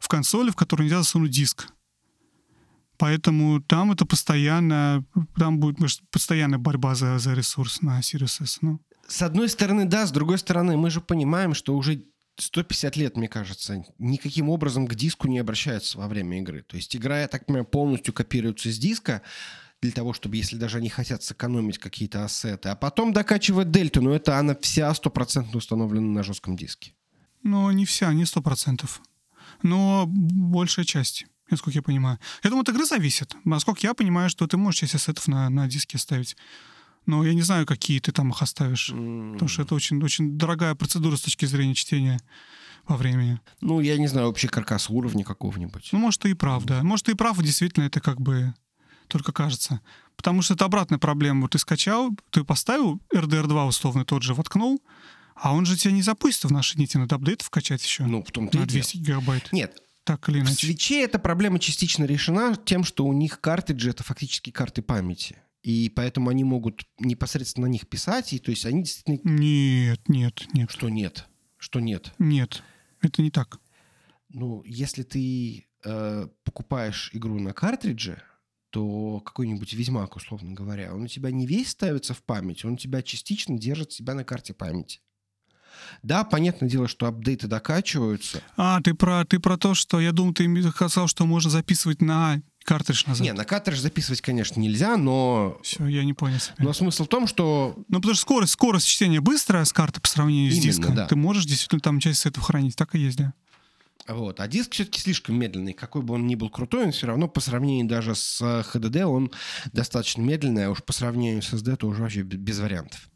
в 0.00 0.08
консоли, 0.08 0.50
в 0.50 0.56
которую 0.56 0.86
нельзя 0.86 0.98
засунуть 0.98 1.30
диск. 1.30 1.68
Поэтому 2.98 3.62
там 3.62 3.92
это 3.92 4.06
постоянно, 4.06 5.04
там 5.36 5.60
будет 5.60 5.78
постоянная 6.10 6.58
борьба 6.58 6.96
за, 6.96 7.16
за 7.20 7.32
ресурс 7.34 7.80
на 7.80 8.00
Series 8.00 8.42
S. 8.42 8.58
Ну, 8.60 8.80
С 9.06 9.22
одной 9.22 9.48
стороны, 9.48 9.84
да, 9.84 10.04
с 10.04 10.10
другой 10.10 10.38
стороны, 10.38 10.76
мы 10.76 10.90
же 10.90 11.00
понимаем, 11.00 11.54
что 11.54 11.76
уже 11.76 12.02
150 12.38 12.96
лет, 12.96 13.16
мне 13.16 13.28
кажется, 13.28 13.84
никаким 13.98 14.48
образом 14.48 14.88
к 14.88 14.96
диску 14.96 15.28
не 15.28 15.38
обращаются 15.38 15.96
во 15.96 16.08
время 16.08 16.40
игры. 16.40 16.62
То 16.62 16.74
есть 16.74 16.96
игра, 16.96 17.20
я 17.20 17.28
так 17.28 17.46
понимаю, 17.46 17.66
полностью 17.66 18.12
копируется 18.12 18.72
с 18.72 18.78
диска 18.78 19.22
для 19.82 19.92
того, 19.92 20.12
чтобы, 20.12 20.36
если 20.36 20.56
даже 20.56 20.78
они 20.78 20.88
хотят 20.88 21.22
сэкономить 21.22 21.78
какие-то 21.78 22.24
ассеты, 22.24 22.68
а 22.68 22.76
потом 22.76 23.12
докачивать 23.12 23.70
дельту, 23.70 24.02
но 24.02 24.14
это 24.14 24.38
она 24.38 24.54
вся 24.60 24.92
стопроцентно 24.94 25.58
установлена 25.58 26.06
на 26.06 26.22
жестком 26.22 26.56
диске. 26.56 26.92
но 27.42 27.72
не 27.72 27.84
вся, 27.86 28.12
не 28.12 28.26
сто 28.26 28.42
процентов. 28.42 29.00
Но 29.62 30.04
большая 30.06 30.84
часть, 30.84 31.26
насколько 31.50 31.78
я 31.78 31.82
понимаю. 31.82 32.18
Я 32.44 32.50
думаю, 32.50 32.62
от 32.62 32.68
игры 32.68 32.84
зависит. 32.84 33.34
Насколько 33.44 33.80
я 33.86 33.94
понимаю, 33.94 34.28
что 34.28 34.46
ты 34.46 34.56
можешь 34.56 34.80
часть 34.80 34.94
ассетов 34.94 35.26
на, 35.28 35.48
на 35.48 35.66
диске 35.66 35.96
оставить. 35.96 36.36
Но 37.06 37.24
я 37.24 37.32
не 37.32 37.42
знаю, 37.42 37.66
какие 37.66 37.98
ты 37.98 38.12
там 38.12 38.30
их 38.30 38.42
оставишь. 38.42 38.88
Потому 38.88 39.48
что 39.48 39.62
это 39.62 39.74
очень, 39.74 40.02
очень 40.02 40.36
дорогая 40.36 40.74
процедура 40.74 41.16
с 41.16 41.22
точки 41.22 41.46
зрения 41.46 41.74
чтения 41.74 42.20
во 42.86 42.96
времени. 42.96 43.40
Ну, 43.60 43.80
я 43.80 43.96
не 43.96 44.06
знаю, 44.06 44.26
вообще 44.26 44.48
каркас 44.48 44.90
уровня 44.90 45.24
какого-нибудь. 45.24 45.88
Ну, 45.92 45.98
может, 45.98 46.20
ты 46.20 46.30
и 46.30 46.34
прав, 46.34 46.64
да. 46.64 46.82
Может, 46.82 47.06
ты 47.06 47.12
и 47.12 47.14
прав, 47.14 47.42
действительно 47.42 47.84
это 47.84 48.00
как 48.00 48.20
бы 48.20 48.54
только 49.10 49.32
кажется. 49.32 49.80
Потому 50.16 50.42
что 50.42 50.54
это 50.54 50.64
обратная 50.64 50.98
проблема. 50.98 51.42
Вот 51.42 51.52
ты 51.52 51.58
скачал, 51.58 52.10
ты 52.30 52.44
поставил 52.44 53.00
RDR2 53.14 53.68
условно 53.68 54.04
тот 54.04 54.22
же, 54.22 54.34
воткнул, 54.34 54.82
а 55.34 55.54
он 55.54 55.64
же 55.66 55.76
тебя 55.76 55.92
не 55.92 56.02
запустит 56.02 56.44
в 56.44 56.52
наши 56.52 56.76
дни, 56.76 56.86
тебе 56.86 57.00
надо 57.00 57.14
апдейтов 57.16 57.48
качать 57.50 57.82
еще 57.82 58.04
Ну, 58.04 58.22
в 58.22 58.30
том-то 58.30 58.58
на 58.58 58.66
дело. 58.66 58.82
200 58.82 58.96
гигабайт. 58.98 59.52
Нет, 59.52 59.82
Так 60.04 60.28
или 60.28 60.40
в 60.40 60.42
иначе. 60.42 60.66
свече 60.66 61.02
эта 61.02 61.18
проблема 61.18 61.58
частично 61.58 62.04
решена 62.04 62.56
тем, 62.64 62.84
что 62.84 63.06
у 63.06 63.12
них 63.12 63.40
картриджи— 63.40 63.90
это 63.90 64.04
фактически 64.04 64.50
карты 64.50 64.82
памяти. 64.82 65.36
И 65.62 65.90
поэтому 65.94 66.30
они 66.30 66.42
могут 66.44 66.84
непосредственно 66.98 67.66
на 67.66 67.70
них 67.70 67.86
писать, 67.88 68.32
и 68.32 68.38
то 68.38 68.50
есть 68.50 68.64
они 68.66 68.82
действительно... 68.82 69.20
Нет, 69.30 70.08
нет, 70.08 70.46
нет, 70.54 70.70
Что 70.70 70.88
нет? 70.88 71.26
Что 71.58 71.80
нет? 71.80 72.12
нет. 72.18 72.62
Это 73.02 73.22
не 73.22 73.30
так. 73.30 73.58
Ну, 74.28 74.62
если 74.64 75.02
ты 75.02 75.66
э, 75.84 76.28
покупаешь 76.44 77.10
игру 77.14 77.38
на 77.38 77.52
картридже, 77.52 78.22
то 78.70 79.20
какой-нибудь 79.20 79.72
Ведьмак, 79.72 80.16
условно 80.16 80.52
говоря, 80.52 80.94
он 80.94 81.02
у 81.02 81.08
тебя 81.08 81.30
не 81.30 81.46
весь 81.46 81.70
ставится 81.70 82.14
в 82.14 82.22
память, 82.22 82.64
он 82.64 82.74
у 82.74 82.76
тебя 82.76 83.02
частично 83.02 83.58
держит 83.58 83.92
себя 83.92 84.14
на 84.14 84.24
карте 84.24 84.54
памяти. 84.54 85.00
Да, 86.02 86.24
понятное 86.24 86.68
дело, 86.68 86.88
что 86.88 87.06
апдейты 87.06 87.46
докачиваются. 87.46 88.42
А, 88.56 88.80
ты 88.82 88.94
про, 88.94 89.24
ты 89.24 89.38
про 89.38 89.56
то, 89.56 89.74
что 89.74 90.00
я 90.00 90.12
думал, 90.12 90.34
ты 90.34 90.46
сказал, 90.70 91.08
что 91.08 91.26
можно 91.26 91.50
записывать 91.50 92.02
на 92.02 92.42
картридж 92.64 93.04
назад. 93.06 93.22
Не, 93.24 93.32
на 93.32 93.44
картридж 93.44 93.78
записывать, 93.78 94.20
конечно, 94.20 94.60
нельзя, 94.60 94.96
но, 94.96 95.58
Все, 95.62 95.86
я 95.86 96.04
не 96.04 96.12
понял 96.12 96.38
себя. 96.38 96.54
но 96.58 96.72
смысл 96.72 97.04
в 97.04 97.08
том, 97.08 97.26
что 97.26 97.74
Ну, 97.88 97.96
потому 97.98 98.14
что 98.14 98.20
скорость, 98.22 98.52
скорость 98.52 98.86
чтения 98.86 99.20
быстрая 99.20 99.64
с 99.64 99.72
карты 99.72 100.00
по 100.00 100.08
сравнению 100.08 100.50
с 100.52 100.54
Именно, 100.56 100.62
диском. 100.66 100.94
да. 100.94 101.06
Ты 101.06 101.16
можешь 101.16 101.46
действительно 101.46 101.80
там 101.80 101.98
часть 101.98 102.26
этого 102.26 102.44
хранить. 102.44 102.76
Так 102.76 102.94
и 102.94 102.98
есть, 102.98 103.16
да. 103.18 103.32
Вот. 104.06 104.40
А 104.40 104.48
диск 104.48 104.72
все-таки 104.72 105.00
слишком 105.00 105.36
медленный. 105.38 105.72
Какой 105.72 106.02
бы 106.02 106.14
он 106.14 106.26
ни 106.26 106.34
был 106.34 106.50
крутой, 106.50 106.86
он 106.86 106.92
все 106.92 107.06
равно 107.06 107.28
по 107.28 107.40
сравнению 107.40 107.86
даже 107.86 108.14
с 108.14 108.40
э, 108.40 108.62
HDD 108.72 109.04
он 109.04 109.30
достаточно 109.72 110.22
медленный, 110.22 110.66
а 110.66 110.70
уж 110.70 110.82
по 110.82 110.92
сравнению 110.92 111.42
с 111.42 111.52
SD 111.52 111.76
то 111.76 111.86
уже 111.86 112.02
вообще 112.02 112.22
без 112.22 112.58
вариантов. 112.58 113.08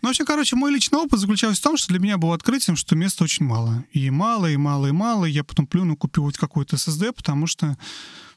Ну, 0.00 0.08
вообще, 0.08 0.24
короче, 0.24 0.54
мой 0.54 0.70
личный 0.72 0.98
опыт 0.98 1.18
заключался 1.18 1.60
в 1.60 1.64
том, 1.64 1.76
что 1.76 1.88
для 1.88 1.98
меня 1.98 2.18
было 2.18 2.34
открытием, 2.34 2.76
что 2.76 2.94
места 2.94 3.24
очень 3.24 3.44
мало. 3.44 3.84
И 3.92 4.10
мало, 4.10 4.46
и 4.46 4.56
мало, 4.56 4.86
и 4.86 4.92
мало. 4.92 5.24
И 5.24 5.32
я 5.32 5.42
потом 5.42 5.66
плюнул, 5.66 5.96
купил 5.96 6.24
вот 6.24 6.36
какой-то 6.38 6.76
SSD, 6.76 7.12
потому 7.12 7.46
что 7.46 7.76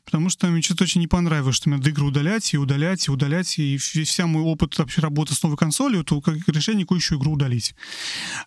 Потому 0.04 0.30
что 0.30 0.48
мне 0.48 0.64
что-то 0.64 0.86
очень 0.86 1.00
не 1.00 1.08
понравилось, 1.08 1.56
что 1.56 1.70
мне 1.70 1.78
надо 1.78 1.92
игры 1.92 2.06
удалять 2.06 2.56
и 2.56 2.58
удалять, 2.58 3.08
и 3.08 3.12
удалять. 3.12 3.60
И 3.60 3.74
весь- 3.74 4.10
вся 4.10 4.26
мой 4.26 4.42
опыт 4.42 4.76
вообще 4.80 5.00
работы 5.00 5.36
с 5.36 5.44
новой 5.44 5.58
консолью, 5.58 6.04
то 6.04 6.20
как 6.22 6.38
решение 6.50 6.86
какую-еще 6.86 7.16
игру 7.16 7.34
удалить. 7.34 7.76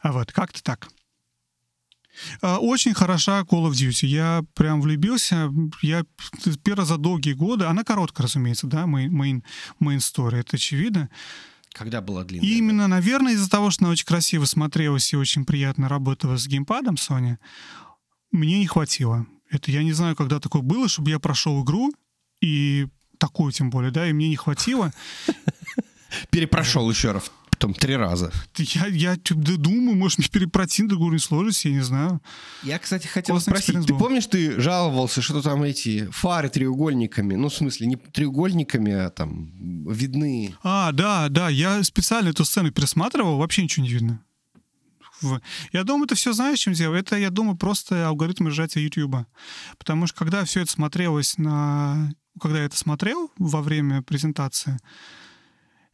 А 0.02 0.10
вот, 0.10 0.32
как-то 0.32 0.62
так. 0.64 0.88
А, 2.40 2.58
Очень 2.58 2.94
хороша 2.94 3.40
Call 3.40 3.68
of 3.68 3.72
Duty. 3.72 4.06
Я 4.06 4.44
прям 4.54 4.80
влюбился. 4.80 5.50
Я 5.82 6.04
первый 6.62 6.86
за 6.86 6.96
долгие 6.96 7.32
годы, 7.32 7.64
она 7.64 7.84
короткая, 7.84 8.26
разумеется, 8.26 8.66
да, 8.66 8.84
main, 8.84 9.08
main, 9.08 9.42
main 9.80 9.98
story, 9.98 10.36
это 10.36 10.56
очевидно. 10.56 11.08
Когда 11.72 12.00
была 12.00 12.24
длинная? 12.24 12.48
И 12.48 12.58
именно, 12.58 12.86
наверное, 12.86 13.32
из-за 13.32 13.50
того, 13.50 13.70
что 13.70 13.84
она 13.84 13.92
очень 13.92 14.06
красиво 14.06 14.44
смотрелась 14.44 15.12
и 15.12 15.16
очень 15.16 15.44
приятно 15.44 15.88
работала 15.88 16.36
с 16.36 16.46
геймпадом 16.46 16.94
Sony, 16.94 17.36
мне 18.30 18.58
не 18.60 18.66
хватило. 18.66 19.26
Это 19.50 19.70
я 19.70 19.82
не 19.82 19.92
знаю, 19.92 20.14
когда 20.14 20.40
такое 20.40 20.62
было, 20.62 20.88
чтобы 20.88 21.10
я 21.10 21.18
прошел 21.18 21.62
игру, 21.64 21.92
и 22.40 22.86
такую 23.18 23.52
тем 23.52 23.70
более, 23.70 23.90
да, 23.90 24.06
и 24.08 24.12
мне 24.12 24.28
не 24.28 24.36
хватило. 24.36 24.92
Перепрошел 26.30 26.88
еще 26.90 27.12
раз, 27.12 27.30
потом 27.64 27.74
три 27.74 27.96
раза. 27.96 28.30
Я, 28.56 28.86
я 28.86 29.16
да 29.16 29.56
думаю, 29.56 29.96
может, 29.96 30.18
мне 30.18 30.28
перепройти 30.28 30.82
на 30.82 30.90
другую 30.90 31.12
не 31.12 31.18
сложится, 31.18 31.68
я 31.68 31.74
не 31.74 31.80
знаю. 31.80 32.20
Я, 32.62 32.78
кстати, 32.78 33.06
хотел 33.06 33.36
Классный 33.36 33.56
спросить, 33.56 33.86
ты 33.86 33.94
помнишь, 33.94 34.26
ты 34.26 34.60
жаловался, 34.60 35.22
что 35.22 35.40
там 35.40 35.62
эти 35.62 36.06
фары 36.10 36.50
треугольниками, 36.50 37.34
ну, 37.34 37.48
в 37.48 37.54
смысле, 37.54 37.86
не 37.86 37.96
треугольниками, 37.96 38.92
а 38.92 39.10
там 39.10 39.50
видны. 39.90 40.54
А, 40.62 40.92
да, 40.92 41.28
да, 41.30 41.48
я 41.48 41.82
специально 41.82 42.28
эту 42.28 42.44
сцену 42.44 42.70
пересматривал, 42.70 43.38
вообще 43.38 43.62
ничего 43.62 43.84
не 43.84 43.92
видно. 43.92 44.20
Я 45.72 45.84
думаю, 45.84 46.04
это 46.04 46.16
все 46.16 46.34
знаешь, 46.34 46.58
чем 46.58 46.74
дело? 46.74 46.94
Это, 46.94 47.16
я 47.16 47.30
думаю, 47.30 47.56
просто 47.56 48.06
алгоритм 48.06 48.50
сжатия 48.50 48.82
YouTube. 48.82 49.26
Потому 49.78 50.06
что 50.06 50.18
когда 50.18 50.44
все 50.44 50.60
это 50.60 50.70
смотрелось 50.70 51.38
на... 51.38 52.12
Когда 52.38 52.58
я 52.58 52.64
это 52.66 52.76
смотрел 52.76 53.30
во 53.38 53.62
время 53.62 54.02
презентации, 54.02 54.78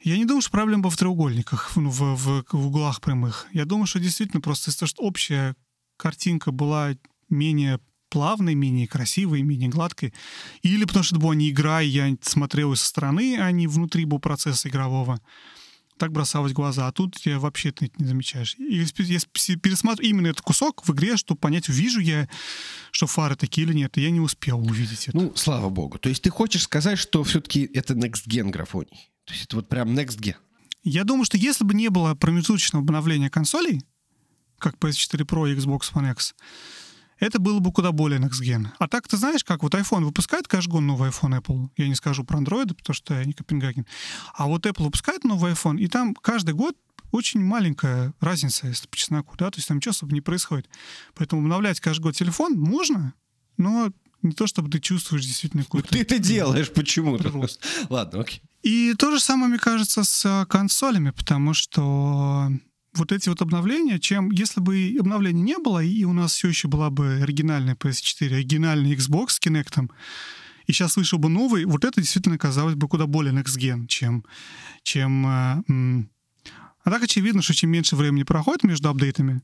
я 0.02 0.16
не 0.16 0.24
думаю, 0.24 0.42
что 0.42 0.50
проблема 0.50 0.90
в 0.90 0.96
треугольниках, 0.96 1.72
ну, 1.76 1.90
в, 1.90 2.00
в- 2.16 2.44
в 2.50 2.66
углах 2.66 3.00
прямых. 3.00 3.46
Я 3.52 3.64
думаю, 3.64 3.86
что 3.86 4.00
действительно 4.00 4.40
просто 4.40 4.70
из-за 4.70 4.80
того, 4.80 4.88
что 4.88 5.02
общая 5.02 5.56
картинка 5.96 6.52
была 6.52 6.94
менее 7.28 7.80
плавной, 8.08 8.54
менее 8.54 8.88
красивой, 8.88 9.42
менее 9.42 9.68
гладкой. 9.68 10.12
Или 10.62 10.84
потому 10.84 11.04
что 11.04 11.14
это 11.16 11.22
была 11.22 11.34
не 11.34 11.50
игра, 11.50 11.80
и 11.82 11.88
я 11.88 12.16
смотрел 12.22 12.74
со 12.74 12.84
стороны, 12.86 13.38
а 13.38 13.50
не 13.52 13.66
внутри 13.68 14.04
был 14.04 14.18
процесса 14.18 14.68
игрового. 14.68 15.20
Так 15.96 16.12
бросалось 16.12 16.52
глаза. 16.52 16.88
А 16.88 16.92
тут 16.92 17.18
я 17.26 17.38
вообще 17.38 17.70
ты 17.72 17.92
не 17.98 18.06
замечаешь. 18.06 18.56
И 18.58 18.78
я 18.78 19.18
пересматриваю 19.58 20.10
именно 20.10 20.26
этот 20.28 20.40
кусок 20.40 20.88
в 20.88 20.92
игре, 20.92 21.16
чтобы 21.18 21.38
понять, 21.38 21.68
вижу 21.68 22.00
я, 22.00 22.26
что 22.90 23.06
фары 23.06 23.36
такие 23.36 23.66
или 23.66 23.74
нет. 23.74 23.96
И 23.98 24.00
я 24.00 24.10
не 24.10 24.20
успел 24.20 24.58
увидеть 24.58 25.08
это. 25.08 25.16
Ну, 25.16 25.32
слава 25.36 25.68
богу. 25.68 25.98
То 25.98 26.08
есть 26.08 26.22
ты 26.22 26.30
хочешь 26.30 26.62
сказать, 26.62 26.98
что 26.98 27.22
все-таки 27.22 27.70
это 27.74 27.92
next 27.94 28.26
gen 28.26 28.48
графоний? 28.50 29.10
То 29.30 29.34
есть 29.34 29.44
это 29.44 29.56
вот 29.56 29.68
прям 29.68 29.96
next 29.96 30.18
gen. 30.18 30.34
Я 30.82 31.04
думаю, 31.04 31.24
что 31.24 31.36
если 31.36 31.62
бы 31.62 31.72
не 31.72 31.88
было 31.88 32.16
промежуточного 32.16 32.82
обновления 32.82 33.30
консолей, 33.30 33.80
как 34.58 34.74
PS4 34.74 35.24
Pro 35.24 35.48
и 35.48 35.54
Xbox 35.54 35.92
One 35.92 36.10
X, 36.10 36.34
это 37.20 37.38
было 37.38 37.60
бы 37.60 37.70
куда 37.72 37.92
более 37.92 38.18
next 38.18 38.42
gen. 38.42 38.66
А 38.80 38.88
так, 38.88 39.06
ты 39.06 39.16
знаешь, 39.16 39.44
как 39.44 39.62
вот 39.62 39.74
iPhone 39.74 40.04
выпускает 40.04 40.48
каждый 40.48 40.70
год 40.70 40.82
новый 40.82 41.10
iPhone 41.10 41.40
Apple. 41.40 41.68
Я 41.76 41.86
не 41.86 41.94
скажу 41.94 42.24
про 42.24 42.40
Android, 42.40 42.74
потому 42.74 42.92
что 42.92 43.14
я 43.14 43.24
не 43.24 43.32
Копенгаген. 43.32 43.86
А 44.34 44.48
вот 44.48 44.66
Apple 44.66 44.82
выпускает 44.82 45.22
новый 45.22 45.52
iPhone, 45.52 45.78
и 45.78 45.86
там 45.86 46.12
каждый 46.16 46.54
год 46.54 46.76
очень 47.12 47.40
маленькая 47.40 48.12
разница, 48.18 48.66
если 48.66 48.88
по 48.88 48.96
чесноку, 48.96 49.36
да, 49.36 49.52
то 49.52 49.58
есть 49.58 49.68
там 49.68 49.76
ничего 49.76 49.90
особо 49.90 50.12
не 50.12 50.20
происходит. 50.20 50.68
Поэтому 51.14 51.42
обновлять 51.42 51.78
каждый 51.78 52.02
год 52.02 52.16
телефон 52.16 52.58
можно, 52.58 53.14
но 53.58 53.92
не 54.22 54.32
то, 54.32 54.48
чтобы 54.48 54.70
ты 54.70 54.80
чувствуешь 54.80 55.24
действительно 55.24 55.62
какой-то... 55.62 55.90
Ты 55.90 56.00
это 56.00 56.18
делаешь 56.18 56.72
почему-то. 56.72 57.32
Ладно, 57.88 58.22
окей. 58.22 58.42
И 58.62 58.94
то 58.94 59.10
же 59.10 59.20
самое, 59.20 59.48
мне 59.48 59.58
кажется, 59.58 60.04
с 60.04 60.24
э, 60.26 60.46
консолями, 60.46 61.10
потому 61.10 61.54
что 61.54 62.50
вот 62.94 63.12
эти 63.12 63.28
вот 63.28 63.40
обновления, 63.40 63.98
чем 63.98 64.30
если 64.30 64.60
бы 64.60 64.96
обновлений 64.98 65.42
не 65.42 65.58
было, 65.58 65.82
и 65.82 66.04
у 66.04 66.12
нас 66.12 66.34
все 66.34 66.48
еще 66.48 66.68
была 66.68 66.90
бы 66.90 67.20
оригинальная 67.22 67.74
PS4, 67.74 68.34
оригинальный 68.34 68.94
Xbox 68.94 69.30
с 69.30 69.40
Kinect, 69.40 69.88
и 70.66 70.72
сейчас 70.72 70.96
вышел 70.96 71.18
бы 71.18 71.28
новый, 71.28 71.64
вот 71.64 71.84
это 71.84 72.00
действительно 72.00 72.38
казалось 72.38 72.74
бы 72.74 72.88
куда 72.88 73.06
более 73.06 73.32
next 73.32 73.58
gen, 73.58 73.86
чем... 73.86 74.24
чем 74.82 75.26
э, 75.26 76.04
а 76.82 76.90
так 76.90 77.02
очевидно, 77.02 77.42
что 77.42 77.54
чем 77.54 77.70
меньше 77.70 77.96
времени 77.96 78.24
проходит 78.24 78.64
между 78.64 78.88
апдейтами, 78.88 79.42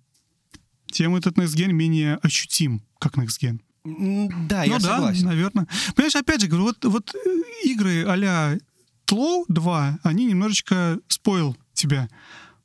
тем 0.91 1.17
этот 1.17 1.39
next 1.39 1.57
gen 1.57 1.73
менее 1.73 2.17
ощутим, 2.17 2.83
как 2.99 3.17
next 3.17 3.41
gen. 3.41 3.61
Да, 3.85 4.65
ну, 4.67 4.73
я 4.73 4.79
да, 4.79 4.97
согласен. 4.97 5.27
наверное. 5.27 5.69
Понимаешь, 5.95 6.17
опять 6.17 6.41
же 6.41 6.49
говорю, 6.49 6.65
вот, 6.65 6.85
вот 6.85 7.15
э, 7.15 7.69
игры 7.69 8.05
а-ля 8.05 8.59
Тлоу 9.07 9.45
2, 9.49 10.01
они 10.03 10.27
немножечко 10.27 10.99
споил 11.09 11.57
тебя. 11.73 12.09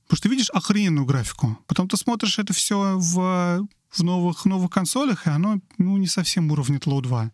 Потому 0.03 0.17
что 0.17 0.23
ты 0.23 0.29
видишь 0.29 0.49
охрененную 0.49 1.05
графику. 1.05 1.57
Потом 1.67 1.87
ты 1.87 1.95
смотришь 1.95 2.39
это 2.39 2.53
все 2.53 2.97
в, 2.97 3.67
в 3.89 4.03
новых, 4.03 4.45
новых 4.45 4.69
консолях, 4.69 5.27
и 5.27 5.29
оно 5.29 5.59
ну, 5.77 5.97
не 5.97 6.07
совсем 6.07 6.51
уровня 6.51 6.79
Тлоу 6.79 7.01
2 7.01 7.31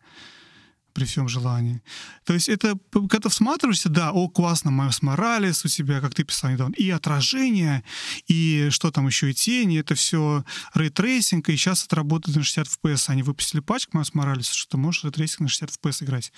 при 0.98 1.06
всем 1.06 1.30
желании. 1.30 1.84
То 2.24 2.34
есть 2.34 2.50
это, 2.50 2.76
когда 3.08 3.30
всматриваешься, 3.30 3.88
да, 3.88 4.12
о, 4.12 4.30
классно, 4.30 4.72
Miles 4.72 5.04
Morales 5.04 5.64
у 5.64 5.68
тебя, 5.68 6.02
как 6.02 6.16
ты 6.16 6.24
писал 6.24 6.50
недавно, 6.50 6.74
и 6.74 6.90
отражение, 6.90 7.84
и 8.26 8.70
что 8.72 8.90
там 8.90 9.06
еще, 9.06 9.30
и 9.30 9.34
тени, 9.36 9.78
это 9.78 9.94
все 9.94 10.44
ray 10.74 10.95
tracing, 10.95 11.50
и 11.50 11.56
сейчас 11.56 11.86
это 11.86 11.98
работает 11.98 12.36
на 12.36 12.42
60 12.42 12.66
FPS. 12.66 13.12
Они 13.12 13.22
выпустили 13.22 13.60
патч 13.60 13.86
к 13.86 13.94
Miles 13.94 14.16
Morales 14.16 14.47
у, 14.47 14.56
что 14.56 14.72
ты 14.72 14.78
можешь 14.78 15.04
ray 15.04 15.15
tracing 15.15 15.42
на 15.42 15.50
60 15.50 15.70
FPS 15.70 16.04
играть. 16.04 16.34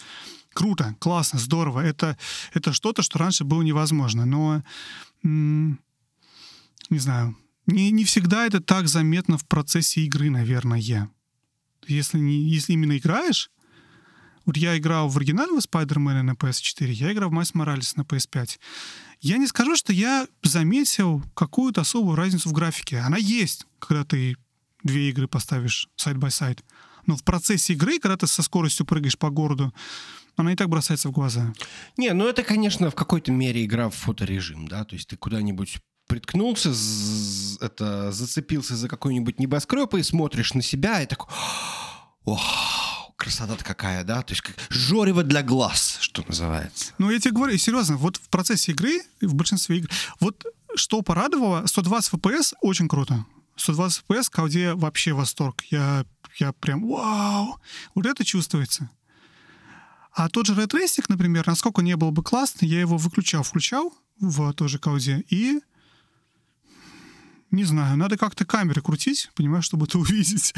Круто, 0.52 0.94
классно, 1.00 1.40
здорово. 1.40 1.80
Это, 1.80 2.18
это 2.54 2.74
что-то, 2.74 3.02
что 3.02 3.18
раньше 3.18 3.46
было 3.46 3.62
невозможно. 3.62 4.26
Но, 4.26 4.62
м- 5.24 5.80
не 6.90 7.00
знаю, 7.00 7.38
не, 7.66 7.92
не 7.92 8.04
всегда 8.04 8.46
это 8.46 8.60
так 8.60 8.90
заметно 8.90 9.38
в 9.38 9.48
процессе 9.48 10.02
игры, 10.02 10.30
наверное. 10.30 11.10
Если, 11.88 12.20
не, 12.20 12.44
если 12.50 12.74
именно 12.74 12.98
играешь, 12.98 13.50
вот 14.46 14.58
я 14.58 14.78
играл 14.78 15.10
в 15.10 15.18
оригинального 15.18 15.60
Spider-Man 15.60 16.18
а 16.18 16.24
на 16.24 16.32
PS4, 16.32 16.92
я 16.92 17.12
играл 17.12 17.30
в 17.30 17.34
Miles 17.34 17.54
Morales 17.54 17.96
на 17.96 18.02
PS5. 18.02 18.60
Я 19.22 19.38
не 19.38 19.48
скажу, 19.48 19.76
что 19.76 19.92
я 19.92 20.28
заметил 20.44 21.22
какую-то 21.34 21.82
особую 21.82 22.16
разницу 22.16 22.50
в 22.50 22.54
графике. 22.54 23.00
Она 23.00 23.18
есть, 23.18 23.66
когда 23.80 24.06
ты 24.06 24.38
две 24.84 25.10
игры 25.10 25.28
поставишь 25.28 25.90
side 25.98 26.22
by 26.22 26.34
side. 26.34 26.64
Но 27.06 27.18
в 27.18 27.24
процессе 27.24 27.74
игры, 27.74 28.00
когда 28.00 28.18
ты 28.18 28.28
со 28.28 28.42
скоростью 28.44 28.86
прыгаешь 28.86 29.18
по 29.18 29.30
городу, 29.30 29.74
она 30.36 30.54
не 30.54 30.56
так 30.56 30.70
бросается 30.70 31.10
в 31.10 31.12
глаза. 31.12 31.54
Не, 31.98 32.14
ну 32.14 32.28
это, 32.28 32.44
конечно, 32.44 32.90
в 32.90 32.96
какой-то 32.96 33.32
мере 33.32 33.66
игра 33.66 33.90
в 33.90 33.96
фоторежим, 33.96 34.68
да, 34.68 34.86
то 34.86 34.96
есть 34.96 35.10
ты 35.10 35.18
куда-нибудь 35.18 35.80
приткнулся, 36.08 36.74
это, 37.62 38.12
зацепился 38.12 38.76
за 38.76 38.88
какой-нибудь 38.88 39.40
небоскреб 39.40 39.94
и 39.96 40.04
смотришь 40.04 40.54
на 40.54 40.62
себя 40.62 41.02
и 41.02 41.06
такой, 41.06 41.28
ох, 42.24 42.99
красота-то 43.20 43.64
какая, 43.64 44.04
да? 44.04 44.22
То 44.22 44.32
есть 44.32 44.42
как 44.42 44.56
жорево 44.70 45.24
для 45.24 45.44
глаз, 45.44 45.98
что 46.00 46.24
называется. 46.26 46.94
Ну, 46.98 47.12
я 47.12 47.20
тебе 47.20 47.34
говорю, 47.34 47.58
серьезно, 47.58 47.98
вот 47.98 48.18
в 48.18 48.30
процессе 48.30 48.72
игры, 48.72 49.02
в 49.22 49.36
большинстве 49.36 49.78
игр, 49.78 49.90
вот 50.20 50.46
что 50.76 51.02
порадовало, 51.02 51.66
120 51.66 52.14
FPS 52.14 52.54
очень 52.62 52.88
круто. 52.88 53.26
120 53.58 54.04
FPS, 54.08 54.32
колде 54.32 54.74
вообще 54.74 55.12
восторг. 55.12 55.64
Я, 55.70 56.06
я 56.38 56.54
прям, 56.54 56.88
вау! 56.88 57.60
Вот 57.94 58.06
это 58.06 58.24
чувствуется. 58.24 58.90
А 60.14 60.30
тот 60.30 60.48
же 60.48 60.54
Red 60.54 60.72
Racing, 60.72 61.06
например, 61.10 61.46
насколько 61.46 61.82
не 61.82 61.96
был 61.96 62.12
бы 62.12 62.24
классно, 62.24 62.66
я 62.66 62.80
его 62.80 62.98
выключал, 62.98 63.44
включал 63.44 63.94
в 64.20 64.54
той 64.54 64.70
же 64.70 64.80
колде, 64.80 65.24
и 65.30 65.60
не 67.52 67.64
знаю, 67.64 67.98
надо 67.98 68.18
как-то 68.18 68.46
камеры 68.46 68.82
крутить, 68.82 69.30
понимаешь, 69.36 69.66
чтобы 69.66 69.86
это 69.86 69.98
увидеть. 70.00 70.54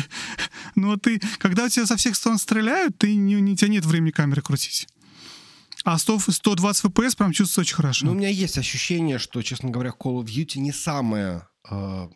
Но 0.76 0.98
ты, 0.98 1.22
когда 1.40 1.70
тебя 1.70 1.86
со 1.86 1.98
всех 1.98 2.16
сторон 2.16 2.38
стреляют, 2.38 2.98
ты 2.98 3.16
не, 3.16 3.38
у 3.38 3.56
тебя 3.56 3.70
нет 3.70 3.86
времени 3.86 4.12
камеры 4.12 4.42
крутить. 4.42 4.88
А 5.84 5.98
100, 5.98 6.20
120 6.20 6.86
FPS 6.86 7.18
прям 7.18 7.32
чувствуется 7.32 7.62
очень 7.62 7.76
хорошо. 7.76 8.06
Ну, 8.06 8.12
у 8.12 8.16
меня 8.16 8.30
есть 8.30 8.58
ощущение, 8.58 9.18
что, 9.18 9.42
честно 9.42 9.72
говоря, 9.72 9.92
Call 9.92 10.22
of 10.22 10.26
Duty 10.26 10.60
не 10.60 10.72
самая 10.72 11.48
э, 11.70 12.08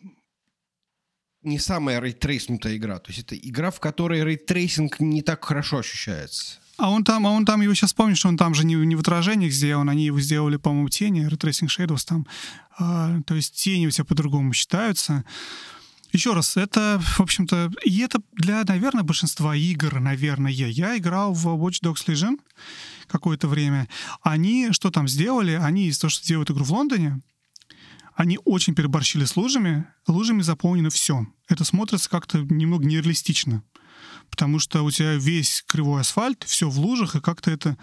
не 1.42 1.58
самая 1.58 2.00
рейтрейснутая 2.00 2.76
игра. 2.76 2.98
То 2.98 3.10
есть 3.10 3.22
это 3.24 3.36
игра, 3.36 3.70
в 3.70 3.80
которой 3.80 4.22
ray 4.22 4.45
tracing 4.45 5.00
не 5.00 5.22
так 5.22 5.44
хорошо 5.44 5.78
ощущается. 5.78 6.58
А 6.78 6.90
он 6.90 7.04
там, 7.04 7.26
а 7.26 7.30
он 7.30 7.46
там, 7.46 7.62
его 7.62 7.72
сейчас 7.74 7.94
помнишь, 7.94 8.18
что 8.18 8.28
он 8.28 8.36
там 8.36 8.54
же 8.54 8.64
не, 8.64 8.74
не 8.74 8.96
в 8.96 9.00
отражениях 9.00 9.52
сделан, 9.52 9.88
они 9.88 10.04
его 10.04 10.20
сделали, 10.20 10.56
по-моему, 10.56 10.88
тени, 10.90 11.26
Retracing 11.26 11.68
Shadows 11.68 12.04
там. 12.06 12.26
А, 12.78 13.20
то 13.22 13.34
есть 13.34 13.54
тени 13.54 13.86
у 13.86 13.90
тебя 13.90 14.04
по-другому 14.04 14.52
считаются. 14.52 15.24
Еще 16.12 16.34
раз, 16.34 16.56
это, 16.56 17.00
в 17.02 17.20
общем-то, 17.20 17.72
и 17.84 17.98
это 18.00 18.20
для, 18.32 18.62
наверное, 18.64 19.04
большинства 19.04 19.56
игр, 19.56 20.00
наверное. 20.00 20.52
Я 20.52 20.96
играл 20.98 21.32
в 21.32 21.46
Watch 21.46 21.82
Dogs 21.82 22.06
Legion 22.06 22.38
какое-то 23.06 23.48
время. 23.48 23.88
Они 24.22 24.68
что 24.72 24.90
там 24.90 25.08
сделали? 25.08 25.52
Они 25.52 25.88
из 25.88 25.98
того, 25.98 26.10
что 26.10 26.26
делают 26.26 26.50
игру 26.50 26.64
в 26.64 26.72
Лондоне, 26.72 27.20
они 28.14 28.38
очень 28.44 28.74
переборщили 28.74 29.24
с 29.24 29.36
лужами. 29.36 29.86
Лужами 30.06 30.42
заполнено 30.42 30.90
все. 30.90 31.26
Это 31.48 31.64
смотрится 31.64 32.10
как-то 32.10 32.38
немного 32.38 32.84
нереалистично 32.84 33.62
потому 34.36 34.58
что 34.58 34.82
у 34.82 34.90
тебя 34.90 35.14
весь 35.14 35.64
кривой 35.66 36.02
асфальт, 36.02 36.44
все 36.44 36.68
в 36.68 36.78
лужах, 36.78 37.16
и 37.16 37.22
как-то 37.22 37.50
это, 37.50 37.78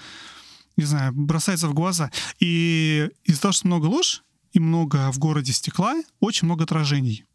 не 0.78 0.84
знаю, 0.86 1.12
бросается 1.12 1.68
в 1.68 1.74
глаза. 1.74 2.12
И 2.40 3.10
из-за 3.24 3.42
того, 3.42 3.52
что 3.54 3.68
много 3.68 3.88
луж 3.88 4.22
и 4.52 4.60
много 4.60 5.12
в 5.12 5.18
городе 5.18 5.52
стекла, 5.52 5.96
очень 6.20 6.46
много 6.46 6.66
отражений. 6.66 7.26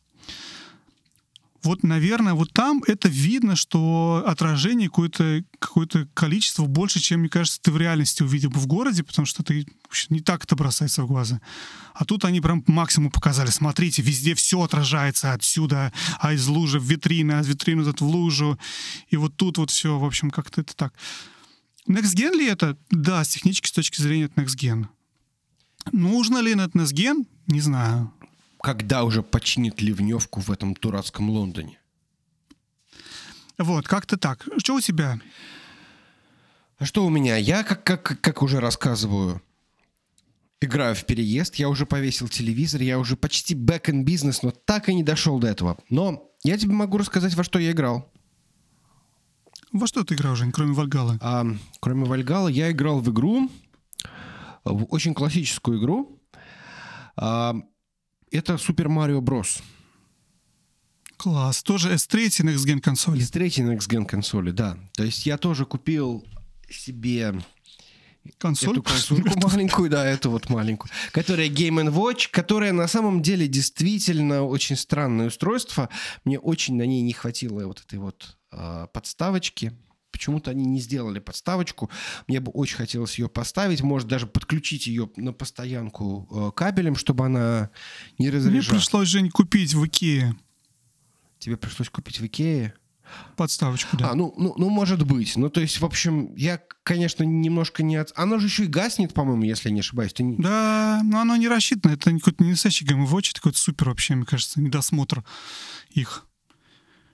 Вот, 1.68 1.82
наверное, 1.82 2.32
вот 2.32 2.50
там 2.54 2.82
это 2.86 3.08
видно, 3.08 3.54
что 3.54 4.24
отражение 4.26 4.88
какое-то 4.88 5.44
какое 5.58 5.86
количество 6.14 6.64
больше, 6.64 6.98
чем, 6.98 7.20
мне 7.20 7.28
кажется, 7.28 7.60
ты 7.60 7.70
в 7.70 7.76
реальности 7.76 8.22
увидел 8.22 8.48
бы 8.48 8.58
в 8.58 8.66
городе, 8.66 9.04
потому 9.04 9.26
что 9.26 9.42
ты 9.42 9.66
не 10.08 10.20
так 10.20 10.44
это 10.44 10.56
бросается 10.56 11.02
в 11.02 11.06
глаза. 11.06 11.42
А 11.92 12.06
тут 12.06 12.24
они 12.24 12.40
прям 12.40 12.64
максимум 12.68 13.10
показали. 13.10 13.50
Смотрите, 13.50 14.00
везде 14.00 14.34
все 14.34 14.62
отражается 14.62 15.34
отсюда, 15.34 15.92
а 16.20 16.32
из 16.32 16.46
лужи 16.46 16.80
в 16.80 16.84
витрины, 16.84 17.32
а 17.32 17.40
из 17.42 17.48
витрины 17.48 17.82
в 17.82 18.02
лужу. 18.02 18.58
И 19.10 19.18
вот 19.18 19.36
тут 19.36 19.58
вот 19.58 19.70
все, 19.70 19.98
в 19.98 20.06
общем, 20.06 20.30
как-то 20.30 20.62
это 20.62 20.74
так. 20.74 20.94
Next 21.86 22.14
Gen 22.16 22.34
ли 22.34 22.46
это? 22.46 22.78
Да, 22.88 23.22
с 23.22 23.28
технической 23.28 23.74
точки 23.74 24.00
зрения 24.00 24.24
это 24.24 24.40
Next 24.40 24.56
Gen. 24.56 24.86
Нужно 25.92 26.38
ли 26.38 26.52
это 26.52 26.78
Next 26.78 26.94
Gen? 26.94 27.26
Не 27.46 27.60
знаю 27.60 28.10
когда 28.68 29.04
уже 29.04 29.22
починит 29.22 29.80
ливневку 29.80 30.40
в 30.40 30.50
этом 30.50 30.74
дурацком 30.74 31.30
Лондоне. 31.30 31.80
Вот, 33.56 33.88
как-то 33.88 34.18
так. 34.18 34.46
Что 34.58 34.74
у 34.74 34.80
тебя? 34.82 35.18
А 36.76 36.84
что 36.84 37.06
у 37.06 37.08
меня? 37.08 37.36
Я, 37.38 37.62
как, 37.62 37.82
как, 37.82 38.20
как 38.20 38.42
уже 38.42 38.60
рассказываю, 38.60 39.40
играю 40.60 40.94
в 40.94 41.06
переезд, 41.06 41.54
я 41.54 41.70
уже 41.70 41.86
повесил 41.86 42.28
телевизор, 42.28 42.82
я 42.82 42.98
уже 42.98 43.16
почти 43.16 43.54
back-end 43.54 44.02
бизнес, 44.02 44.42
но 44.42 44.50
так 44.50 44.90
и 44.90 44.94
не 44.94 45.02
дошел 45.02 45.38
до 45.38 45.46
этого. 45.46 45.78
Но 45.88 46.30
я 46.44 46.58
тебе 46.58 46.74
могу 46.74 46.98
рассказать, 46.98 47.32
во 47.36 47.44
что 47.44 47.58
я 47.58 47.70
играл. 47.70 48.12
Во 49.72 49.86
что 49.86 50.04
ты 50.04 50.14
играл, 50.14 50.36
Жень, 50.36 50.52
кроме 50.52 50.74
Вальгала? 50.74 51.16
А, 51.22 51.46
кроме 51.80 52.04
Вальгала 52.04 52.48
я 52.48 52.70
играл 52.70 53.00
в 53.00 53.10
игру, 53.10 53.50
в 54.64 54.84
очень 54.92 55.14
классическую 55.14 55.80
игру. 55.80 56.20
А, 57.16 57.56
это 58.30 58.54
Super 58.54 58.86
Mario 58.86 59.20
Bros. 59.20 59.62
Класс. 61.16 61.62
Тоже 61.62 61.92
S3 61.94 62.26
Next 62.44 62.64
Gen 62.66 62.80
консоли. 62.80 63.20
S3 63.20 63.46
Next 63.46 63.88
Gen 63.88 64.04
консоли, 64.04 64.50
да. 64.52 64.78
То 64.94 65.02
есть 65.02 65.26
я 65.26 65.36
тоже 65.36 65.66
купил 65.66 66.24
себе 66.70 67.34
Консоль? 68.36 68.72
Эту 68.72 68.82
консольку 68.82 69.40
маленькую, 69.48 69.90
да, 69.90 70.04
эту 70.04 70.30
вот 70.30 70.50
маленькую, 70.50 70.90
которая 71.12 71.48
Game 71.48 71.90
Watch, 71.90 72.28
которая 72.30 72.72
на 72.72 72.86
самом 72.86 73.22
деле 73.22 73.48
действительно 73.48 74.42
очень 74.42 74.76
странное 74.76 75.28
устройство. 75.28 75.88
Мне 76.24 76.38
очень 76.38 76.76
на 76.76 76.82
ней 76.82 77.00
не 77.00 77.12
хватило 77.12 77.66
вот 77.66 77.80
этой 77.80 77.98
вот 77.98 78.36
э, 78.52 78.86
подставочки. 78.92 79.72
Почему-то 80.10 80.50
они 80.50 80.64
не 80.64 80.80
сделали 80.80 81.18
подставочку. 81.18 81.90
Мне 82.26 82.40
бы 82.40 82.50
очень 82.52 82.76
хотелось 82.76 83.18
ее 83.18 83.28
поставить, 83.28 83.82
может 83.82 84.08
даже 84.08 84.26
подключить 84.26 84.86
ее 84.86 85.10
на 85.16 85.32
постоянку 85.32 86.28
э, 86.30 86.50
кабелем, 86.56 86.96
чтобы 86.96 87.26
она 87.26 87.70
не 88.18 88.30
разряжалась. 88.30 88.68
Мне 88.68 88.78
пришлось, 88.78 89.08
Жень, 89.08 89.30
купить 89.30 89.74
в 89.74 89.86
Икее. 89.86 90.34
Тебе 91.38 91.56
пришлось 91.56 91.88
купить 91.88 92.20
в 92.20 92.26
Икее? 92.26 92.74
Подставочку, 93.36 93.96
да. 93.96 94.10
А, 94.10 94.14
ну, 94.14 94.34
ну, 94.36 94.54
ну, 94.56 94.68
может 94.68 95.04
быть. 95.04 95.36
Ну, 95.36 95.48
то 95.50 95.60
есть, 95.60 95.80
в 95.80 95.84
общем, 95.84 96.34
я, 96.34 96.60
конечно, 96.82 97.22
немножко 97.22 97.82
не... 97.82 97.96
От... 97.96 98.12
Оно 98.16 98.38
же 98.38 98.46
еще 98.46 98.64
и 98.64 98.68
гаснет, 98.68 99.14
по-моему, 99.14 99.44
если 99.44 99.68
я 99.68 99.74
не 99.74 99.80
ошибаюсь. 99.80 100.12
Ты. 100.12 100.36
Да, 100.38 101.00
но 101.04 101.20
оно 101.20 101.36
не 101.36 101.48
рассчитано. 101.48 101.92
Это 101.92 102.10
какой-то 102.10 102.44
не 102.44 102.50
настоящий 102.50 102.84
Watch, 102.84 103.30
это 103.30 103.40
какой-то 103.40 103.58
супер 103.58 103.88
вообще, 103.88 104.14
мне 104.14 104.26
кажется, 104.26 104.60
недосмотр 104.60 105.24
их. 105.90 106.27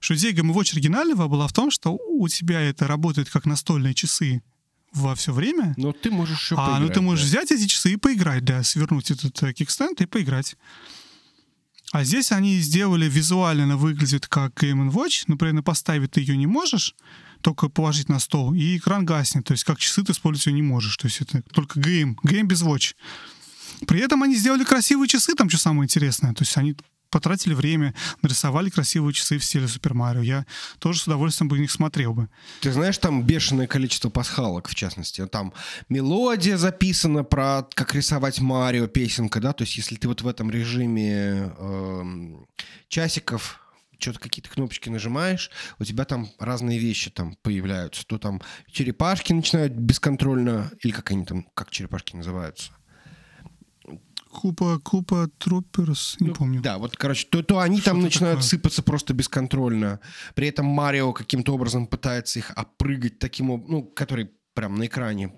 Что 0.05 0.15
идея 0.17 0.35
Game 0.35 0.53
Watch 0.53 0.75
оригинального 0.75 1.29
была 1.29 1.49
в 1.49 1.55
том, 1.55 1.71
что 1.71 1.93
у 1.95 2.29
тебя 2.29 2.61
это 2.61 2.87
работает 2.87 3.31
как 3.31 3.47
настольные 3.47 3.95
часы 3.95 4.43
во 4.93 5.15
все 5.15 5.33
время. 5.33 5.73
Но 5.79 5.93
ты 5.93 6.11
можешь 6.11 6.39
еще 6.39 6.57
А, 6.59 6.73
ну 6.73 6.75
поиграть, 6.75 6.93
ты 6.93 7.01
можешь 7.01 7.25
да. 7.25 7.29
взять 7.29 7.53
эти 7.53 7.67
часы 7.67 7.95
и 7.95 7.97
поиграть, 7.97 8.45
да, 8.45 8.63
свернуть 8.63 9.11
этот 9.11 9.43
э, 9.43 9.55
кикстенд 9.55 9.99
и 10.03 10.05
поиграть. 10.05 10.57
А 11.93 12.05
здесь 12.05 12.33
они 12.33 12.59
сделали 12.59 13.09
визуально 13.09 13.79
выглядит 13.79 14.27
как 14.27 14.53
Game 14.63 14.93
Watch, 14.93 15.25
например, 15.27 15.63
поставить 15.63 16.11
ты 16.11 16.21
ее 16.21 16.37
не 16.37 16.47
можешь, 16.47 16.95
только 17.41 17.71
положить 17.71 18.11
на 18.11 18.19
стол, 18.19 18.53
и 18.53 18.77
экран 18.77 19.07
гаснет. 19.07 19.47
То 19.47 19.53
есть 19.53 19.65
как 19.65 19.79
часы 19.79 20.05
ты 20.05 20.13
использовать 20.13 20.49
ее 20.49 20.53
не 20.53 20.61
можешь. 20.61 20.99
То 20.99 21.07
есть 21.07 21.23
это 21.23 21.41
только 21.55 21.81
Game, 21.81 22.17
Game 22.23 22.45
без 22.45 22.63
Watch. 22.63 22.95
При 23.87 24.01
этом 24.01 24.23
они 24.23 24.37
сделали 24.37 24.65
красивые 24.65 25.09
часы, 25.09 25.35
там 25.35 25.49
что 25.49 25.59
самое 25.59 25.87
интересное. 25.87 26.35
То 26.35 26.43
есть 26.43 26.59
они 26.59 26.77
потратили 27.15 27.55
время, 27.55 27.95
нарисовали 28.23 28.71
красивые 28.71 29.15
часы 29.15 29.39
в 29.39 29.45
стиле 29.45 29.69
Супер 29.69 29.95
Марио. 29.95 30.21
Я 30.21 30.47
тоже 30.81 30.99
с 30.99 31.07
удовольствием 31.07 31.49
бы 31.49 31.57
их 31.63 31.71
смотрел 31.71 32.13
бы. 32.13 32.29
Ты 32.61 32.73
знаешь, 32.73 32.99
там 32.99 33.23
бешеное 33.23 33.69
количество 33.69 34.11
пасхалок, 34.11 34.69
в 34.69 34.75
частности. 34.75 35.25
Там 35.29 35.53
мелодия 35.89 36.57
записана 36.57 37.23
про 37.23 37.69
как 37.75 37.95
рисовать 37.95 38.41
Марио, 38.41 38.89
песенка, 38.89 39.39
да? 39.39 39.53
То 39.53 39.63
есть 39.63 39.77
если 39.77 39.95
ты 39.95 40.09
вот 40.09 40.23
в 40.23 40.27
этом 40.27 40.51
режиме 40.51 41.53
эм, 41.57 42.47
часиков 42.89 43.61
что-то 44.01 44.19
какие-то 44.19 44.51
кнопочки 44.51 44.89
нажимаешь, 44.89 45.53
у 45.79 45.85
тебя 45.85 46.05
там 46.05 46.29
разные 46.41 46.81
вещи 46.81 47.11
там 47.11 47.37
появляются. 47.43 48.05
То 48.05 48.19
там 48.19 48.43
черепашки 48.73 49.33
начинают 49.33 49.73
бесконтрольно, 49.73 50.73
или 50.83 50.91
как 50.91 51.13
они 51.13 51.25
там, 51.25 51.47
как 51.55 51.71
черепашки 51.71 52.17
называются? 52.17 52.73
Купа, 54.35 54.79
Купа 54.81 55.29
Труперс, 55.39 56.17
не 56.21 56.29
Ну, 56.29 56.35
помню. 56.35 56.61
Да, 56.61 56.79
вот, 56.79 56.97
короче, 56.97 57.27
то, 57.31 57.43
то 57.43 57.61
они 57.61 57.81
там 57.81 57.97
Что-то 57.97 58.05
начинают 58.05 58.39
такое. 58.41 58.49
сыпаться 58.49 58.83
просто 58.83 59.15
бесконтрольно. 59.15 60.01
При 60.35 60.49
этом 60.49 60.67
Марио 60.67 61.13
каким-то 61.13 61.55
образом 61.55 61.87
пытается 61.87 62.41
их 62.41 62.53
опрыгать 62.57 63.19
таким 63.19 63.51
образом, 63.51 63.73
ну, 63.73 63.83
который 63.85 64.31
прям 64.55 64.75
на 64.77 64.87
экране. 64.87 65.33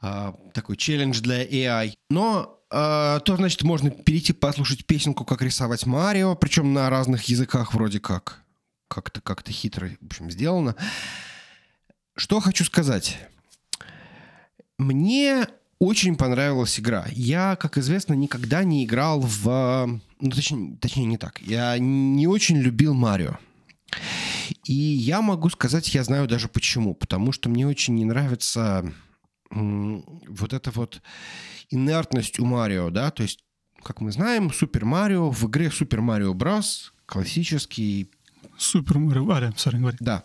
А, 0.00 0.34
такой 0.52 0.76
челлендж 0.76 1.20
для 1.20 1.44
AI. 1.44 1.94
Но 2.10 2.60
а, 2.70 3.20
то, 3.20 3.36
значит, 3.36 3.62
можно 3.62 3.90
перейти 3.90 4.32
послушать 4.32 4.84
песенку, 4.84 5.24
как 5.24 5.40
рисовать 5.42 5.86
Марио, 5.86 6.34
причем 6.34 6.74
на 6.74 6.90
разных 6.90 7.22
языках 7.24 7.72
вроде 7.72 8.00
как. 8.00 8.42
Как-то 8.88 9.20
как 9.20 9.48
хитро, 9.48 9.88
в 10.00 10.06
общем, 10.06 10.30
сделано. 10.30 10.76
Что 12.16 12.40
хочу 12.40 12.64
сказать. 12.64 13.18
Мне 14.78 15.46
очень 15.84 16.16
понравилась 16.16 16.78
игра. 16.80 17.06
Я, 17.12 17.56
как 17.56 17.78
известно, 17.78 18.14
никогда 18.14 18.64
не 18.64 18.84
играл 18.84 19.20
в... 19.20 20.00
Ну, 20.20 20.30
точнее, 20.30 20.76
точнее, 20.78 21.06
не 21.06 21.18
так. 21.18 21.40
Я 21.42 21.76
не 21.78 22.26
очень 22.26 22.58
любил 22.58 22.94
Марио. 22.94 23.38
И 24.64 24.72
я 24.72 25.20
могу 25.22 25.50
сказать, 25.50 25.94
я 25.94 26.04
знаю 26.04 26.26
даже 26.26 26.48
почему. 26.48 26.94
Потому 26.94 27.32
что 27.32 27.48
мне 27.48 27.66
очень 27.66 27.94
не 27.94 28.04
нравится 28.04 28.92
вот 29.50 30.52
эта 30.52 30.70
вот 30.70 31.02
инертность 31.70 32.40
у 32.40 32.44
Марио, 32.44 32.90
да, 32.90 33.10
то 33.10 33.22
есть, 33.22 33.44
как 33.82 34.00
мы 34.00 34.10
знаем, 34.10 34.52
Супер 34.52 34.84
Марио 34.84 35.30
в 35.30 35.44
игре 35.46 35.70
Супер 35.70 36.00
Марио 36.00 36.34
Брос 36.34 36.92
классический 37.06 38.10
Супер 38.58 38.98
Марио. 38.98 39.30
А, 39.30 39.40
да, 39.40 39.52
говори. 39.78 39.96
да. 40.00 40.24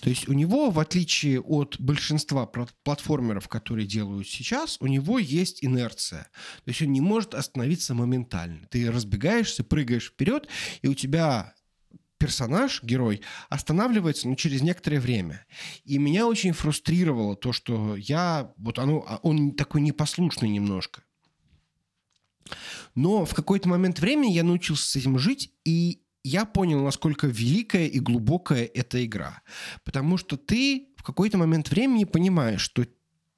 То 0.00 0.10
есть 0.10 0.28
у 0.28 0.32
него, 0.32 0.70
в 0.70 0.78
отличие 0.78 1.40
от 1.40 1.80
большинства 1.80 2.48
пла- 2.52 2.68
платформеров, 2.82 3.48
которые 3.48 3.86
делают 3.86 4.28
сейчас, 4.28 4.76
у 4.80 4.86
него 4.86 5.18
есть 5.18 5.64
инерция. 5.64 6.30
То 6.64 6.68
есть 6.68 6.82
он 6.82 6.92
не 6.92 7.00
может 7.00 7.34
остановиться 7.34 7.94
моментально. 7.94 8.66
Ты 8.70 8.90
разбегаешься, 8.90 9.64
прыгаешь 9.64 10.08
вперед, 10.08 10.48
и 10.82 10.88
у 10.88 10.94
тебя 10.94 11.54
персонаж, 12.18 12.82
герой, 12.82 13.22
останавливается 13.48 14.28
ну, 14.28 14.36
через 14.36 14.60
некоторое 14.60 15.00
время. 15.00 15.46
И 15.84 15.98
меня 15.98 16.26
очень 16.26 16.52
фрустрировало 16.52 17.34
то, 17.34 17.52
что 17.52 17.96
я... 17.96 18.52
Вот 18.58 18.78
оно, 18.78 19.04
а 19.08 19.18
он 19.22 19.52
такой 19.52 19.80
непослушный 19.80 20.50
немножко. 20.50 21.02
Но 22.94 23.24
в 23.24 23.34
какой-то 23.34 23.68
момент 23.68 24.00
времени 24.00 24.32
я 24.32 24.44
научился 24.44 24.86
с 24.88 24.96
этим 24.96 25.18
жить, 25.18 25.52
и 25.64 26.02
я 26.22 26.44
понял, 26.44 26.82
насколько 26.82 27.26
великая 27.26 27.86
и 27.86 27.98
глубокая 27.98 28.64
эта 28.64 29.04
игра. 29.04 29.42
Потому 29.84 30.16
что 30.16 30.36
ты 30.36 30.88
в 30.96 31.02
какой-то 31.02 31.38
момент 31.38 31.70
времени 31.70 32.04
понимаешь, 32.04 32.60
что 32.60 32.84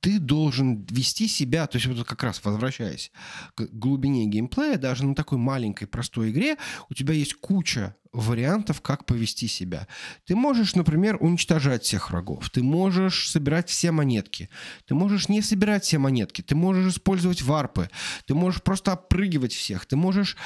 ты 0.03 0.19
должен 0.19 0.85
вести 0.91 1.29
себя, 1.29 1.69
то 1.69 1.79
есть 1.79 1.87
вот 1.87 2.05
как 2.05 2.25
раз 2.25 2.45
возвращаясь 2.45 3.13
к 3.55 3.69
глубине 3.73 4.27
геймплея, 4.27 4.77
даже 4.77 5.07
на 5.07 5.15
такой 5.15 5.39
маленькой 5.39 5.87
простой 5.87 6.33
игре, 6.33 6.57
у 6.91 6.95
тебя 6.95 7.15
есть 7.15 7.35
куча 7.35 7.95
вариантов, 8.13 8.81
как 8.81 9.07
повести 9.07 9.47
себя. 9.47 9.87
Ты 10.27 10.35
можешь, 10.35 10.75
например, 10.75 11.19
уничтожать 11.21 11.85
всех 11.85 12.11
врагов, 12.11 12.51
ты 12.51 12.65
можешь 12.65 13.31
собирать 13.31 13.71
все 13.71 13.93
монетки, 13.93 14.51
ты 14.87 14.95
можешь 14.95 15.29
не 15.29 15.41
собирать 15.41 15.85
все 15.85 15.99
монетки, 15.99 16.43
ты 16.43 16.57
можешь 16.57 16.93
использовать 16.93 17.41
варпы, 17.43 17.89
ты 18.27 18.35
можешь 18.35 18.61
просто 18.61 18.95
опрыгивать 18.95 19.53
всех, 19.53 19.87
ты 19.87 19.95
можешь 19.95 20.37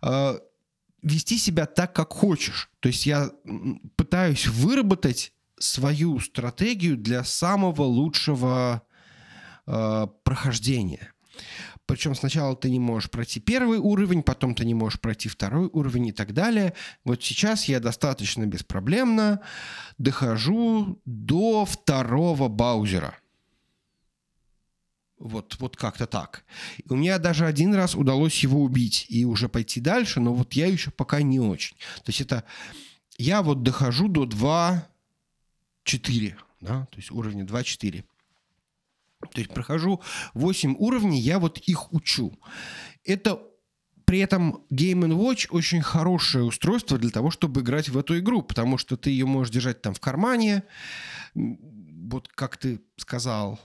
э, 0.00 0.38
вести 1.02 1.38
себя 1.38 1.66
так, 1.66 1.94
как 1.94 2.12
хочешь. 2.12 2.70
То 2.80 2.88
есть 2.88 3.06
я 3.06 3.30
пытаюсь 3.96 4.46
выработать 4.46 5.32
свою 5.58 6.18
стратегию 6.20 6.96
для 6.96 7.24
самого 7.24 7.82
лучшего 7.82 8.82
э, 9.66 10.06
прохождения. 10.24 11.12
Причем 11.86 12.14
сначала 12.14 12.56
ты 12.56 12.70
не 12.70 12.78
можешь 12.78 13.10
пройти 13.10 13.40
первый 13.40 13.78
уровень, 13.78 14.22
потом 14.22 14.54
ты 14.54 14.64
не 14.64 14.74
можешь 14.74 15.00
пройти 15.00 15.28
второй 15.28 15.68
уровень 15.72 16.08
и 16.08 16.12
так 16.12 16.32
далее. 16.32 16.74
Вот 17.04 17.22
сейчас 17.22 17.64
я 17.66 17.80
достаточно 17.80 18.46
беспроблемно 18.46 19.40
дохожу 19.98 21.00
до 21.04 21.64
второго 21.64 22.48
Баузера. 22.48 23.16
Вот, 25.22 25.56
вот 25.60 25.76
как-то 25.76 26.08
так. 26.08 26.44
У 26.88 26.96
меня 26.96 27.18
даже 27.18 27.46
один 27.46 27.72
раз 27.74 27.94
удалось 27.94 28.42
его 28.42 28.60
убить 28.60 29.06
и 29.08 29.24
уже 29.24 29.48
пойти 29.48 29.80
дальше, 29.80 30.18
но 30.18 30.34
вот 30.34 30.54
я 30.54 30.66
еще 30.66 30.90
пока 30.90 31.22
не 31.22 31.38
очень. 31.38 31.76
То 31.76 32.08
есть 32.08 32.20
это... 32.20 32.42
Я 33.18 33.42
вот 33.42 33.62
дохожу 33.62 34.08
до 34.08 34.24
2.4, 34.24 36.34
да, 36.60 36.86
то 36.86 36.96
есть 36.96 37.12
уровня 37.12 37.44
2.4. 37.44 38.02
То 39.20 39.40
есть 39.40 39.54
прохожу 39.54 40.00
8 40.34 40.74
уровней, 40.78 41.20
я 41.20 41.38
вот 41.38 41.58
их 41.58 41.92
учу. 41.92 42.36
Это 43.04 43.40
при 44.04 44.18
этом 44.18 44.64
Game 44.72 45.06
Watch 45.16 45.46
очень 45.50 45.82
хорошее 45.82 46.44
устройство 46.44 46.98
для 46.98 47.10
того, 47.10 47.30
чтобы 47.30 47.60
играть 47.60 47.90
в 47.90 47.96
эту 47.96 48.18
игру, 48.18 48.42
потому 48.42 48.76
что 48.76 48.96
ты 48.96 49.10
ее 49.10 49.26
можешь 49.26 49.52
держать 49.52 49.82
там 49.82 49.94
в 49.94 50.00
кармане. 50.00 50.64
Вот 51.34 52.26
как 52.26 52.56
ты 52.56 52.80
сказал, 52.96 53.60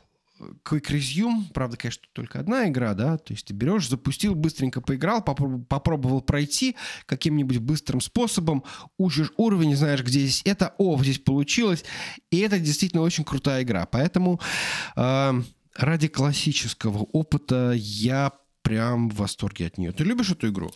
Quick 0.63 0.91
Resume, 0.91 1.45
правда, 1.53 1.77
конечно, 1.77 2.03
только 2.13 2.39
одна 2.39 2.67
игра, 2.69 2.93
да, 2.93 3.17
то 3.17 3.33
есть 3.33 3.45
ты 3.47 3.53
берешь, 3.53 3.89
запустил, 3.89 4.35
быстренько 4.35 4.81
поиграл, 4.81 5.21
попроб- 5.21 5.65
попробовал 5.65 6.21
пройти 6.21 6.75
каким-нибудь 7.05 7.57
быстрым 7.57 8.01
способом, 8.01 8.63
учишь 8.97 9.31
уровень, 9.37 9.75
знаешь, 9.75 10.01
где 10.03 10.19
здесь 10.21 10.41
это, 10.45 10.73
о, 10.77 11.01
здесь 11.01 11.19
получилось, 11.19 11.83
и 12.31 12.37
это 12.39 12.59
действительно 12.59 13.01
очень 13.01 13.23
крутая 13.23 13.63
игра, 13.63 13.85
поэтому 13.87 14.39
э, 14.95 15.41
ради 15.75 16.07
классического 16.07 16.99
опыта 17.13 17.73
я 17.75 18.31
прям 18.61 19.09
в 19.09 19.15
восторге 19.15 19.67
от 19.67 19.77
нее. 19.77 19.91
Ты 19.91 20.03
любишь 20.03 20.29
эту 20.31 20.49
игру? 20.49 20.71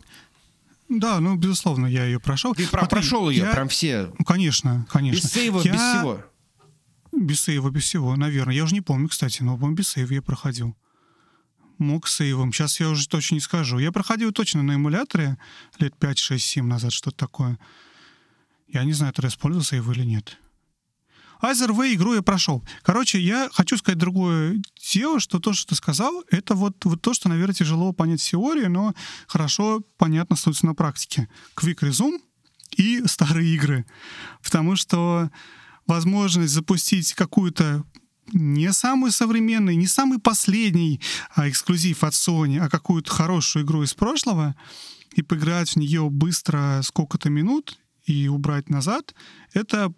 Да, 0.90 1.20
ну, 1.20 1.36
безусловно, 1.38 1.86
я 1.88 2.04
ее 2.06 2.20
прошел. 2.20 2.54
Ты 2.54 2.68
про- 2.68 2.86
прошел 2.86 3.30
ее, 3.30 3.44
я- 3.46 3.52
прям 3.54 3.68
все, 3.70 4.12
конечно, 4.26 4.86
конечно. 4.90 5.22
без 5.26 5.32
сейва, 5.32 5.62
Я- 5.62 5.72
без 5.72 5.80
всего. 5.80 6.22
Без 7.22 7.42
сейва, 7.42 7.70
без 7.70 7.84
всего, 7.84 8.16
наверное. 8.16 8.56
Я 8.56 8.64
уже 8.64 8.74
не 8.74 8.82
помню, 8.82 9.08
кстати, 9.08 9.44
но, 9.44 9.56
по-моему, 9.56 9.76
без 9.76 9.90
сейва 9.90 10.14
я 10.14 10.22
проходил. 10.24 10.76
Мог 11.78 12.08
с 12.08 12.16
сейвом. 12.16 12.52
Сейчас 12.52 12.80
я 12.80 12.90
уже 12.90 13.08
точно 13.08 13.36
не 13.36 13.42
скажу. 13.42 13.78
Я 13.78 13.92
проходил 13.92 14.32
точно 14.32 14.64
на 14.64 14.76
эмуляторе 14.76 15.38
лет 15.78 15.96
5, 15.98 16.18
6, 16.18 16.44
7 16.44 16.66
назад, 16.66 16.92
что-то 16.92 17.18
такое. 17.18 17.60
Я 18.68 18.84
не 18.84 18.94
знаю, 18.94 19.14
то 19.14 19.22
я 19.22 19.30
использовал 19.30 19.64
сейв 19.64 19.88
или 19.90 20.04
нет. 20.04 20.38
Way, 21.44 21.94
игру 21.94 22.16
я 22.16 22.22
прошел. 22.22 22.64
Короче, 22.82 23.20
я 23.20 23.50
хочу 23.54 23.78
сказать 23.78 23.98
другое 24.00 24.62
дело, 24.94 25.20
что 25.20 25.40
то, 25.40 25.54
что 25.54 25.70
ты 25.70 25.76
сказал, 25.76 26.24
это 26.30 26.56
вот, 26.56 26.86
вот 26.86 27.02
то, 27.02 27.14
что, 27.14 27.30
наверное, 27.30 27.56
тяжело 27.56 27.94
понять 27.94 28.22
в 28.22 28.30
теории, 28.30 28.66
но 28.66 28.94
хорошо 29.28 29.82
понятно 29.98 30.36
становится 30.36 30.66
на 30.66 30.76
практике. 30.76 31.28
Quick 31.56 31.80
Resume 31.80 32.20
и 32.78 33.04
старые 33.06 33.54
игры. 33.54 33.86
Потому 34.44 34.76
что 34.76 35.30
возможность 35.88 36.54
запустить 36.54 37.14
какую-то 37.14 37.84
не 38.34 38.72
самый 38.72 39.12
современный, 39.12 39.76
не 39.76 39.88
самый 39.88 40.20
последний 40.20 41.02
а, 41.36 41.50
эксклюзив 41.50 42.04
от 42.04 42.14
Sony, 42.14 42.60
а 42.60 42.70
какую-то 42.70 43.12
хорошую 43.12 43.66
игру 43.66 43.84
из 43.84 43.94
прошлого 43.94 44.56
и 45.14 45.22
поиграть 45.22 45.72
в 45.72 45.76
нее 45.76 46.10
быстро 46.10 46.82
сколько-то 46.84 47.30
минут 47.30 47.78
и 48.06 48.28
убрать 48.28 48.70
назад, 48.70 49.14
это 49.54 49.94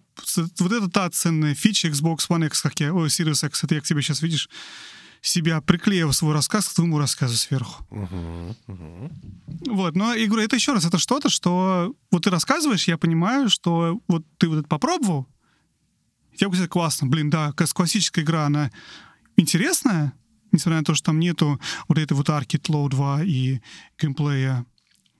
вот 0.59 0.71
это 0.71 0.89
та 0.89 1.09
ценная 1.09 1.55
фича 1.55 1.87
Xbox 1.87 2.27
One 2.29 2.45
X, 2.47 2.61
как 2.61 2.79
я, 2.79 2.93
ой, 2.93 3.07
Series 3.07 3.45
X, 3.47 3.63
это 3.63 3.75
я 3.75 3.81
к 3.81 3.85
тебе 3.85 4.01
сейчас, 4.01 4.21
видишь, 4.21 4.49
себя 5.21 5.61
приклеив 5.61 6.13
свой 6.13 6.33
рассказ 6.33 6.67
к 6.67 6.73
твоему 6.73 6.99
рассказу 6.99 7.37
сверху. 7.37 7.85
Мгм, 7.89 8.55
мгм. 8.67 9.11
Вот, 9.67 9.95
но 9.95 10.13
я 10.13 10.27
говорю, 10.27 10.43
это 10.43 10.57
еще 10.57 10.73
раз, 10.73 10.85
это 10.85 10.97
что-то, 10.97 11.29
что 11.29 11.95
вот 12.11 12.23
ты 12.23 12.29
рассказываешь, 12.29 12.87
я 12.87 12.97
понимаю, 12.97 13.49
что 13.49 14.01
вот 14.07 14.25
ты 14.37 14.49
вот 14.49 14.59
это 14.59 14.67
попробовал, 14.67 15.27
тебе 16.35 16.49
говорят, 16.49 16.69
классно, 16.69 17.07
блин, 17.07 17.29
да, 17.29 17.51
классическая 17.53 18.21
игра, 18.21 18.45
она 18.45 18.71
интересная, 19.37 20.13
несмотря 20.51 20.79
на 20.79 20.85
то, 20.85 20.93
что 20.93 21.07
там 21.07 21.19
нету 21.19 21.59
вот 21.87 21.97
этой 21.97 22.13
вот 22.13 22.29
арки 22.29 22.57
Тлоу 22.57 22.89
2 22.89 23.23
и 23.23 23.61
геймплея 23.99 24.65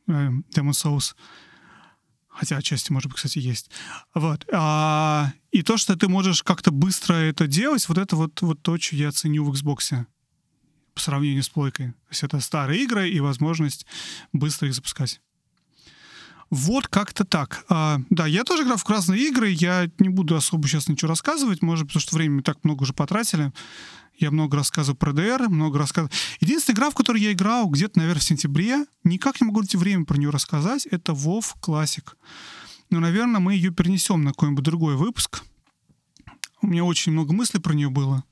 э, 0.08 0.12
Demon 0.12 0.72
Souls. 0.72 1.16
Хотя 2.30 2.58
отчасти, 2.58 2.92
может 2.92 3.10
быть, 3.10 3.18
кстати, 3.18 3.38
есть. 3.38 3.70
Вот. 4.16 4.46
А, 4.52 5.32
и 5.52 5.62
то, 5.62 5.78
что 5.78 5.96
ты 5.96 6.08
можешь 6.08 6.42
как-то 6.42 6.72
быстро 6.72 7.14
это 7.14 7.46
делать, 7.46 7.88
вот 7.88 8.00
это 8.00 8.16
вот, 8.16 8.42
вот 8.42 8.62
то, 8.62 8.78
что 8.80 8.96
я 8.96 9.12
ценю 9.12 9.44
в 9.44 9.54
Xbox 9.54 10.06
по 10.96 11.02
сравнению 11.02 11.44
с 11.44 11.50
плойкой. 11.50 11.92
То 11.92 12.10
есть 12.10 12.24
это 12.24 12.40
старые 12.40 12.84
игры 12.84 13.10
и 13.10 13.20
возможность 13.20 13.86
быстро 14.32 14.68
их 14.68 14.74
запускать. 14.74 15.22
Вот 16.54 16.88
как-то 16.88 17.26
так. 17.26 17.66
А, 17.68 18.00
да, 18.12 18.28
я 18.28 18.44
тоже 18.44 18.62
играл 18.62 18.78
в 18.78 18.88
разные 18.88 19.28
игры. 19.28 19.50
Я 19.50 19.90
не 19.98 20.10
буду 20.10 20.36
особо 20.36 20.68
сейчас 20.68 20.88
ничего 20.88 21.10
рассказывать, 21.10 21.64
может, 21.64 21.88
потому 21.88 22.00
что 22.00 22.16
времени 22.16 22.42
так 22.42 22.64
много 22.64 22.84
уже 22.84 22.94
потратили. 22.94 23.52
Я 24.20 24.30
много 24.30 24.58
рассказываю 24.58 24.96
про 24.96 25.14
DR, 25.14 25.50
много 25.50 25.80
рассказываю. 25.80 26.12
Единственная 26.42 26.76
игра, 26.76 26.90
в 26.92 26.94
которой 26.94 27.24
я 27.24 27.32
играл 27.32 27.68
где-то, 27.70 27.98
наверное, 27.98 28.20
в 28.20 28.24
сентябре, 28.24 28.86
никак 29.04 29.42
не 29.42 29.48
могу 29.48 29.62
найти 29.62 29.78
время 29.78 30.06
про 30.06 30.16
нее 30.16 30.30
рассказать, 30.30 30.86
это 30.86 31.14
WoW 31.14 31.44
Classic. 31.60 32.08
Но, 32.92 33.00
наверное, 33.00 33.40
мы 33.40 33.56
ее 33.56 33.72
перенесем 33.72 34.24
на 34.24 34.30
какой-нибудь 34.30 34.64
другой 34.64 34.96
выпуск. 34.96 35.42
У 36.62 36.68
меня 36.68 36.84
очень 36.84 37.14
много 37.14 37.34
мыслей 37.34 37.62
про 37.62 37.74
нее 37.74 37.90
было. 37.90 38.26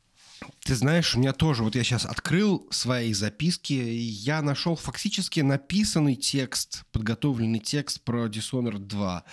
Ты 0.64 0.76
знаешь, 0.76 1.16
у 1.16 1.20
меня 1.20 1.34
тоже, 1.34 1.64
вот 1.64 1.76
я 1.76 1.84
сейчас 1.84 2.06
открыл 2.06 2.68
свои 2.72 3.14
записки, 3.14 3.74
и 3.74 3.98
я 3.98 4.42
нашел 4.42 4.76
фактически 4.76 5.40
написанный 5.40 6.16
текст, 6.16 6.84
подготовленный 6.92 7.60
текст 7.60 8.02
про 8.02 8.28
Dishonored 8.28 8.80
2. 8.80 9.24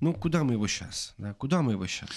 Ну, 0.00 0.12
куда 0.14 0.44
мы 0.44 0.54
его 0.54 0.66
сейчас? 0.68 1.14
Да, 1.18 1.34
куда 1.34 1.62
мы 1.62 1.72
его 1.72 1.86
сейчас? 1.86 2.10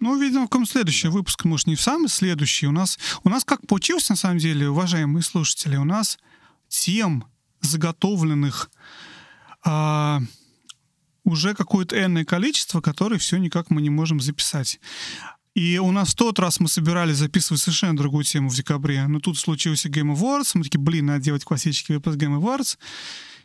Ну, 0.00 0.20
видимо, 0.20 0.46
в 0.46 0.48
каком 0.48 0.64
следующий 0.66 1.08
выпуск, 1.08 1.44
может, 1.44 1.66
не 1.66 1.74
в 1.74 1.80
самый 1.80 2.08
следующий. 2.08 2.66
У 2.66 2.72
нас, 2.72 2.98
у 3.24 3.28
нас 3.28 3.44
как 3.44 3.66
получилось, 3.66 4.08
на 4.08 4.16
самом 4.16 4.38
деле, 4.38 4.68
уважаемые 4.68 5.22
слушатели, 5.22 5.76
у 5.76 5.84
нас 5.84 6.18
тем 6.68 7.24
заготовленных 7.60 8.70
а, 9.64 10.20
уже 11.24 11.54
какое-то 11.54 12.00
энное 12.00 12.24
количество, 12.24 12.80
которые 12.80 13.18
все 13.18 13.38
никак 13.38 13.70
мы 13.70 13.82
не 13.82 13.90
можем 13.90 14.20
записать. 14.20 14.80
И 15.58 15.76
у 15.80 15.90
нас 15.90 16.10
в 16.10 16.14
тот 16.14 16.38
раз 16.38 16.60
мы 16.60 16.68
собирались 16.68 17.16
записывать 17.16 17.60
совершенно 17.60 17.96
другую 17.96 18.22
тему 18.22 18.48
в 18.48 18.54
декабре, 18.54 19.04
но 19.08 19.18
тут 19.18 19.36
случился 19.36 19.88
Game 19.88 20.14
Awards, 20.14 20.52
мы 20.54 20.62
такие, 20.62 20.78
блин, 20.78 21.06
надо 21.06 21.24
делать 21.24 21.42
классический 21.42 21.94
выпуск 21.94 22.16
Game 22.16 22.40
Awards. 22.40 22.78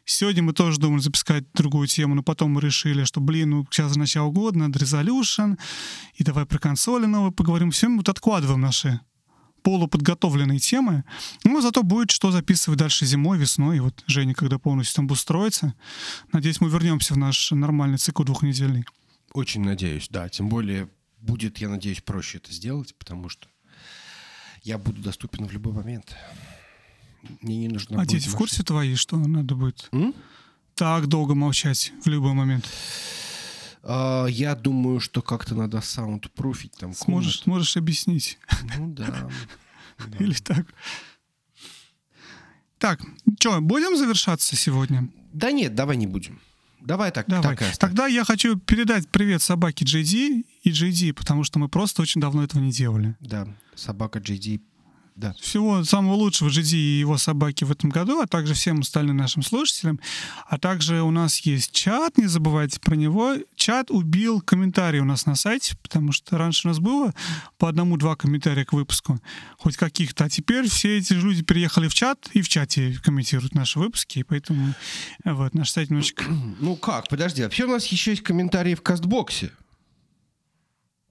Сегодня 0.06 0.44
мы 0.44 0.54
тоже 0.54 0.80
думали 0.80 1.02
запускать 1.02 1.44
другую 1.54 1.88
тему, 1.88 2.14
но 2.14 2.22
потом 2.22 2.52
мы 2.52 2.62
решили, 2.62 3.04
что, 3.04 3.20
блин, 3.20 3.50
ну 3.50 3.68
сейчас 3.72 3.96
начало 3.96 4.30
года, 4.30 4.60
надо 4.60 4.78
Resolution, 4.78 5.58
и 6.14 6.24
давай 6.24 6.46
про 6.46 6.60
консоли 6.60 7.08
новые 7.08 7.32
поговорим. 7.32 7.72
Все 7.72 7.88
мы 7.88 7.98
вот 7.98 8.10
откладываем 8.10 8.62
наши 8.62 9.00
полуподготовленные 9.64 10.60
темы. 10.60 11.06
Ну, 11.44 11.62
зато 11.62 11.82
будет 11.82 12.12
что 12.12 12.30
записывать 12.30 12.78
дальше 12.78 13.08
зимой, 13.08 13.40
весной. 13.40 13.78
И 13.78 13.80
вот 13.80 14.04
Женя, 14.06 14.36
когда 14.36 14.60
полностью 14.60 14.98
там 14.98 15.10
устроится, 15.10 15.74
надеюсь, 16.32 16.62
мы 16.62 16.70
вернемся 16.70 17.16
в 17.16 17.18
наш 17.18 17.50
нормальный 17.50 17.98
цикл 17.98 18.24
двухнедельный. 18.24 18.86
Очень 19.34 19.64
надеюсь, 19.64 20.10
да. 20.12 20.30
Тем 20.30 20.48
более 20.48 20.90
будет, 21.24 21.58
я 21.60 21.70
надеюсь, 21.70 22.02
проще 22.02 22.38
это 22.38 22.52
сделать, 22.52 22.96
потому 22.96 23.30
что 23.30 23.48
я 24.62 24.78
буду 24.78 25.02
доступен 25.02 25.46
в 25.48 25.52
любой 25.52 25.74
момент. 25.74 26.16
Мне 27.42 27.58
не 27.58 27.68
нужно 27.70 28.02
А 28.02 28.06
дети 28.06 28.28
в 28.28 28.36
курсе 28.36 28.64
твои, 28.64 28.96
что 28.96 29.16
надо 29.18 29.56
будет 29.56 29.88
М? 29.94 30.14
так 30.76 31.08
долго 31.08 31.36
молчать 31.36 31.94
в 32.04 32.08
любой 32.08 32.34
момент? 32.34 32.70
А, 33.82 34.26
я 34.28 34.56
думаю, 34.56 35.00
что 35.00 35.22
как-то 35.22 35.56
надо 35.56 35.82
саундпруфить 35.82 36.74
там 36.78 36.94
Сможешь, 36.94 37.38
комнату. 37.38 37.50
можешь 37.50 37.78
объяснить? 37.78 38.38
Ну 38.78 38.90
да. 38.94 39.30
да. 40.08 40.18
Или 40.20 40.34
так? 40.34 40.66
Так, 42.78 43.02
что, 43.40 43.62
будем 43.62 43.98
завершаться 43.98 44.56
сегодня? 44.58 45.10
Да 45.32 45.52
нет, 45.52 45.74
давай 45.76 45.96
не 45.96 46.08
будем. 46.08 46.42
Давай 46.86 47.12
так, 47.12 47.28
Давай. 47.28 47.56
так. 47.56 47.78
Тогда 47.78 48.08
я 48.08 48.26
хочу 48.26 48.58
передать 48.58 49.08
привет 49.10 49.42
собаке 49.42 49.86
JD 49.86 50.46
и 50.64 50.70
JD, 50.70 51.14
потому 51.14 51.44
что 51.44 51.60
мы 51.60 51.70
просто 51.70 52.02
очень 52.02 52.20
давно 52.20 52.44
этого 52.44 52.62
не 52.62 52.72
делали. 52.72 53.16
Да, 53.20 53.48
собака 53.76 54.20
JD. 54.20 54.62
Да. 55.16 55.36
Всего 55.40 55.84
самого 55.84 56.16
лучшего 56.16 56.50
JD 56.50 56.76
и 56.76 57.00
его 57.00 57.18
собаки 57.18 57.64
в 57.64 57.72
этом 57.72 57.92
году, 57.92 58.20
а 58.20 58.26
также 58.26 58.56
всем 58.56 58.80
остальным 58.80 59.18
нашим 59.18 59.44
слушателям. 59.44 60.00
А 60.48 60.58
также 60.58 61.02
у 61.02 61.12
нас 61.12 61.40
есть 61.42 61.72
чат, 61.72 62.18
не 62.18 62.26
забывайте 62.26 62.80
про 62.80 62.96
него. 62.96 63.36
Чат 63.56 63.92
убил 63.92 64.42
комментарии 64.42 65.00
у 65.00 65.06
нас 65.06 65.28
на 65.28 65.36
сайте, 65.36 65.78
потому 65.84 66.12
что 66.12 66.38
раньше 66.38 66.68
у 66.68 66.70
нас 66.70 66.80
было 66.80 67.14
по 67.60 67.70
одному-два 67.70 68.16
комментария 68.16 68.66
к 68.66 68.74
выпуску, 68.74 69.20
хоть 69.58 69.78
каких-то. 69.78 70.26
А 70.26 70.30
теперь 70.30 70.68
все 70.68 70.98
эти 70.98 71.14
люди 71.14 71.44
переехали 71.44 71.88
в 71.88 71.94
чат 71.94 72.30
и 72.34 72.42
в 72.42 72.50
чате 72.50 72.98
комментируют 73.04 73.54
наши 73.54 73.78
выпуски, 73.78 74.20
и 74.20 74.24
поэтому 74.24 74.74
э, 75.24 75.34
вот, 75.34 75.54
наш 75.54 75.70
сайт 75.70 75.90
немножечко... 75.90 76.26
Ну 76.60 76.76
как, 76.76 77.08
подожди, 77.10 77.44
вообще 77.44 77.66
у 77.66 77.70
нас 77.70 77.86
еще 77.88 78.12
есть 78.12 78.24
комментарии 78.24 78.74
в 78.74 78.82
кастбоксе. 78.82 79.52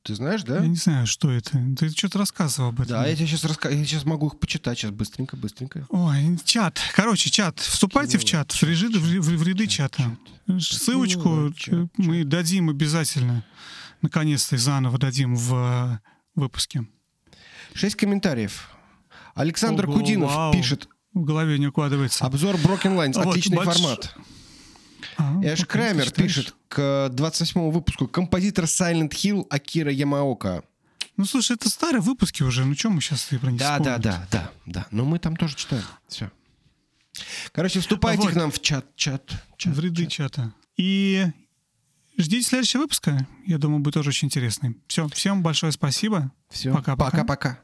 Ты 0.05 0.17
знаешь, 0.17 0.43
да? 0.43 0.59
Я 0.61 0.67
не 0.67 0.75
знаю, 0.77 1.07
что 1.07 1.31
это. 1.31 1.51
Ты 1.79 1.89
что-то 1.91 2.19
рассказывал 2.19 2.71
об 2.71 2.81
этом. 2.81 2.89
Да, 2.97 3.07
я 3.07 3.15
тебе 3.15 3.27
сейчас 3.29 3.45
расскажу. 3.45 3.77
Я 3.77 3.85
сейчас 3.85 4.05
могу 4.05 4.27
их 4.27 4.39
почитать. 4.41 4.79
Сейчас 4.79 4.91
быстренько, 4.91 5.37
быстренько. 5.37 5.87
Ой, 5.91 6.39
чат. 6.45 6.81
Короче, 6.95 7.31
чат. 7.31 7.61
Вступайте 7.61 8.19
в 8.19 8.25
чат, 8.25 8.51
в 8.53 8.63
ряды, 8.65 8.99
в, 8.99 9.03
в- 9.03 9.37
в 9.39 9.47
ряды 9.47 9.69
чата. 9.69 10.17
Ссылочку 10.59 11.53
чат, 11.57 11.87
мы 11.97 12.25
дадим 12.25 12.69
обязательно. 12.71 13.45
Наконец-то 14.01 14.57
заново 14.59 14.99
дадим 14.99 15.37
в 15.37 15.55
э, 15.55 15.99
выпуске. 16.35 16.85
Шесть 17.73 17.95
комментариев. 17.95 18.69
Александр 19.37 19.89
Ого, 19.89 19.99
Кудинов 20.01 20.35
вау. 20.35 20.53
пишет. 20.53 20.89
В 21.15 21.23
голове 21.23 21.59
не 21.59 21.69
укладывается. 21.69 22.25
Обзор 22.25 22.57
Broken 22.57 22.97
Lines. 22.97 23.13
Вот 23.15 23.29
Отличный 23.29 23.59
больш- 23.59 23.73
формат. 23.75 24.15
А, 25.17 25.41
Эш 25.43 25.65
Крамер 25.67 26.11
пишет 26.11 26.55
к 26.69 27.09
28 27.13 27.71
выпуску. 27.71 28.09
Композитор 28.09 28.65
Silent 28.65 29.11
Hill 29.11 29.47
Акира 29.51 29.93
Ямаока. 29.93 30.65
Ну, 31.17 31.25
слушай, 31.25 31.57
это 31.57 31.69
старые 31.69 32.01
выпуски 32.01 32.43
уже. 32.43 32.65
Ну, 32.65 32.75
что 32.75 32.91
мы 32.91 33.01
сейчас 33.01 33.25
про 33.25 33.51
них 33.51 33.61
Да, 33.61 33.79
да, 33.79 33.99
да, 33.99 34.27
да, 34.31 34.51
да. 34.67 34.87
Но 34.91 35.05
мы 35.05 35.19
там 35.19 35.37
тоже 35.37 35.57
читаем. 35.57 35.85
Все. 36.09 36.31
Короче, 37.53 37.81
вступайте 37.81 38.23
Вот. 38.23 38.33
к 38.33 38.37
нам 38.37 38.51
в 38.51 38.61
чат, 38.61 38.87
чат, 38.97 39.31
чат. 39.59 39.75
В 39.75 39.81
ряды 39.81 40.07
чат. 40.07 40.33
чата. 40.33 40.55
И 40.77 41.27
ждите 42.17 42.49
следующего 42.49 42.83
выпуска. 42.83 43.27
Я 43.47 43.59
думаю, 43.59 43.81
будет 43.81 43.95
тоже 43.95 44.09
очень 44.09 44.27
интересный. 44.27 44.77
Все, 44.87 45.07
всем 45.09 45.43
большое 45.43 45.73
спасибо. 45.73 46.33
Все. 46.51 46.73
Пока-пока. 46.73 47.11
Пока-пока. 47.11 47.59